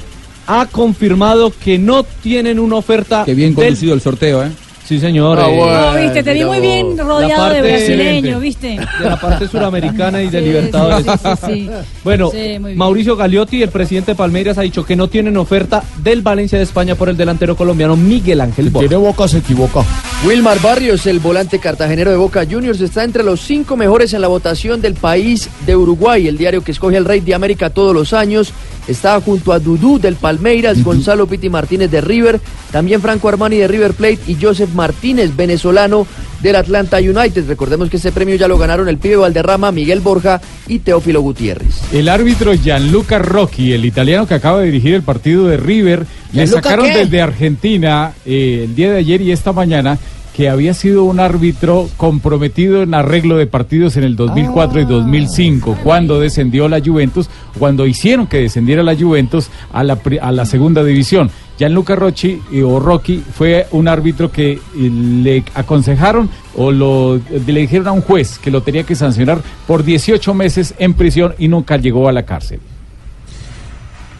ha 0.46 0.66
confirmado 0.66 1.52
que 1.64 1.76
no 1.76 2.04
tienen 2.04 2.60
una 2.60 2.76
oferta. 2.76 3.24
Qué 3.24 3.34
bien 3.34 3.52
del- 3.56 3.64
conducido 3.64 3.94
el 3.94 4.00
sorteo, 4.00 4.44
¿eh? 4.44 4.50
Sí, 4.86 5.00
señor. 5.00 5.38
Ah, 5.40 5.48
bueno. 5.48 5.92
No, 5.92 6.00
viste, 6.00 6.22
te 6.22 6.32
vi 6.32 6.44
muy 6.44 6.60
bien 6.60 6.96
rodeado 6.96 7.48
de 7.50 7.60
brasileños, 7.62 8.40
¿viste? 8.40 8.68
de 9.00 9.04
la 9.04 9.18
parte 9.20 9.48
suramericana 9.48 10.22
y 10.22 10.28
de 10.28 10.38
Sí, 10.38 10.44
Libertadores. 10.46 11.04
sí, 11.06 11.28
sí, 11.46 11.52
sí. 11.66 11.70
Bueno. 12.04 12.30
Mauricio 12.76 13.16
Gagliotti, 13.16 13.62
el 13.62 13.70
presidente 13.70 14.12
de 14.12 14.14
Palmeiras, 14.16 14.58
ha 14.58 14.62
dicho 14.62 14.84
que 14.84 14.94
no 14.94 15.08
tienen 15.08 15.36
oferta 15.36 15.82
del 16.02 16.22
Valencia 16.22 16.58
de 16.58 16.64
España 16.64 16.94
por 16.94 17.08
el 17.08 17.16
delantero 17.16 17.56
colombiano 17.56 17.96
Miguel 17.96 18.40
Ángel 18.40 18.70
Borja. 18.70 18.88
Tiene 18.88 19.02
boca, 19.04 19.26
se 19.26 19.38
equivoca. 19.38 19.80
Wilmar 20.24 20.60
Barrios, 20.60 21.06
el 21.06 21.18
volante 21.18 21.58
cartagenero 21.58 22.10
de 22.12 22.16
Boca 22.16 22.44
Juniors, 22.48 22.80
está 22.80 23.02
entre 23.02 23.22
los 23.24 23.40
cinco 23.40 23.76
mejores 23.76 24.14
en 24.14 24.20
la 24.20 24.28
votación 24.28 24.80
del 24.80 24.94
país 24.94 25.48
de 25.66 25.74
Uruguay. 25.74 26.28
El 26.28 26.38
diario 26.38 26.62
que 26.62 26.70
escoge 26.72 26.96
al 26.96 27.04
Rey 27.04 27.20
de 27.20 27.34
América 27.34 27.70
todos 27.70 27.92
los 27.92 28.12
años 28.12 28.52
está 28.88 29.20
junto 29.20 29.52
a 29.52 29.58
Dudú 29.58 29.98
del 29.98 30.16
Palmeiras, 30.16 30.82
Gonzalo 30.82 31.26
Piti 31.26 31.48
Martínez 31.48 31.90
de 31.90 32.00
River, 32.00 32.40
también 32.70 33.00
Franco 33.00 33.28
Armani 33.28 33.56
de 33.56 33.68
River 33.68 33.94
Plate 33.94 34.20
y 34.26 34.36
Joseph 34.40 34.70
Martínez, 34.74 35.34
venezolano 35.34 36.06
del 36.42 36.56
Atlanta 36.56 36.98
United. 36.98 37.46
Recordemos 37.48 37.90
que 37.90 37.96
este 37.96 38.12
premio 38.12 38.36
ya 38.36 38.48
lo 38.48 38.58
ganaron 38.58 38.88
el 38.88 38.98
pibe 38.98 39.16
Valderrama, 39.16 39.72
Miguel 39.72 40.00
Borja 40.00 40.40
y 40.68 40.80
Teófilo 40.80 41.20
Gutiérrez. 41.20 41.92
El 41.92 42.08
árbitro 42.08 42.54
Gianluca 42.54 43.18
Rocchi, 43.18 43.72
el 43.72 43.84
italiano 43.84 44.26
que 44.26 44.34
acaba 44.34 44.60
de 44.60 44.66
dirigir 44.66 44.94
el 44.94 45.02
partido 45.02 45.46
de 45.46 45.56
River, 45.56 46.06
le 46.32 46.46
¿Gianluca 46.46 46.62
sacaron 46.62 46.86
qué? 46.86 46.98
desde 46.98 47.22
Argentina 47.22 48.12
eh, 48.24 48.62
el 48.64 48.74
día 48.74 48.92
de 48.92 48.98
ayer 48.98 49.20
y 49.22 49.32
esta 49.32 49.52
mañana 49.52 49.98
que 50.36 50.50
había 50.50 50.74
sido 50.74 51.04
un 51.04 51.18
árbitro 51.18 51.88
comprometido 51.96 52.82
en 52.82 52.92
arreglo 52.92 53.38
de 53.38 53.46
partidos 53.46 53.96
en 53.96 54.04
el 54.04 54.16
2004 54.16 54.80
y 54.80 54.82
Ah. 54.82 54.86
2005, 54.86 55.78
cuando 55.82 56.20
descendió 56.20 56.68
la 56.68 56.82
Juventus, 56.84 57.30
cuando 57.58 57.86
hicieron 57.86 58.26
que 58.26 58.42
descendiera 58.42 58.82
la 58.82 58.94
Juventus 58.94 59.48
a 59.72 59.82
la, 59.82 59.98
a 60.20 60.32
la 60.32 60.44
segunda 60.44 60.84
división. 60.84 61.30
Gianluca 61.58 61.96
Rocchi 61.96 62.38
eh, 62.52 62.62
o 62.62 62.78
Rocchi 62.78 63.22
fue 63.32 63.66
un 63.70 63.88
árbitro 63.88 64.30
que 64.30 64.52
eh, 64.52 64.60
le 64.76 65.42
aconsejaron 65.54 66.28
o 66.54 66.70
lo, 66.70 67.18
le 67.46 67.60
dijeron 67.60 67.88
a 67.88 67.92
un 67.92 68.02
juez 68.02 68.38
que 68.38 68.50
lo 68.50 68.60
tenía 68.60 68.82
que 68.82 68.94
sancionar 68.94 69.40
por 69.66 69.84
18 69.84 70.34
meses 70.34 70.74
en 70.78 70.92
prisión 70.92 71.34
y 71.38 71.48
nunca 71.48 71.78
llegó 71.78 72.10
a 72.10 72.12
la 72.12 72.24
cárcel. 72.24 72.60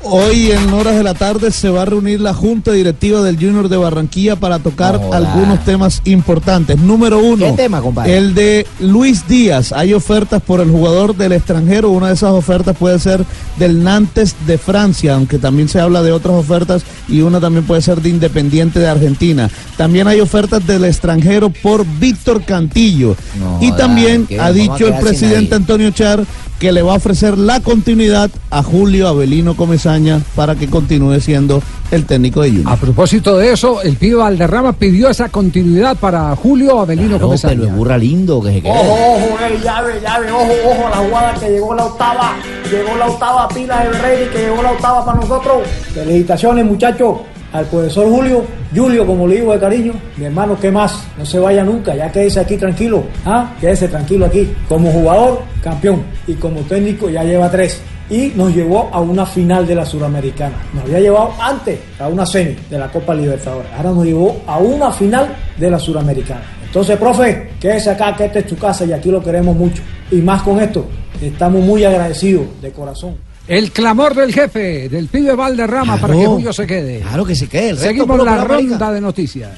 Hoy 0.08 0.52
en 0.52 0.72
horas 0.72 0.96
de 0.96 1.02
la 1.02 1.14
tarde 1.14 1.50
se 1.50 1.68
va 1.68 1.82
a 1.82 1.84
reunir 1.84 2.20
la 2.20 2.32
Junta 2.32 2.70
Directiva 2.72 3.22
del 3.22 3.36
Junior 3.36 3.68
de 3.68 3.76
Barranquilla 3.76 4.36
para 4.36 4.60
tocar 4.60 5.00
algunos 5.12 5.64
temas 5.64 6.00
importantes. 6.04 6.78
Número 6.78 7.18
uno, 7.18 7.46
¿Qué 7.46 7.52
tema, 7.52 7.80
compadre? 7.80 8.16
el 8.16 8.34
de 8.34 8.66
Luis 8.80 9.26
Díaz. 9.26 9.72
Hay 9.72 9.94
ofertas 9.94 10.40
por 10.42 10.60
el 10.60 10.70
jugador 10.70 11.16
del 11.16 11.32
extranjero. 11.32 11.90
Una 11.90 12.08
de 12.08 12.14
esas 12.14 12.30
ofertas 12.30 12.76
puede 12.76 12.98
ser 13.00 13.24
del 13.58 13.82
Nantes 13.82 14.36
de 14.46 14.58
Francia, 14.58 15.14
aunque 15.14 15.38
también 15.38 15.68
se 15.68 15.80
habla 15.80 16.02
de 16.02 16.12
otras 16.12 16.36
ofertas 16.36 16.84
y 17.08 17.22
una 17.22 17.40
también 17.40 17.64
puede 17.64 17.82
ser 17.82 18.00
de 18.00 18.10
Independiente 18.10 18.78
de 18.78 18.88
Argentina. 18.88 19.50
También 19.76 20.06
hay 20.06 20.20
ofertas 20.20 20.66
del 20.66 20.84
extranjero 20.84 21.50
por 21.50 21.84
Víctor 21.98 22.44
Cantillo. 22.44 23.16
No 23.38 23.58
y 23.60 23.72
también 23.72 24.28
ha 24.40 24.52
dicho 24.52 24.86
el 24.86 24.94
presidente. 24.94 25.54
Antonio 25.56 25.90
Char 25.90 26.24
que 26.58 26.72
le 26.72 26.82
va 26.82 26.92
a 26.92 26.96
ofrecer 26.96 27.36
la 27.36 27.60
continuidad 27.60 28.30
a 28.50 28.62
Julio 28.62 29.08
Avelino 29.08 29.56
Comesaña 29.56 30.20
para 30.34 30.54
que 30.54 30.68
continúe 30.68 31.20
siendo 31.20 31.62
el 31.90 32.06
técnico 32.06 32.42
de 32.42 32.50
Junior. 32.50 32.72
A 32.72 32.76
propósito 32.76 33.36
de 33.36 33.52
eso, 33.52 33.82
el 33.82 33.96
pibe 33.96 34.16
Valderrama 34.16 34.72
pidió 34.72 35.08
esa 35.08 35.28
continuidad 35.28 35.96
para 35.96 36.34
Julio 36.36 36.80
Avelino 36.80 37.20
Comesaña. 37.20 37.72
burra 37.74 37.98
lindo 37.98 38.42
que 38.42 38.60
se 38.60 38.68
Ojo, 38.68 38.80
ojo, 38.80 39.38
ey, 39.44 39.60
llave, 39.62 40.00
llave, 40.00 40.32
ojo, 40.32 40.52
ojo, 40.70 40.88
la 40.88 40.96
jugada 40.96 41.34
que 41.34 41.50
llegó 41.50 41.74
la 41.74 41.84
octava, 41.84 42.36
llegó 42.70 42.96
la 42.96 43.06
octava 43.06 43.48
pila 43.48 43.84
de 43.84 43.88
Brady, 43.90 44.30
que 44.32 44.38
llegó 44.38 44.62
la 44.62 44.72
octava 44.72 45.04
para 45.04 45.20
nosotros. 45.20 45.62
Felicitaciones, 45.94 46.64
muchachos, 46.64 47.18
al 47.56 47.66
profesor 47.66 48.08
Julio, 48.08 48.44
Julio, 48.74 49.06
como 49.06 49.26
le 49.26 49.36
digo 49.36 49.52
de 49.52 49.58
cariño, 49.58 49.94
mi 50.16 50.26
hermano, 50.26 50.58
¿qué 50.60 50.70
más? 50.70 51.06
No 51.16 51.24
se 51.24 51.38
vaya 51.38 51.64
nunca, 51.64 51.94
ya 51.94 52.10
quédese 52.12 52.40
aquí 52.40 52.56
tranquilo, 52.56 53.04
¿ah? 53.24 53.54
Quédese 53.60 53.88
tranquilo 53.88 54.26
aquí. 54.26 54.52
Como 54.68 54.90
jugador, 54.90 55.40
campeón, 55.62 56.02
y 56.26 56.34
como 56.34 56.60
técnico 56.62 57.08
ya 57.08 57.24
lleva 57.24 57.50
tres. 57.50 57.80
Y 58.08 58.32
nos 58.36 58.54
llevó 58.54 58.88
a 58.92 59.00
una 59.00 59.26
final 59.26 59.66
de 59.66 59.74
la 59.74 59.84
Suramericana. 59.84 60.54
Nos 60.72 60.84
había 60.84 61.00
llevado 61.00 61.32
antes 61.40 61.80
a 61.98 62.06
una 62.06 62.24
semi 62.24 62.54
de 62.70 62.78
la 62.78 62.88
Copa 62.88 63.14
Libertadores. 63.14 63.68
Ahora 63.76 63.90
nos 63.90 64.04
llevó 64.04 64.42
a 64.46 64.58
una 64.58 64.92
final 64.92 65.34
de 65.56 65.70
la 65.70 65.78
Suramericana. 65.78 66.42
Entonces, 66.64 66.96
profe, 66.98 67.50
quédese 67.58 67.90
acá, 67.90 68.14
que 68.14 68.26
esta 68.26 68.38
es 68.38 68.48
su 68.48 68.56
casa 68.56 68.84
y 68.84 68.92
aquí 68.92 69.10
lo 69.10 69.22
queremos 69.22 69.56
mucho. 69.56 69.82
Y 70.10 70.16
más 70.16 70.42
con 70.42 70.60
esto, 70.60 70.86
estamos 71.20 71.64
muy 71.64 71.84
agradecidos 71.84 72.44
de 72.60 72.70
corazón. 72.70 73.25
El 73.48 73.70
clamor 73.70 74.14
del 74.14 74.32
jefe, 74.32 74.88
del 74.88 75.06
pibe 75.06 75.34
Valderrama, 75.34 75.98
para 75.98 76.14
que 76.14 76.26
Julio 76.26 76.52
se 76.52 76.66
quede. 76.66 77.00
Claro 77.00 77.24
que 77.24 77.34
se 77.34 77.48
quede. 77.48 77.70
el 77.70 77.76
resto 77.76 77.88
Seguimos 77.88 78.24
la 78.24 78.44
ronda 78.44 78.92
de 78.92 79.00
noticias. 79.00 79.50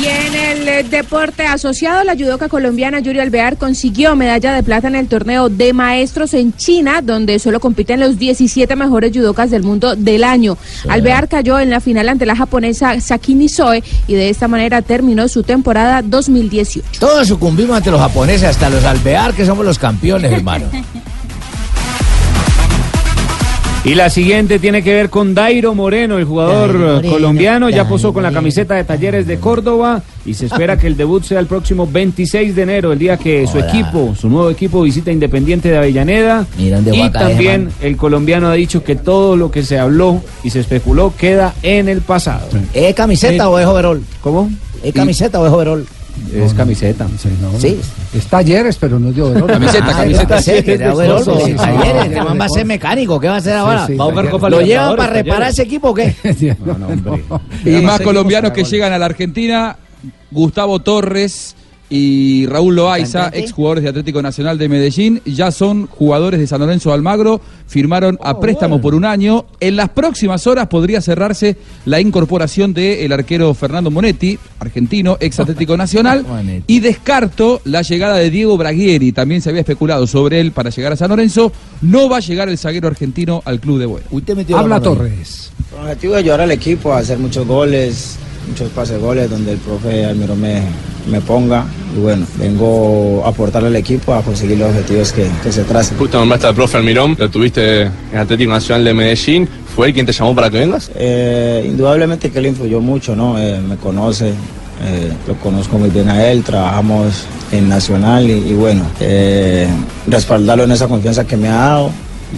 Y 0.00 0.06
en 0.06 0.34
el 0.34 0.68
eh, 0.68 0.82
deporte 0.84 1.44
asociado, 1.44 2.02
la 2.02 2.16
judoca 2.16 2.48
colombiana 2.48 3.00
Yuri 3.00 3.20
Alvear 3.20 3.58
consiguió 3.58 4.16
medalla 4.16 4.54
de 4.54 4.62
plata 4.62 4.88
en 4.88 4.96
el 4.96 5.06
torneo 5.06 5.50
de 5.50 5.74
maestros 5.74 6.32
en 6.32 6.56
China, 6.56 7.02
donde 7.02 7.38
solo 7.38 7.60
compiten 7.60 8.00
los 8.00 8.18
17 8.18 8.74
mejores 8.74 9.12
judocas 9.12 9.50
del 9.50 9.62
mundo 9.62 9.94
del 9.94 10.24
año. 10.24 10.56
Alvear 10.88 11.28
cayó 11.28 11.60
en 11.60 11.68
la 11.68 11.80
final 11.80 12.08
ante 12.08 12.24
la 12.24 12.34
japonesa 12.34 12.98
Sakini 13.00 13.50
Soe 13.50 13.84
y 14.06 14.14
de 14.14 14.30
esta 14.30 14.48
manera 14.48 14.80
terminó 14.80 15.28
su 15.28 15.42
temporada 15.42 16.00
2018. 16.00 16.98
Todos 16.98 17.28
sucumbimos 17.28 17.76
ante 17.76 17.90
los 17.90 18.00
japoneses, 18.00 18.44
hasta 18.44 18.70
los 18.70 18.82
alvear, 18.84 19.34
que 19.34 19.44
somos 19.44 19.64
los 19.64 19.78
campeones, 19.78 20.32
hermano. 20.32 20.66
Y 23.84 23.96
la 23.96 24.10
siguiente 24.10 24.60
tiene 24.60 24.80
que 24.84 24.94
ver 24.94 25.10
con 25.10 25.34
Dairo 25.34 25.74
Moreno, 25.74 26.16
el 26.16 26.24
jugador 26.24 26.78
Moreno, 26.78 27.10
colombiano. 27.10 27.68
Ya 27.68 27.88
posó 27.88 28.12
con 28.12 28.22
la 28.22 28.30
camiseta 28.30 28.76
de 28.76 28.84
Talleres 28.84 29.26
de 29.26 29.38
Córdoba 29.40 30.02
y 30.24 30.34
se 30.34 30.46
espera 30.46 30.78
que 30.78 30.86
el 30.86 30.96
debut 30.96 31.24
sea 31.24 31.40
el 31.40 31.46
próximo 31.46 31.88
26 31.90 32.54
de 32.54 32.62
enero, 32.62 32.92
el 32.92 33.00
día 33.00 33.16
que 33.16 33.44
su 33.48 33.58
equipo, 33.58 34.14
su 34.14 34.28
nuevo 34.28 34.50
equipo, 34.50 34.82
visita 34.82 35.10
Independiente 35.10 35.68
de 35.68 35.78
Avellaneda. 35.78 36.46
Dónde 36.56 36.96
Y 36.96 37.10
también 37.10 37.70
el 37.80 37.96
colombiano 37.96 38.46
ha 38.48 38.54
dicho 38.54 38.84
que 38.84 38.94
todo 38.94 39.36
lo 39.36 39.50
que 39.50 39.64
se 39.64 39.80
habló 39.80 40.22
y 40.44 40.50
se 40.50 40.60
especuló 40.60 41.12
queda 41.18 41.52
en 41.64 41.88
el 41.88 42.02
pasado. 42.02 42.46
¿Es 42.72 42.94
camiseta 42.94 43.44
Eh, 43.44 43.46
o 43.48 43.58
es 43.58 43.66
overol? 43.66 44.00
¿Cómo? 44.20 44.48
¿Es 44.84 44.94
camiseta 44.94 45.40
o 45.40 45.46
es 45.46 45.52
overol? 45.52 45.86
Es 46.34 46.54
camiseta. 46.54 47.06
Sí. 47.58 47.78
Es 48.14 48.26
talleres, 48.26 48.76
pero 48.78 48.98
no 48.98 49.10
es 49.10 49.16
de 49.16 49.22
overol. 49.22 49.46
Camiseta, 49.50 49.86
Ah, 49.88 49.96
camiseta. 49.96 50.42
que 50.62 50.88
overol, 50.88 51.18
sí, 51.24 51.30
sí, 51.44 51.54
talleres, 51.54 51.92
sí, 51.92 51.98
este 52.08 52.14
sí, 52.14 52.20
man 52.24 52.40
va 52.40 52.44
a 52.44 52.48
sí. 52.48 52.54
ser 52.54 52.66
mecánico, 52.66 53.20
¿qué 53.20 53.28
va 53.28 53.34
a 53.34 53.38
hacer 53.38 53.56
ahora? 53.56 53.86
sí, 53.86 53.94
Va 53.96 54.04
a 54.04 54.08
jugar 54.08 54.14
talleres. 54.16 54.30
Copa 54.32 54.50
¿Lo 54.50 54.60
llevan 54.60 54.96
para 54.96 55.12
reparar 55.12 55.50
ese 55.50 55.62
equipo 55.62 55.88
o 55.90 55.94
qué? 55.94 56.14
Y 57.64 57.70
más 57.82 58.00
colombianos 58.00 58.52
que 58.52 58.64
llegan 58.64 58.92
a 58.92 58.98
la 58.98 59.06
Argentina, 59.06 59.76
Gustavo 60.30 60.78
Torres 60.80 61.54
y 61.94 62.46
Raúl 62.46 62.76
Loaiza, 62.76 63.24
¿Cantante? 63.24 63.40
exjugadores 63.40 63.84
de 63.84 63.90
Atlético 63.90 64.22
Nacional 64.22 64.56
de 64.56 64.66
Medellín, 64.66 65.20
ya 65.26 65.50
son 65.50 65.86
jugadores 65.88 66.40
de 66.40 66.46
San 66.46 66.60
Lorenzo 66.60 66.88
de 66.88 66.94
Almagro, 66.94 67.38
firmaron 67.66 68.18
a 68.22 68.40
préstamo 68.40 68.80
por 68.80 68.94
un 68.94 69.04
año. 69.04 69.44
En 69.60 69.76
las 69.76 69.90
próximas 69.90 70.46
horas 70.46 70.68
podría 70.68 71.02
cerrarse 71.02 71.58
la 71.84 72.00
incorporación 72.00 72.72
del 72.72 73.12
arquero 73.12 73.52
Fernando 73.52 73.90
Monetti, 73.90 74.38
argentino, 74.58 75.18
ex 75.20 75.38
Atlético 75.38 75.76
Nacional, 75.76 76.24
y 76.66 76.80
descarto 76.80 77.60
la 77.66 77.82
llegada 77.82 78.16
de 78.16 78.30
Diego 78.30 78.56
Braguieri, 78.56 79.12
también 79.12 79.42
se 79.42 79.50
había 79.50 79.60
especulado 79.60 80.06
sobre 80.06 80.40
él 80.40 80.52
para 80.52 80.70
llegar 80.70 80.94
a 80.94 80.96
San 80.96 81.10
Lorenzo, 81.10 81.52
no 81.82 82.08
va 82.08 82.16
a 82.16 82.20
llegar 82.20 82.48
el 82.48 82.56
zaguero 82.56 82.88
argentino 82.88 83.42
al 83.44 83.60
club 83.60 83.78
de 83.78 83.84
Bueno. 83.84 84.06
Habla 84.56 84.80
Torres. 84.80 85.52
El 85.74 85.82
objetivo 85.82 86.14
de 86.14 86.20
ayudar 86.20 86.40
al 86.40 86.52
equipo 86.52 86.94
a 86.94 87.00
hacer 87.00 87.18
muchos 87.18 87.46
goles, 87.46 88.16
muchos 88.48 88.70
pases 88.70 89.00
goles 89.00 89.30
donde 89.30 89.52
el 89.52 89.58
profe 89.58 90.04
Almiro 90.04 90.34
me, 90.36 90.62
me 91.10 91.20
ponga. 91.20 91.64
Y 91.96 92.00
bueno, 92.00 92.26
vengo 92.38 93.22
a 93.24 93.28
aportarle 93.28 93.68
al 93.68 93.76
equipo 93.76 94.14
a 94.14 94.22
conseguir 94.22 94.58
los 94.58 94.70
objetivos 94.70 95.12
que, 95.12 95.26
que 95.42 95.52
se 95.52 95.62
tracen. 95.64 95.98
Justo 95.98 96.18
nombraste 96.18 96.46
al 96.46 96.54
profe 96.54 96.78
Almirón, 96.78 97.16
lo 97.18 97.30
tuviste 97.30 97.82
en 97.82 98.18
Atlético 98.18 98.50
Nacional 98.52 98.84
de 98.84 98.94
Medellín. 98.94 99.48
¿Fue 99.74 99.88
él 99.88 99.94
quien 99.94 100.06
te 100.06 100.12
llamó 100.12 100.34
para 100.34 100.50
que 100.50 100.58
vengas? 100.58 100.90
Eh, 100.94 101.64
indudablemente 101.66 102.30
que 102.30 102.38
él 102.38 102.46
influyó 102.46 102.80
mucho, 102.80 103.16
¿no? 103.16 103.38
Eh, 103.38 103.58
me 103.60 103.76
conoce, 103.76 104.28
eh, 104.28 105.12
lo 105.26 105.34
conozco 105.36 105.78
muy 105.78 105.88
bien 105.90 106.08
a 106.10 106.26
él, 106.30 106.42
trabajamos 106.42 107.24
en 107.52 107.68
Nacional 107.68 108.28
y, 108.28 108.32
y 108.50 108.54
bueno, 108.54 108.82
eh, 109.00 109.66
respaldarlo 110.06 110.64
en 110.64 110.72
esa 110.72 110.88
confianza 110.88 111.26
que 111.26 111.36
me 111.36 111.48
ha 111.48 111.56
dado 111.56 111.90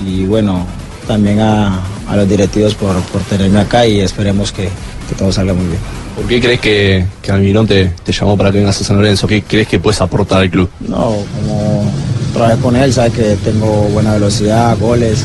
y 0.07 0.25
bueno, 0.27 0.67
también 1.09 1.41
a, 1.41 1.81
a 2.09 2.17
los 2.17 2.29
directivos 2.29 2.75
por, 2.75 2.95
por 3.03 3.21
tenerme 3.23 3.61
acá 3.61 3.87
y 3.87 4.01
esperemos 4.01 4.53
que, 4.53 4.69
que 5.09 5.15
todo 5.15 5.33
salga 5.33 5.53
muy 5.55 5.67
bien. 5.67 5.79
¿Por 6.17 6.27
qué 6.27 6.41
crees 6.41 6.61
que, 6.61 7.05
que 7.21 7.33
Almirón 7.33 7.67
te, 7.67 7.87
te 8.05 8.13
llamó 8.13 8.37
para 8.37 8.51
que 8.53 8.59
vengas 8.59 8.81
a 8.81 8.85
San 8.85 8.97
Lorenzo? 8.97 9.27
¿Qué 9.27 9.43
crees 9.43 9.69
que 9.69 9.79
puedes 9.79 10.01
aportar 10.01 10.41
al 10.43 10.51
club? 10.51 10.69
No, 10.89 11.17
como 11.35 11.91
trabajé 12.33 12.61
con 12.61 12.77
él, 12.77 12.93
sabes 12.93 13.13
que 13.13 13.37
tengo 13.45 13.67
buena 13.93 14.15
velocidad, 14.15 14.77
goles, 14.79 15.25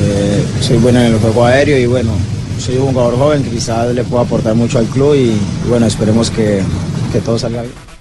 eh, 0.00 0.44
soy 0.60 0.78
bueno 0.78 1.00
en 1.00 1.12
el 1.14 1.18
juego 1.18 1.44
aéreo 1.44 1.78
y 1.78 1.86
bueno, 1.86 2.12
soy 2.58 2.76
un 2.76 2.92
jugador 2.92 3.16
joven 3.16 3.42
que 3.42 3.50
quizás 3.50 3.94
le 3.94 4.04
pueda 4.04 4.22
aportar 4.24 4.54
mucho 4.54 4.78
al 4.78 4.86
club 4.86 5.14
y, 5.14 5.30
y 5.30 5.68
bueno, 5.68 5.86
esperemos 5.86 6.30
que, 6.30 6.62
que 7.12 7.20
todo 7.20 7.38
salga 7.38 7.62
bien. 7.62 7.91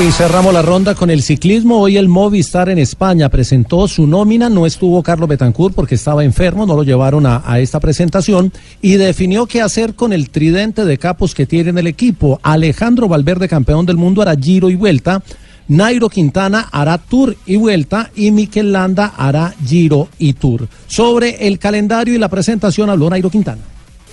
Y 0.00 0.12
cerramos 0.12 0.54
la 0.54 0.62
ronda 0.62 0.94
con 0.94 1.10
el 1.10 1.22
ciclismo. 1.22 1.78
Hoy 1.78 1.98
el 1.98 2.08
Movistar 2.08 2.70
en 2.70 2.78
España 2.78 3.28
presentó 3.28 3.86
su 3.86 4.06
nómina. 4.06 4.48
No 4.48 4.64
estuvo 4.64 5.02
Carlos 5.02 5.28
Betancourt 5.28 5.74
porque 5.74 5.96
estaba 5.96 6.24
enfermo, 6.24 6.64
no 6.64 6.74
lo 6.74 6.84
llevaron 6.84 7.26
a, 7.26 7.58
esta 7.58 7.80
presentación. 7.80 8.50
Y 8.80 8.94
definió 8.94 9.44
qué 9.44 9.60
hacer 9.60 9.94
con 9.94 10.14
el 10.14 10.30
tridente 10.30 10.86
de 10.86 10.96
capos 10.96 11.34
que 11.34 11.44
tiene 11.44 11.68
en 11.68 11.78
el 11.78 11.86
equipo. 11.86 12.40
Alejandro 12.42 13.08
Valverde, 13.08 13.46
campeón 13.46 13.84
del 13.84 13.98
mundo, 13.98 14.22
hará 14.22 14.34
giro 14.36 14.70
y 14.70 14.74
vuelta. 14.74 15.22
Nairo 15.68 16.08
Quintana 16.08 16.70
hará 16.72 16.96
Tour 16.96 17.36
y 17.44 17.56
vuelta 17.56 18.10
y 18.16 18.30
Mikel 18.30 18.72
Landa 18.72 19.12
hará 19.18 19.54
Giro 19.66 20.08
y 20.18 20.32
Tour. 20.32 20.66
Sobre 20.86 21.46
el 21.46 21.58
calendario 21.58 22.14
y 22.14 22.18
la 22.18 22.28
presentación 22.30 22.88
habló 22.88 23.10
Nairo 23.10 23.28
Quintana. 23.28 23.60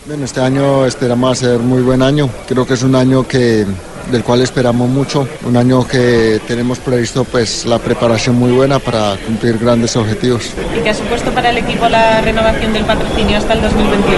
Bueno, 0.06 0.26
este 0.26 0.42
año 0.42 0.86
esperamos 0.86 1.32
hacer 1.32 1.60
muy 1.60 1.82
buen 1.82 2.02
año. 2.02 2.30
Creo 2.46 2.68
que 2.68 2.74
es 2.74 2.84
un 2.84 2.94
año 2.94 3.26
que 3.26 3.66
del 4.12 4.24
cual 4.24 4.41
esperamos 4.41 4.89
mucho, 4.89 5.28
un 5.45 5.58
año 5.58 5.88
que 5.88 6.39
tenemos 6.47 6.80
previsto 6.80 7.24
pues 7.24 7.66
la 7.66 7.80
preparación 7.80 8.36
muy 8.36 8.51
buena 8.51 8.80
para 8.80 9.18
cumplir 9.26 9.58
grandes 9.58 9.95
objetivos. 9.95 10.51
¿Y 10.78 10.82
qué 10.82 10.89
ha 10.89 10.93
supuesto 10.93 11.32
para 11.32 11.49
el 11.49 11.58
equipo 11.58 11.88
la 11.89 12.22
renovación 12.22 12.74
del 12.74 12.86
patrocinio 12.86 13.38
hasta 13.38 13.53
el 13.53 13.62
2021? 13.62 14.18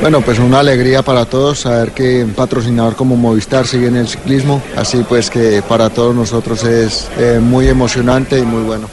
Bueno, 0.00 0.20
pues 0.20 0.38
una 0.38 0.60
alegría 0.60 1.02
para 1.02 1.24
todos 1.24 1.60
saber 1.60 1.92
que 1.92 2.24
un 2.24 2.32
patrocinador 2.32 2.96
como 2.96 3.16
Movistar 3.16 3.66
sigue 3.66 3.88
en 3.88 3.96
el 3.96 4.08
ciclismo, 4.08 4.62
así 4.76 5.04
pues 5.08 5.30
que 5.30 5.62
para 5.68 5.90
todos 5.90 6.14
nosotros 6.14 6.64
es 6.64 7.08
eh, 7.18 7.38
muy 7.40 7.68
emocionante 7.68 8.38
y 8.38 8.42
muy 8.42 8.62
bueno. 8.62 8.88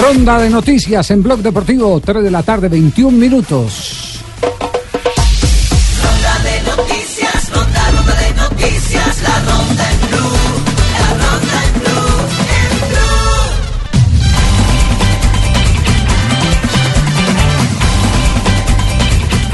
Ronda 0.00 0.38
de 0.38 0.48
noticias 0.48 1.10
en 1.10 1.22
Blog 1.22 1.40
Deportivo, 1.40 2.00
3 2.00 2.24
de 2.24 2.30
la 2.30 2.42
tarde, 2.42 2.68
21 2.68 3.16
minutos. 3.16 4.10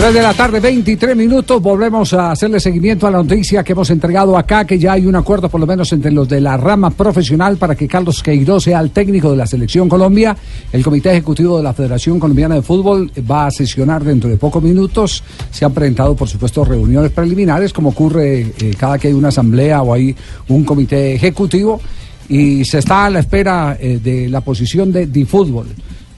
3 0.07 0.14
de 0.14 0.22
la 0.22 0.34
tarde, 0.34 0.61
23 0.61 1.16
minutos. 1.16 1.61
Volvemos 1.61 2.12
a 2.12 2.30
hacerle 2.30 2.61
seguimiento 2.61 3.09
a 3.09 3.11
la 3.11 3.18
noticia 3.18 3.64
que 3.64 3.72
hemos 3.72 3.90
entregado 3.90 4.38
acá, 4.38 4.64
que 4.64 4.78
ya 4.78 4.92
hay 4.92 5.04
un 5.04 5.16
acuerdo 5.16 5.48
por 5.48 5.59
lo 5.59 5.66
menos 5.66 5.92
entre 5.92 6.12
los 6.12 6.28
de 6.28 6.40
la 6.40 6.57
rama 6.57 6.90
profesional 6.90 7.57
para 7.57 7.74
que 7.74 7.88
Carlos 7.88 8.22
Queiroz 8.22 8.62
sea 8.62 8.78
el 8.78 8.92
técnico 8.92 9.32
de 9.32 9.36
la 9.36 9.48
Selección 9.48 9.88
Colombia. 9.88 10.36
El 10.70 10.84
Comité 10.84 11.11
Ejecutivo 11.11 11.57
de 11.57 11.64
la 11.64 11.74
Federación 11.74 12.20
Colombiana 12.20 12.54
de 12.54 12.62
Fútbol 12.62 13.11
va 13.28 13.46
a 13.46 13.50
sesionar 13.50 14.04
dentro 14.04 14.30
de 14.30 14.36
pocos 14.36 14.62
minutos. 14.62 15.24
Se 15.50 15.64
han 15.64 15.74
presentado, 15.74 16.14
por 16.14 16.28
supuesto, 16.28 16.64
reuniones 16.64 17.11
preliminares, 17.11 17.72
como 17.72 17.88
ocurre 17.88 18.42
eh, 18.42 18.74
cada 18.78 19.00
que 19.00 19.09
hay 19.09 19.14
una 19.14 19.30
asamblea 19.30 19.82
o 19.82 19.92
hay 19.92 20.14
un 20.46 20.62
comité 20.62 21.14
ejecutivo. 21.16 21.80
Y 22.28 22.64
se 22.64 22.78
está 22.78 23.07
a 23.07 23.11
la 23.11 23.18
espera 23.18 23.76
eh, 23.80 23.98
de 24.00 24.28
la 24.28 24.40
posición 24.40 24.92
de 24.92 25.07
Difútbol. 25.07 25.66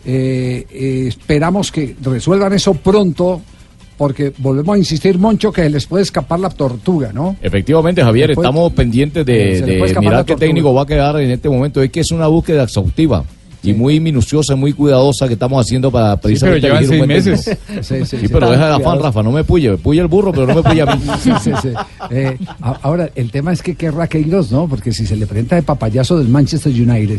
Eh, 0.05 0.67
eh, 0.71 1.05
esperamos 1.09 1.71
que 1.71 1.95
resuelvan 2.03 2.55
eso 2.55 2.73
pronto, 2.73 3.43
porque 3.99 4.33
volvemos 4.39 4.75
a 4.77 4.79
insistir, 4.79 5.19
Moncho, 5.19 5.53
que 5.53 5.69
les 5.69 5.85
puede 5.87 6.05
escapar 6.05 6.41
la 6.41 6.49
tortuga, 6.49 7.13
¿no? 7.13 7.37
Efectivamente, 7.43 8.03
Javier, 8.03 8.33
puede- 8.33 8.47
estamos 8.47 8.73
pendientes 8.73 9.27
de, 9.27 9.61
de 9.61 9.95
mirar 10.01 10.13
la 10.19 10.25
qué 10.25 10.37
técnico 10.37 10.73
va 10.73 10.83
a 10.83 10.87
quedar 10.87 11.21
en 11.21 11.31
este 11.33 11.49
momento. 11.51 11.83
Es 11.83 11.91
que 11.91 12.01
es 12.01 12.11
una 12.13 12.29
búsqueda 12.29 12.63
exhaustiva 12.63 13.25
y 13.61 13.75
muy 13.75 13.99
minuciosa, 13.99 14.55
muy 14.55 14.73
cuidadosa 14.73 15.27
que 15.27 15.33
estamos 15.35 15.61
haciendo 15.67 15.91
para 15.91 16.17
precisamente 16.17 16.61
llevan 16.69 16.85
elegir 16.85 17.03
un 17.03 17.09
seis 17.09 17.25
buen 17.25 17.37
meses. 17.45 17.59
Sí, 17.83 17.95
sí, 17.99 18.05
Sí, 18.07 18.17
sí, 18.27 18.29
pero 18.33 18.49
deja 18.51 18.69
de 18.69 18.75
afán. 18.77 19.01
Rafa, 19.03 19.23
no 19.25 19.33
me 19.33 19.43
puye. 19.43 19.77
Puye 19.77 20.01
el 20.01 20.07
burro, 20.07 20.31
pero 20.33 20.47
no 20.47 20.55
me 20.55 20.63
puye 20.63 20.81
a 20.81 20.87
mí. 20.87 21.03
Sí, 21.23 21.31
sí, 21.43 21.51
sí. 21.61 21.69
Eh, 22.11 22.39
ahora, 22.83 23.11
el 23.17 23.33
tema 23.33 23.53
es 23.53 23.61
que 23.61 23.75
querrá 23.75 24.07
Queiroz, 24.07 24.53
¿no? 24.53 24.69
Porque 24.69 24.93
si 24.93 25.05
se 25.07 25.17
le 25.17 25.27
presenta 25.27 25.57
de 25.57 25.63
papayazo 25.63 26.17
del 26.19 26.29
Manchester 26.29 26.73
United. 26.73 27.19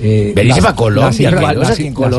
Eh, 0.00 0.32
Venirse 0.34 0.60
las- 0.60 0.72
Colombia, 0.74 1.06
las 1.06 1.16
cifras- 1.16 1.56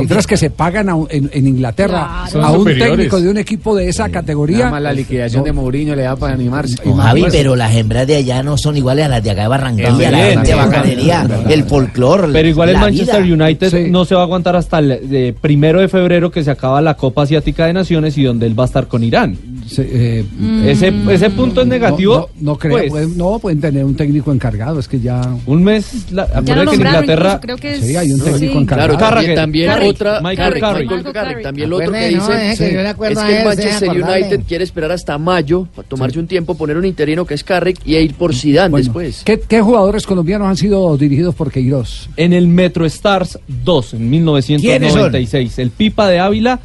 las- 0.01 0.09
las 0.09 0.27
que 0.27 0.35
se 0.37 0.49
pagan 0.49 0.89
a 0.89 0.97
en, 1.09 1.29
en 1.33 1.47
Inglaterra 1.47 2.25
Claro. 2.29 2.45
a 2.47 2.51
un 2.51 2.57
superiores. 2.59 2.89
técnico 2.91 3.21
de 3.21 3.29
un 3.29 3.37
equipo 3.37 3.75
de 3.75 3.87
esa 3.89 4.09
categoría. 4.09 4.57
Nada 4.59 4.71
más 4.71 4.81
la 4.81 4.93
liquidación 4.93 5.43
de 5.43 5.53
Mourinho 5.53 5.95
le 5.95 6.01
da 6.03 6.15
para 6.15 6.33
animarse. 6.33 6.75
No, 6.85 6.95
Javi, 6.95 7.25
pero 7.31 7.55
las 7.55 7.73
hembras 7.75 8.05
de 8.07 8.17
allá 8.17 8.43
no 8.43 8.57
son 8.57 8.75
iguales 8.75 9.05
a 9.05 9.07
las 9.09 9.23
de 9.23 9.31
acá 9.31 9.43
de 9.43 9.47
Barranquilla, 9.47 9.91
Bien, 9.97 10.11
la 10.11 10.17
gente 10.25 10.47
de 10.49 10.55
bacanería, 10.55 11.27
el 11.49 11.63
folclore. 11.63 12.27
Pero 12.33 12.47
igual 12.49 12.69
el 12.69 12.77
Manchester 12.77 13.23
vida. 13.23 13.45
United 13.45 13.87
no 13.87 14.05
se 14.05 14.15
va 14.15 14.21
a 14.21 14.23
aguantar 14.25 14.55
hasta 14.55 14.79
el 14.79 15.09
de 15.09 15.33
primero 15.39 15.79
de 15.79 15.87
febrero 15.87 16.31
que 16.31 16.43
se 16.43 16.51
acaba 16.51 16.81
la 16.81 16.95
Copa 16.95 17.23
Asiática 17.23 17.65
de 17.65 17.73
Naciones 17.73 18.17
y 18.17 18.23
donde 18.23 18.45
él 18.45 18.59
va 18.59 18.63
a 18.63 18.67
estar 18.67 18.87
con 18.87 19.03
Irán. 19.03 19.37
Eh, 19.77 20.25
ese, 20.65 20.93
ese 21.11 21.29
punto 21.29 21.61
es 21.61 21.67
negativo. 21.67 22.29
No, 22.39 22.53
no, 22.53 22.57
creo, 22.57 22.77
pues, 22.77 22.89
pueden, 22.89 23.17
no, 23.17 23.39
pueden 23.39 23.61
tener 23.61 23.85
un 23.85 23.95
técnico 23.95 24.31
encargado, 24.31 24.79
es 24.79 24.87
que 24.87 24.99
ya. 24.99 25.21
Un 25.45 25.63
mes. 25.63 26.11
La, 26.11 26.27
Ya 26.43 26.55
lo 26.55 26.71
que 26.71 26.75
en 26.77 26.81
Inglaterra. 26.81 27.39
creo 27.41 27.57
que 27.57 27.75
es- 27.75 27.85
Sí, 27.85 27.95
hay 27.95 28.11
un 28.11 28.19
técnico 28.19 28.53
sí. 28.53 28.57
encargado. 28.59 28.97
Claro, 28.97 29.15
también, 29.15 29.35
Carragher. 29.35 29.35
también 29.35 29.67
Carrick. 29.67 29.89
otra, 29.89 30.21
Michael 30.21 30.37
Carrick, 30.37 30.61
Carrick. 30.61 30.89
Michael 30.91 31.13
Carrick, 31.13 31.41
también 31.43 31.69
lo 31.69 31.75
otro 31.77 31.91
que 31.91 31.99
no, 31.99 32.07
dicen 32.07 32.39
es 32.39 32.57
que 32.59 32.79
el 32.79 33.45
Manchester. 33.45 33.89
United 33.89 34.41
quiere 34.47 34.63
esperar 34.63 34.91
hasta 34.91 35.17
mayo, 35.17 35.67
para 35.75 35.87
tomarse 35.87 36.19
un 36.19 36.27
tiempo, 36.27 36.55
poner 36.55 36.77
un 36.77 36.85
interino 36.85 37.25
que 37.25 37.33
es 37.33 37.43
Carrick 37.43 37.79
y 37.85 37.95
ir 37.97 38.13
por 38.15 38.33
Zidane 38.35 38.69
Bueno, 38.69 38.83
después. 38.83 39.21
¿qué, 39.25 39.39
qué 39.39 39.61
jugadores 39.61 40.05
colombianos 40.05 40.47
han 40.47 40.57
sido 40.57 40.97
dirigidos 40.97 41.35
por 41.35 41.51
Queiroz? 41.51 42.09
En 42.17 42.33
el 42.33 42.47
Metro 42.47 42.85
Stars 42.85 43.39
2 43.65 43.93
en 43.95 44.09
1996. 44.09 45.59
El 45.59 45.71
Pipa 45.71 46.07
de 46.07 46.19
Ávila 46.19 46.59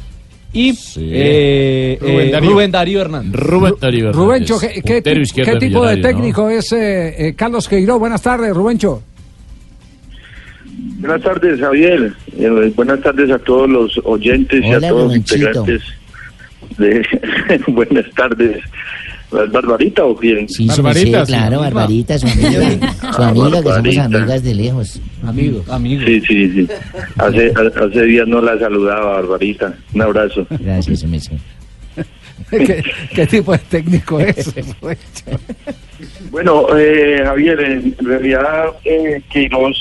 y 0.55 0.73
eh, 0.97 1.97
Rubén 1.99 2.29
eh, 2.29 2.31
Darío. 2.31 2.49
Rubén 2.49 2.71
Darío 2.71 3.01
Hernández. 3.01 3.33
Rubén 3.33 3.73
Darío 3.79 4.09
Hernández. 4.09 4.25
Rubencho, 4.25 4.57
¿qué, 4.85 5.01
tipo 5.59 5.85
de 5.85 5.97
técnico 5.97 6.49
es 6.49 6.71
eh, 6.71 7.27
eh, 7.27 7.33
Carlos 7.35 7.67
Queiroz? 7.67 7.99
Buenas 7.99 8.21
tardes, 8.21 8.55
Rubencho. 8.55 9.03
Buenas 10.99 11.21
tardes, 11.21 11.59
Javier. 11.59 12.13
Eh, 12.37 12.71
buenas 12.73 13.01
tardes 13.01 13.29
a 13.31 13.39
todos 13.39 13.69
los 13.69 13.99
oyentes 14.05 14.63
y 14.63 14.71
a 14.71 14.79
todos 14.79 15.07
los 15.07 15.15
integrantes 15.17 15.81
de 16.77 17.05
buenas 17.67 18.09
tardes. 18.15 18.63
¿Es 19.43 19.51
Barbarita 19.51 20.05
o 20.05 20.15
quién? 20.15 20.47
Sí, 20.49 20.67
sí, 20.69 20.81
sí, 20.93 21.11
claro, 21.25 21.59
Barbarita, 21.59 22.17
su 22.17 22.27
amiga. 22.27 22.93
Su 23.15 23.21
amiga, 23.23 23.45
que 23.45 23.51
somos 23.51 23.63
Barbarita. 23.65 24.03
amigas 24.05 24.43
de 24.43 24.55
lejos. 24.55 25.01
Amigos, 25.25 25.69
amigos. 25.69 26.05
Sí, 26.05 26.21
sí, 26.27 26.51
sí. 26.51 26.67
Hace, 27.17 27.53
ha- 27.55 27.85
hace 27.85 28.01
días 28.03 28.27
no 28.27 28.41
la 28.41 28.57
saludaba, 28.59 29.13
Barbarita. 29.15 29.73
Un 29.93 30.01
abrazo. 30.01 30.45
Gracias, 30.49 31.03
Messi. 31.05 31.31
¿Qué, 32.49 32.83
qué 33.13 33.25
tipo 33.27 33.51
de 33.53 33.57
técnico 33.59 34.19
es? 34.19 34.53
Bueno, 36.31 36.65
eh, 36.77 37.21
Javier, 37.23 37.59
en 37.61 37.95
realidad 38.05 38.65
eh, 38.83 39.21
Queiroz, 39.31 39.77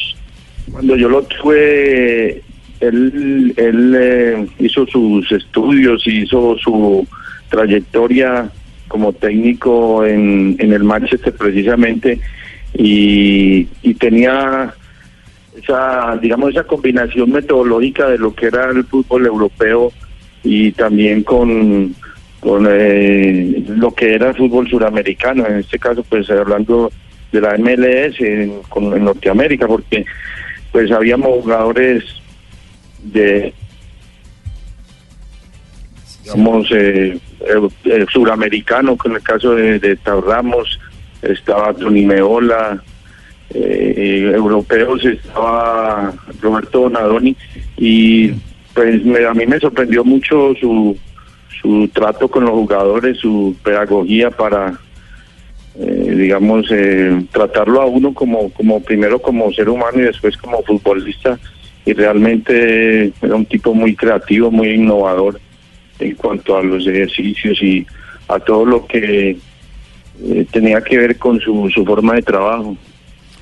cuando 0.70 0.94
yo 0.96 1.08
lo 1.08 1.22
tuve, 1.24 2.40
él, 2.80 3.52
él 3.56 3.94
eh, 3.98 4.46
hizo 4.60 4.86
sus 4.86 5.30
estudios, 5.32 6.06
hizo 6.06 6.56
su 6.58 7.06
trayectoria 7.50 8.48
como 8.94 9.12
técnico 9.12 10.06
en, 10.06 10.54
el 10.60 10.84
Manchester 10.84 11.34
precisamente 11.34 12.20
y, 12.74 13.64
tenía 13.94 14.72
esa, 15.60 16.16
digamos, 16.22 16.50
esa 16.50 16.62
combinación 16.62 17.32
metodológica 17.32 18.08
de 18.08 18.18
lo 18.18 18.32
que 18.32 18.46
era 18.46 18.70
el 18.70 18.84
fútbol 18.84 19.26
europeo 19.26 19.92
y 20.44 20.70
también 20.70 21.24
con, 21.24 21.96
con 22.38 22.68
eh, 22.70 23.64
lo 23.66 23.92
que 23.92 24.14
era 24.14 24.28
el 24.28 24.36
fútbol 24.36 24.70
suramericano, 24.70 25.44
en 25.44 25.56
este 25.56 25.80
caso 25.80 26.04
pues 26.08 26.30
hablando 26.30 26.92
de 27.32 27.40
la 27.40 27.58
MLS 27.58 28.20
en 28.20 28.60
Norteamérica, 29.04 29.66
porque 29.66 30.04
pues 30.70 30.92
habíamos 30.92 31.42
jugadores 31.42 32.04
de 33.02 33.52
digamos 36.22 36.68
eh, 36.70 37.18
eh, 37.46 37.68
eh, 37.84 38.06
suramericanos, 38.10 38.98
con 38.98 39.14
el 39.14 39.22
caso 39.22 39.54
de, 39.54 39.78
de 39.78 39.96
Tao 39.96 40.20
Ramos, 40.20 40.78
estaba 41.22 41.72
Tony 41.74 42.04
Meola, 42.04 42.82
eh, 43.50 44.32
europeos 44.34 45.04
estaba 45.04 46.12
Roberto 46.40 46.80
Donadoni 46.80 47.36
y 47.76 48.32
pues 48.72 49.00
a 49.28 49.34
mí 49.34 49.46
me 49.46 49.60
sorprendió 49.60 50.04
mucho 50.04 50.54
su, 50.60 50.96
su 51.62 51.88
trato 51.92 52.28
con 52.28 52.44
los 52.44 52.52
jugadores, 52.52 53.18
su 53.18 53.54
pedagogía 53.62 54.30
para 54.30 54.78
eh, 55.78 56.14
digamos 56.16 56.66
eh, 56.70 57.24
tratarlo 57.32 57.80
a 57.80 57.86
uno 57.86 58.12
como 58.14 58.50
como 58.50 58.80
primero 58.80 59.20
como 59.20 59.52
ser 59.52 59.68
humano 59.68 59.98
y 59.98 60.02
después 60.02 60.36
como 60.36 60.62
futbolista. 60.62 61.38
Y 61.86 61.92
realmente 61.92 63.12
era 63.20 63.34
un 63.34 63.44
tipo 63.44 63.74
muy 63.74 63.94
creativo, 63.94 64.50
muy 64.50 64.70
innovador 64.70 65.38
en 65.98 66.14
cuanto 66.14 66.56
a 66.56 66.62
los 66.62 66.86
ejercicios 66.86 67.60
y 67.62 67.86
a 68.28 68.38
todo 68.40 68.64
lo 68.64 68.86
que 68.86 69.36
eh, 70.22 70.46
tenía 70.50 70.80
que 70.80 70.98
ver 70.98 71.18
con 71.18 71.40
su, 71.40 71.70
su 71.74 71.84
forma 71.84 72.14
de 72.14 72.22
trabajo. 72.22 72.76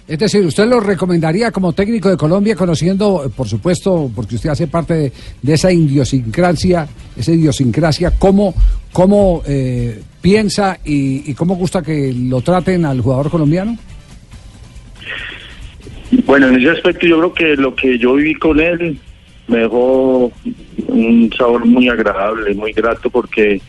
Es 0.08 0.18
decir, 0.18 0.44
¿usted 0.44 0.66
lo 0.66 0.80
recomendaría 0.80 1.50
como 1.52 1.72
técnico 1.72 2.10
de 2.10 2.16
Colombia, 2.16 2.56
conociendo, 2.56 3.30
por 3.34 3.48
supuesto, 3.48 4.10
porque 4.14 4.34
usted 4.34 4.50
hace 4.50 4.66
parte 4.66 4.94
de, 4.94 5.12
de 5.40 5.54
esa 5.54 5.72
idiosincrasia, 5.72 6.88
esa 7.16 7.32
idiosincrasia, 7.32 8.12
cómo, 8.18 8.52
cómo 8.92 9.42
eh, 9.46 10.02
piensa 10.20 10.78
y, 10.84 11.30
y 11.30 11.34
cómo 11.34 11.54
gusta 11.54 11.82
que 11.82 12.12
lo 12.12 12.40
traten 12.40 12.84
al 12.84 13.00
jugador 13.00 13.30
colombiano? 13.30 13.78
Bueno, 16.26 16.48
en 16.48 16.56
ese 16.56 16.70
aspecto 16.70 17.06
yo 17.06 17.18
creo 17.18 17.34
que 17.34 17.56
lo 17.56 17.74
que 17.74 17.96
yo 17.96 18.14
viví 18.14 18.34
con 18.34 18.60
él 18.60 18.98
me 19.46 19.58
dejó 19.58 20.30
un 20.88 21.32
sabor 21.36 21.64
muy 21.64 21.88
agradable, 21.88 22.54
muy 22.54 22.72
grato 22.72 23.10
porque, 23.10 23.60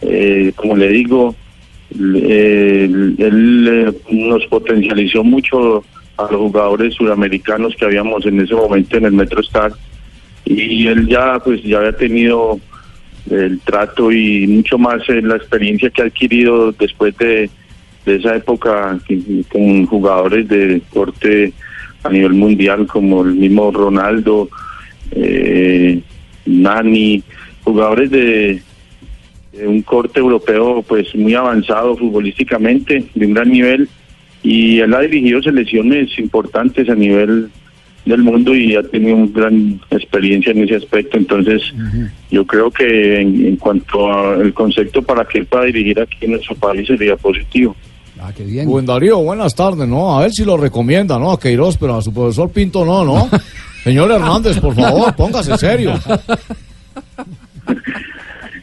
eh, 0.00 0.52
como 0.56 0.76
le 0.76 0.88
digo, 0.88 1.34
él 1.90 3.16
eh, 3.18 3.92
nos 4.10 4.46
potencializó 4.46 5.24
mucho 5.24 5.84
a 6.16 6.22
los 6.24 6.40
jugadores 6.40 6.94
sudamericanos 6.94 7.74
que 7.76 7.84
habíamos 7.84 8.26
en 8.26 8.40
ese 8.40 8.54
momento 8.54 8.96
en 8.96 9.06
el 9.06 9.12
Metro 9.12 9.40
Star. 9.40 9.72
Y 10.44 10.86
él 10.86 11.06
ya 11.06 11.38
pues 11.38 11.62
ya 11.62 11.78
había 11.78 11.96
tenido 11.96 12.58
el 13.30 13.60
trato 13.60 14.10
y 14.10 14.46
mucho 14.46 14.78
más 14.78 15.02
eh, 15.08 15.20
la 15.22 15.36
experiencia 15.36 15.90
que 15.90 16.02
ha 16.02 16.06
adquirido 16.06 16.72
después 16.72 17.16
de, 17.18 17.50
de 18.06 18.16
esa 18.16 18.36
época 18.36 18.98
con 19.50 19.86
jugadores 19.86 20.48
de 20.48 20.80
corte 20.92 21.52
a 22.02 22.10
nivel 22.10 22.32
mundial 22.32 22.86
como 22.86 23.22
el 23.22 23.34
mismo 23.34 23.70
Ronaldo, 23.70 24.48
Nani, 26.48 27.22
jugadores 27.64 28.10
de, 28.10 28.62
de 29.52 29.68
un 29.68 29.82
corte 29.82 30.20
europeo 30.20 30.82
pues 30.82 31.14
muy 31.14 31.34
avanzado 31.34 31.96
futbolísticamente, 31.96 33.04
de 33.14 33.26
un 33.26 33.34
gran 33.34 33.50
nivel 33.50 33.88
y 34.42 34.78
él 34.80 34.94
ha 34.94 35.00
dirigido 35.00 35.42
selecciones 35.42 36.18
importantes 36.18 36.88
a 36.88 36.94
nivel 36.94 37.50
del 38.04 38.22
mundo 38.22 38.54
y 38.54 38.74
ha 38.74 38.82
tenido 38.82 39.16
una 39.16 39.30
gran 39.32 39.80
experiencia 39.90 40.52
en 40.52 40.62
ese 40.62 40.76
aspecto. 40.76 41.18
Entonces, 41.18 41.62
yo 42.30 42.46
creo 42.46 42.70
que 42.70 43.20
en, 43.20 43.46
en 43.46 43.56
cuanto 43.56 44.10
al 44.10 44.54
concepto 44.54 45.02
para 45.02 45.26
que 45.26 45.38
él 45.38 45.46
pueda 45.46 45.64
dirigir 45.64 46.00
aquí 46.00 46.16
en 46.22 46.32
nuestro 46.32 46.54
país 46.56 46.86
sería 46.86 47.16
positivo. 47.16 47.76
Ah, 48.20 48.32
qué 48.34 48.44
bien. 48.44 48.66
Buen 48.66 48.86
Darío, 48.86 49.18
buenas 49.18 49.54
tardes, 49.54 49.86
¿no? 49.86 50.18
A 50.18 50.22
ver 50.22 50.32
si 50.32 50.44
lo 50.44 50.56
recomienda, 50.56 51.18
¿no? 51.18 51.30
A 51.30 51.38
Queiroz, 51.38 51.76
pero 51.76 51.96
a 51.96 52.02
su 52.02 52.12
profesor 52.12 52.50
Pinto 52.50 52.84
no, 52.84 53.04
¿no? 53.04 53.28
Señor 53.84 54.10
Hernández, 54.10 54.58
por 54.60 54.74
favor, 54.74 55.14
póngase 55.16 55.56
serio. 55.58 55.94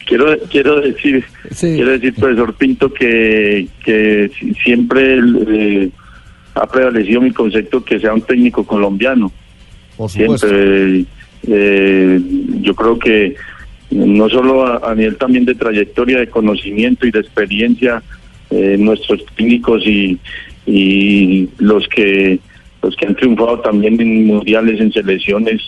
Quiero 0.07 0.37
quiero 0.51 0.81
decir, 0.81 1.23
quiero 1.59 1.91
decir, 1.91 2.13
profesor 2.13 2.53
Pinto, 2.55 2.93
que, 2.93 3.67
que 3.83 4.29
si- 4.39 4.53
siempre 4.55 5.17
eh, 5.47 5.89
ha 6.53 6.67
prevalecido 6.67 7.21
mi 7.21 7.31
concepto 7.31 7.83
que 7.83 7.99
sea 7.99 8.13
un 8.13 8.21
técnico 8.21 8.63
colombiano. 8.65 9.31
Por 9.97 10.09
supuesto. 10.09 10.47
Siempre, 10.47 11.05
eh, 11.47 12.19
yo 12.61 12.75
creo 12.75 12.99
que 12.99 13.35
no 13.91 14.29
solo 14.29 14.65
a, 14.67 14.91
a 14.91 14.95
nivel 14.95 15.15
también 15.17 15.45
de 15.45 15.55
trayectoria, 15.55 16.19
de 16.19 16.27
conocimiento 16.27 17.07
y 17.07 17.11
de 17.11 17.19
experiencia, 17.19 18.03
eh, 18.51 18.75
nuestros 18.77 19.25
técnicos 19.35 19.83
y, 19.87 20.19
y 20.67 21.49
los 21.57 21.87
que 21.87 22.39
los 22.85 22.95
que 22.95 23.07
han 23.07 23.15
triunfado 23.15 23.59
también 23.61 23.99
en 23.99 24.27
mundiales, 24.27 24.79
en 24.79 24.93
selecciones, 24.93 25.63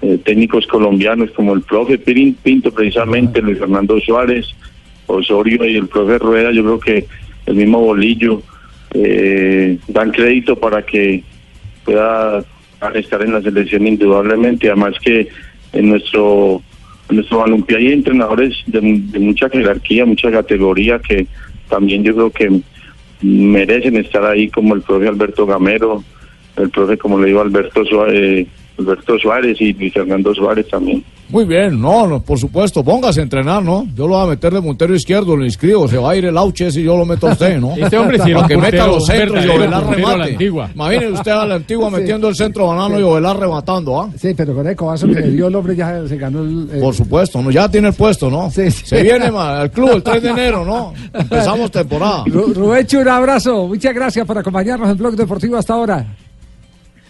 eh, 0.00 0.18
técnicos 0.24 0.66
colombianos 0.66 1.30
como 1.32 1.52
el 1.52 1.60
profe 1.60 1.98
Pirin 1.98 2.32
Pinto 2.34 2.72
precisamente, 2.72 3.42
Luis 3.42 3.58
Fernando 3.58 4.00
Suárez, 4.00 4.46
Osorio 5.06 5.62
y 5.66 5.76
el 5.76 5.86
profe 5.88 6.18
Rueda, 6.18 6.52
yo 6.52 6.62
creo 6.62 6.80
que 6.80 7.06
el 7.44 7.54
mismo 7.54 7.80
Bolillo 7.80 8.42
eh, 8.94 9.78
dan 9.88 10.10
crédito 10.10 10.56
para 10.56 10.80
que 10.86 11.22
pueda 11.84 12.42
estar 12.94 13.20
en 13.20 13.34
la 13.34 13.42
selección 13.42 13.86
indudablemente, 13.86 14.68
además 14.68 14.94
que 15.04 15.28
en 15.74 15.90
nuestro 15.90 16.62
en 17.10 17.16
nuestro 17.16 17.40
balompié 17.40 17.76
hay 17.76 17.92
entrenadores 17.92 18.56
de, 18.66 18.80
de 18.80 19.18
mucha 19.18 19.50
jerarquía, 19.50 20.06
mucha 20.06 20.30
categoría 20.30 20.98
que 20.98 21.26
también 21.68 22.02
yo 22.02 22.14
creo 22.14 22.30
que 22.30 22.60
merecen 23.20 23.96
estar 23.96 24.24
ahí 24.24 24.48
como 24.48 24.74
el 24.74 24.80
profe 24.80 25.08
Alberto 25.08 25.44
Gamero, 25.44 26.02
el 26.56 26.70
profe 26.70 26.96
como 26.98 27.18
le 27.18 27.28
digo 27.28 27.40
Alberto 27.40 27.84
Suárez, 27.84 28.46
Alberto 28.78 29.18
Suárez 29.18 29.60
y 29.60 29.72
Luis 29.72 29.92
Fernando 29.92 30.34
Suárez 30.34 30.68
también. 30.68 31.04
Muy 31.30 31.46
bien, 31.46 31.80
no, 31.80 32.06
no, 32.06 32.20
por 32.20 32.38
supuesto, 32.38 32.84
póngase 32.84 33.20
a 33.20 33.22
entrenar, 33.22 33.62
¿no? 33.62 33.86
Yo 33.96 34.06
lo 34.06 34.14
voy 34.14 34.26
a 34.26 34.30
meter 34.30 34.52
de 34.52 34.60
puntero 34.60 34.94
izquierdo, 34.94 35.34
lo 35.34 35.44
inscribo, 35.44 35.88
se 35.88 35.96
va 35.96 36.10
a 36.10 36.16
ir 36.16 36.26
el 36.26 36.36
auche 36.36 36.68
y 36.68 36.82
yo 36.82 36.98
lo 36.98 37.06
meto 37.06 37.26
a 37.28 37.32
usted, 37.32 37.58
¿no? 37.58 37.74
Este 37.76 37.96
hombre 37.96 38.18
sí 38.18 38.30
que 38.46 38.56
meta 38.58 38.86
los 38.86 39.06
centros 39.06 39.42
y 39.44 39.48
Ovelar 39.48 39.86
remate. 39.86 40.36
Imagínese 40.74 41.10
usted 41.12 41.30
a 41.32 41.46
la 41.46 41.54
antigua 41.54 41.88
Sí. 41.90 41.96
metiendo 41.96 42.28
el 42.28 42.34
centro 42.36 42.66
banano 42.66 42.96
Sí. 42.96 43.00
y 43.00 43.04
Ovelar 43.04 43.38
rematando, 43.40 44.02
¿ah? 44.02 44.10
Sí, 44.18 44.34
pero 44.36 44.54
con 44.54 44.66
el 44.68 44.76
cobazo 44.76 45.06
que 45.08 45.14
le 45.14 45.30
dio 45.30 45.46
el 45.48 45.54
hombre 45.54 45.74
ya 45.74 46.06
se 46.06 46.16
ganó 46.18 46.40
el... 46.42 46.68
el- 46.70 46.80
Por 46.80 46.94
supuesto, 46.94 47.40
¿no? 47.40 47.50
ya 47.50 47.70
tiene 47.70 47.88
el 47.88 47.94
puesto, 47.94 48.30
¿no? 48.30 48.50
Se 48.50 49.02
viene 49.02 49.30
ma, 49.30 49.60
al 49.62 49.70
club 49.70 49.92
el 49.94 50.02
3 50.02 50.22
de 50.22 50.28
enero, 50.28 50.62
¿no? 50.64 50.92
Empezamos 51.18 51.70
temporada. 51.70 52.24
Ru- 52.26 52.52
Rubencho, 52.52 53.00
un 53.00 53.08
abrazo. 53.08 53.66
Muchas 53.66 53.94
gracias 53.94 54.26
por 54.26 54.36
acompañarnos 54.36 54.90
en 54.90 54.98
Blog 54.98 55.16
Deportivo 55.16 55.56
hasta 55.56 55.72
ahora. 55.72 56.04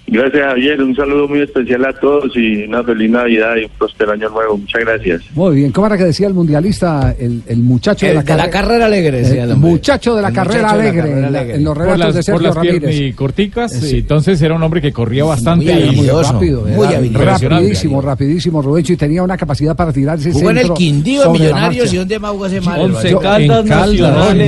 Gracias 0.06 0.43
Javier, 0.44 0.82
un 0.82 0.94
saludo 0.94 1.26
muy 1.26 1.40
especial 1.40 1.82
a 1.86 1.93
todos 1.94 2.31
y 2.36 2.64
una 2.64 2.85
feliz 2.85 3.10
Navidad 3.10 3.56
y 3.56 3.64
un 3.64 3.70
próspero 3.78 4.12
año 4.12 4.28
nuevo. 4.28 4.59
Muchas 4.59 4.82
gracias. 4.82 5.22
Muy 5.35 5.56
bien, 5.56 5.72
¿cómo 5.72 5.86
era 5.86 5.97
que 5.97 6.05
decía 6.05 6.26
el 6.26 6.35
mundialista, 6.35 7.14
el, 7.18 7.43
el 7.47 7.59
muchacho 7.60 8.06
de 8.06 8.14
la, 8.14 8.22
de 8.22 8.36
la 8.36 8.51
carrera 8.51 8.85
alegre, 8.85 9.22
decía 9.22 9.44
el 9.44 9.56
muchacho 9.56 10.14
de 10.14 10.20
la 10.22 10.28
El 10.28 10.35
carrera 10.35 10.60
muchacho 10.72 10.76
de 10.76 10.82
la 10.85 10.89
alegre, 10.90 11.01
carrera 11.10 11.26
en 11.26 11.32
la- 11.32 11.39
alegre. 11.40 11.56
en 11.56 11.64
los 11.64 11.74
por 11.74 11.82
relatos 11.85 12.14
las, 12.14 12.26
de 12.26 12.32
por 12.32 12.43
Sergio 12.43 12.55
las 12.55 12.59
piernas 12.59 12.82
Ramírez. 12.82 13.01
y 13.01 13.12
corticas, 13.14 13.72
Sí. 13.72 13.97
y 13.97 13.98
entonces 14.01 14.43
era 14.43 14.55
un 14.55 14.62
hombre 14.62 14.81
que 14.82 14.93
corría 14.93 15.24
bastante. 15.24 15.64
Y 15.64 15.86
muy 15.97 16.06
muy 16.06 16.06
rápido, 16.22 16.66
muy 16.66 17.09
rapidísimo, 17.09 18.01
rapidísimo, 18.02 18.60
Rubencho, 18.62 18.93
y 18.93 18.97
tenía 18.97 19.22
una 19.22 19.39
capacidad 19.39 19.74
para 19.74 19.90
tirar 19.93 20.18
ese 20.18 20.32
Jugó 20.32 20.51
en 20.51 20.59
el 20.59 20.72
Quindío 20.74 21.22
sobre 21.22 21.39
la 21.39 21.44
Millonarios 21.44 21.93
y 21.93 21.97
dónde 21.97 22.18
más 22.18 22.31
jugó 22.32 22.47
ese 22.47 22.60
mal. 22.60 22.81
Once 22.82 23.16
Caldas, 23.22 23.60
en 23.64 23.68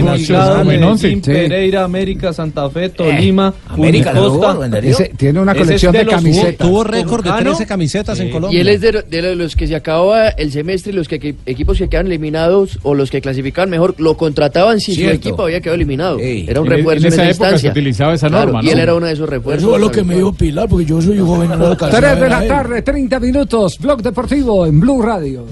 Nacional, 0.05 0.67
En. 0.67 1.33
Pereira, 1.33 1.85
América, 1.85 2.33
Santa 2.35 2.69
Fe, 2.69 2.91
Tolima, 2.91 3.55
América 3.69 4.13
Costa. 4.13 4.67
¿en 4.67 4.71
tiene 5.17 5.46
una 5.47 5.53
Ese 5.53 5.65
colección 5.65 5.93
de 5.93 6.05
los- 6.05 6.15
camisetas. 6.15 6.67
Tuvo 6.69 6.85
récord 6.85 7.25
de 7.25 7.31
¿Ah, 7.31 7.41
no? 7.41 7.51
13 7.51 7.67
camisetas 7.67 8.21
en 8.21 8.31
Colombia. 8.31 8.57
Y 8.57 8.61
él 8.61 8.69
es 8.69 8.81
de, 8.81 9.03
de 9.03 9.35
los 9.37 9.57
que 9.57 9.67
se 9.67 9.75
acababa 9.75 10.29
el 10.29 10.53
semestre 10.53 10.93
y 10.93 10.95
los 10.97 11.09
que, 11.09 11.19
que- 11.19 11.35
equipos 11.47 11.79
que 11.79 11.89
quedan 11.89 12.07
eliminados 12.07 12.79
o 12.83 12.95
los 12.95 13.11
que 13.11 13.21
clasificaban 13.21 13.71
mejor 13.71 13.95
lo 13.99 14.17
contrataban 14.17 14.81
si 14.81 14.93
su 14.93 15.01
Cierto. 15.01 15.17
equipo 15.17 15.43
había 15.45 15.61
quedado 15.61 15.77
eliminado. 15.77 16.19
Era 16.21 16.61
un 16.61 16.67
En- 16.67 16.73
refuerzo 16.73 17.07
en 17.07 17.13
en, 17.13 17.21
esa 17.21 17.29
esa 17.31 17.45
época 17.47 17.59
se 17.59 17.69
utilizaba 17.69 18.15
esa 18.15 18.29
Claro, 18.29 18.53
norma, 18.53 18.61
Y 18.65 18.71
él 18.71 18.77
¿no? 18.77 18.83
era 18.83 18.95
uno 18.95 19.07
de 19.07 19.13
esos 19.13 19.29
refuerzos. 19.29 19.63
Eso 19.63 19.75
es 19.77 19.81
lo 19.81 19.91
que 19.91 20.03
me 20.05 20.17
dijo 20.17 20.33
Pilar, 20.33 20.69
porque 20.69 20.85
yo 20.85 21.01
soy 21.01 21.19
joven 21.19 21.47
y 21.47 21.53
no 21.53 21.57
lo 21.57 21.67
alcancé 21.69 21.97
a 21.97 22.01
3 22.01 22.21
de 22.21 22.29
la 22.29 22.47
tarde, 22.47 22.83
30 22.83 23.21
minutos, 23.21 23.79
Blog 23.79 24.03
Deportivo 24.03 24.67
en 24.67 24.81
Blue 24.81 25.01
Radio. 25.03 25.45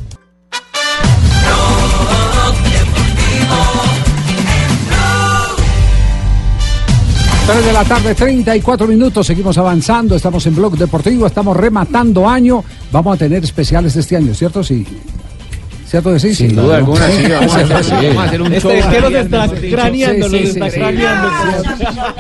3 7.47 7.67
de 7.67 7.73
la 7.75 7.85
tarde, 7.85 8.15
34 8.15 8.87
minutos, 8.87 9.27
seguimos 9.27 9.59
avanzando, 9.59 10.17
estamos 10.17 10.47
en 10.47 10.55
Blog 10.57 10.79
Deportivo, 10.79 11.27
estamos 11.27 11.55
rematando 11.57 12.27
año, 12.27 12.65
vamos 12.91 13.15
a 13.15 13.19
tener 13.19 13.45
especiales 13.45 13.95
este 13.97 14.17
año, 14.17 14.33
¿cierto? 14.35 14.65
Sí. 14.65 14.87
¿Cierto 15.87 16.13
que 16.15 16.19
sí? 16.21 16.35
Sin 16.35 16.57
duda 16.57 16.79
alguna, 16.79 17.07
sí, 17.09 17.23
vamos 17.31 17.53
a 17.55 17.57
hacer- 17.61 17.69
vamos 18.09 18.17
a 18.17 18.23
hacer 18.25 18.43
un 18.43 18.49
show 18.55 18.71
Este 18.71 18.79
es 18.79 18.87
que 18.87 19.01
los 19.01 19.13
está 19.13 19.49
craneando, 19.71 20.27
Sí, 20.29 20.33
los 20.33 20.41
sí, 20.41 20.47
está 20.49 20.65
sí, 20.65 20.71
sí. 20.73 20.79
craneando. 20.81 21.29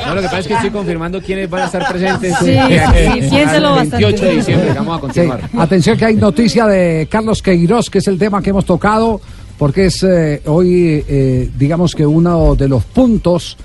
No, 0.07 0.15
lo 0.15 0.21
que 0.21 0.27
pasa 0.27 0.39
es 0.41 0.47
que 0.47 0.55
estoy 0.55 0.71
confirmando 0.71 1.21
quiénes 1.23 1.51
van 1.51 1.63
a 1.63 1.67
estar 1.67 1.89
presentes. 1.91 2.35
Sí, 2.41 2.45
sí, 2.53 3.29
piénselo 3.31 3.69
el 3.71 3.75
bastante. 3.77 3.97
28 4.05 4.25
de 4.27 4.37
diciembre, 4.37 4.73
vamos 4.75 4.93
a 4.93 4.97
Sí, 4.97 5.01
continuar. 5.01 5.41
Atención 5.59 5.97
que 5.97 6.05
hay 6.05 6.15
noticia 6.17 6.67
de 6.67 7.09
Carlos 7.11 7.41
Queiroz, 7.43 7.89
que 7.89 7.99
es 7.99 8.07
el 8.09 8.19
tema 8.19 8.43
que 8.43 8.51
hemos 8.51 8.67
tocado, 8.67 9.21
porque 9.59 9.87
es 9.87 10.03
eh, 10.03 10.43
hoy, 10.45 11.03
eh, 11.09 11.51
digamos 11.59 11.95
que 11.95 12.05
uno 12.07 12.55
de 12.55 12.69
los 12.69 12.85
puntos 12.85 13.57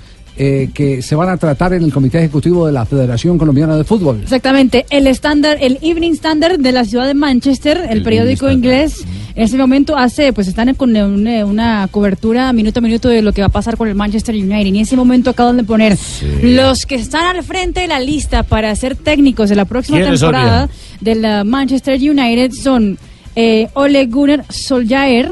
eh, 0.42 0.70
que 0.72 1.02
se 1.02 1.14
van 1.14 1.28
a 1.28 1.36
tratar 1.36 1.74
en 1.74 1.82
el 1.82 1.92
Comité 1.92 2.16
Ejecutivo 2.16 2.64
de 2.66 2.72
la 2.72 2.86
Federación 2.86 3.36
Colombiana 3.36 3.76
de 3.76 3.84
Fútbol. 3.84 4.20
Exactamente, 4.22 4.86
el 4.88 5.06
estándar, 5.06 5.58
el 5.60 5.76
Evening 5.82 6.12
Standard 6.12 6.58
de 6.58 6.72
la 6.72 6.86
ciudad 6.86 7.06
de 7.06 7.12
Manchester, 7.12 7.86
el, 7.90 8.02
periódico 8.02 8.50
inglés, 8.50 9.04
en 9.34 9.42
ese 9.42 9.58
momento 9.58 9.98
hace, 9.98 10.32
pues 10.32 10.48
están 10.48 10.74
con 10.76 10.96
una, 10.96 11.44
una 11.44 11.88
cobertura 11.90 12.54
minuto 12.54 12.78
a 12.78 12.82
minuto 12.82 13.10
de 13.10 13.20
lo 13.20 13.34
que 13.34 13.42
va 13.42 13.48
a 13.48 13.50
pasar 13.50 13.76
con 13.76 13.86
el 13.88 13.94
Manchester 13.94 14.34
United. 14.34 14.64
Y 14.64 14.68
en 14.70 14.76
ese 14.76 14.96
momento 14.96 15.28
acaban 15.28 15.58
de 15.58 15.64
poner 15.64 15.98
los 16.42 16.86
que 16.86 16.94
están 16.94 17.36
al 17.36 17.42
frente 17.42 17.80
de 17.80 17.88
la 17.88 18.00
lista 18.00 18.42
para 18.42 18.74
ser 18.76 18.96
técnicos 18.96 19.50
de 19.50 19.56
la 19.56 19.66
próxima 19.66 19.98
¿Quiénes 19.98 20.20
son, 20.20 20.32
temporada 20.32 20.70
del 21.02 21.44
Manchester 21.44 22.00
United 22.00 22.52
son 22.52 22.96
eh, 23.36 23.68
Ole 23.74 24.06
Gunnar 24.06 24.46
Solskjaer 24.48 25.30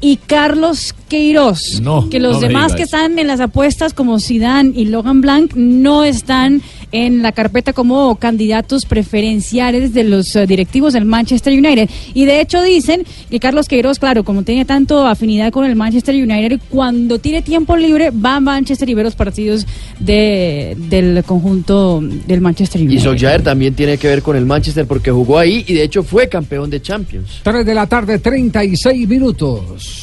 y 0.00 0.16
Carlos 0.16 0.94
Queiroz. 1.08 1.80
No, 1.80 2.08
que 2.10 2.20
los 2.20 2.34
no 2.34 2.40
demás 2.40 2.74
que 2.74 2.82
están 2.82 3.18
en 3.18 3.26
las 3.26 3.40
apuestas 3.40 3.94
como 3.94 4.20
Zidane 4.20 4.72
y 4.74 4.86
Logan 4.86 5.20
Blanc 5.20 5.54
no 5.54 6.04
están 6.04 6.62
en 7.04 7.22
la 7.22 7.32
carpeta 7.32 7.72
como 7.72 8.16
candidatos 8.16 8.86
preferenciales 8.86 9.92
de 9.92 10.04
los 10.04 10.34
eh, 10.34 10.46
directivos 10.46 10.94
del 10.94 11.04
Manchester 11.04 11.52
United. 11.52 11.90
Y 12.14 12.24
de 12.24 12.40
hecho 12.40 12.62
dicen 12.62 13.04
que 13.30 13.38
Carlos 13.38 13.68
Queiroz, 13.68 13.98
claro, 13.98 14.24
como 14.24 14.42
tiene 14.42 14.64
tanto 14.64 15.06
afinidad 15.06 15.52
con 15.52 15.64
el 15.64 15.76
Manchester 15.76 16.14
United, 16.14 16.60
cuando 16.70 17.18
tiene 17.18 17.42
tiempo 17.42 17.76
libre 17.76 18.10
va 18.10 18.36
a 18.36 18.40
Manchester 18.40 18.88
y 18.88 18.94
ve 18.94 19.02
los 19.02 19.14
partidos 19.14 19.66
de, 19.98 20.76
del 20.88 21.22
conjunto 21.24 22.00
del 22.00 22.40
Manchester 22.40 22.80
Y 22.80 22.86
United. 22.86 23.02
Solskjaer 23.02 23.42
también 23.42 23.74
tiene 23.74 23.98
que 23.98 24.08
ver 24.08 24.22
con 24.22 24.36
el 24.36 24.46
Manchester 24.46 24.86
porque 24.86 25.10
jugó 25.10 25.38
ahí 25.38 25.64
y 25.66 25.74
de 25.74 25.82
hecho 25.82 26.02
fue 26.02 26.28
campeón 26.28 26.70
de 26.70 26.80
Champions. 26.80 27.40
3 27.42 27.66
de 27.66 27.74
la 27.74 27.86
tarde, 27.86 28.18
36 28.18 29.08
minutos. 29.08 30.02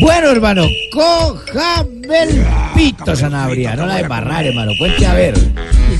Bueno, 0.00 0.30
hermano, 0.30 0.62
cójame 0.92 2.22
el 2.22 2.44
pito, 2.74 3.16
Sanabria. 3.16 3.74
No 3.74 3.86
la 3.86 3.96
de 3.96 4.00
embarrar, 4.02 4.46
hermano. 4.46 4.72
Cuente 4.78 5.06
a 5.06 5.14
ver. 5.14 5.34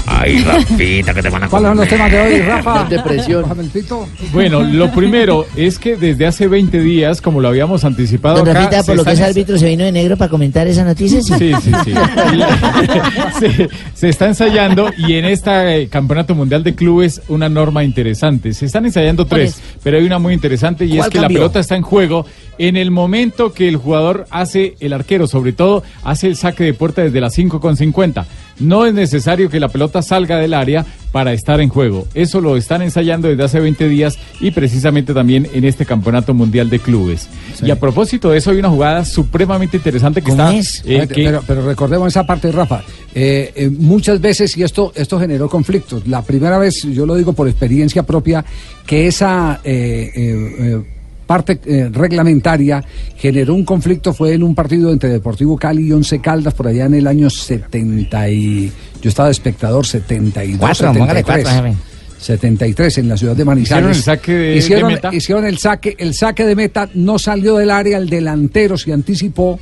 Ay, 0.07 0.43
Rafita, 0.43 1.15
que 1.15 1.23
te 1.23 1.29
van 1.29 1.45
a 1.45 1.49
¿Cuáles 1.49 1.69
son 1.69 1.77
los 1.79 1.89
temas 1.89 2.11
de 2.11 2.20
hoy, 2.20 2.41
Rafa? 2.47 2.85
Depresión. 2.85 3.43
Cójame 3.43 3.65
el 3.65 3.70
pito. 3.70 4.09
Bueno, 4.33 4.62
lo 4.62 4.91
primero 4.93 5.47
es 5.57 5.79
que 5.79 5.97
desde 5.97 6.27
hace 6.27 6.47
20 6.47 6.81
días, 6.81 7.20
como 7.20 7.41
lo 7.41 7.49
habíamos 7.49 7.85
anticipado 7.85 8.39
Don 8.39 8.49
acá, 8.49 8.61
Rafita, 8.61 8.83
por 8.85 8.97
lo 8.97 9.05
que 9.05 9.12
es 9.12 9.20
árbitro, 9.20 9.59
se 9.59 9.66
vino 9.66 9.85
de 9.85 9.93
negro 9.93 10.16
para 10.16 10.31
comentar 10.31 10.66
esa 10.66 10.85
noticia. 10.85 11.20
Sí, 11.23 11.35
sí, 11.37 11.73
sí. 11.85 11.93
se, 13.41 13.69
se 13.95 14.09
está 14.09 14.27
ensayando 14.27 14.91
y 14.97 15.15
en 15.15 15.25
este 15.25 15.89
Campeonato 15.89 16.35
Mundial 16.35 16.62
de 16.62 16.75
Clubes 16.75 17.23
una 17.29 17.49
norma 17.49 17.83
interesante. 17.85 18.53
Se 18.55 18.66
están 18.66 18.87
ensayando 18.87 19.27
¿Cuál 19.27 19.41
tres, 19.43 19.61
pero 19.83 19.99
hay 19.99 20.05
una 20.05 20.19
muy 20.19 20.35
interesante 20.35 20.85
y 20.85 20.93
es 20.93 20.99
¿Cuál 20.99 21.11
que 21.11 21.20
la 21.20 21.29
pelota 21.29 21.61
está 21.61 21.77
en 21.77 21.83
juego 21.83 22.25
en 22.59 22.77
el 22.77 22.91
momento 22.91 23.53
que 23.53 23.69
el 23.69 23.77
jugador 23.77 23.88
hace, 24.31 24.74
el 24.81 24.93
arquero 24.93 25.27
sobre 25.27 25.52
todo, 25.52 25.82
hace 26.05 26.27
el 26.28 26.36
saque 26.36 26.65
de 26.65 26.74
puerta 26.74 27.02
desde 27.02 27.20
las 27.20 27.36
5.50. 27.36 28.24
No 28.60 28.86
es 28.86 28.94
necesario 28.94 29.48
que 29.51 29.60
la 29.60 29.69
pelota 29.69 30.02
salga 30.02 30.39
del 30.39 30.52
área 30.55 30.85
para 31.12 31.32
estar 31.32 31.60
en 31.60 31.69
juego. 31.69 32.06
Eso 32.15 32.40
lo 32.40 32.56
están 32.56 32.82
ensayando 32.82 33.28
desde 33.28 33.44
hace 33.44 33.60
20 33.60 33.89
días 33.89 34.19
y 34.40 34.51
precisamente 34.51 35.15
también 35.15 35.47
en 35.52 35.65
este 35.65 35.86
Campeonato 35.86 36.35
Mundial 36.35 36.69
de 36.69 36.81
Clubes. 36.81 37.28
Y 37.62 37.70
a 37.70 37.78
propósito 37.78 38.31
de 38.31 38.39
eso, 38.39 38.51
hay 38.51 38.59
una 38.59 38.69
jugada 38.69 39.05
supremamente 39.05 39.77
interesante 39.78 40.20
que 40.23 40.31
está... 40.32 40.51
eh, 40.85 41.06
que- 41.09 41.24
pero, 41.24 41.43
pero 41.47 41.65
recordemos 41.66 42.09
esa 42.09 42.27
parte, 42.27 42.51
Rafa. 42.52 42.82
Eh, 43.15 43.52
eh, 43.55 43.70
muchas 43.70 44.20
veces, 44.20 44.56
y 44.56 44.62
esto, 44.65 44.93
esto 44.94 45.19
generó 45.19 45.48
conflictos. 45.48 46.06
La 46.06 46.23
primera 46.23 46.59
vez, 46.59 46.82
yo 46.82 47.06
lo 47.06 47.15
digo 47.15 47.32
por 47.32 47.48
experiencia 47.48 48.02
propia, 48.02 48.44
que 48.86 49.06
esa 49.06 49.60
eh, 49.65 50.82
parte 51.29 51.61
eh, 51.67 51.91
reglamentaria 51.93 52.83
generó 53.17 53.55
un 53.55 53.65
conflicto 53.65 54.15
fue 54.15 54.33
en 54.33 54.43
un 54.43 54.55
partido 54.55 54.91
entre 54.91 55.11
Deportivo 55.11 55.59
Cali 55.59 55.87
y 55.87 55.93
Once 55.93 56.19
Caldas 56.21 56.55
por 56.55 56.67
allá 56.67 56.87
en 56.87 56.95
el 56.95 57.07
año 57.07 57.29
70 57.29 58.31
y 58.31 58.73
yo 59.03 59.09
estaba 59.11 59.29
de 59.29 59.33
espectador 59.33 59.87
72 59.87 60.59
Cuatro, 60.59 60.93
póngale 60.95 61.21
73 61.21 61.45
cuatro, 61.45 61.65
jefe. 61.71 61.79
73 62.19 62.99
en 62.99 63.09
la 63.09 63.17
ciudad 63.17 63.37
de 63.37 63.45
Manizales. 63.45 63.97
Hicieron 63.97 63.97
el 63.97 64.03
saque 64.03 64.33
de- 64.33 64.57
hicieron, 64.57 64.89
de 64.89 64.95
meta. 64.97 65.15
hicieron 65.15 65.45
el 65.47 65.59
saque, 65.59 65.95
el 65.99 66.15
saque 66.15 66.45
de 66.47 66.57
meta, 66.57 66.89
no 66.95 67.19
salió 67.19 67.57
del 67.59 67.71
área, 67.71 67.99
el 67.99 68.09
delantero 68.09 68.77
se 68.77 68.93
anticipó, 68.93 69.61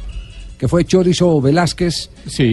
que 0.58 0.68
fue 0.68 0.84
Chorizo 0.84 1.40
Velázquez, 1.40 2.08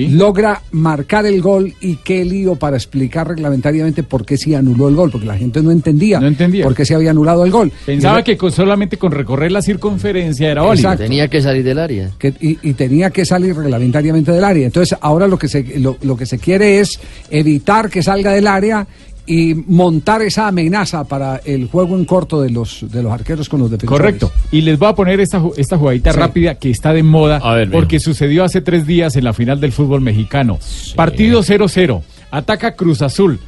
logra 0.09 0.61
marcar 0.71 1.25
el 1.25 1.41
gol 1.41 1.73
y 1.81 1.95
qué 1.97 2.25
lío 2.25 2.55
para 2.55 2.75
explicar 2.75 3.27
reglamentariamente 3.29 4.03
por 4.03 4.25
qué 4.25 4.37
se 4.37 4.55
anuló 4.55 4.89
el 4.89 4.95
gol, 4.95 5.09
porque 5.11 5.25
la 5.27 5.37
gente 5.37 5.61
no 5.61 5.71
entendía, 5.71 6.19
por 6.63 6.75
qué 6.75 6.85
se 6.85 6.95
había 6.95 7.11
anulado 7.11 7.45
el 7.45 7.51
gol. 7.51 7.71
Pensaba 7.85 8.19
Y- 8.19 8.23
que 8.23 8.37
con- 8.37 8.51
solamente 8.51 8.97
con 8.97 9.11
recorrer 9.11 9.51
la 9.51 9.61
circunferencia 9.61 10.51
era 10.51 10.63
válido. 10.63 10.95
Tenía 10.97 11.27
que 11.29 11.41
salir 11.41 11.63
del 11.63 11.79
área. 11.79 12.11
que- 12.19 12.33
y, 12.41 12.57
y 12.61 12.73
tenía 12.73 13.09
que 13.09 13.25
salir 13.25 13.55
reglamentariamente 13.55 14.31
del 14.31 14.43
área. 14.43 14.65
Entonces, 14.65 14.97
ahora 15.01 15.27
lo 15.27 15.37
que 15.39 15.47
se 15.47 15.63
lo, 15.79 15.97
lo 16.01 16.17
que 16.17 16.25
se 16.25 16.37
quiere 16.39 16.79
es 16.79 16.99
evitar 17.29 17.89
que 17.89 18.03
salga 18.03 18.31
del 18.33 18.47
área 18.47 18.85
y 19.25 19.53
montar 19.55 20.21
esa 20.21 20.47
amenaza 20.49 21.05
para 21.05 21.37
el 21.45 21.67
juego 21.67 21.95
en 21.97 22.03
corto 22.05 22.41
de 22.41 22.49
los 22.49 22.85
de 22.91 23.01
los 23.03 23.11
arqueros 23.11 23.47
con 23.47 23.61
los 23.61 23.71
defensores. 23.71 23.99
Correcto. 24.01 24.31
Y 24.51 24.61
les 24.61 24.77
voy 24.77 24.89
a 24.89 24.93
poner 24.95 25.19
esta, 25.21 25.41
esta 25.55 25.77
jugadita 25.77 26.11
Sí. 26.11 26.19
rápida 26.19 26.55
que 26.55 26.69
está 26.69 26.91
de 26.93 27.03
moda 27.03 27.39
ver, 27.55 27.71
porque 27.71 27.99
sucedió 27.99 28.43
hace 28.43 28.59
tres 28.61 28.85
días 28.85 29.15
en 29.15 29.23
la 29.23 29.33
final 29.33 29.59
del 29.61 29.71
fútbol 29.71 30.01
mexicano. 30.01 30.59
Partido 30.95 31.41
0-0. 31.41 32.03
Ataca 32.31 32.75
Cruz 32.75 33.01
Azul. 33.01 33.39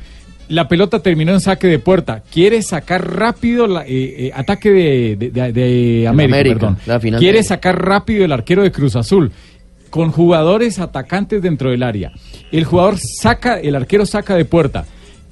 La 0.48 0.68
pelota 0.68 1.00
terminó 1.00 1.34
en 1.34 1.42
saque 1.42 1.66
de 1.68 1.80
puerta. 1.80 2.22
Quiere 2.32 2.62
sacar 2.62 3.16
rápido 3.16 3.66
la, 3.66 3.82
eh, 3.82 4.28
eh, 4.28 4.32
ataque 4.36 4.70
de, 4.70 5.16
de- 5.18 5.30
de- 5.32 5.52
de 5.52 6.08
América, 6.08 6.36
América, 6.38 6.56
perdón. 6.60 6.78
la 6.86 7.00
final 7.00 7.20
Quiere 7.20 7.40
de- 7.40 7.44
sacar 7.44 7.84
rápido 7.84 8.24
el 8.24 8.32
arquero 8.32 8.62
de 8.62 8.72
Cruz 8.72 8.96
Azul 8.96 9.32
con 9.90 10.12
jugadores 10.12 10.78
atacantes 10.80 11.42
dentro 11.42 11.72
del 11.72 11.82
área. 11.82 12.12
El 12.52 12.64
jugador 12.64 12.98
saca, 13.00 13.60
el 13.60 13.76
arquero 13.76 14.06
saca 14.06 14.36
de 14.36 14.46
puerta. 14.46 14.86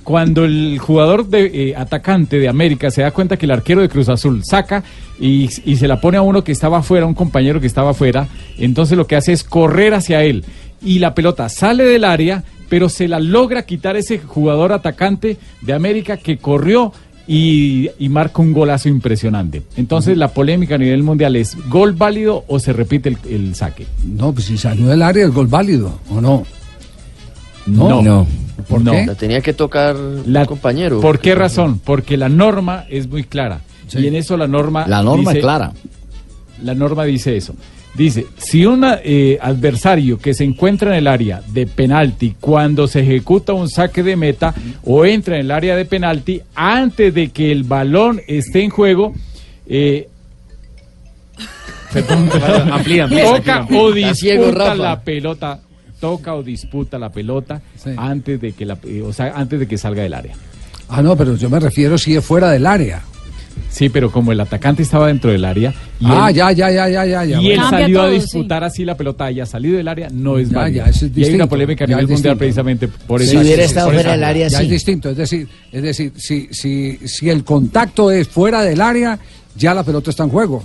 Cuando 0.04 0.46
el 0.46 0.80
jugador 0.80 1.28
de, 1.28 1.70
eh, 1.70 1.76
atacante 1.76 2.40
de 2.40 2.50
América 2.50 2.92
se 2.92 3.02
da 3.02 3.12
cuenta 3.12 3.38
que 3.38 3.46
el 3.46 3.52
arquero 3.52 3.82
de 3.82 3.90
Cruz 3.90 4.10
Azul 4.10 4.44
saca 4.44 4.84
y, 5.20 5.50
y 5.66 5.78
se 5.78 5.88
la 5.88 6.02
pone 6.02 6.18
a 6.18 6.22
uno 6.22 6.44
que 6.44 6.52
estaba 6.52 6.80
afuera, 6.80 7.06
un 7.06 7.14
compañero 7.14 7.62
que 7.62 7.68
estaba 7.68 7.92
afuera, 7.92 8.28
entonces 8.58 8.98
lo 8.98 9.08
que 9.08 9.16
hace 9.16 9.32
es 9.32 9.44
correr 9.44 9.94
hacia 9.94 10.24
él 10.24 10.44
y 10.84 11.00
la 11.00 11.16
pelota 11.16 11.50
sale 11.50 11.84
del 11.86 12.04
área, 12.04 12.44
pero 12.70 12.90
se 12.90 13.08
la 13.08 13.20
logra 13.20 13.66
quitar 13.66 13.96
ese 13.96 14.20
jugador 14.20 14.74
atacante 14.74 15.38
de 15.62 15.74
América 15.74 16.18
que 16.18 16.38
corrió 16.38 16.92
y, 17.28 17.90
y 18.00 18.10
marca 18.10 18.42
un 18.42 18.52
golazo 18.52 18.90
impresionante. 18.90 19.64
Entonces 19.78 20.18
la 20.18 20.30
polémica 20.30 20.76
a 20.76 20.78
nivel 20.78 21.04
mundial 21.04 21.36
es 21.36 21.56
gol 21.70 21.94
válido 21.94 22.44
o 22.48 22.60
se 22.60 22.74
repite 22.74 23.10
el, 23.10 23.18
el 23.30 23.56
saque. 23.56 23.86
No, 24.06 24.34
pues 24.34 24.46
si 24.48 24.58
salió 24.58 24.88
del 24.88 25.02
área 25.02 25.24
el 25.24 25.32
gol 25.32 25.48
válido, 25.48 26.00
¿o 26.10 26.20
no? 26.20 26.46
No. 27.66 28.28
¿Por 28.68 28.82
No. 28.82 28.92
qué? 28.92 29.06
La 29.06 29.16
tenía 29.16 29.42
que 29.42 29.54
tocar 29.54 29.96
La- 30.26 30.46
compañero. 30.46 31.00
¿Por 31.02 31.20
qué 31.20 31.36
razón? 31.36 31.80
Porque 31.84 32.18
la 32.18 32.30
norma 32.30 32.86
es 32.90 33.08
muy 33.08 33.24
clara. 33.24 33.62
Y 33.92 34.08
en 34.08 34.16
eso 34.16 34.38
la 34.38 34.48
norma. 34.48 34.86
La 34.88 35.04
norma 35.04 35.32
dice- 35.32 35.40
es 35.40 35.44
clara. 35.44 35.72
La 36.64 36.74
norma 36.74 37.04
dice 37.04 37.36
eso. 37.36 37.54
Dice, 37.96 38.26
si 38.38 38.66
un 38.66 38.84
eh, 39.04 39.38
adversario 39.40 40.18
que 40.18 40.34
se 40.34 40.44
encuentra 40.44 40.90
en 40.92 40.96
el 40.98 41.08
área 41.08 41.44
de 41.48 41.68
penalti 41.68 42.36
cuando 42.40 42.88
se 42.88 43.02
ejecuta 43.02 43.54
un 43.54 43.70
saque 43.70 44.02
de 44.02 44.16
meta 44.16 44.54
o 44.84 45.06
entra 45.06 45.36
en 45.36 45.42
el 45.42 45.52
área 45.52 45.76
de 45.76 45.86
penalti 45.86 46.42
antes 46.56 47.14
de 47.14 47.30
que 47.30 47.52
el 47.52 47.64
balón 47.66 48.20
esté 48.28 48.64
en 48.64 48.72
juego, 48.72 49.14
eh, 49.68 50.08
perdón, 51.94 52.30
Amplía, 52.72 53.04
amplía, 53.04 53.24
toca 53.26 53.56
amplía. 53.58 53.80
o 53.82 53.92
disputa 53.92 54.52
Rafa. 54.52 54.76
la 54.76 55.00
pelota, 55.02 55.60
toca 56.04 56.36
o 56.36 56.44
disputa 56.44 57.00
la 57.00 57.10
pelota 57.14 57.62
antes 57.96 58.42
de 58.42 58.52
que 58.52 58.66
la, 58.66 58.78
eh, 58.84 59.02
o 59.02 59.14
sea, 59.14 59.32
antes 59.38 59.58
de 59.58 59.68
que 59.70 59.78
salga 59.78 60.04
del 60.04 60.14
área. 60.14 60.36
Ah, 60.90 61.02
no, 61.02 61.16
pero 61.16 61.38
yo 61.38 61.50
me 61.50 61.62
refiero 61.62 61.98
si 61.98 62.14
es 62.14 62.26
fuera 62.26 62.52
del 62.52 62.66
área. 62.66 63.04
Sí, 63.70 63.88
pero 63.88 64.12
como 64.12 64.34
el 64.34 64.40
atacante 64.42 64.84
estaba 64.84 65.08
dentro 65.08 65.32
del 65.32 65.46
área 65.46 65.74
y 66.02 66.06
ah, 66.10 66.28
él, 66.30 66.36
ya, 66.36 66.52
ya, 66.52 66.70
ya, 66.72 66.90
ya, 66.90 67.06
ya. 67.06 67.24
ya, 67.24 67.42
y 67.42 67.52
él 67.52 67.62
salió 67.70 68.02
a 68.02 68.10
disputar 68.10 68.66
así 68.66 68.84
la 68.84 68.98
pelota 68.98 69.26
haya 69.26 69.46
salido 69.46 69.78
del 69.78 69.88
área, 69.88 70.10
no 70.12 70.38
es 70.38 70.50
Ya, 70.50 70.58
válido. 70.58 70.84
ya, 70.86 70.90
eso 70.92 71.06
es 71.06 71.12
y 71.12 71.14
hay 71.14 71.20
una 71.22 71.46
distinto, 71.46 71.50
polémica 71.50 71.84
a 71.86 71.88
nivel 71.88 72.02
mundial 72.08 72.18
distinto. 72.18 72.38
precisamente 72.38 72.88
por 72.90 73.22
eso. 73.22 73.32
sí, 73.32 73.38
por 73.38 73.46
sí, 73.46 73.54
esa 73.54 73.86
sí, 73.86 73.90
jugada. 73.98 74.32
Ya 74.34 74.62
es 74.62 74.70
distinto, 74.70 75.10
es 75.12 75.18
decir, 75.18 75.48
es 75.72 75.82
decir, 75.82 76.12
si, 76.18 76.50
si, 76.52 76.98
si 77.08 77.30
el 77.30 77.46
contacto 77.46 78.12
es 78.12 78.28
fuera 78.28 78.62
del 78.64 78.82
área, 78.82 79.18
ya 79.56 79.74
la 79.74 79.84
pelota 79.84 80.10
está 80.10 80.24
en 80.24 80.30
juego, 80.32 80.64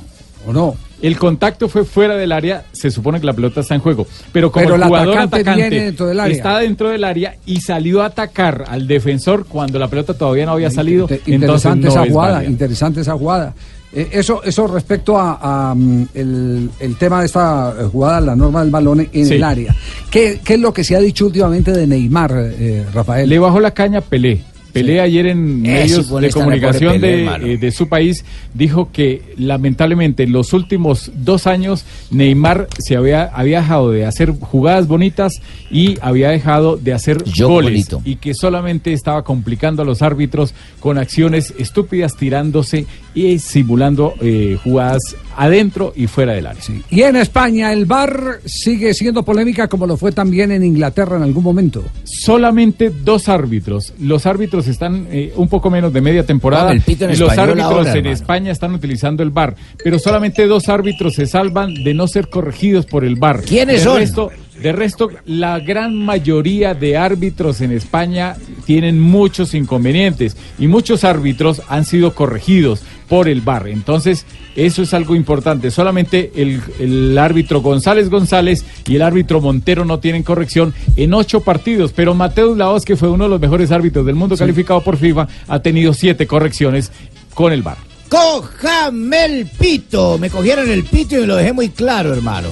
¿o 0.49 0.53
no? 0.53 0.77
El 1.01 1.16
contacto 1.16 1.69
fue 1.69 1.85
fuera 1.85 2.16
del 2.16 2.33
área, 2.33 2.65
se 2.73 2.91
supone 2.91 3.20
que 3.20 3.27
la 3.27 3.33
pelota 3.33 3.61
está 3.61 3.75
en 3.77 3.81
juego. 3.81 4.05
Pero 4.33 4.51
como 4.51 4.65
Pero 4.65 4.75
el 4.75 4.83
el 4.83 4.89
jugador 4.89 5.19
atacante 5.19 5.70
dentro 5.70 6.07
del 6.07 6.19
área. 6.19 6.37
está 6.37 6.59
dentro 6.59 6.89
del 6.89 7.05
área 7.05 7.37
y 7.47 7.61
salió 7.61 8.03
a 8.03 8.07
atacar 8.07 8.65
al 8.66 8.89
defensor 8.89 9.47
cuando 9.47 9.79
la 9.79 9.87
pelota 9.89 10.15
todavía 10.15 10.47
no 10.47 10.53
había 10.53 10.70
salido, 10.70 11.09
Interesante 11.27 11.85
no 11.87 11.91
esa 11.93 12.03
es 12.05 12.11
jugada, 12.12 12.45
interesante 12.45 13.01
esa 13.03 13.12
jugada. 13.12 13.55
Eh, 13.93 14.09
eso, 14.12 14.43
eso 14.43 14.66
respecto 14.66 15.16
a, 15.16 15.70
a, 15.70 15.75
mm, 15.75 16.09
el, 16.15 16.70
el 16.81 16.97
tema 16.97 17.20
de 17.20 17.27
esta 17.27 17.75
eh, 17.81 17.85
jugada, 17.85 18.20
la 18.20 18.37
norma 18.37 18.61
del 18.61 18.70
balón 18.70 19.01
en 19.12 19.27
Sí. 19.27 19.35
el 19.35 19.45
área. 19.45 19.75
¿Qué, 20.11 20.41
qué 20.45 20.55
es 20.55 20.61
lo 20.61 20.73
que 20.75 20.85
se 20.85 20.95
ha 20.97 21.01
dicho 21.01 21.25
últimamente 21.27 21.70
de 21.73 21.87
Neymar, 21.87 22.33
eh, 22.35 22.85
Rafael? 22.93 23.29
Le 23.29 23.39
bajó 23.39 23.61
la 23.61 23.70
caña 23.70 24.01
Pelé. 24.03 24.43
Pelé 24.82 25.00
ayer 25.00 25.26
en 25.26 25.62
medios 25.62 26.09
de 26.20 26.30
comunicación 26.30 27.00
de, 27.00 27.26
eh, 27.26 27.56
de 27.59 27.70
su 27.70 27.88
país 27.88 28.24
dijo 28.55 28.90
que 28.92 29.22
lamentablemente 29.36 30.24
en 30.24 30.32
los 30.32 30.52
últimos 30.52 31.10
dos 31.14 31.46
años 31.46 31.84
Neymar 32.10 32.68
se 32.78 32.96
había, 32.96 33.24
había 33.24 33.60
dejado 33.60 33.90
de 33.90 34.06
hacer 34.06 34.32
jugadas 34.32 34.86
bonitas 34.86 35.40
y 35.70 35.98
había 36.00 36.30
dejado 36.30 36.76
de 36.76 36.92
hacer 36.92 37.24
Yo 37.24 37.48
goles 37.48 37.70
bonito. 37.70 38.02
y 38.05 38.16
que 38.16 38.34
solamente 38.34 38.92
estaba 38.92 39.22
complicando 39.22 39.82
a 39.82 39.84
los 39.84 40.02
árbitros 40.02 40.55
con 40.80 40.98
acciones 40.98 41.55
estúpidas 41.59 42.16
tirándose 42.16 42.86
y 43.14 43.39
simulando 43.39 44.14
eh, 44.20 44.59
jugadas 44.62 45.16
adentro 45.36 45.93
y 45.94 46.06
fuera 46.06 46.32
del 46.32 46.47
área. 46.47 46.62
Y 46.90 47.02
en 47.02 47.16
España 47.16 47.72
el 47.72 47.86
VAR 47.86 48.40
sigue 48.44 48.93
siendo 48.93 49.22
polémica 49.22 49.68
como 49.68 49.86
lo 49.86 49.97
fue 49.97 50.12
también 50.12 50.51
en 50.51 50.64
Inglaterra 50.64 51.16
en 51.16 51.22
algún 51.22 51.44
momento. 51.44 51.85
Solamente 52.05 52.90
dos 52.90 53.28
árbitros, 53.28 53.94
los 54.01 54.26
árbitros 54.26 54.66
están 54.66 55.06
eh, 55.10 55.32
un 55.36 55.48
poco 55.48 55.70
menos 55.70 55.93
de 55.93 56.01
media 56.01 56.26
temporada 56.26 56.74
y 56.74 57.16
los 57.16 57.39
árbitros 57.39 57.64
ahora, 57.64 57.90
en 57.90 57.97
hermano. 57.98 58.10
España 58.10 58.52
están 58.52 58.74
utilizando 58.74 59.22
el 59.22 59.30
VAR, 59.30 59.55
pero 59.82 59.98
solamente 59.98 60.47
dos 60.47 60.68
árbitros 60.68 61.14
se 61.14 61.26
salvan 61.26 61.74
de 61.74 61.94
no 61.94 62.09
ser 62.09 62.28
corregidos 62.28 62.86
por 62.86 63.05
el 63.05 63.16
VAR. 63.16 63.43
¿Quiénes 63.43 63.82
son? 63.82 63.98
Resto, 63.98 64.30
de 64.62 64.72
resto, 64.72 65.10
la 65.24 65.60
gran 65.60 65.94
mayoría 65.94 66.74
de 66.74 66.97
árbitros 66.97 67.60
en 67.60 67.72
España 67.72 68.36
tienen 68.66 68.98
muchos 68.98 69.55
inconvenientes 69.55 70.36
y 70.59 70.66
muchos 70.66 71.05
árbitros 71.05 71.62
han 71.68 71.85
sido 71.85 72.14
corregidos 72.14 72.82
por 73.09 73.28
el 73.28 73.40
VAR. 73.40 73.68
Entonces, 73.68 74.26
eso 74.56 74.82
es 74.82 74.93
algo 74.94 75.14
importante. 75.14 75.70
Solamente 75.70 76.32
el, 76.36 76.60
el 76.78 77.16
árbitro 77.16 77.62
González 77.62 78.10
González 78.10 78.64
y 78.86 78.97
el 78.97 79.02
árbitro 79.02 79.40
Montero 79.40 79.85
no 79.85 80.01
tienen 80.01 80.22
corrección 80.22 80.74
en 80.97 81.14
ocho 81.14 81.40
partidos, 81.40 81.93
pero 81.93 82.14
Mateus 82.14 82.56
Laos, 82.56 82.85
que 82.85 82.97
fue 82.97 83.09
uno 83.09 83.24
de 83.24 83.30
los 83.30 83.40
mejores 83.40 83.70
árbitros 83.70 84.05
del 84.05 84.16
mundo 84.16 84.36
calificado 84.36 84.82
por 84.82 84.97
FIFA, 84.97 85.28
ha 85.47 85.60
tenido 85.60 85.94
siete 85.94 86.26
correcciones 86.26 86.93
con 87.35 87.52
el 87.52 87.62
VAR. 87.62 87.88
Cójame 88.09 89.24
el 89.24 89.47
pito. 89.47 90.18
Me 90.18 90.30
cogieron 90.30 90.68
el 90.68 90.85
pito 90.85 91.16
y 91.16 91.20
me 91.20 91.26
lo 91.26 91.36
dejé 91.36 91.52
muy 91.52 91.68
claro, 91.68 92.12
hermano. 92.12 92.48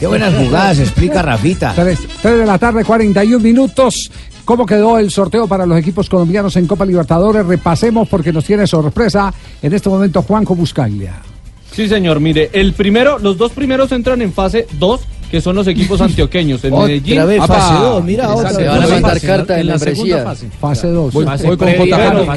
Qué 0.00 0.06
buenas 0.06 0.34
jugadas, 0.34 0.78
explica 0.78 1.22
Rafita. 1.22 1.72
3, 1.74 1.98
de 2.22 2.46
la 2.46 2.58
tarde, 2.58 2.84
41 2.84 3.42
minutos. 3.42 4.10
¿Cómo 4.44 4.66
quedó 4.66 4.98
el 4.98 5.10
sorteo 5.10 5.48
para 5.48 5.64
los 5.64 5.78
equipos 5.78 6.08
colombianos 6.10 6.56
en 6.56 6.66
Copa 6.66 6.84
Libertadores? 6.84 7.46
Repasemos 7.46 8.08
porque 8.08 8.32
nos 8.32 8.44
tiene 8.44 8.66
sorpresa 8.66 9.32
en 9.62 9.72
este 9.72 9.88
momento 9.88 10.20
Juanjo 10.20 10.54
Buscaglia. 10.54 11.22
Sí, 11.72 11.88
señor, 11.88 12.20
mire, 12.20 12.50
el 12.52 12.72
primero, 12.74 13.18
los 13.18 13.36
dos 13.36 13.50
primeros 13.52 13.90
entran 13.90 14.22
en 14.22 14.32
fase 14.32 14.66
2, 14.78 15.00
que 15.34 15.40
son 15.40 15.56
los 15.56 15.66
equipos 15.66 16.00
antioqueños. 16.00 16.64
Otra 16.64 16.86
Medellín. 16.86 17.26
vez, 17.26 17.40
Apa. 17.40 17.54
fase 17.58 17.74
dos, 17.82 18.04
mira, 18.04 18.32
otra 18.32 18.52
vez. 18.52 18.68
Van 18.68 18.76
a 18.76 18.80
Fase 18.82 18.92
mandar 18.92 19.12
dos. 19.14 19.22
carta 19.24 19.54
En 19.54 19.60
en 19.62 19.66
la 19.66 19.78
segunda 19.80 20.22
fase. 20.24 20.48
Fase 20.60 20.86
2. 20.86 21.12
Voy- 21.12 21.24
Fase 21.24 21.46
voy 21.48 21.56
con 21.56 21.66
de 21.66 21.72
la 21.74 21.78
segunda 21.82 21.96
ronda, 21.98 22.36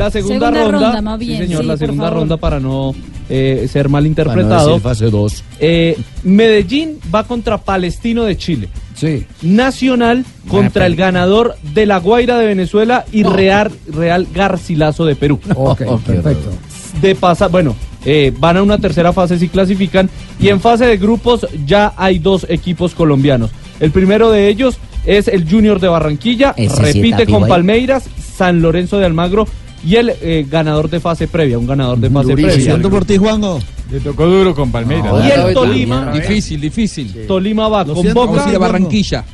la 0.00 0.10
segunda, 0.10 0.50
ronda, 0.50 1.18
sí 1.20 1.36
señor, 1.36 1.64
la 1.64 1.76
segunda 1.76 2.10
ronda 2.10 2.36
para 2.38 2.58
no 2.58 2.92
eh, 3.28 3.68
ser 3.72 3.88
malinterpretado. 3.88 4.70
no 4.70 4.80
fase 4.80 5.08
2. 5.10 5.44
Eh, 5.60 5.96
Medellín 6.24 6.98
va 7.14 7.22
contra 7.22 7.58
Palestino 7.58 8.24
de 8.24 8.36
Chile. 8.36 8.68
Sí. 8.96 9.24
Nacional 9.42 10.24
contra 10.48 10.86
el 10.86 10.96
ganador 10.96 11.54
de 11.72 11.86
La 11.86 11.98
Guaira 12.00 12.36
de 12.36 12.46
Venezuela 12.46 13.04
y 13.12 13.22
Real, 13.22 13.70
Real 13.92 14.26
Garcilaso 14.34 15.04
de 15.04 15.14
Perú. 15.14 15.38
Ok, 15.54 15.82
perfecto. 16.04 16.50
De 17.00 17.14
pasa, 17.14 17.46
bueno, 17.46 17.76
eh, 18.06 18.32
van 18.38 18.56
a 18.56 18.62
una 18.62 18.78
tercera 18.78 19.12
fase 19.12 19.38
si 19.38 19.48
clasifican 19.48 20.08
y 20.40 20.48
en 20.48 20.60
fase 20.60 20.86
de 20.86 20.96
grupos 20.96 21.46
ya 21.66 21.92
hay 21.96 22.20
dos 22.20 22.46
equipos 22.48 22.94
colombianos. 22.94 23.50
El 23.80 23.90
primero 23.90 24.30
de 24.30 24.48
ellos 24.48 24.78
es 25.04 25.28
el 25.28 25.48
Junior 25.48 25.80
de 25.80 25.88
Barranquilla, 25.88 26.54
Ese 26.56 26.80
repite 26.80 27.26
con. 27.26 27.46
Palmeiras, 27.48 28.04
San 28.36 28.62
Lorenzo 28.62 28.98
de 28.98 29.06
Almagro 29.06 29.46
y 29.84 29.96
el 29.96 30.12
eh, 30.20 30.46
ganador 30.48 30.88
de 30.88 31.00
fase 31.00 31.26
previa, 31.28 31.58
un 31.58 31.66
ganador 31.66 31.98
de 31.98 32.08
fase 32.08 32.32
previa. 32.34 32.52
Siento 32.52 32.88
por 32.88 33.04
ti, 33.04 33.16
Juanjo. 33.16 33.58
Le 33.90 34.00
tocó 34.00 34.26
duro 34.26 34.54
con 34.54 34.70
Palmeiras. 34.70 35.12
Y 35.24 35.30
el 35.30 35.52
Tolima, 35.54 36.12
Difícil, 36.12 36.60
difícil. 36.60 37.26
Tolima 37.26 37.68
va 37.68 37.84
con 37.84 37.96
siento, 37.96 38.14
Boca, 38.20 38.32
vamos 38.32 38.46
a 38.46 38.50
ir 38.50 38.56
a 38.56 38.58
Barranquilla. 38.60 39.24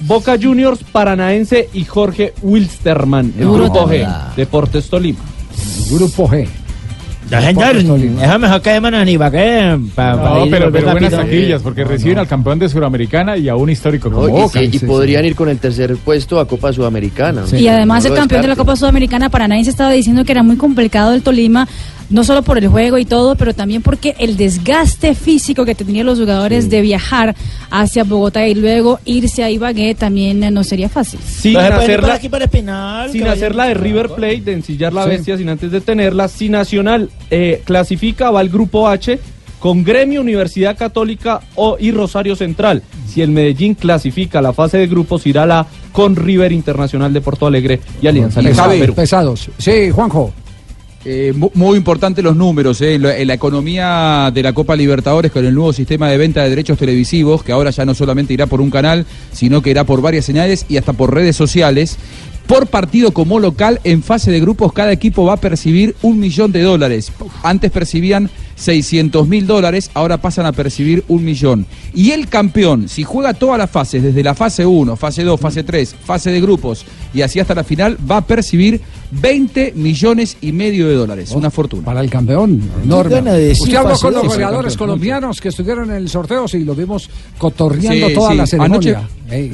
Boca 0.00 0.36
Juniors, 0.40 0.80
Paranaense 0.90 1.68
y 1.72 1.84
Jorge 1.84 2.34
Wilstermann, 2.42 3.32
el 3.38 3.44
No, 3.46 3.54
grupo 3.54 3.88
G. 3.88 4.34
Deportes 4.34 4.88
Tolima. 4.88 5.20
Grupo 5.90 6.28
G. 6.28 6.48
Ya, 7.32 7.40
señor, 7.40 7.76
eso 7.76 8.38
mejor 8.38 8.60
que 8.62 8.70
de 8.70 9.04
ni 9.04 9.18
para 9.18 9.30
qué. 9.30 9.78
Pa, 9.94 10.12
para 10.22 10.38
No, 10.38 10.44
pero, 10.50 10.70
pero 10.70 10.90
buenas 10.92 11.12
rápido. 11.12 11.18
taquillas, 11.22 11.62
porque 11.62 11.84
reciben 11.84 12.18
al 12.18 12.28
campeón 12.28 12.58
de 12.58 12.68
Suramericana 12.68 13.36
y 13.36 13.48
a 13.48 13.56
un 13.56 13.70
histórico 13.70 14.10
como 14.10 14.28
No, 14.28 14.28
y 14.28 14.42
Boca. 14.42 14.60
sí, 14.60 14.70
y 14.72 14.78
podrían 14.80 15.24
ir 15.24 15.34
con 15.34 15.48
el 15.48 15.58
tercer 15.58 15.96
puesto 15.96 16.38
a 16.38 16.46
Copa 16.46 16.72
Sudamericana. 16.72 17.42
Y 17.52 17.66
además 17.68 18.04
No 18.04 18.10
el 18.10 18.18
campeón 18.18 18.42
de 18.42 18.48
la. 18.48 18.56
Copa 18.56 18.76
Sudamericana 18.76 19.30
Paranaense 19.30 19.70
estaba 19.70 19.90
diciendo 19.90 20.24
que 20.24 20.32
era 20.32 20.42
muy 20.42 20.56
complicado 20.56 21.14
el 21.14 21.22
Tolima, 21.22 21.66
no 22.12 22.24
solo 22.24 22.42
por 22.42 22.58
el 22.58 22.68
juego 22.68 22.98
y 22.98 23.04
todo, 23.04 23.34
pero 23.36 23.54
también 23.54 23.82
porque 23.82 24.14
el 24.18 24.36
desgaste 24.36 25.14
físico 25.14 25.64
que 25.64 25.74
tenían 25.74 26.06
los 26.06 26.18
jugadores 26.18 26.70
de 26.70 26.80
viajar 26.82 27.34
hacia 27.70 28.04
Bogotá 28.04 28.46
y 28.46 28.54
luego 28.54 29.00
irse 29.04 29.42
a 29.42 29.50
Ibagué 29.50 29.94
también 29.94 30.42
eh, 30.44 30.50
no 30.50 30.62
sería 30.62 30.88
fácil. 30.88 31.18
Sin 31.26 31.56
Entonces, 31.56 31.82
hacerla, 31.82 32.14
aquí 32.14 32.28
para 32.28 32.44
Espinal, 32.44 33.10
sin 33.10 33.26
hacerla 33.26 33.64
de 33.66 33.74
River 33.74 34.10
Plate, 34.10 34.40
de 34.42 34.52
ensillar 34.52 34.92
la 34.92 35.04
Sí. 35.04 35.10
bestia 35.10 35.36
sin 35.36 35.48
antes 35.48 35.70
detenerla. 35.72 36.28
Si 36.28 36.48
Nacional 36.48 37.10
eh, 37.30 37.62
clasifica, 37.64 38.30
va 38.30 38.40
al 38.40 38.48
grupo 38.50 38.88
H 38.88 39.18
con 39.58 39.84
Gremio, 39.84 40.20
Universidad 40.20 40.76
Católica 40.76 41.40
o, 41.54 41.76
y 41.78 41.92
Rosario 41.92 42.34
Central. 42.36 42.82
Si 43.08 43.22
el 43.22 43.30
Medellín 43.30 43.74
clasifica 43.74 44.40
a 44.40 44.42
la 44.42 44.52
fase 44.52 44.76
de 44.78 44.86
grupos, 44.88 45.26
irá 45.26 45.44
a 45.44 45.46
la 45.46 45.66
con 45.92 46.16
River 46.16 46.50
Internacional 46.52 47.12
de 47.12 47.20
Porto 47.20 47.46
Alegre 47.46 47.80
y 48.00 48.06
Alianza 48.08 48.40
Lima 48.40 48.50
Pesados, 48.54 48.74
Perú. 48.76 48.94
pesados. 48.94 49.50
Sí, 49.58 49.90
Juanjo. 49.90 50.32
Eh, 51.04 51.32
mu- 51.36 51.50
muy 51.54 51.76
importante 51.76 52.22
los 52.22 52.36
números 52.36 52.80
eh, 52.80 52.94
en, 52.94 53.02
la, 53.02 53.16
en 53.18 53.26
la 53.26 53.34
economía 53.34 54.30
de 54.32 54.40
la 54.42 54.52
Copa 54.52 54.76
Libertadores 54.76 55.32
con 55.32 55.44
el 55.44 55.52
nuevo 55.52 55.72
sistema 55.72 56.08
de 56.08 56.16
venta 56.16 56.44
de 56.44 56.50
derechos 56.50 56.78
televisivos, 56.78 57.42
que 57.42 57.50
ahora 57.50 57.70
ya 57.70 57.84
no 57.84 57.92
solamente 57.94 58.32
irá 58.34 58.46
por 58.46 58.60
un 58.60 58.70
canal, 58.70 59.04
sino 59.32 59.62
que 59.62 59.70
irá 59.70 59.82
por 59.84 60.00
varias 60.00 60.24
señales 60.24 60.64
y 60.68 60.76
hasta 60.76 60.92
por 60.92 61.12
redes 61.12 61.34
sociales. 61.34 61.96
Por 62.46 62.66
partido 62.66 63.12
como 63.12 63.38
local, 63.38 63.80
en 63.84 64.02
fase 64.02 64.30
de 64.30 64.40
grupos, 64.40 64.72
cada 64.72 64.92
equipo 64.92 65.24
va 65.24 65.34
a 65.34 65.40
percibir 65.40 65.94
un 66.02 66.18
millón 66.18 66.52
de 66.52 66.62
dólares. 66.62 67.10
Antes 67.42 67.70
percibían 67.70 68.30
600 68.56 69.26
mil 69.26 69.46
dólares, 69.46 69.90
ahora 69.94 70.18
pasan 70.18 70.46
a 70.46 70.52
percibir 70.52 71.04
un 71.08 71.24
millón. 71.24 71.66
Y 71.94 72.10
el 72.10 72.28
campeón, 72.28 72.88
si 72.88 73.04
juega 73.04 73.32
todas 73.34 73.58
las 73.58 73.70
fases, 73.70 74.02
desde 74.02 74.22
la 74.22 74.34
fase 74.34 74.66
1, 74.66 74.96
fase 74.96 75.24
2, 75.24 75.40
fase 75.40 75.64
3, 75.64 75.94
fase 76.04 76.30
de 76.30 76.40
grupos 76.40 76.84
y 77.14 77.22
así 77.22 77.40
hasta 77.40 77.54
la 77.54 77.64
final, 77.64 77.96
va 78.08 78.18
a 78.18 78.26
percibir 78.26 78.80
20 79.12 79.72
millones 79.76 80.36
y 80.40 80.52
medio 80.52 80.88
de 80.88 80.94
dólares. 80.94 81.32
Una 81.32 81.50
fortuna. 81.50 81.84
Para 81.84 82.00
el 82.00 82.10
campeón, 82.10 82.60
enorme. 82.84 83.22
de 83.22 83.38
decir 83.48 83.62
Usted 83.64 83.76
habló 83.76 83.98
con 83.98 84.14
los 84.14 84.26
goleadores 84.26 84.76
colombianos 84.76 85.40
que 85.40 85.48
estuvieron 85.48 85.90
en 85.90 85.96
el 85.96 86.08
sorteo, 86.08 86.46
sí, 86.48 86.64
los 86.64 86.76
vimos 86.76 87.08
cotorreando 87.38 88.08
Sí, 88.08 88.14
toda 88.14 88.30
sí. 88.32 88.36
la 88.36 88.46
ceremonia. 88.46 89.08
Anoche-. 89.30 89.52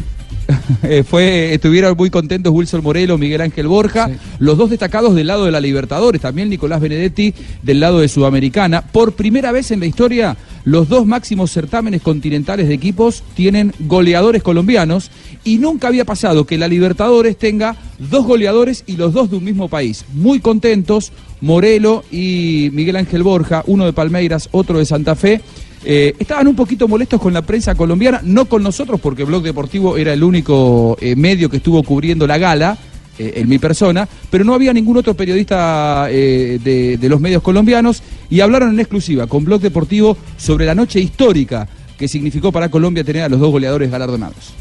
Eh, 0.82 1.02
fue, 1.02 1.54
estuvieron 1.54 1.96
muy 1.96 2.10
contentos 2.10 2.52
Wilson 2.52 2.82
Morelo, 2.82 3.18
Miguel 3.18 3.40
Ángel 3.40 3.66
Borja, 3.68 4.10
los 4.38 4.56
dos 4.56 4.70
destacados 4.70 5.14
del 5.14 5.26
lado 5.26 5.44
de 5.44 5.50
la 5.50 5.60
Libertadores, 5.60 6.20
también 6.20 6.48
Nicolás 6.48 6.80
Benedetti 6.80 7.34
del 7.62 7.80
lado 7.80 8.00
de 8.00 8.08
Sudamericana. 8.08 8.82
Por 8.82 9.12
primera 9.12 9.50
vez 9.50 9.70
en 9.70 9.80
la 9.80 9.86
historia, 9.86 10.36
los 10.64 10.88
dos 10.88 11.06
máximos 11.06 11.50
certámenes 11.50 12.02
continentales 12.02 12.68
de 12.68 12.74
equipos 12.74 13.22
tienen 13.34 13.72
goleadores 13.80 14.42
colombianos 14.42 15.10
y 15.42 15.58
nunca 15.58 15.88
había 15.88 16.04
pasado 16.04 16.44
que 16.44 16.58
la 16.58 16.68
Libertadores 16.68 17.36
tenga 17.36 17.76
dos 17.98 18.26
goleadores 18.26 18.84
y 18.86 18.96
los 18.96 19.12
dos 19.12 19.30
de 19.30 19.36
un 19.36 19.44
mismo 19.44 19.68
país. 19.68 20.04
Muy 20.12 20.40
contentos, 20.40 21.12
Morelo 21.40 22.04
y 22.10 22.70
Miguel 22.72 22.96
Ángel 22.96 23.22
Borja, 23.22 23.64
uno 23.66 23.84
de 23.84 23.92
Palmeiras, 23.92 24.48
otro 24.52 24.78
de 24.78 24.86
Santa 24.86 25.14
Fe. 25.14 25.40
Eh, 25.84 26.14
estaban 26.18 26.48
un 26.48 26.56
poquito 26.56 26.88
molestos 26.88 27.20
con 27.20 27.32
la 27.32 27.42
prensa 27.42 27.74
colombiana, 27.74 28.20
no 28.24 28.46
con 28.46 28.62
nosotros, 28.62 29.00
porque 29.00 29.24
Blog 29.24 29.42
Deportivo 29.42 29.96
era 29.96 30.12
el 30.12 30.24
único 30.24 30.96
eh, 31.00 31.14
medio 31.14 31.48
que 31.48 31.59
estuvo 31.59 31.82
cubriendo 31.82 32.26
la 32.26 32.38
gala, 32.38 32.78
eh, 33.18 33.40
en 33.40 33.48
mi 33.48 33.59
persona, 33.59 34.09
pero 34.30 34.44
no 34.44 34.55
había 34.55 34.72
ningún 34.72 34.96
otro 34.96 35.12
periodista 35.14 36.06
eh, 36.09 36.60
de, 36.62 36.98
de 36.98 37.09
los 37.09 37.20
medios 37.20 37.42
colombianos 37.42 38.00
y 38.30 38.38
hablaron 38.38 38.70
en 38.70 38.78
exclusiva 38.78 39.26
con 39.26 39.44
Blog 39.44 39.60
Deportivo 39.60 40.16
sobre 40.36 40.64
la 40.64 40.74
noche 40.76 41.00
histórica 41.00 41.66
que 41.98 42.06
significó 42.06 42.52
para 42.52 42.68
Colombia 42.68 43.02
tener 43.02 43.24
a 43.24 43.28
los 43.28 43.40
dos 43.40 43.50
goleadores 43.50 43.90
galardonados. 43.90 44.55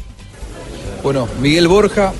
Bueno, 1.04 1.28
Miguel 1.40 1.68
Borja 1.68 2.12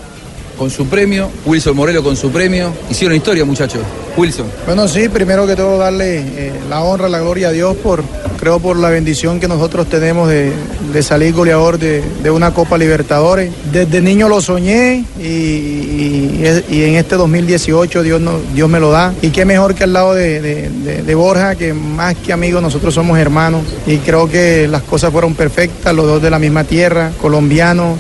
con 0.57 0.71
su 0.71 0.87
premio, 0.87 1.29
Wilson 1.45 1.77
Morelo 1.77 2.05
con 2.05 2.17
su 2.17 2.31
premio. 2.31 2.73
Hicieron 2.89 3.17
historia, 3.17 3.45
muchachos. 3.45 3.81
Wilson. 4.17 4.47
Bueno, 4.67 4.87
sí, 4.87 5.09
primero 5.09 5.45
que 5.45 5.57
todo 5.57 5.79
darle 5.79 6.19
eh, 6.19 6.53
la 6.69 6.83
honra, 6.83 7.09
la 7.09 7.21
gloria 7.21 7.49
a 7.49 7.53
Dios 7.53 7.77
por, 7.77 8.05
creo 8.39 8.59
por 8.61 8.77
la 8.79 8.89
bendición 8.89 9.41
que 9.41 9.49
nosotros 9.49 9.89
tenemos 9.89 10.29
de, 10.29 10.53
de 10.93 11.03
salir 11.03 11.35
goleador 11.35 11.79
de, 11.79 12.03
de 12.23 12.31
una 12.31 12.55
Copa 12.55 12.79
Libertadores. 12.79 13.53
Desde 13.73 14.01
niño 14.01 14.29
lo 14.29 14.41
soñé 14.41 15.05
y, 15.21 15.25
y- 15.25 16.83
en 16.85 16.95
este 16.95 17.17
2018 17.17 18.03
Dios, 18.03 18.23
Dios 18.55 18.69
me 18.69 18.81
lo 18.81 18.91
da. 18.91 19.13
Y 19.21 19.31
qué 19.31 19.45
mejor 19.45 19.75
que 19.75 19.85
al 19.85 19.93
lado 19.93 20.15
de- 20.15 20.41
de 20.41 21.15
Borja, 21.15 21.55
que 21.57 21.75
más 21.75 22.15
que 22.17 22.33
amigos 22.33 22.63
nosotros 22.63 22.95
somos 22.95 23.19
hermanos. 23.19 23.63
Y 23.87 23.99
creo 23.99 24.29
que 24.29 24.69
las 24.69 24.83
cosas 24.83 25.11
fueron 25.13 25.35
perfectas, 25.35 25.95
los 25.95 26.07
dos 26.07 26.23
de 26.23 26.31
la 26.31 26.39
misma 26.39 26.65
tierra, 26.65 27.11
colombianos 27.21 27.99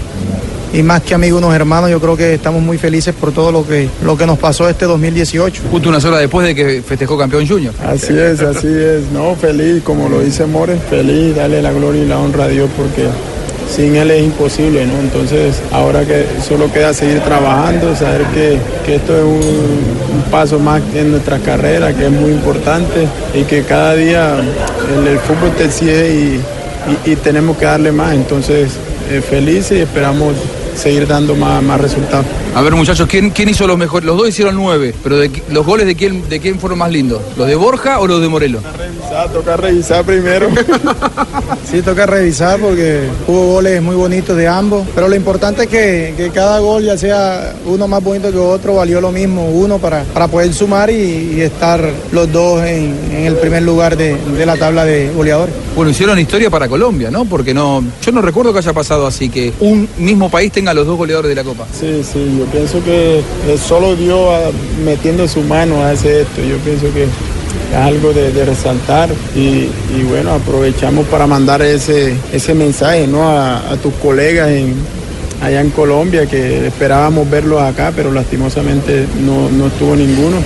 y 0.73 0.83
más 0.83 1.03
que 1.03 1.15
amigos, 1.15 1.41
unos 1.43 1.55
hermanos, 1.55 1.91
yo 1.91 2.01
creo 2.01 2.17
que 2.17 2.35
estamos 2.35 2.63
muy 2.63 2.77
felices 2.79 3.15
por 3.19 3.33
todo 3.33 3.51
lo 3.53 3.67
que, 3.67 3.89
lo 4.05 4.17
que 4.17 4.27
nos 4.27 4.39
pasó 4.39 4.69
este 4.69 4.85
2018. 4.85 5.63
Justo 5.71 5.89
unas 5.89 6.05
horas 6.05 6.21
después 6.21 6.47
de 6.47 6.55
que 6.55 6.83
festejó 6.83 7.17
campeón 7.17 7.47
Junior. 7.49 7.73
Así 7.87 8.13
es, 8.19 8.41
así 8.41 8.67
es, 8.69 9.11
no, 9.13 9.35
feliz, 9.35 9.83
como 9.83 10.09
lo 10.09 10.21
dice 10.21 10.45
More, 10.47 10.77
feliz, 10.91 11.35
darle 11.37 11.63
la 11.63 11.73
gloria 11.73 12.03
y 12.03 12.07
la 12.07 12.19
honra 12.19 12.45
a 12.45 12.49
Dios 12.49 12.69
porque 12.77 13.07
sin 13.75 13.97
Él 13.97 14.11
es 14.11 14.23
imposible, 14.25 14.87
¿no? 14.87 14.99
Entonces, 15.01 15.57
ahora 15.73 16.05
que 16.05 16.25
solo 16.47 16.73
queda 16.73 16.93
seguir 16.95 17.21
trabajando, 17.21 17.95
saber 17.95 18.23
que, 18.35 18.59
que 18.87 18.95
esto 18.97 19.17
es 19.17 19.25
un, 19.25 20.17
un 20.17 20.23
paso 20.31 20.59
más 20.59 20.81
en 20.95 21.11
nuestra 21.11 21.39
carrera, 21.39 21.93
que 21.95 22.07
es 22.07 22.11
muy 22.11 22.31
importante 22.33 23.07
y 23.35 23.43
que 23.45 23.63
cada 23.65 23.95
día 23.95 24.37
el, 24.39 25.07
el 25.07 25.19
fútbol 25.19 25.51
te 25.57 25.65
exige 25.65 26.09
y, 26.15 26.41
y- 27.07 27.13
y 27.13 27.17
tenemos 27.17 27.59
que 27.59 27.67
darle 27.67 27.93
más. 27.93 28.15
Entonces, 28.15 28.71
felices 29.09 29.79
y 29.79 29.81
esperamos 29.81 30.35
seguir 30.79 31.07
dando 31.07 31.35
más, 31.35 31.63
más 31.63 31.81
resultados. 31.81 32.27
A 32.55 32.63
ver, 32.63 32.75
muchachos, 32.75 33.09
¿quién, 33.09 33.31
quién 33.31 33.49
hizo 33.49 33.67
los 33.67 33.77
mejores? 33.77 34.07
Los 34.07 34.17
dos 34.17 34.29
hicieron 34.29 34.55
nueve, 34.57 34.95
pero 35.03 35.19
de, 35.19 35.31
¿los 35.51 35.67
goles 35.67 35.87
de 35.87 35.95
quién, 35.95 36.29
de 36.29 36.41
quién 36.41 36.59
fueron 36.59 36.79
más 36.79 36.91
lindos? 36.91 37.21
¿Los 37.37 37.47
de 37.47 37.55
Borja 37.55 38.01
o 38.01 38.07
los 38.07 38.21
de 38.21 38.29
Morelos? 38.29 38.63
Revisar, 38.77 39.29
toca 39.33 39.57
revisar 39.57 40.05
primero. 40.05 40.49
Sí, 41.71 41.83
toca 41.83 42.07
revisar 42.07 42.59
porque 42.59 43.03
hubo 43.27 43.53
goles 43.53 43.83
muy 43.83 43.95
bonitos 43.95 44.35
de 44.35 44.49
ambos, 44.49 44.87
pero 44.95 45.07
lo 45.07 45.15
importante 45.15 45.65
es 45.65 45.69
que, 45.69 46.15
que 46.17 46.31
cada 46.31 46.61
gol, 46.61 46.83
ya 46.83 46.97
sea 46.97 47.55
uno 47.67 47.87
más 47.87 48.03
bonito 48.03 48.33
que 48.33 48.39
otro, 48.39 48.75
valió 48.75 49.03
lo 49.03 49.13
mismo, 49.13 49.51
uno 49.51 49.79
para, 49.79 50.03
para 50.05 50.29
poder 50.29 50.55
sumar 50.55 50.89
y, 50.89 51.35
y 51.37 51.41
estar 51.43 51.83
los 52.11 52.33
dos 52.33 52.63
en, 52.65 52.95
en 53.13 53.27
el 53.27 53.37
primer 53.37 53.65
lugar 53.65 53.99
de, 53.99 54.17
de 54.17 54.47
la 54.47 54.57
tabla 54.57 54.87
de 54.87 55.11
goleadores. 55.15 55.55
Bueno, 55.77 55.91
hicieron 55.91 56.19
historia 56.19 56.49
para 56.49 56.69
Colombia, 56.69 57.11
¿no? 57.11 57.27
Porque 57.27 57.53
no, 57.53 57.85
yo 58.03 58.13
no 58.13 58.23
recuerdo 58.23 58.53
que 58.55 58.61
haya 58.61 58.73
pasado 58.73 59.07
así, 59.07 59.29
que 59.29 59.53
un 59.61 59.87
mismo 59.99 60.31
país 60.31 60.51
tenga 60.51 60.68
los 60.75 60.87
dos 60.87 60.97
goleadores 60.97 61.29
de 61.29 61.35
la 61.35 61.45
Copa. 61.45 61.67
Sí, 61.73 62.03
sí, 62.03 62.37
yo 62.39 62.45
pienso 62.47 62.83
que 62.85 63.21
es 63.49 63.61
solo 63.61 63.95
Dios 63.97 64.19
metiendo 64.85 65.27
su 65.29 65.41
mano 65.43 65.83
hace 65.85 66.23
esto. 66.23 66.43
Yo 66.43 66.57
pienso 66.59 66.93
que 66.93 67.05
es 67.05 67.77
algo 67.77 68.13
de, 68.13 68.33
de 68.33 68.45
resaltar 68.45 69.11
y, 69.35 69.69
y 69.97 70.03
bueno, 70.09 70.33
aprovechamos 70.33 71.07
para 71.07 71.27
mandar 71.27 71.63
ese, 71.63 72.15
ese 72.33 72.55
mensaje 72.55 73.07
¿no? 73.07 73.29
a, 73.29 73.59
a 73.73 73.77
tus 73.77 73.93
colegas 73.95 74.49
en, 74.51 74.75
allá 75.43 75.61
en 75.61 75.71
Colombia 75.71 76.27
que 76.27 76.67
esperábamos 76.67 77.29
verlos 77.31 77.61
acá, 77.63 77.93
pero 77.95 78.13
lastimosamente 78.13 79.07
no, 79.25 79.49
no 79.51 79.67
estuvo 79.69 79.95
ninguno. 79.97 80.37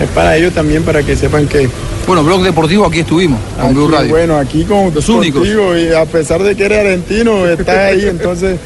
Es 0.00 0.08
para 0.10 0.36
ellos 0.36 0.52
también, 0.54 0.84
para 0.84 1.02
que 1.02 1.16
sepan 1.16 1.48
que... 1.48 1.68
Bueno, 2.06 2.22
Blog 2.22 2.42
Deportivo 2.42 2.86
aquí 2.86 3.00
estuvimos, 3.00 3.40
con 3.60 3.74
Blue 3.74 3.88
Radio. 3.88 4.10
Bueno, 4.10 4.36
aquí 4.38 4.64
con, 4.64 4.94
Los 4.94 5.04
contigo, 5.04 5.40
únicos. 5.40 5.78
y 5.78 5.92
a 5.92 6.06
pesar 6.06 6.42
de 6.42 6.54
que 6.54 6.64
eres 6.64 6.78
argentino, 6.78 7.46
estás 7.48 7.76
ahí, 7.76 8.04
entonces 8.08 8.58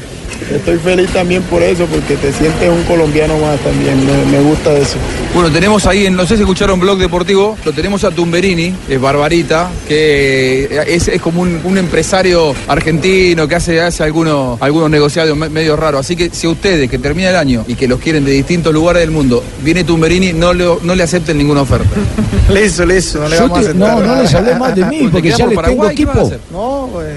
estoy 0.51 0.77
feliz 0.77 1.09
también 1.11 1.41
por 1.43 1.61
eso, 1.63 1.85
porque 1.85 2.15
te 2.15 2.31
sientes 2.33 2.69
un 2.69 2.83
colombiano 2.83 3.37
más 3.39 3.59
también, 3.59 3.95
me, 4.05 4.37
me 4.37 4.43
gusta 4.43 4.73
eso. 4.73 4.95
Bueno, 5.33 5.51
tenemos 5.51 5.85
ahí, 5.87 6.05
en, 6.05 6.15
no 6.15 6.25
sé 6.25 6.35
si 6.35 6.41
escucharon 6.43 6.79
Blog 6.79 6.97
Deportivo, 6.99 7.57
lo 7.65 7.71
tenemos 7.73 8.03
a 8.03 8.11
Tumberini, 8.11 8.73
es 8.87 8.99
Barbarita, 9.01 9.69
que 9.87 10.83
es, 10.87 11.07
es 11.07 11.21
como 11.21 11.41
un, 11.41 11.59
un 11.63 11.77
empresario 11.77 12.53
argentino 12.67 13.47
que 13.47 13.55
hace, 13.55 13.81
hace 13.81 14.03
algunos, 14.03 14.61
algunos 14.61 14.89
negociados 14.89 15.35
me- 15.37 15.49
medio 15.49 15.75
raros. 15.75 16.01
Así 16.01 16.15
que 16.15 16.29
si 16.31 16.47
a 16.47 16.49
ustedes 16.51 16.89
que 16.89 16.99
termina 16.99 17.29
el 17.29 17.35
año 17.35 17.63
y 17.67 17.75
que 17.75 17.87
los 17.87 17.99
quieren 17.99 18.25
de 18.25 18.31
distintos 18.31 18.73
lugares 18.73 19.01
del 19.01 19.11
mundo, 19.11 19.43
viene 19.63 19.83
Tumberini, 19.83 20.33
no, 20.33 20.53
le- 20.53 20.77
no 20.83 20.95
le 20.95 21.03
acepten 21.03 21.37
ninguna 21.37 21.61
oferta. 21.61 21.89
Listo, 22.53 22.85
listo, 22.85 23.19
no 23.19 23.29
le 23.29 23.35
Yo 23.37 23.41
vamos 23.43 23.57
a 23.57 23.61
aceptar. 23.61 23.75
no, 24.03 24.05
no 24.15 24.21
les 24.21 24.33
hablé 24.33 24.55
más 24.59 24.75
de 24.75 24.85
mí, 24.85 24.97
Porque 25.03 25.11
porque 25.11 25.29
ya 25.29 25.37
por 25.37 25.39
le 25.39 25.49
tengo 25.49 25.61
Paraguay, 25.61 25.95
¿qué 25.95 26.05
van 26.05 26.17
a 26.17 26.21
equipo. 26.21 26.27
hacer? 26.27 26.39
No, 26.51 26.89
pues... 26.91 27.07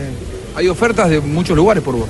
Hay 0.55 0.69
ofertas 0.69 1.11
de 1.11 1.21
muchos 1.21 1.55
lugares 1.57 1.83
por 1.83 1.97
vos. 1.97 2.07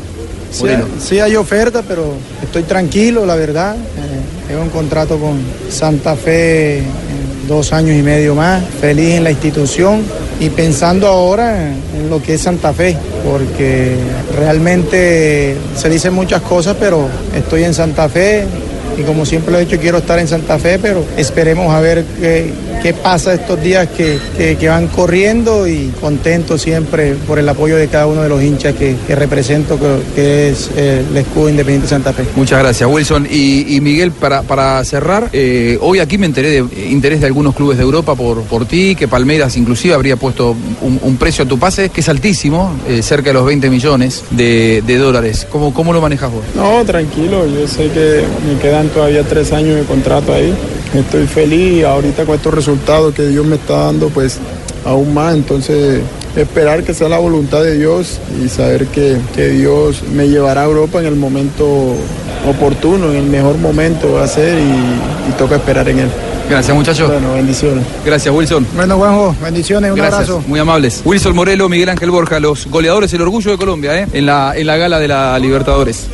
Sí, 0.57 0.63
Moreno. 0.63 0.85
sí 0.99 1.21
hay 1.21 1.37
oferta, 1.37 1.83
pero 1.87 2.15
estoy 2.43 2.63
tranquilo, 2.63 3.27
la 3.27 3.35
verdad. 3.37 3.75
Eh, 3.77 4.49
tengo 4.49 4.63
un 4.63 4.71
contrato 4.71 5.19
con 5.19 5.39
Santa 5.69 6.17
Fe 6.17 6.79
eh, 6.79 6.83
dos 7.47 7.73
años 7.73 7.97
y 7.97 8.03
medio 8.03 8.35
más, 8.35 8.65
feliz 8.81 9.17
en 9.17 9.25
la 9.25 9.31
institución 9.31 10.03
y 10.41 10.49
pensando 10.49 11.09
ahora 11.09 11.69
en, 11.69 11.77
en 11.97 12.11
lo 12.11 12.23
que 12.23 12.35
es 12.35 12.41
Santa 12.41 12.73
Fe, 12.73 12.97
porque 13.31 13.97
realmente 14.35 15.57
se 15.77 15.91
dicen 15.91 16.15
muchas 16.15 16.41
cosas, 16.43 16.77
pero 16.81 17.07
estoy 17.35 17.65
en 17.65 17.75
Santa 17.75 18.09
Fe 18.09 18.45
y 18.99 19.03
como 19.03 19.27
siempre 19.27 19.53
lo 19.53 19.59
he 19.59 19.65
dicho, 19.67 19.79
quiero 19.79 19.99
estar 19.99 20.19
en 20.19 20.27
Santa 20.27 20.59
Fe, 20.59 20.79
pero 20.81 21.05
esperemos 21.17 21.73
a 21.73 21.81
ver 21.81 22.05
qué, 22.19 22.51
qué 22.87 22.95
pasa 22.95 23.35
estos 23.35 23.61
días 23.61 23.89
que, 23.89 24.17
que- 24.37 24.57
que 24.57 24.69
van 24.69 24.87
corriendo 24.87 25.67
y 25.67 25.91
contento 26.01 26.57
siempre 26.57 27.15
por 27.27 27.37
el 27.41 27.49
apoyo 27.49 27.77
de 27.77 27.89
cada 27.89 28.07
uno 28.07 28.23
de 28.23 28.29
los 28.29 28.41
hinchas 28.41 28.77
que, 28.77 28.95
que 29.09 29.17
represento, 29.17 29.77
que, 29.77 29.97
que 30.15 30.51
es 30.51 30.71
eh, 30.77 31.03
el 31.11 31.17
escudo 31.17 31.49
independiente 31.49 31.87
de 31.87 31.91
Santa 31.91 32.13
Fe. 32.13 32.23
Muchas 32.37 32.61
gracias, 32.61 32.89
Wilson. 32.89 33.27
Y, 33.29 33.75
y 33.75 33.81
Miguel, 33.81 34.13
para, 34.13 34.43
para 34.43 34.85
cerrar, 34.85 35.31
eh, 35.33 35.79
hoy 35.81 35.99
aquí 35.99 36.17
me 36.17 36.27
enteré 36.27 36.49
de 36.51 36.59
eh, 36.59 36.89
interés 36.89 37.21
de 37.21 37.27
algunos 37.27 37.57
clubes 37.57 37.77
de 37.77 37.83
Europa 37.83 38.15
por, 38.15 38.43
por 38.43 38.67
ti, 38.67 38.95
que 38.95 39.09
Palmeiras 39.09 39.57
inclusive 39.57 39.93
habría 39.93 40.15
puesto 40.15 40.55
un, 40.81 41.01
un 41.03 41.17
precio 41.17 41.43
a 41.45 41.49
tu 41.49 41.59
pase 41.59 41.89
que 41.89 42.03
es 42.03 42.09
altísimo, 42.09 42.71
eh, 42.89 43.03
cerca 43.03 43.31
de 43.31 43.35
los 43.35 43.47
20 43.47 43.69
millones 43.69 44.23
de, 44.31 44.85
de 44.87 44.97
dólares. 44.97 45.45
¿Cómo, 45.51 45.75
¿Cómo 45.75 45.93
lo 45.93 46.01
manejas 46.01 46.31
vos? 46.31 46.45
No, 46.55 46.85
tranquilo, 46.85 47.47
yo 47.49 47.67
sé 47.67 47.89
que 47.91 48.23
me 48.47 48.61
quedan 48.61 48.89
todavía 48.91 49.25
tres 49.25 49.51
años 49.53 49.75
de 49.75 49.83
contrato 49.83 50.33
ahí. 50.33 50.55
Estoy 50.97 51.27
feliz 51.27 51.85
ahorita 51.85 52.25
con 52.25 52.37
estos 52.37 52.55
resultados 52.55 53.15
que 53.15 53.27
Dios 53.27 53.45
me 53.47 53.57
está 53.57 53.85
dando, 53.87 54.09
pues 54.09 54.39
aún 54.85 55.13
más. 55.15 55.35
Entonces, 55.35 56.01
esperar 56.37 56.83
que 56.85 56.95
sea 56.95 57.09
la 57.09 57.19
voluntad 57.19 57.63
de 57.63 57.79
Dios 57.79 58.19
y 58.43 58.49
saber 58.49 58.87
que, 58.87 59.19
que 59.35 59.49
Dios 59.51 60.03
me 60.15 60.29
llevará 60.29 60.63
a 60.63 60.65
Europa 60.65 61.01
en 61.01 61.07
el 61.07 61.17
momento 61.17 61.95
oportuno, 62.49 63.11
en 63.11 63.17
el 63.17 63.25
mejor 63.27 63.59
momento 63.59 64.13
va 64.15 64.25
a 64.25 64.29
ser 64.29 64.59
y, 64.59 64.63
y 65.31 65.33
toca 65.39 65.57
esperar 65.57 65.89
en 65.89 66.01
él. 66.01 66.09
Gracias, 66.49 66.77
muchachos. 66.77 67.11
Bueno, 67.11 67.35
bendiciones. 67.35 67.85
Gracias, 68.05 68.33
Wilson. 68.33 68.65
Bueno, 68.77 68.97
Juanjo, 68.97 69.35
bendiciones, 69.43 69.91
un 69.91 69.97
Gracias, 69.97 70.29
abrazo. 70.29 70.45
muy 70.47 70.61
amables. 70.61 71.03
Wilson 71.05 71.35
Morelo, 71.35 71.69
Miguel 71.69 71.89
Ángel 71.89 72.11
Borja, 72.13 72.39
los 72.39 72.67
goleadores, 72.69 73.13
el 73.13 73.23
orgullo 73.23 73.51
de 73.51 73.57
Colombia, 73.59 74.01
¿eh? 74.01 74.07
en, 74.13 74.27
la, 74.27 74.53
en 74.57 74.67
la 74.67 74.77
gala 74.77 75.01
de 75.01 75.09
la 75.09 75.37
Libertadores. 75.41 76.07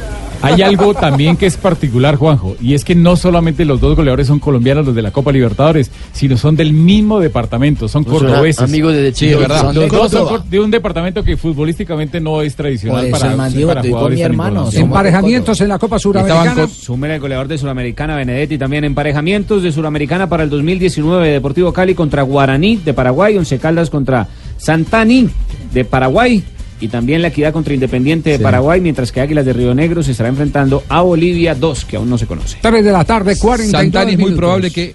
Hay 0.43 0.61
algo 0.63 0.93
también 0.95 1.37
que 1.37 1.47
es 1.47 1.57
particular, 1.57 2.17
Juanjo, 2.17 2.57
y 2.61 2.75
es 2.75 2.85
que 2.85 2.95
no 2.95 3.17
solamente 3.17 3.65
los 3.65 3.81
dos 3.81 3.97
goleadores 3.97 4.27
son 4.27 4.39
colombianos, 4.39 4.85
los 4.85 4.95
de 4.95 5.03
la 5.03 5.11
Copa 5.11 5.33
Libertadores, 5.33 5.91
sino 6.13 6.37
son 6.37 6.57
del 6.57 6.73
mismo 6.73 7.21
departamento, 7.21 7.89
son 7.89 8.05
Pues 8.05 8.19
son 8.19 8.29
cordobeses. 8.29 8.63
amigos 8.63 8.93
desde 8.95 9.13
Sí, 9.13 9.27
chicos, 9.27 9.41
de 9.43 9.49
verdad. 9.49 9.61
son 9.63 9.75
Los 9.75 9.91
de 9.91 9.97
dos 9.97 10.11
son 10.11 10.51
de 10.51 10.61
un 10.61 10.71
departamento 10.71 11.23
que 11.23 11.37
futbolísticamente 11.37 12.21
no 12.21 12.43
es 12.43 12.55
tradicional 12.57 13.07
eso 13.07 13.19
para, 13.19 13.51
sí, 13.51 13.57
dijo, 13.57 13.69
para 13.69 13.83
jugadores 13.83 14.19
mi 14.19 14.23
hermano. 14.23 14.69
Emparejamientos 14.73 15.61
en 15.61 15.69
la 15.69 15.79
Copa 15.79 15.99
Suramericana. 15.99 16.67
Sumen 16.69 17.11
el 17.13 17.21
goleador 17.21 17.49
de 17.49 17.59
Suramericana, 17.59 18.17
Benedetti, 18.17 18.59
también 18.59 18.85
emparejamientos 18.85 19.63
de 19.63 19.73
Suramericana 19.73 20.29
para 20.29 20.43
el 20.43 20.51
2019. 20.51 21.29
Deportivo 21.29 21.73
Cali 21.73 21.95
contra 21.95 22.23
Guaraní 22.23 22.77
de 22.77 22.93
Paraguay, 22.95 23.37
Once 23.39 23.59
Caldas 23.59 23.91
contra 23.91 24.29
Santani 24.57 25.29
de 25.73 25.85
Paraguay 25.85 26.43
y 26.83 26.89
también 26.89 27.23
la 27.23 27.29
Equidad 27.29 27.53
contra 27.53 27.73
Independiente 27.75 28.31
de 28.31 28.37
Sí. 28.39 28.43
Paraguay, 28.43 28.81
mientras 28.81 29.13
que 29.13 29.21
Águilas 29.21 29.47
de 29.47 29.53
Río 29.53 29.75
Negro 29.75 30.03
se 30.03 30.11
estará 30.11 30.29
enfrentando 30.29 30.83
a 30.89 31.01
Bolivia 31.03 31.55
2, 31.55 31.85
que 31.85 31.97
aún 31.97 32.11
no 32.11 32.19
se 32.19 32.27
conoce. 32.27 32.59
3 32.61 32.85
de 32.85 32.93
la 32.93 33.05
tarde, 33.05 33.39
42 33.39 33.71
Santani 33.71 34.13
es 34.13 34.19
muy 34.19 34.25
minutos. 34.27 34.39
probable 34.39 34.71
que 34.71 34.95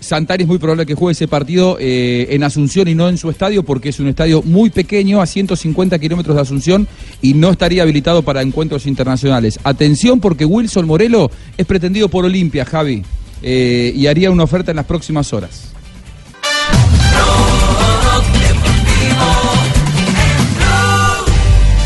Santari 0.00 0.42
es 0.42 0.48
muy 0.48 0.58
probable 0.58 0.84
que 0.84 0.94
juegue 0.94 1.12
ese 1.12 1.28
partido 1.28 1.78
eh, 1.80 2.26
en 2.30 2.42
Asunción 2.42 2.86
y 2.88 2.94
no 2.94 3.08
en 3.08 3.16
su 3.16 3.30
estadio 3.30 3.62
porque 3.62 3.88
es 3.88 4.00
un 4.00 4.08
estadio 4.08 4.42
muy 4.42 4.68
pequeño 4.68 5.22
a 5.22 5.26
150 5.26 5.98
kilómetros 5.98 6.36
de 6.36 6.42
Asunción 6.42 6.86
y 7.22 7.32
no 7.32 7.50
estaría 7.50 7.82
habilitado 7.82 8.20
para 8.20 8.42
encuentros 8.42 8.84
internacionales. 8.86 9.58
Atención 9.64 10.20
porque 10.20 10.44
Wilson 10.44 10.86
Morelo 10.86 11.30
es 11.56 11.64
pretendido 11.64 12.10
por 12.10 12.26
Olimpia, 12.26 12.66
Javi, 12.66 13.02
eh, 13.42 13.94
y 13.96 14.06
haría 14.06 14.30
una 14.30 14.44
oferta 14.44 14.72
en 14.72 14.76
las 14.76 14.84
próximas 14.84 15.32
horas. 15.32 15.73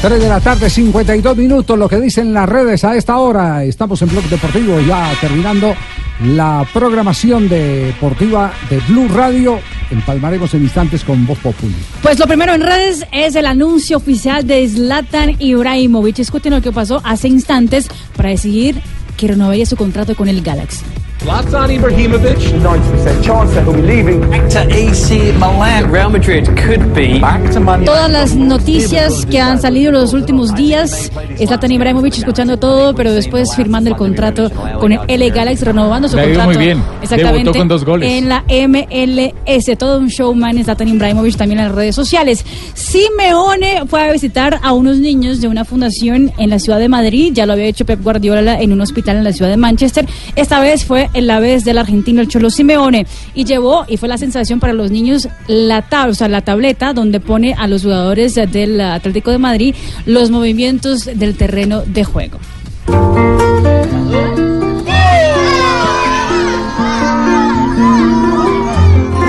3 0.00 0.20
de 0.20 0.28
la 0.28 0.38
tarde, 0.38 0.70
52 0.70 1.36
minutos, 1.36 1.76
lo 1.76 1.88
que 1.88 2.00
dicen 2.00 2.32
las 2.32 2.48
redes 2.48 2.84
a 2.84 2.94
esta 2.94 3.18
hora. 3.18 3.64
Estamos 3.64 4.00
en 4.00 4.08
Blog 4.08 4.22
Deportivo, 4.26 4.78
ya 4.80 5.12
terminando 5.20 5.74
la 6.22 6.64
programación 6.72 7.48
deportiva 7.48 8.52
de 8.70 8.78
Blue 8.88 9.08
Radio. 9.08 9.58
Empalmaremos 9.90 10.54
en 10.54 10.62
instantes 10.62 11.02
con 11.02 11.26
Voz 11.26 11.38
Populi. 11.40 11.74
Pues 12.00 12.16
lo 12.20 12.28
primero 12.28 12.54
en 12.54 12.60
redes 12.60 13.04
es 13.10 13.34
el 13.34 13.46
anuncio 13.46 13.96
oficial 13.96 14.46
de 14.46 14.68
Zlatan 14.68 15.34
Ibrahimovic. 15.40 16.20
Escuchen 16.20 16.54
lo 16.54 16.62
que 16.62 16.70
pasó 16.70 17.00
hace 17.02 17.26
instantes 17.26 17.88
para 18.16 18.28
decidir 18.28 18.80
que 19.16 19.26
renovaría 19.26 19.66
su 19.66 19.74
contrato 19.74 20.14
con 20.14 20.28
el 20.28 20.42
Galaxy. 20.42 20.84
Zlatan 21.20 21.70
Ibrahimovic, 21.70 22.38
90% 22.62 23.22
chance 23.24 23.52
that 23.54 23.64
he'll 23.64 23.74
be 23.74 23.82
leaving. 23.82 24.20
Back 24.30 24.48
to 24.50 24.60
AC 24.60 25.32
Milan. 25.32 25.90
Real 25.90 26.10
Madrid 26.10 26.46
could 26.56 26.94
be 26.94 27.18
back 27.18 27.50
to 27.52 27.60
Man 27.60 27.84
Todas 27.84 28.10
las 28.10 28.36
noticias 28.36 29.26
que 29.26 29.40
han 29.40 29.60
salido 29.60 29.90
los 29.90 30.12
últimos 30.14 30.54
días, 30.54 31.10
Zlatan 31.36 31.72
Ibrahimovic 31.72 32.18
escuchando 32.18 32.56
todo, 32.58 32.94
pero 32.94 33.12
después 33.12 33.54
firmando 33.54 33.90
el 33.90 33.96
contrato 33.96 34.50
con 34.78 34.92
el 34.92 35.00
L 35.08 35.30
Galaxy, 35.30 35.64
renovando 35.64 36.08
su 36.08 36.16
Le 36.16 36.22
contrato. 36.24 36.50
muy 36.50 36.56
bien. 36.56 36.82
Exactamente. 37.02 37.38
Debutó 37.40 37.58
con 37.58 37.68
dos 37.68 37.84
goles. 37.84 38.10
En 38.12 38.28
la 38.28 38.44
MLS, 38.48 39.76
todo 39.76 39.98
un 39.98 40.08
showman, 40.08 40.62
Zlatan 40.62 40.88
Ibrahimovic 40.88 41.36
también 41.36 41.58
en 41.58 41.66
las 41.66 41.74
redes 41.74 41.94
sociales. 41.96 42.44
Simeone 42.74 43.82
fue 43.88 44.08
a 44.08 44.12
visitar 44.12 44.60
a 44.62 44.72
unos 44.72 44.98
niños 44.98 45.40
de 45.40 45.48
una 45.48 45.64
fundación 45.64 46.32
en 46.38 46.50
la 46.50 46.58
ciudad 46.58 46.78
de 46.78 46.88
Madrid, 46.88 47.32
ya 47.34 47.44
lo 47.44 47.54
había 47.54 47.66
hecho 47.66 47.84
Pep 47.84 48.02
Guardiola 48.02 48.60
en 48.60 48.72
un 48.72 48.80
hospital 48.80 49.16
en 49.16 49.24
la 49.24 49.32
ciudad 49.32 49.50
de 49.50 49.56
Manchester. 49.56 50.06
Esta 50.36 50.60
vez 50.60 50.84
fue 50.84 51.07
en 51.14 51.26
la 51.26 51.40
vez 51.40 51.64
del 51.64 51.78
argentino 51.78 52.20
el 52.20 52.28
Cholo 52.28 52.50
Simeone 52.50 53.06
y 53.34 53.44
llevó 53.44 53.84
y 53.88 53.96
fue 53.96 54.08
la 54.08 54.18
sensación 54.18 54.60
para 54.60 54.72
los 54.72 54.90
niños 54.90 55.28
la 55.46 55.88
tab- 55.88 56.10
o 56.10 56.14
sea, 56.14 56.28
la 56.28 56.40
tableta 56.42 56.92
donde 56.92 57.20
pone 57.20 57.54
a 57.54 57.66
los 57.66 57.82
jugadores 57.82 58.34
del 58.34 58.80
Atlético 58.80 59.30
de 59.30 59.38
Madrid 59.38 59.74
los 60.06 60.30
movimientos 60.30 61.04
del 61.04 61.36
terreno 61.36 61.82
de 61.86 62.04
juego. 62.04 62.38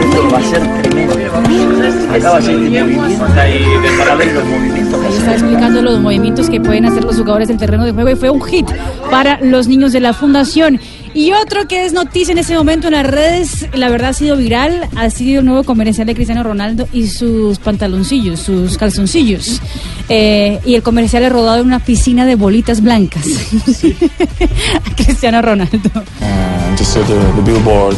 Esto 0.01 0.29
va 0.31 0.37
a 0.37 0.43
ser 0.43 0.81
tremendo. 0.81 1.13
Acá 2.13 2.31
va 2.31 2.37
a 2.37 2.41
ser 2.41 2.57
de 2.59 2.83
movimiento 2.83 3.25
y 3.47 3.81
de 3.81 3.97
para 3.97 4.15
ver 4.15 4.33
los 4.33 4.45
movimientos 4.45 4.99
está 5.17 5.33
explicando 5.33 5.81
los 5.81 5.99
movimientos 5.99 6.49
que 6.49 6.59
pueden 6.59 6.85
hacer 6.85 7.03
los 7.03 7.15
jugadores 7.17 7.47
del 7.47 7.57
terreno 7.57 7.85
de 7.85 7.91
juego 7.91 8.09
y 8.09 8.15
fue 8.15 8.29
un 8.29 8.41
hit 8.43 8.65
para 9.11 9.39
los 9.41 9.67
niños 9.67 9.91
de 9.91 9.99
la 9.99 10.13
fundación. 10.13 10.79
Y 11.13 11.31
otro 11.33 11.67
que 11.67 11.85
es 11.85 11.93
noticia 11.93 12.31
en 12.31 12.37
ese 12.37 12.55
momento 12.55 12.87
en 12.87 12.93
las 12.93 13.05
redes, 13.05 13.67
la 13.73 13.89
verdad 13.89 14.09
ha 14.09 14.13
sido 14.13 14.37
viral, 14.37 14.87
ha 14.95 15.09
sido 15.09 15.39
el 15.39 15.45
nuevo 15.45 15.63
comercial 15.63 16.05
de 16.07 16.13
Cristiano 16.15 16.43
Ronaldo 16.43 16.87
y 16.93 17.07
sus 17.07 17.59
pantaloncillos, 17.59 18.39
sus 18.39 18.77
calzoncillos. 18.77 19.61
Eh, 20.07 20.59
y 20.65 20.75
el 20.75 20.83
comercial 20.83 21.23
es 21.23 21.31
rodado 21.31 21.61
en 21.61 21.67
una 21.67 21.79
piscina 21.79 22.25
de 22.25 22.35
bolitas 22.35 22.81
blancas. 22.81 23.25
A 24.85 24.95
Cristiano 24.95 25.41
Ronaldo. 25.41 25.89
and 26.21 26.77
to 26.77 26.83
see 26.85 27.01
the, 27.03 27.15
the 27.35 27.41
billboard 27.41 27.95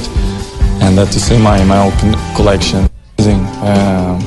and 0.81 0.97
uh, 0.97 1.05
to 1.05 1.19
see 1.19 1.37
my 1.37 1.61
my 1.65 1.91
con- 1.99 2.15
collection. 2.35 2.87
Um, 3.19 4.17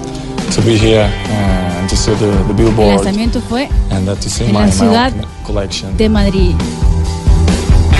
to 0.52 0.61
be 0.62 0.77
here 0.77 1.02
uh, 1.02 1.78
and 1.81 1.89
to 1.89 1.97
see 1.97 2.12
the, 2.12 2.27
the 2.27 2.51
El 2.51 2.55
billboard 2.55 2.97
lanzamiento 3.05 3.40
fue 3.40 3.69
and 3.90 4.09
uh, 4.09 4.15
to 4.15 4.28
see 4.31 4.44
en 4.44 4.52
my, 4.52 4.61
la 4.61 4.66
my 4.66 4.73
ciudad 4.73 5.12
own 5.12 5.27
collection. 5.44 5.97
de 5.97 6.09
Madrid. 6.09 6.55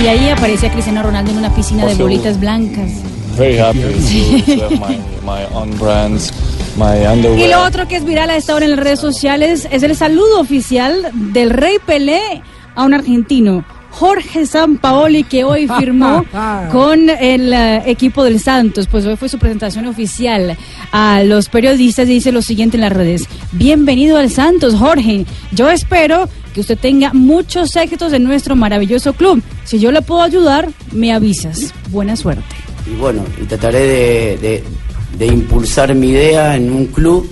Y 0.02 0.06
ahí 0.06 0.28
aparecía 0.28 0.70
Cristiano 0.70 1.02
Ronaldo 1.02 1.30
en 1.30 1.38
una 1.38 1.54
piscina 1.54 1.84
de 1.84 1.92
Also- 1.92 2.02
bolitas 2.02 2.38
blancas. 2.38 2.90
Very 3.38 3.58
happy 3.58 3.80
to, 4.56 4.64
have 4.64 4.78
my, 4.78 4.96
my 5.24 5.44
own 5.54 5.76
brands, 5.78 6.32
my 6.76 7.04
underwear. 7.06 7.38
Y 7.38 7.48
lo 7.48 7.62
otro 7.64 7.88
que 7.88 7.96
es 7.96 8.04
viral 8.04 8.30
a 8.30 8.36
esta 8.36 8.54
hora 8.54 8.64
en 8.64 8.72
las 8.72 8.80
redes 8.80 9.00
sociales 9.00 9.66
es 9.72 9.82
el 9.82 9.96
saludo 9.96 10.40
oficial 10.40 11.10
del 11.12 11.50
Rey 11.50 11.76
Pelé 11.84 12.42
a 12.74 12.84
un 12.84 12.94
argentino. 12.94 13.64
Jorge 13.90 14.44
Sampaoli 14.46 15.22
que 15.24 15.44
hoy 15.44 15.68
firmó 15.78 16.24
con 16.72 17.08
el 17.10 17.52
eh, 17.52 17.82
equipo 17.86 18.24
del 18.24 18.40
Santos, 18.40 18.88
pues 18.88 19.06
hoy 19.06 19.16
fue 19.16 19.28
su 19.28 19.38
presentación 19.38 19.86
oficial 19.86 20.56
a 20.92 21.22
los 21.24 21.48
periodistas 21.48 22.06
y 22.08 22.14
dice 22.14 22.30
lo 22.32 22.42
siguiente 22.42 22.76
en 22.76 22.82
las 22.82 22.92
redes. 22.92 23.28
Bienvenido 23.52 24.16
al 24.18 24.30
Santos, 24.30 24.74
Jorge. 24.74 25.26
Yo 25.52 25.70
espero 25.70 26.28
que 26.55 26.60
usted 26.60 26.78
tenga 26.78 27.12
muchos 27.12 27.74
éxitos 27.76 28.12
en 28.12 28.24
nuestro 28.24 28.56
maravilloso 28.56 29.12
club. 29.12 29.43
Si 29.64 29.78
yo 29.78 29.90
le 29.90 30.01
puedo 30.01 30.22
ayudar, 30.22 30.70
me 30.93 31.12
avisas. 31.12 31.74
Buena 31.90 32.16
suerte. 32.16 32.55
y 32.86 32.94
bueno, 32.94 33.24
y 33.40 33.44
trataré 33.44 34.39
de, 34.39 35.26
impulsar 35.26 35.94
mi 35.94 36.10
idea 36.10 36.56
en 36.56 36.72
un 36.72 36.86
club 36.86 37.28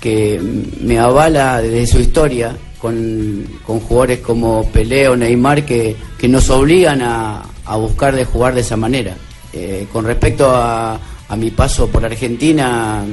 que 0.00 0.40
me 0.80 0.98
avala 0.98 1.60
desde 1.60 1.86
su 1.86 2.00
historia 2.00 2.56
con, 2.78 3.44
jugadores 3.66 4.20
como 4.20 4.64
Pelé 4.70 5.08
o 5.08 5.16
Neymar 5.16 5.66
que, 5.66 5.96
que 6.16 6.28
nos 6.28 6.48
obligan 6.50 7.02
a, 7.02 7.42
a 7.66 7.76
buscar 7.76 8.14
de 8.14 8.24
jugar 8.24 8.54
de 8.54 8.62
esa 8.62 8.76
manera. 8.76 9.16
Eh, 9.52 9.88
con 9.92 10.04
respecto 10.04 10.48
a, 10.50 10.98
a 11.28 11.36
mi 11.36 11.50
paso 11.50 11.88
por 11.88 12.04
Argentina, 12.04 13.04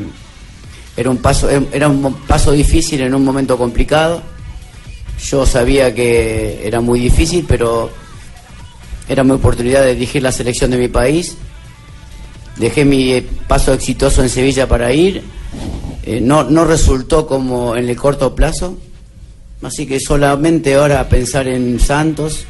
era 0.95 1.09
un 1.09 1.17
paso, 1.17 1.49
era 1.71 1.87
un 1.87 2.13
paso 2.27 2.51
difícil 2.51 3.01
en 3.01 3.13
un 3.13 3.23
momento 3.23 3.57
complicado. 3.57 4.21
Yo 5.23 5.45
sabía 5.45 5.93
que 5.93 6.65
era 6.65 6.81
muy 6.81 6.99
difícil, 6.99 7.45
pero 7.47 7.89
era 9.09 9.23
mi 9.23 9.31
oportunidad 9.31 9.83
de 9.83 9.93
dirigir 9.93 10.21
la 10.21 10.31
selección 10.31 10.71
de 10.71 10.77
mi 10.77 10.87
país. 10.87 11.35
Dejé 12.57 12.85
mi 12.85 13.21
paso 13.47 13.73
exitoso 13.73 14.21
en 14.21 14.29
Sevilla 14.29 14.67
para 14.67 14.93
ir. 14.93 15.23
Eh, 16.03 16.21
no, 16.21 16.43
no 16.43 16.65
resultó 16.65 17.27
como 17.27 17.75
en 17.75 17.89
el 17.89 17.95
corto 17.95 18.35
plazo. 18.35 18.77
Así 19.61 19.85
que 19.85 19.99
solamente 19.99 20.75
ahora 20.75 21.07
pensar 21.09 21.47
en 21.47 21.79
Santos, 21.79 22.45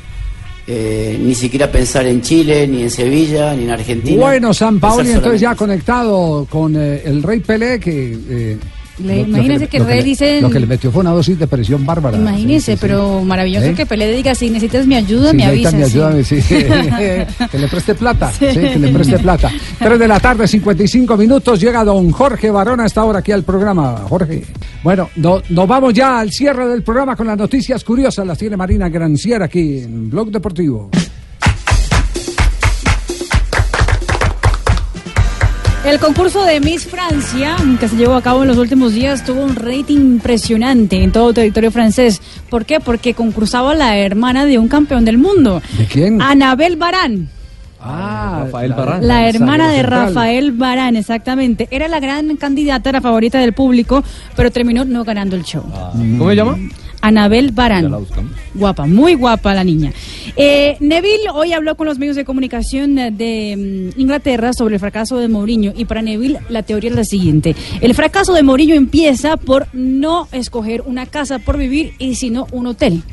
eh, 0.68 1.18
ni 1.22 1.34
siquiera 1.36 1.72
pensar 1.72 2.06
en 2.06 2.22
Chile, 2.22 2.68
ni 2.68 2.84
en 2.84 2.92
Sevilla, 2.92 3.54
ni 3.54 3.64
en 3.64 3.72
Argentina. 3.72 4.22
Bueno, 4.22 4.54
San 4.54 4.80
Paoli 4.80 5.12
entonces 5.12 5.40
ya 5.40 5.56
conectado 5.56 6.46
con 6.50 6.76
eh, 6.76 7.02
el 7.06 7.24
Rey 7.24 7.40
Pelé 7.40 7.80
que... 7.80 8.58
Le- 9.00 9.18
lo- 9.22 9.28
imagínese 9.28 9.68
que 9.68 9.80
Rey 9.80 10.00
le- 10.00 10.04
dice- 10.04 10.42
Lo 10.42 10.50
que 10.50 10.60
le 10.60 10.66
metió 10.66 10.92
fue 10.92 11.02
una 11.02 11.12
dosis 11.12 11.38
de 11.38 11.46
presión 11.48 11.86
bárbara. 11.86 12.18
Imagínese, 12.18 12.60
Sí, 12.66 12.72
sí, 12.72 12.72
sí. 12.74 12.78
pero 12.82 13.22
maravilloso 13.24 13.68
¿Eh? 13.68 13.74
que 13.76 13.86
Pelé 13.86 14.12
diga, 14.12 14.34
si 14.36 14.50
necesitas 14.50 14.88
mi 14.88 14.96
ayuda, 14.96 15.34
me 15.34 15.46
avisas. 15.46 15.74
mi 15.74 15.84
ayuda, 15.84 16.12
que 17.52 17.58
le 17.60 17.68
preste 17.68 17.96
plata, 17.96 18.32
Sí. 18.32 18.46
que 18.54 18.78
le 18.80 18.88
preste 18.92 19.18
plata. 19.20 19.52
3 19.80 20.00
de 20.00 20.08
la 20.08 20.20
tarde, 20.20 20.48
55 20.48 21.16
minutos, 21.18 21.60
llega 21.60 21.84
don 21.84 22.12
Jorge 22.12 22.50
Barón 22.52 22.80
a 22.82 22.86
esta 22.86 23.04
hora 23.04 23.20
aquí 23.20 23.32
al 23.32 23.44
programa. 23.44 23.98
Jorge. 24.10 24.44
Bueno, 24.84 25.10
no- 25.18 25.42
nos 25.50 25.68
vamos 25.68 25.94
ya 25.94 26.20
al 26.20 26.32
cierre 26.32 26.68
del 26.68 26.82
programa 26.84 27.16
con 27.16 27.28
las 27.28 27.38
noticias 27.38 27.84
curiosas. 27.84 28.26
Las 28.26 28.38
tiene 28.38 28.58
Marina 28.58 28.90
Granciera 28.90 29.46
aquí 29.46 29.80
en 29.80 30.10
Blog 30.10 30.32
Deportivo. 30.32 30.90
El 35.88 36.00
concurso 36.00 36.44
de 36.44 36.60
Miss 36.60 36.86
Francia, 36.86 37.56
que 37.80 37.88
se 37.88 37.96
llevó 37.96 38.16
a 38.16 38.22
cabo 38.22 38.42
en 38.42 38.50
los 38.50 38.58
últimos 38.58 38.94
días, 38.94 39.24
tuvo 39.24 39.42
un 39.42 39.56
rating 39.56 39.96
impresionante 39.96 41.02
en 41.02 41.14
todo 41.14 41.30
el 41.30 41.36
territorio 41.36 41.72
francés. 41.72 42.22
¿Por 42.50 42.66
qué? 42.66 42.82
Porque 42.82 43.14
concursaba 43.14 43.74
la 43.74 43.98
hermana 43.98 44.46
de 44.46 44.60
un 44.60 44.68
campeón 44.68 45.06
del 45.06 45.18
mundo. 45.18 45.62
¿De 45.78 45.86
quién? 45.86 46.22
Anabel 46.22 46.76
Barán. 46.76 47.30
Ah, 47.80 48.42
Rafael 48.44 48.74
Barán. 48.74 49.08
La 49.08 49.30
hermana 49.30 49.72
de. 49.72 49.82
Rafael 49.82 50.52
Barán, 50.52 50.98
exactamente. 50.98 51.70
Era 51.72 51.88
la 51.88 52.02
gran 52.02 52.36
candidata, 52.36 52.92
la 52.92 53.00
favorita 53.00 53.40
del 53.40 53.54
público, 53.54 54.04
pero 54.36 54.52
terminó 54.52 54.84
no 54.84 55.06
ganando 55.06 55.38
el 55.38 55.44
show. 55.44 55.64
¿Cómo 55.94 56.30
se 56.30 56.36
llama? 56.36 56.58
Anabel 57.02 57.52
Barán. 57.52 57.94
Guapa, 58.54 58.86
muy 58.86 59.14
guapa 59.14 59.54
la 59.54 59.64
niña. 59.64 59.94
Eh, 60.36 60.78
Neville 60.80 61.30
hoy 61.34 61.54
habló 61.54 61.76
con 61.76 61.88
los 61.88 62.00
medios 62.00 62.16
de 62.16 62.26
comunicación 62.26 62.96
de 62.96 63.92
mm, 63.96 64.00
Inglaterra 64.00 64.54
sobre 64.54 64.76
el 64.76 64.80
fracaso 64.80 65.18
de 65.18 65.28
Mourinho 65.28 65.74
y 65.76 65.86
para 65.86 66.02
Neville 66.02 66.40
la 66.50 66.64
teoría 66.64 66.90
es 66.90 66.96
la 66.96 67.06
siguiente. 67.06 67.56
El 67.82 67.94
fracaso 67.94 68.34
de 68.34 68.44
Mourinho 68.44 68.76
empieza 68.76 69.38
por 69.38 69.68
no 69.74 70.28
escoger 70.32 70.82
una 70.82 71.06
casa 71.06 71.40
por 71.40 71.58
vivir 71.58 71.94
y 72.00 72.16
sino 72.16 72.48
un 72.52 72.68
hotel. 72.68 73.04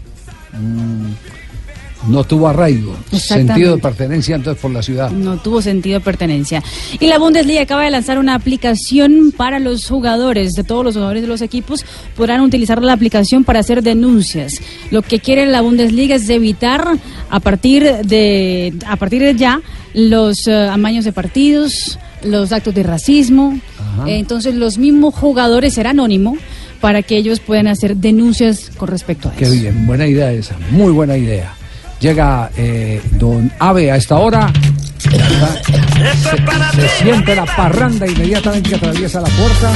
No 2.09 2.24
tuvo 2.24 2.48
arraigo, 2.48 2.97
sentido 3.12 3.76
de 3.76 3.82
pertenencia 3.82 4.36
entonces 4.36 4.60
por 4.60 4.70
la 4.70 4.82
ciudad. 4.82 5.10
No 5.10 5.36
tuvo 5.39 5.62
sentido 5.62 5.98
de 5.98 6.05
pertenencia. 6.05 6.62
Y 7.01 7.06
la 7.06 7.18
Bundesliga 7.18 7.62
acaba 7.62 7.85
de 7.85 7.90
lanzar 7.90 8.18
una 8.18 8.35
aplicación 8.35 9.32
para 9.36 9.59
los 9.59 9.89
jugadores, 9.89 10.52
de 10.52 10.64
todos 10.64 10.85
los 10.85 10.94
jugadores 10.94 11.22
de 11.22 11.28
los 11.28 11.40
equipos, 11.43 11.85
podrán 12.16 12.40
utilizar 12.40 12.82
la 12.82 12.93
aplicación 12.93 13.44
para 13.44 13.60
hacer 13.60 13.82
denuncias. 13.82 14.60
Lo 14.90 15.02
que 15.02 15.20
quiere 15.20 15.47
la 15.47 15.60
Bundesliga 15.60 16.16
es 16.16 16.28
evitar 16.28 16.86
a 17.31 17.40
partir 17.40 17.85
de, 18.05 18.74
a 18.86 18.97
partir 18.97 19.22
de 19.22 19.35
ya 19.35 19.60
los 19.94 20.47
eh, 20.47 20.68
amaños 20.68 21.05
de 21.05 21.12
partidos, 21.12 21.98
los 22.22 22.52
actos 22.52 22.74
de 22.74 22.82
racismo. 22.82 23.59
Ajá. 23.78 24.09
Eh, 24.09 24.18
entonces 24.18 24.55
los 24.55 24.78
mismos 24.78 25.14
jugadores 25.14 25.74
serán 25.74 26.01
anónimo 26.01 26.36
para 26.81 27.02
que 27.02 27.16
ellos 27.16 27.40
puedan 27.40 27.66
hacer 27.66 27.97
denuncias 27.97 28.70
con 28.76 28.89
respecto 28.89 29.28
a 29.28 29.32
Qué 29.32 29.44
eso. 29.44 29.55
bien, 29.55 29.86
buena 29.86 30.06
idea 30.06 30.32
esa, 30.32 30.56
muy 30.70 30.93
buena 30.93 31.16
idea. 31.16 31.55
Llega 32.00 32.50
eh, 32.56 33.00
don 33.12 33.50
Ave 33.58 33.90
a 33.90 33.96
esta 33.96 34.16
hora. 34.16 34.52
Se, 34.98 35.10
se 36.80 36.88
siente 37.02 37.34
la 37.34 37.44
parranda 37.44 38.06
inmediatamente 38.06 38.70
que 38.70 38.76
atraviesa 38.76 39.20
la 39.20 39.28
puerta. 39.28 39.70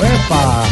¡Uepa! 0.00 0.64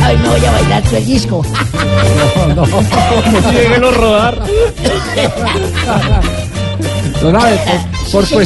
Ay, 0.00 0.16
no 0.22 0.30
voy 0.30 0.44
a 0.44 0.50
bailar 0.50 0.82
el 0.94 1.06
disco. 1.06 1.42
No, 2.54 2.66
no. 2.66 3.52
Déjelo 3.52 3.90
rodar. 3.92 4.42
Don 7.20 7.36
Ave, 7.36 7.60
por, 8.10 8.26
Sí, 8.26 8.36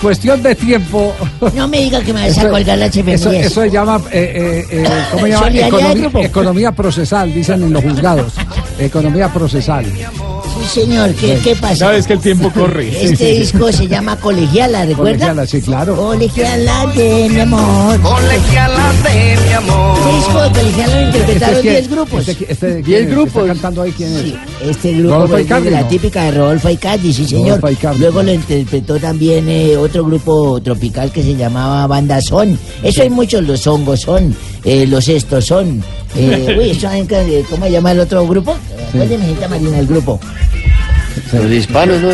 cuestión 0.00 0.42
de 0.42 0.54
tiempo. 0.54 1.14
No 1.54 1.68
me 1.68 1.80
diga 1.82 2.00
que 2.00 2.12
me 2.12 2.28
vas 2.28 2.38
a 2.38 2.48
colgar 2.48 2.78
la 2.78 2.86
Eso, 2.86 2.94
chimenea. 2.94 3.40
eso 3.40 3.62
se 3.62 3.70
llama, 3.70 4.00
eh, 4.12 4.64
eh, 4.70 4.82
eh, 4.82 4.88
¿cómo 5.12 5.26
se 5.26 5.32
llama? 5.32 6.20
Economía 6.22 6.72
procesal, 6.72 7.32
dicen 7.32 7.62
en 7.62 7.72
los 7.72 7.82
juzgados. 7.82 8.34
Economía 8.78 9.32
procesal. 9.32 9.86
Sí, 10.66 10.80
señor, 10.80 11.14
¿qué, 11.14 11.38
qué 11.42 11.54
pasa? 11.56 11.76
Sabes 11.76 12.06
que 12.06 12.14
el 12.14 12.20
tiempo 12.20 12.50
corre. 12.50 12.88
Este 13.02 13.08
Sí, 13.08 13.16
sí, 13.16 13.24
sí. 13.34 13.38
disco 13.40 13.72
se 13.72 13.86
llama 13.88 14.16
Colegiala, 14.16 14.84
¿recuerda? 14.84 15.12
Colegiala, 15.12 15.46
sí, 15.46 15.60
claro. 15.62 15.96
Colegiala 15.96 16.86
de 16.94 17.28
mi 17.30 17.40
amor. 17.40 18.00
Colegiala 18.00 18.92
de 19.04 19.38
mi 19.46 19.52
amor. 19.52 19.98
Este 19.98 20.16
disco 20.16 20.42
de 20.42 20.50
Colegiala 20.50 21.00
lo 21.00 21.06
interpretaron 21.06 21.56
Este 21.56 21.68
es 21.68 21.74
10 21.74 21.86
quién? 21.86 21.90
grupos. 21.90 22.28
Este- 22.28 22.52
este 22.52 22.66
de 22.66 22.82
quién 22.82 22.84
10 22.84 23.00
es? 23.00 23.06
¿Que 23.06 23.12
grupos. 23.12 23.42
está 23.42 23.46
cantando 23.54 23.82
ahí 23.82 23.92
quién 23.92 24.12
es? 24.16 24.68
Este 24.68 24.92
grupo 24.94 25.28
fue 25.28 25.44
de 25.44 25.70
la 25.70 25.80
¿no? 25.82 25.88
típica 25.88 26.22
de 26.24 26.30
Rodolfo 26.32 26.70
Icardi, 26.70 27.12
sí 27.12 27.26
señor. 27.26 27.56
Rodolfo 27.60 27.70
Icardi, 27.70 28.00
Luego 28.00 28.22
lo 28.22 28.32
interpretó 28.32 28.98
también 28.98 29.48
eh, 29.48 29.76
otro 29.76 30.04
grupo 30.04 30.60
tropical 30.62 31.10
que 31.12 31.22
se 31.22 31.34
llamaba 31.36 31.86
Banda 31.86 32.20
Son. 32.20 32.58
Eso 32.82 33.02
hay 33.02 33.10
muchos, 33.10 33.42
los 33.44 33.66
hongos 33.66 34.00
son, 34.00 34.34
eh, 34.64 34.86
los 34.86 35.08
estos 35.08 35.44
son. 35.46 35.82
Eh, 36.16 36.56
uy, 36.60 36.74
¿saben 36.78 37.06
qué- 37.06 37.44
¿cómo 37.48 37.66
se 37.66 37.72
llama 37.72 37.92
el 37.92 38.00
otro 38.00 38.26
grupo? 38.26 38.56
Acuérdeme, 38.88 39.24
señorita 39.24 39.48
Marina, 39.48 39.78
el 39.78 39.86
grupo. 39.86 40.20
Los 41.32 41.50
hispanos, 41.52 42.00
¿no? 42.02 42.08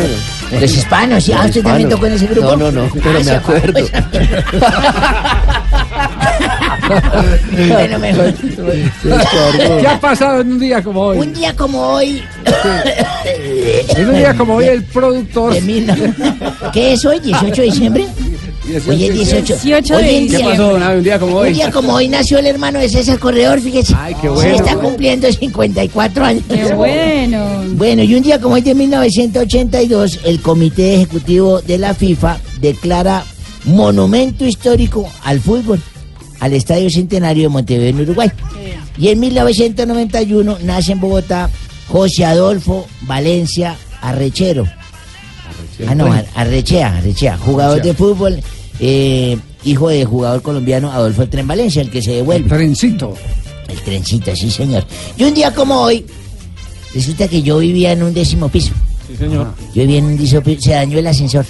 Los 0.59 0.71
hispanos, 0.75 1.23
sí. 1.23 1.31
Ah, 1.33 1.43
¿usted 1.45 1.63
también 1.63 1.89
tocó 1.89 2.05
en 2.07 2.13
ese 2.13 2.27
grupo? 2.27 2.55
No, 2.55 2.71
no, 2.71 2.83
no, 2.83 2.89
pero 2.93 3.09
Ah, 3.09 3.13
me 3.13 3.23
sí, 3.23 3.29
acuerdo. 3.31 3.79
bueno, 7.69 7.99
mejor. 7.99 8.33
¿Qué 9.81 9.87
ha 9.87 9.99
pasado 9.99 10.41
en 10.41 10.53
un 10.53 10.59
día 10.59 10.81
como 10.83 11.01
hoy? 11.01 11.17
Un 11.19 11.33
día 11.33 11.55
como 11.55 11.79
hoy. 11.79 12.23
En 13.95 14.09
un 14.09 14.15
día 14.15 14.33
como 14.35 14.55
hoy 14.55 14.65
el 14.65 14.83
productor... 14.83 15.53
¿Qué 16.73 16.93
es 16.93 17.05
hoy? 17.05 17.19
¿18 17.19 17.55
de 17.55 17.61
diciembre? 17.63 18.07
Hoy 18.87 19.03
es 19.03 19.13
18. 19.13 19.45
18 19.61 19.95
Hoy 19.97 20.03
de 20.03 20.17
en 20.17 20.27
día- 20.27 20.37
¿Qué 20.37 20.43
pasó, 20.45 20.79
Nave? 20.79 20.97
Un 20.97 21.03
día 21.03 21.19
como 21.19 21.35
hoy. 21.37 21.47
Un 21.49 21.53
día 21.53 21.71
como 21.71 21.93
hoy 21.93 22.07
nació 22.07 22.39
el 22.39 22.45
hermano 22.47 22.79
de 22.79 22.87
César 22.89 23.19
Corredor, 23.19 23.59
fíjese. 23.59 23.93
Ay, 23.97 24.15
qué 24.21 24.29
bueno. 24.29 24.55
está 24.55 24.75
cumpliendo 24.77 25.31
54 25.31 26.23
años. 26.25 26.43
Qué 26.47 26.73
bueno. 26.73 27.45
Bueno, 27.73 28.03
y 28.03 28.15
un 28.15 28.23
día 28.23 28.39
como 28.39 28.55
hoy 28.55 28.61
de 28.61 28.73
1982, 28.73 30.19
el 30.23 30.39
Comité 30.41 30.95
Ejecutivo 30.95 31.61
de 31.61 31.77
la 31.77 31.93
FIFA 31.93 32.37
declara 32.61 33.23
monumento 33.65 34.45
histórico 34.45 35.09
al 35.23 35.39
fútbol, 35.41 35.81
al 36.39 36.53
Estadio 36.53 36.89
Centenario 36.89 37.43
de 37.43 37.49
Montevideo 37.49 37.89
en 37.89 38.01
Uruguay. 38.01 38.31
Y 38.97 39.09
en 39.09 39.19
1991 39.19 40.57
nace 40.63 40.91
en 40.93 40.99
Bogotá 40.99 41.49
José 41.89 42.25
Adolfo 42.25 42.87
Valencia 43.01 43.75
Arrechero. 44.01 44.65
Ah, 45.87 45.95
no, 45.95 46.05
Ar- 46.11 46.25
Arrechea, 46.35 46.97
Arrechea, 46.97 47.37
jugador 47.37 47.81
de 47.81 47.93
fútbol, 47.93 48.39
eh, 48.79 49.37
hijo 49.63 49.89
de 49.89 50.05
jugador 50.05 50.41
colombiano 50.41 50.91
Adolfo 50.91 51.23
El 51.23 51.29
Tren 51.29 51.47
Valencia, 51.47 51.81
el 51.81 51.89
que 51.89 52.01
se 52.01 52.11
devuelve. 52.11 52.49
Trencito. 52.49 53.13
El 53.67 53.79
trencito, 53.81 54.35
sí, 54.35 54.51
señor. 54.51 54.85
Y 55.17 55.23
un 55.23 55.33
día 55.33 55.53
como 55.53 55.81
hoy, 55.81 56.05
resulta 56.93 57.27
que 57.27 57.41
yo 57.41 57.57
vivía 57.59 57.91
en 57.93 58.03
un 58.03 58.13
décimo 58.13 58.49
piso. 58.49 58.71
Sí, 59.07 59.15
señor. 59.17 59.47
Yo 59.73 59.81
vivía 59.81 59.99
en 59.99 60.05
un 60.05 60.17
décimo 60.17 60.41
piso, 60.41 60.61
se 60.61 60.71
dañó 60.71 60.99
el 60.99 61.07
ascensor. 61.07 61.45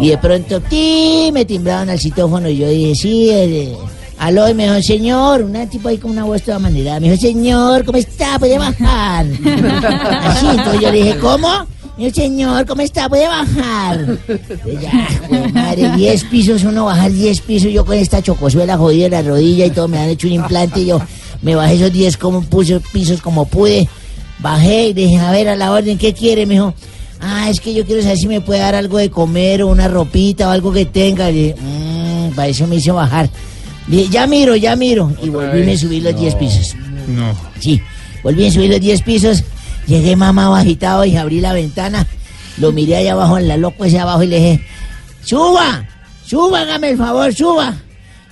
Y 0.00 0.08
de 0.08 0.18
pronto, 0.18 0.60
¡ti! 0.60 1.30
me 1.32 1.44
timbraron 1.44 1.90
al 1.90 1.98
citófono 2.00 2.48
y 2.48 2.56
yo 2.56 2.68
dije, 2.68 2.94
sí, 2.94 3.28
eh, 3.30 3.76
aló, 4.18 4.48
y 4.48 4.54
me 4.54 4.64
dijo, 4.68 4.82
señor, 4.82 5.42
una 5.42 5.68
tipo 5.68 5.88
ahí 5.88 5.98
con 5.98 6.10
una 6.10 6.24
voz 6.24 6.42
toda 6.42 6.58
manera. 6.58 6.98
Me 6.98 7.10
dijo, 7.10 7.20
señor, 7.20 7.84
¿cómo 7.84 7.98
está? 7.98 8.38
¿Puede 8.38 8.58
bajar? 8.58 9.26
Así, 10.22 10.46
entonces 10.46 10.80
yo 10.80 10.90
le 10.92 10.98
dije, 11.04 11.18
¿cómo? 11.18 11.48
Dijo, 11.96 12.10
señor, 12.14 12.66
¿cómo 12.66 12.82
está? 12.82 13.08
¿Puede 13.08 13.28
bajar? 13.28 14.18
Y 14.66 14.82
ya, 14.82 15.08
madre, 15.52 15.90
10 15.96 16.24
pisos, 16.24 16.64
uno 16.64 16.86
bajar 16.86 17.12
10 17.12 17.40
pisos, 17.42 17.72
yo 17.72 17.84
con 17.84 17.96
esta 17.96 18.20
chocosuela 18.20 18.76
jodida 18.76 19.06
en 19.06 19.12
la 19.12 19.22
rodilla 19.22 19.66
y 19.66 19.70
todo, 19.70 19.86
me 19.86 19.98
han 19.98 20.08
hecho 20.08 20.26
un 20.26 20.32
implante 20.32 20.80
y 20.80 20.86
yo 20.86 21.00
me 21.42 21.54
bajé 21.54 21.74
esos 21.74 21.92
10 21.92 22.16
como 22.16 22.42
puse 22.42 22.80
pisos 22.92 23.20
como 23.20 23.46
pude. 23.46 23.88
Bajé 24.40 24.88
y 24.88 24.92
dije, 24.92 25.18
a 25.18 25.30
ver, 25.30 25.48
a 25.48 25.56
la 25.56 25.70
orden, 25.70 25.96
¿qué 25.96 26.12
quiere? 26.12 26.46
Me 26.46 26.54
dijo, 26.54 26.74
ah, 27.20 27.48
es 27.48 27.60
que 27.60 27.72
yo 27.72 27.86
quiero 27.86 28.02
saber 28.02 28.18
si 28.18 28.26
me 28.26 28.40
puede 28.40 28.58
dar 28.60 28.74
algo 28.74 28.98
de 28.98 29.08
comer 29.10 29.62
o 29.62 29.68
una 29.68 29.86
ropita 29.86 30.48
o 30.48 30.50
algo 30.50 30.72
que 30.72 30.86
tenga. 30.86 31.30
Y 31.30 31.34
dije, 31.34 31.54
"Mm", 31.60 32.34
para 32.34 32.48
eso 32.48 32.66
me 32.66 32.76
hizo 32.76 32.94
bajar. 32.94 33.30
Le 33.86 33.98
dije, 33.98 34.08
ya 34.10 34.26
miro, 34.26 34.56
ya 34.56 34.74
miro. 34.74 35.12
Y 35.22 35.28
volví 35.28 35.62
me 35.62 35.78
subí 35.78 36.00
los 36.00 36.18
10 36.18 36.34
pisos. 36.34 36.74
No. 37.06 37.32
Sí, 37.60 37.80
volví 38.24 38.46
a 38.48 38.50
subir 38.50 38.70
los 38.70 38.80
10 38.80 39.00
pisos. 39.02 39.44
Llegué 39.86 40.16
mamá 40.16 40.58
agitado 40.58 41.04
y 41.04 41.16
abrí 41.16 41.40
la 41.40 41.52
ventana. 41.52 42.06
Lo 42.58 42.72
miré 42.72 42.96
allá 42.96 43.12
abajo, 43.12 43.38
en 43.38 43.48
la 43.48 43.56
loco 43.56 43.84
ese 43.84 43.98
abajo 43.98 44.22
y 44.22 44.28
le 44.28 44.36
dije, 44.36 44.64
suba, 45.22 45.86
suba, 46.24 46.60
hágame 46.60 46.90
el 46.90 46.98
favor, 46.98 47.34
suba. 47.34 47.74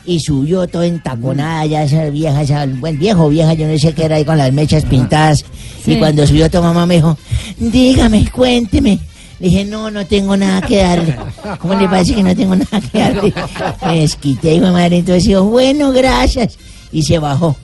Y 0.04 0.18
subió 0.20 0.66
todo 0.66 0.82
entaconada 0.82 1.64
ya 1.66 1.84
esa 1.84 2.08
vieja, 2.10 2.42
esa, 2.42 2.66
buen 2.66 2.98
viejo, 2.98 3.28
vieja, 3.28 3.54
yo 3.54 3.68
no 3.68 3.78
sé 3.78 3.92
qué 3.92 4.04
era 4.04 4.16
ahí 4.16 4.24
con 4.24 4.38
las 4.38 4.52
mechas 4.52 4.84
pintadas. 4.84 5.44
Sí. 5.84 5.92
Y 5.92 5.98
cuando 5.98 6.26
subió 6.26 6.50
tu 6.50 6.60
mamá 6.60 6.86
me 6.86 6.96
dijo, 6.96 7.16
dígame, 7.58 8.28
cuénteme. 8.30 8.98
Le 9.42 9.48
dije, 9.48 9.64
no, 9.64 9.90
no 9.90 10.06
tengo 10.06 10.36
nada 10.36 10.60
que 10.62 10.76
darle. 10.76 11.16
¿Cómo 11.58 11.74
le 11.74 11.88
parece 11.88 12.14
que 12.14 12.22
no 12.22 12.34
tengo 12.34 12.54
nada 12.54 12.80
que 12.80 12.98
darle? 12.98 13.34
Me 13.84 13.98
desquité, 13.98 14.54
hijo 14.54 14.66
de 14.66 14.70
madre. 14.70 14.98
Entonces 14.98 15.24
dijo, 15.24 15.42
bueno, 15.42 15.90
gracias. 15.90 16.56
Y 16.92 17.02
se 17.02 17.18
bajó. 17.18 17.56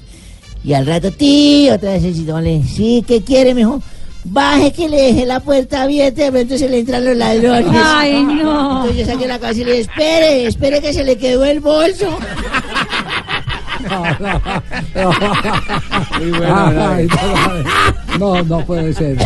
Y 0.65 0.73
al 0.73 0.87
rato, 0.87 1.11
tío, 1.11 1.75
otra 1.75 1.93
vez 1.93 2.05
el 2.05 2.15
citón 2.15 2.45
le 2.45 2.63
sí, 2.63 3.05
¿qué 3.07 3.23
quiere, 3.23 3.55
mijo? 3.55 3.81
Baje 4.25 4.73
que 4.73 4.89
le 4.89 5.01
dejé 5.01 5.25
la 5.25 5.41
puerta 5.41 5.83
abierta, 5.83 6.25
de 6.25 6.33
pronto 6.33 6.59
se 6.59 6.69
le 6.69 6.81
entran 6.81 7.05
los 7.05 7.17
ladrones. 7.17 7.71
Ay, 7.73 8.23
no. 8.23 8.83
Entonces 8.83 9.07
yo 9.07 9.13
saqué 9.13 9.27
la 9.27 9.39
cabeza 9.39 9.61
y 9.61 9.65
le 9.65 9.71
dije, 9.73 9.83
espere, 9.83 10.47
espere 10.47 10.81
que 10.81 10.93
se 10.93 11.05
le 11.05 11.17
quedó 11.17 11.45
el 11.45 11.61
bolso. 11.61 12.19
Ay, 16.47 17.09
no, 18.19 18.43
no, 18.43 18.65
puede 18.65 18.93
ser. 18.93 19.17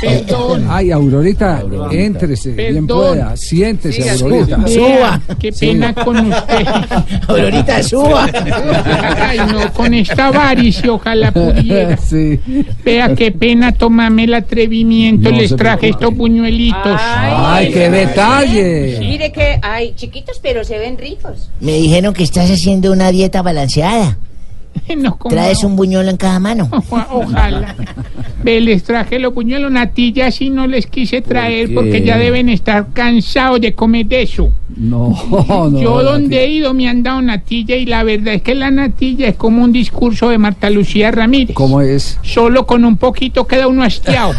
Perdón. 0.00 0.66
Ay, 0.68 0.90
Aurorita, 0.90 1.62
éntrese, 1.90 2.50
bien 2.52 2.86
pueda. 2.86 3.36
Siéntese, 3.36 4.02
Siga, 4.02 4.12
Aurorita. 4.14 4.68
Suba. 4.68 5.20
Qué 5.38 5.52
pena 5.52 5.94
con 5.94 6.32
usted. 6.32 6.66
Aurorita, 7.28 7.82
suba. 7.82 8.28
Ay, 9.20 9.38
no, 9.52 9.72
con 9.72 9.94
esta 9.94 10.30
varice 10.30 10.88
ojalá 10.88 11.32
pudiera. 11.32 11.96
Sí. 12.08 12.40
Vea 12.84 13.14
qué 13.14 13.32
pena, 13.32 13.72
tómame 13.72 14.24
el 14.24 14.34
atrevimiento. 14.34 15.30
No 15.30 15.36
Les 15.36 15.54
traje 15.54 15.90
estos 15.90 16.14
puñuelitos. 16.14 16.98
Ay, 16.98 17.70
qué 17.70 17.90
detalle. 17.90 18.96
Mire 19.00 19.30
que 19.30 19.58
hay 19.60 19.94
chiquitos, 19.94 20.38
pero 20.42 20.64
se 20.64 20.78
ven 20.78 20.96
ricos. 20.96 21.50
Me 21.60 21.72
dijeron 21.72 22.14
que 22.14 22.22
estás 22.22 22.50
haciendo 22.50 22.92
una 22.92 23.10
dieta 23.10 23.42
balanceada. 23.42 23.67
No, 24.96 25.18
¿cómo 25.18 25.34
Traes 25.34 25.62
no? 25.62 25.68
un 25.68 25.76
buñuelo 25.76 26.10
en 26.10 26.16
cada 26.16 26.38
mano. 26.38 26.68
Ojalá. 27.10 27.74
Ve, 28.42 28.60
les 28.60 28.84
traje 28.84 29.18
los 29.18 29.32
puñuelos 29.32 29.70
natilla, 29.70 30.30
si 30.30 30.50
no 30.50 30.66
les 30.66 30.86
quise 30.86 31.20
traer 31.20 31.74
porque 31.74 32.02
ya 32.02 32.16
deben 32.16 32.48
estar 32.48 32.88
cansados 32.92 33.60
de 33.60 33.74
comer 33.74 34.06
de 34.06 34.22
eso. 34.22 34.50
No, 34.76 35.16
no. 35.70 35.80
Yo 35.80 36.02
donde 36.02 36.44
he 36.44 36.50
ido 36.50 36.72
me 36.74 36.88
han 36.88 37.02
dado 37.02 37.20
natilla 37.20 37.76
y 37.76 37.86
la 37.86 38.02
verdad 38.02 38.34
es 38.34 38.42
que 38.42 38.54
la 38.54 38.70
natilla 38.70 39.28
es 39.28 39.36
como 39.36 39.64
un 39.64 39.72
discurso 39.72 40.28
de 40.30 40.38
Marta 40.38 40.70
Lucía 40.70 41.10
Ramírez. 41.10 41.54
¿Cómo 41.54 41.80
es? 41.80 42.18
Solo 42.22 42.66
con 42.66 42.84
un 42.84 42.96
poquito 42.96 43.46
queda 43.46 43.68
uno 43.68 43.82
hastiado. 43.82 44.32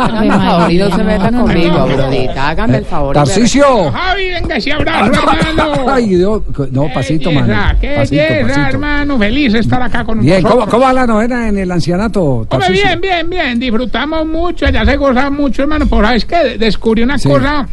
Hágame 0.00 0.26
el 0.26 0.32
favor 0.32 0.72
y 0.72 0.78
no 0.78 0.96
se 0.96 1.04
meta 1.04 1.30
conmigo, 1.30 1.76
Aurorita. 1.78 2.48
Hágame 2.48 2.78
el 2.78 2.84
favor. 2.84 3.14
Tarcicio. 3.14 3.90
Javi, 3.92 4.30
venga 4.30 4.56
ese 4.56 4.72
abrazo, 4.72 5.12
hermano. 5.12 5.90
Ay, 5.90 6.08
Dios, 6.14 6.42
no, 6.72 6.88
pasito, 6.92 7.30
mano. 7.32 7.54
Qué 7.80 7.94
Pasito, 7.96 8.22
hermano. 8.22 9.18
Feliz 9.18 9.52
de 9.52 9.58
estar 9.60 9.82
acá 9.82 10.04
con 10.04 10.20
Bien, 10.20 10.42
¿cómo, 10.42 10.54
nosotros. 10.56 10.70
¿cómo 10.74 10.84
va 10.86 10.92
la 10.92 11.06
novena 11.06 11.48
en 11.48 11.58
el 11.58 11.70
ancianato? 11.70 12.22
Hombre, 12.48 12.70
bien, 12.70 13.00
bien, 13.00 13.28
bien. 13.30 13.58
Disfrutamos 13.60 14.26
mucho, 14.26 14.66
allá 14.66 14.84
se 14.84 14.96
goza 14.96 15.30
mucho, 15.30 15.62
hermano. 15.62 15.86
Por 15.86 16.04
sabes 16.04 16.24
que 16.24 16.58
descubrí 16.58 17.02
una 17.02 17.18
Sí. 17.18 17.28
cosa. 17.28 17.66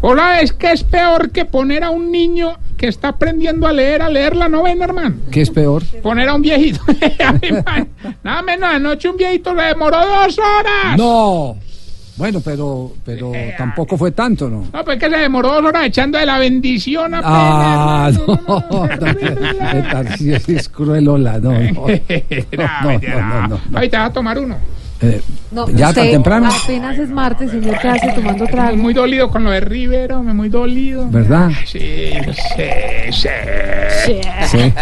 Por 0.00 0.18
sabes 0.18 0.52
que 0.52 0.72
es 0.72 0.84
peor 0.84 1.30
que 1.30 1.44
poner 1.46 1.82
a 1.84 1.90
un 1.90 2.10
niño 2.12 2.58
que 2.84 2.90
está 2.90 3.08
aprendiendo 3.08 3.66
a 3.66 3.72
leer, 3.72 4.02
a 4.02 4.10
leer 4.10 4.36
la 4.36 4.46
novena, 4.46 4.84
hermano. 4.84 5.16
¿Qué 5.30 5.40
es 5.40 5.48
peor? 5.48 5.82
Poner 6.02 6.28
a 6.28 6.34
un 6.34 6.42
viejito. 6.42 6.80
Nada 8.22 8.42
menos, 8.42 8.68
anoche 8.74 9.08
un 9.08 9.16
viejito 9.16 9.54
le 9.54 9.62
demoró 9.62 9.96
dos 9.96 10.38
horas. 10.38 10.98
No. 10.98 11.56
Bueno, 12.18 12.42
pero, 12.44 12.92
pero 13.02 13.32
tampoco 13.56 13.96
fue 13.96 14.10
tanto, 14.10 14.50
¿no? 14.50 14.66
No, 14.70 14.84
pues 14.84 15.00
que 15.00 15.08
se 15.08 15.16
demoró 15.16 15.54
dos 15.54 15.64
horas 15.64 15.86
echando 15.86 16.18
de 16.18 16.26
la 16.26 16.38
bendición 16.38 17.14
apenas. 17.14 17.24
Ah, 17.24 18.10
no. 18.14 18.88
El 19.72 19.88
Tarcisio 19.88 20.36
es 20.58 20.68
cruelola, 20.68 21.38
no, 21.40 21.52
no. 21.52 21.58
No, 21.58 21.88
no, 21.88 22.98
no, 22.98 23.48
no, 23.48 23.60
no. 23.70 23.78
Ahí 23.78 23.88
te 23.88 23.96
vas 23.96 24.10
a 24.10 24.12
tomar 24.12 24.38
uno. 24.38 24.58
Eh, 25.04 25.20
No, 25.50 25.68
ya 25.68 25.88
usted 25.88 26.02
tan 26.02 26.10
temprano, 26.10 26.48
Apenas 26.64 26.98
es 26.98 27.08
martes, 27.10 27.50
señor, 27.50 27.78
¿qué 27.80 27.88
hace 27.88 28.12
tomando 28.12 28.46
trago? 28.46 28.76
Muy 28.76 28.94
dolido 28.94 29.30
con 29.30 29.44
lo 29.44 29.50
de 29.50 29.60
Rivero, 29.60 30.22
me 30.22 30.34
muy 30.34 30.48
dolido. 30.48 31.08
¿verdad? 31.10 31.50
Sí, 31.66 32.12
sí, 32.56 32.64
sí. 33.12 34.20
Sí. 34.50 34.72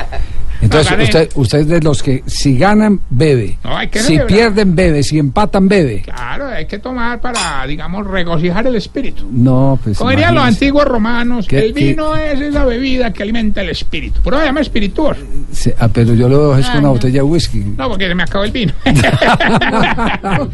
Entonces, 0.62 0.90
gané. 0.90 1.04
usted, 1.04 1.30
usted 1.34 1.58
es 1.58 1.68
de 1.68 1.80
los 1.80 2.02
que 2.02 2.22
si 2.26 2.56
ganan, 2.56 3.00
bebe. 3.10 3.58
No, 3.64 3.76
hay 3.76 3.88
que 3.88 3.98
si 3.98 4.04
celebrar. 4.06 4.26
pierden, 4.28 4.76
bebe. 4.76 5.02
Si 5.02 5.18
empatan, 5.18 5.68
bebe. 5.68 6.02
Claro, 6.02 6.46
hay 6.48 6.66
que 6.66 6.78
tomar 6.78 7.20
para, 7.20 7.66
digamos, 7.66 8.06
regocijar 8.06 8.66
el 8.66 8.76
espíritu. 8.76 9.26
No, 9.30 9.78
pues. 9.82 9.98
Como 9.98 10.10
dirían 10.10 10.34
los 10.34 10.44
antiguos 10.44 10.84
romanos, 10.86 11.46
¿Qué- 11.48 11.58
el 11.58 11.72
vino 11.72 12.16
es 12.16 12.40
esa 12.40 12.64
bebida 12.64 13.12
que 13.12 13.22
alimenta 13.22 13.60
el 13.60 13.70
espíritu. 13.70 14.20
Por 14.22 14.34
eso 14.34 14.40
se 14.42 14.46
llama 14.46 14.60
espirituoso. 14.60 15.20
Sí, 15.52 15.70
ah, 15.78 15.88
pero 15.92 16.14
yo 16.14 16.28
lo 16.28 16.48
dejo 16.48 16.58
es 16.60 16.66
con 16.66 16.76
Ah, 16.76 16.78
una 16.78 16.88
no. 16.88 16.92
botella 16.94 17.14
de 17.14 17.22
whisky. 17.22 17.58
No, 17.76 17.88
porque 17.88 18.08
se 18.08 18.14
me 18.14 18.22
acabó 18.22 18.44
el 18.44 18.52
vino. 18.52 18.72
No, 20.22 20.48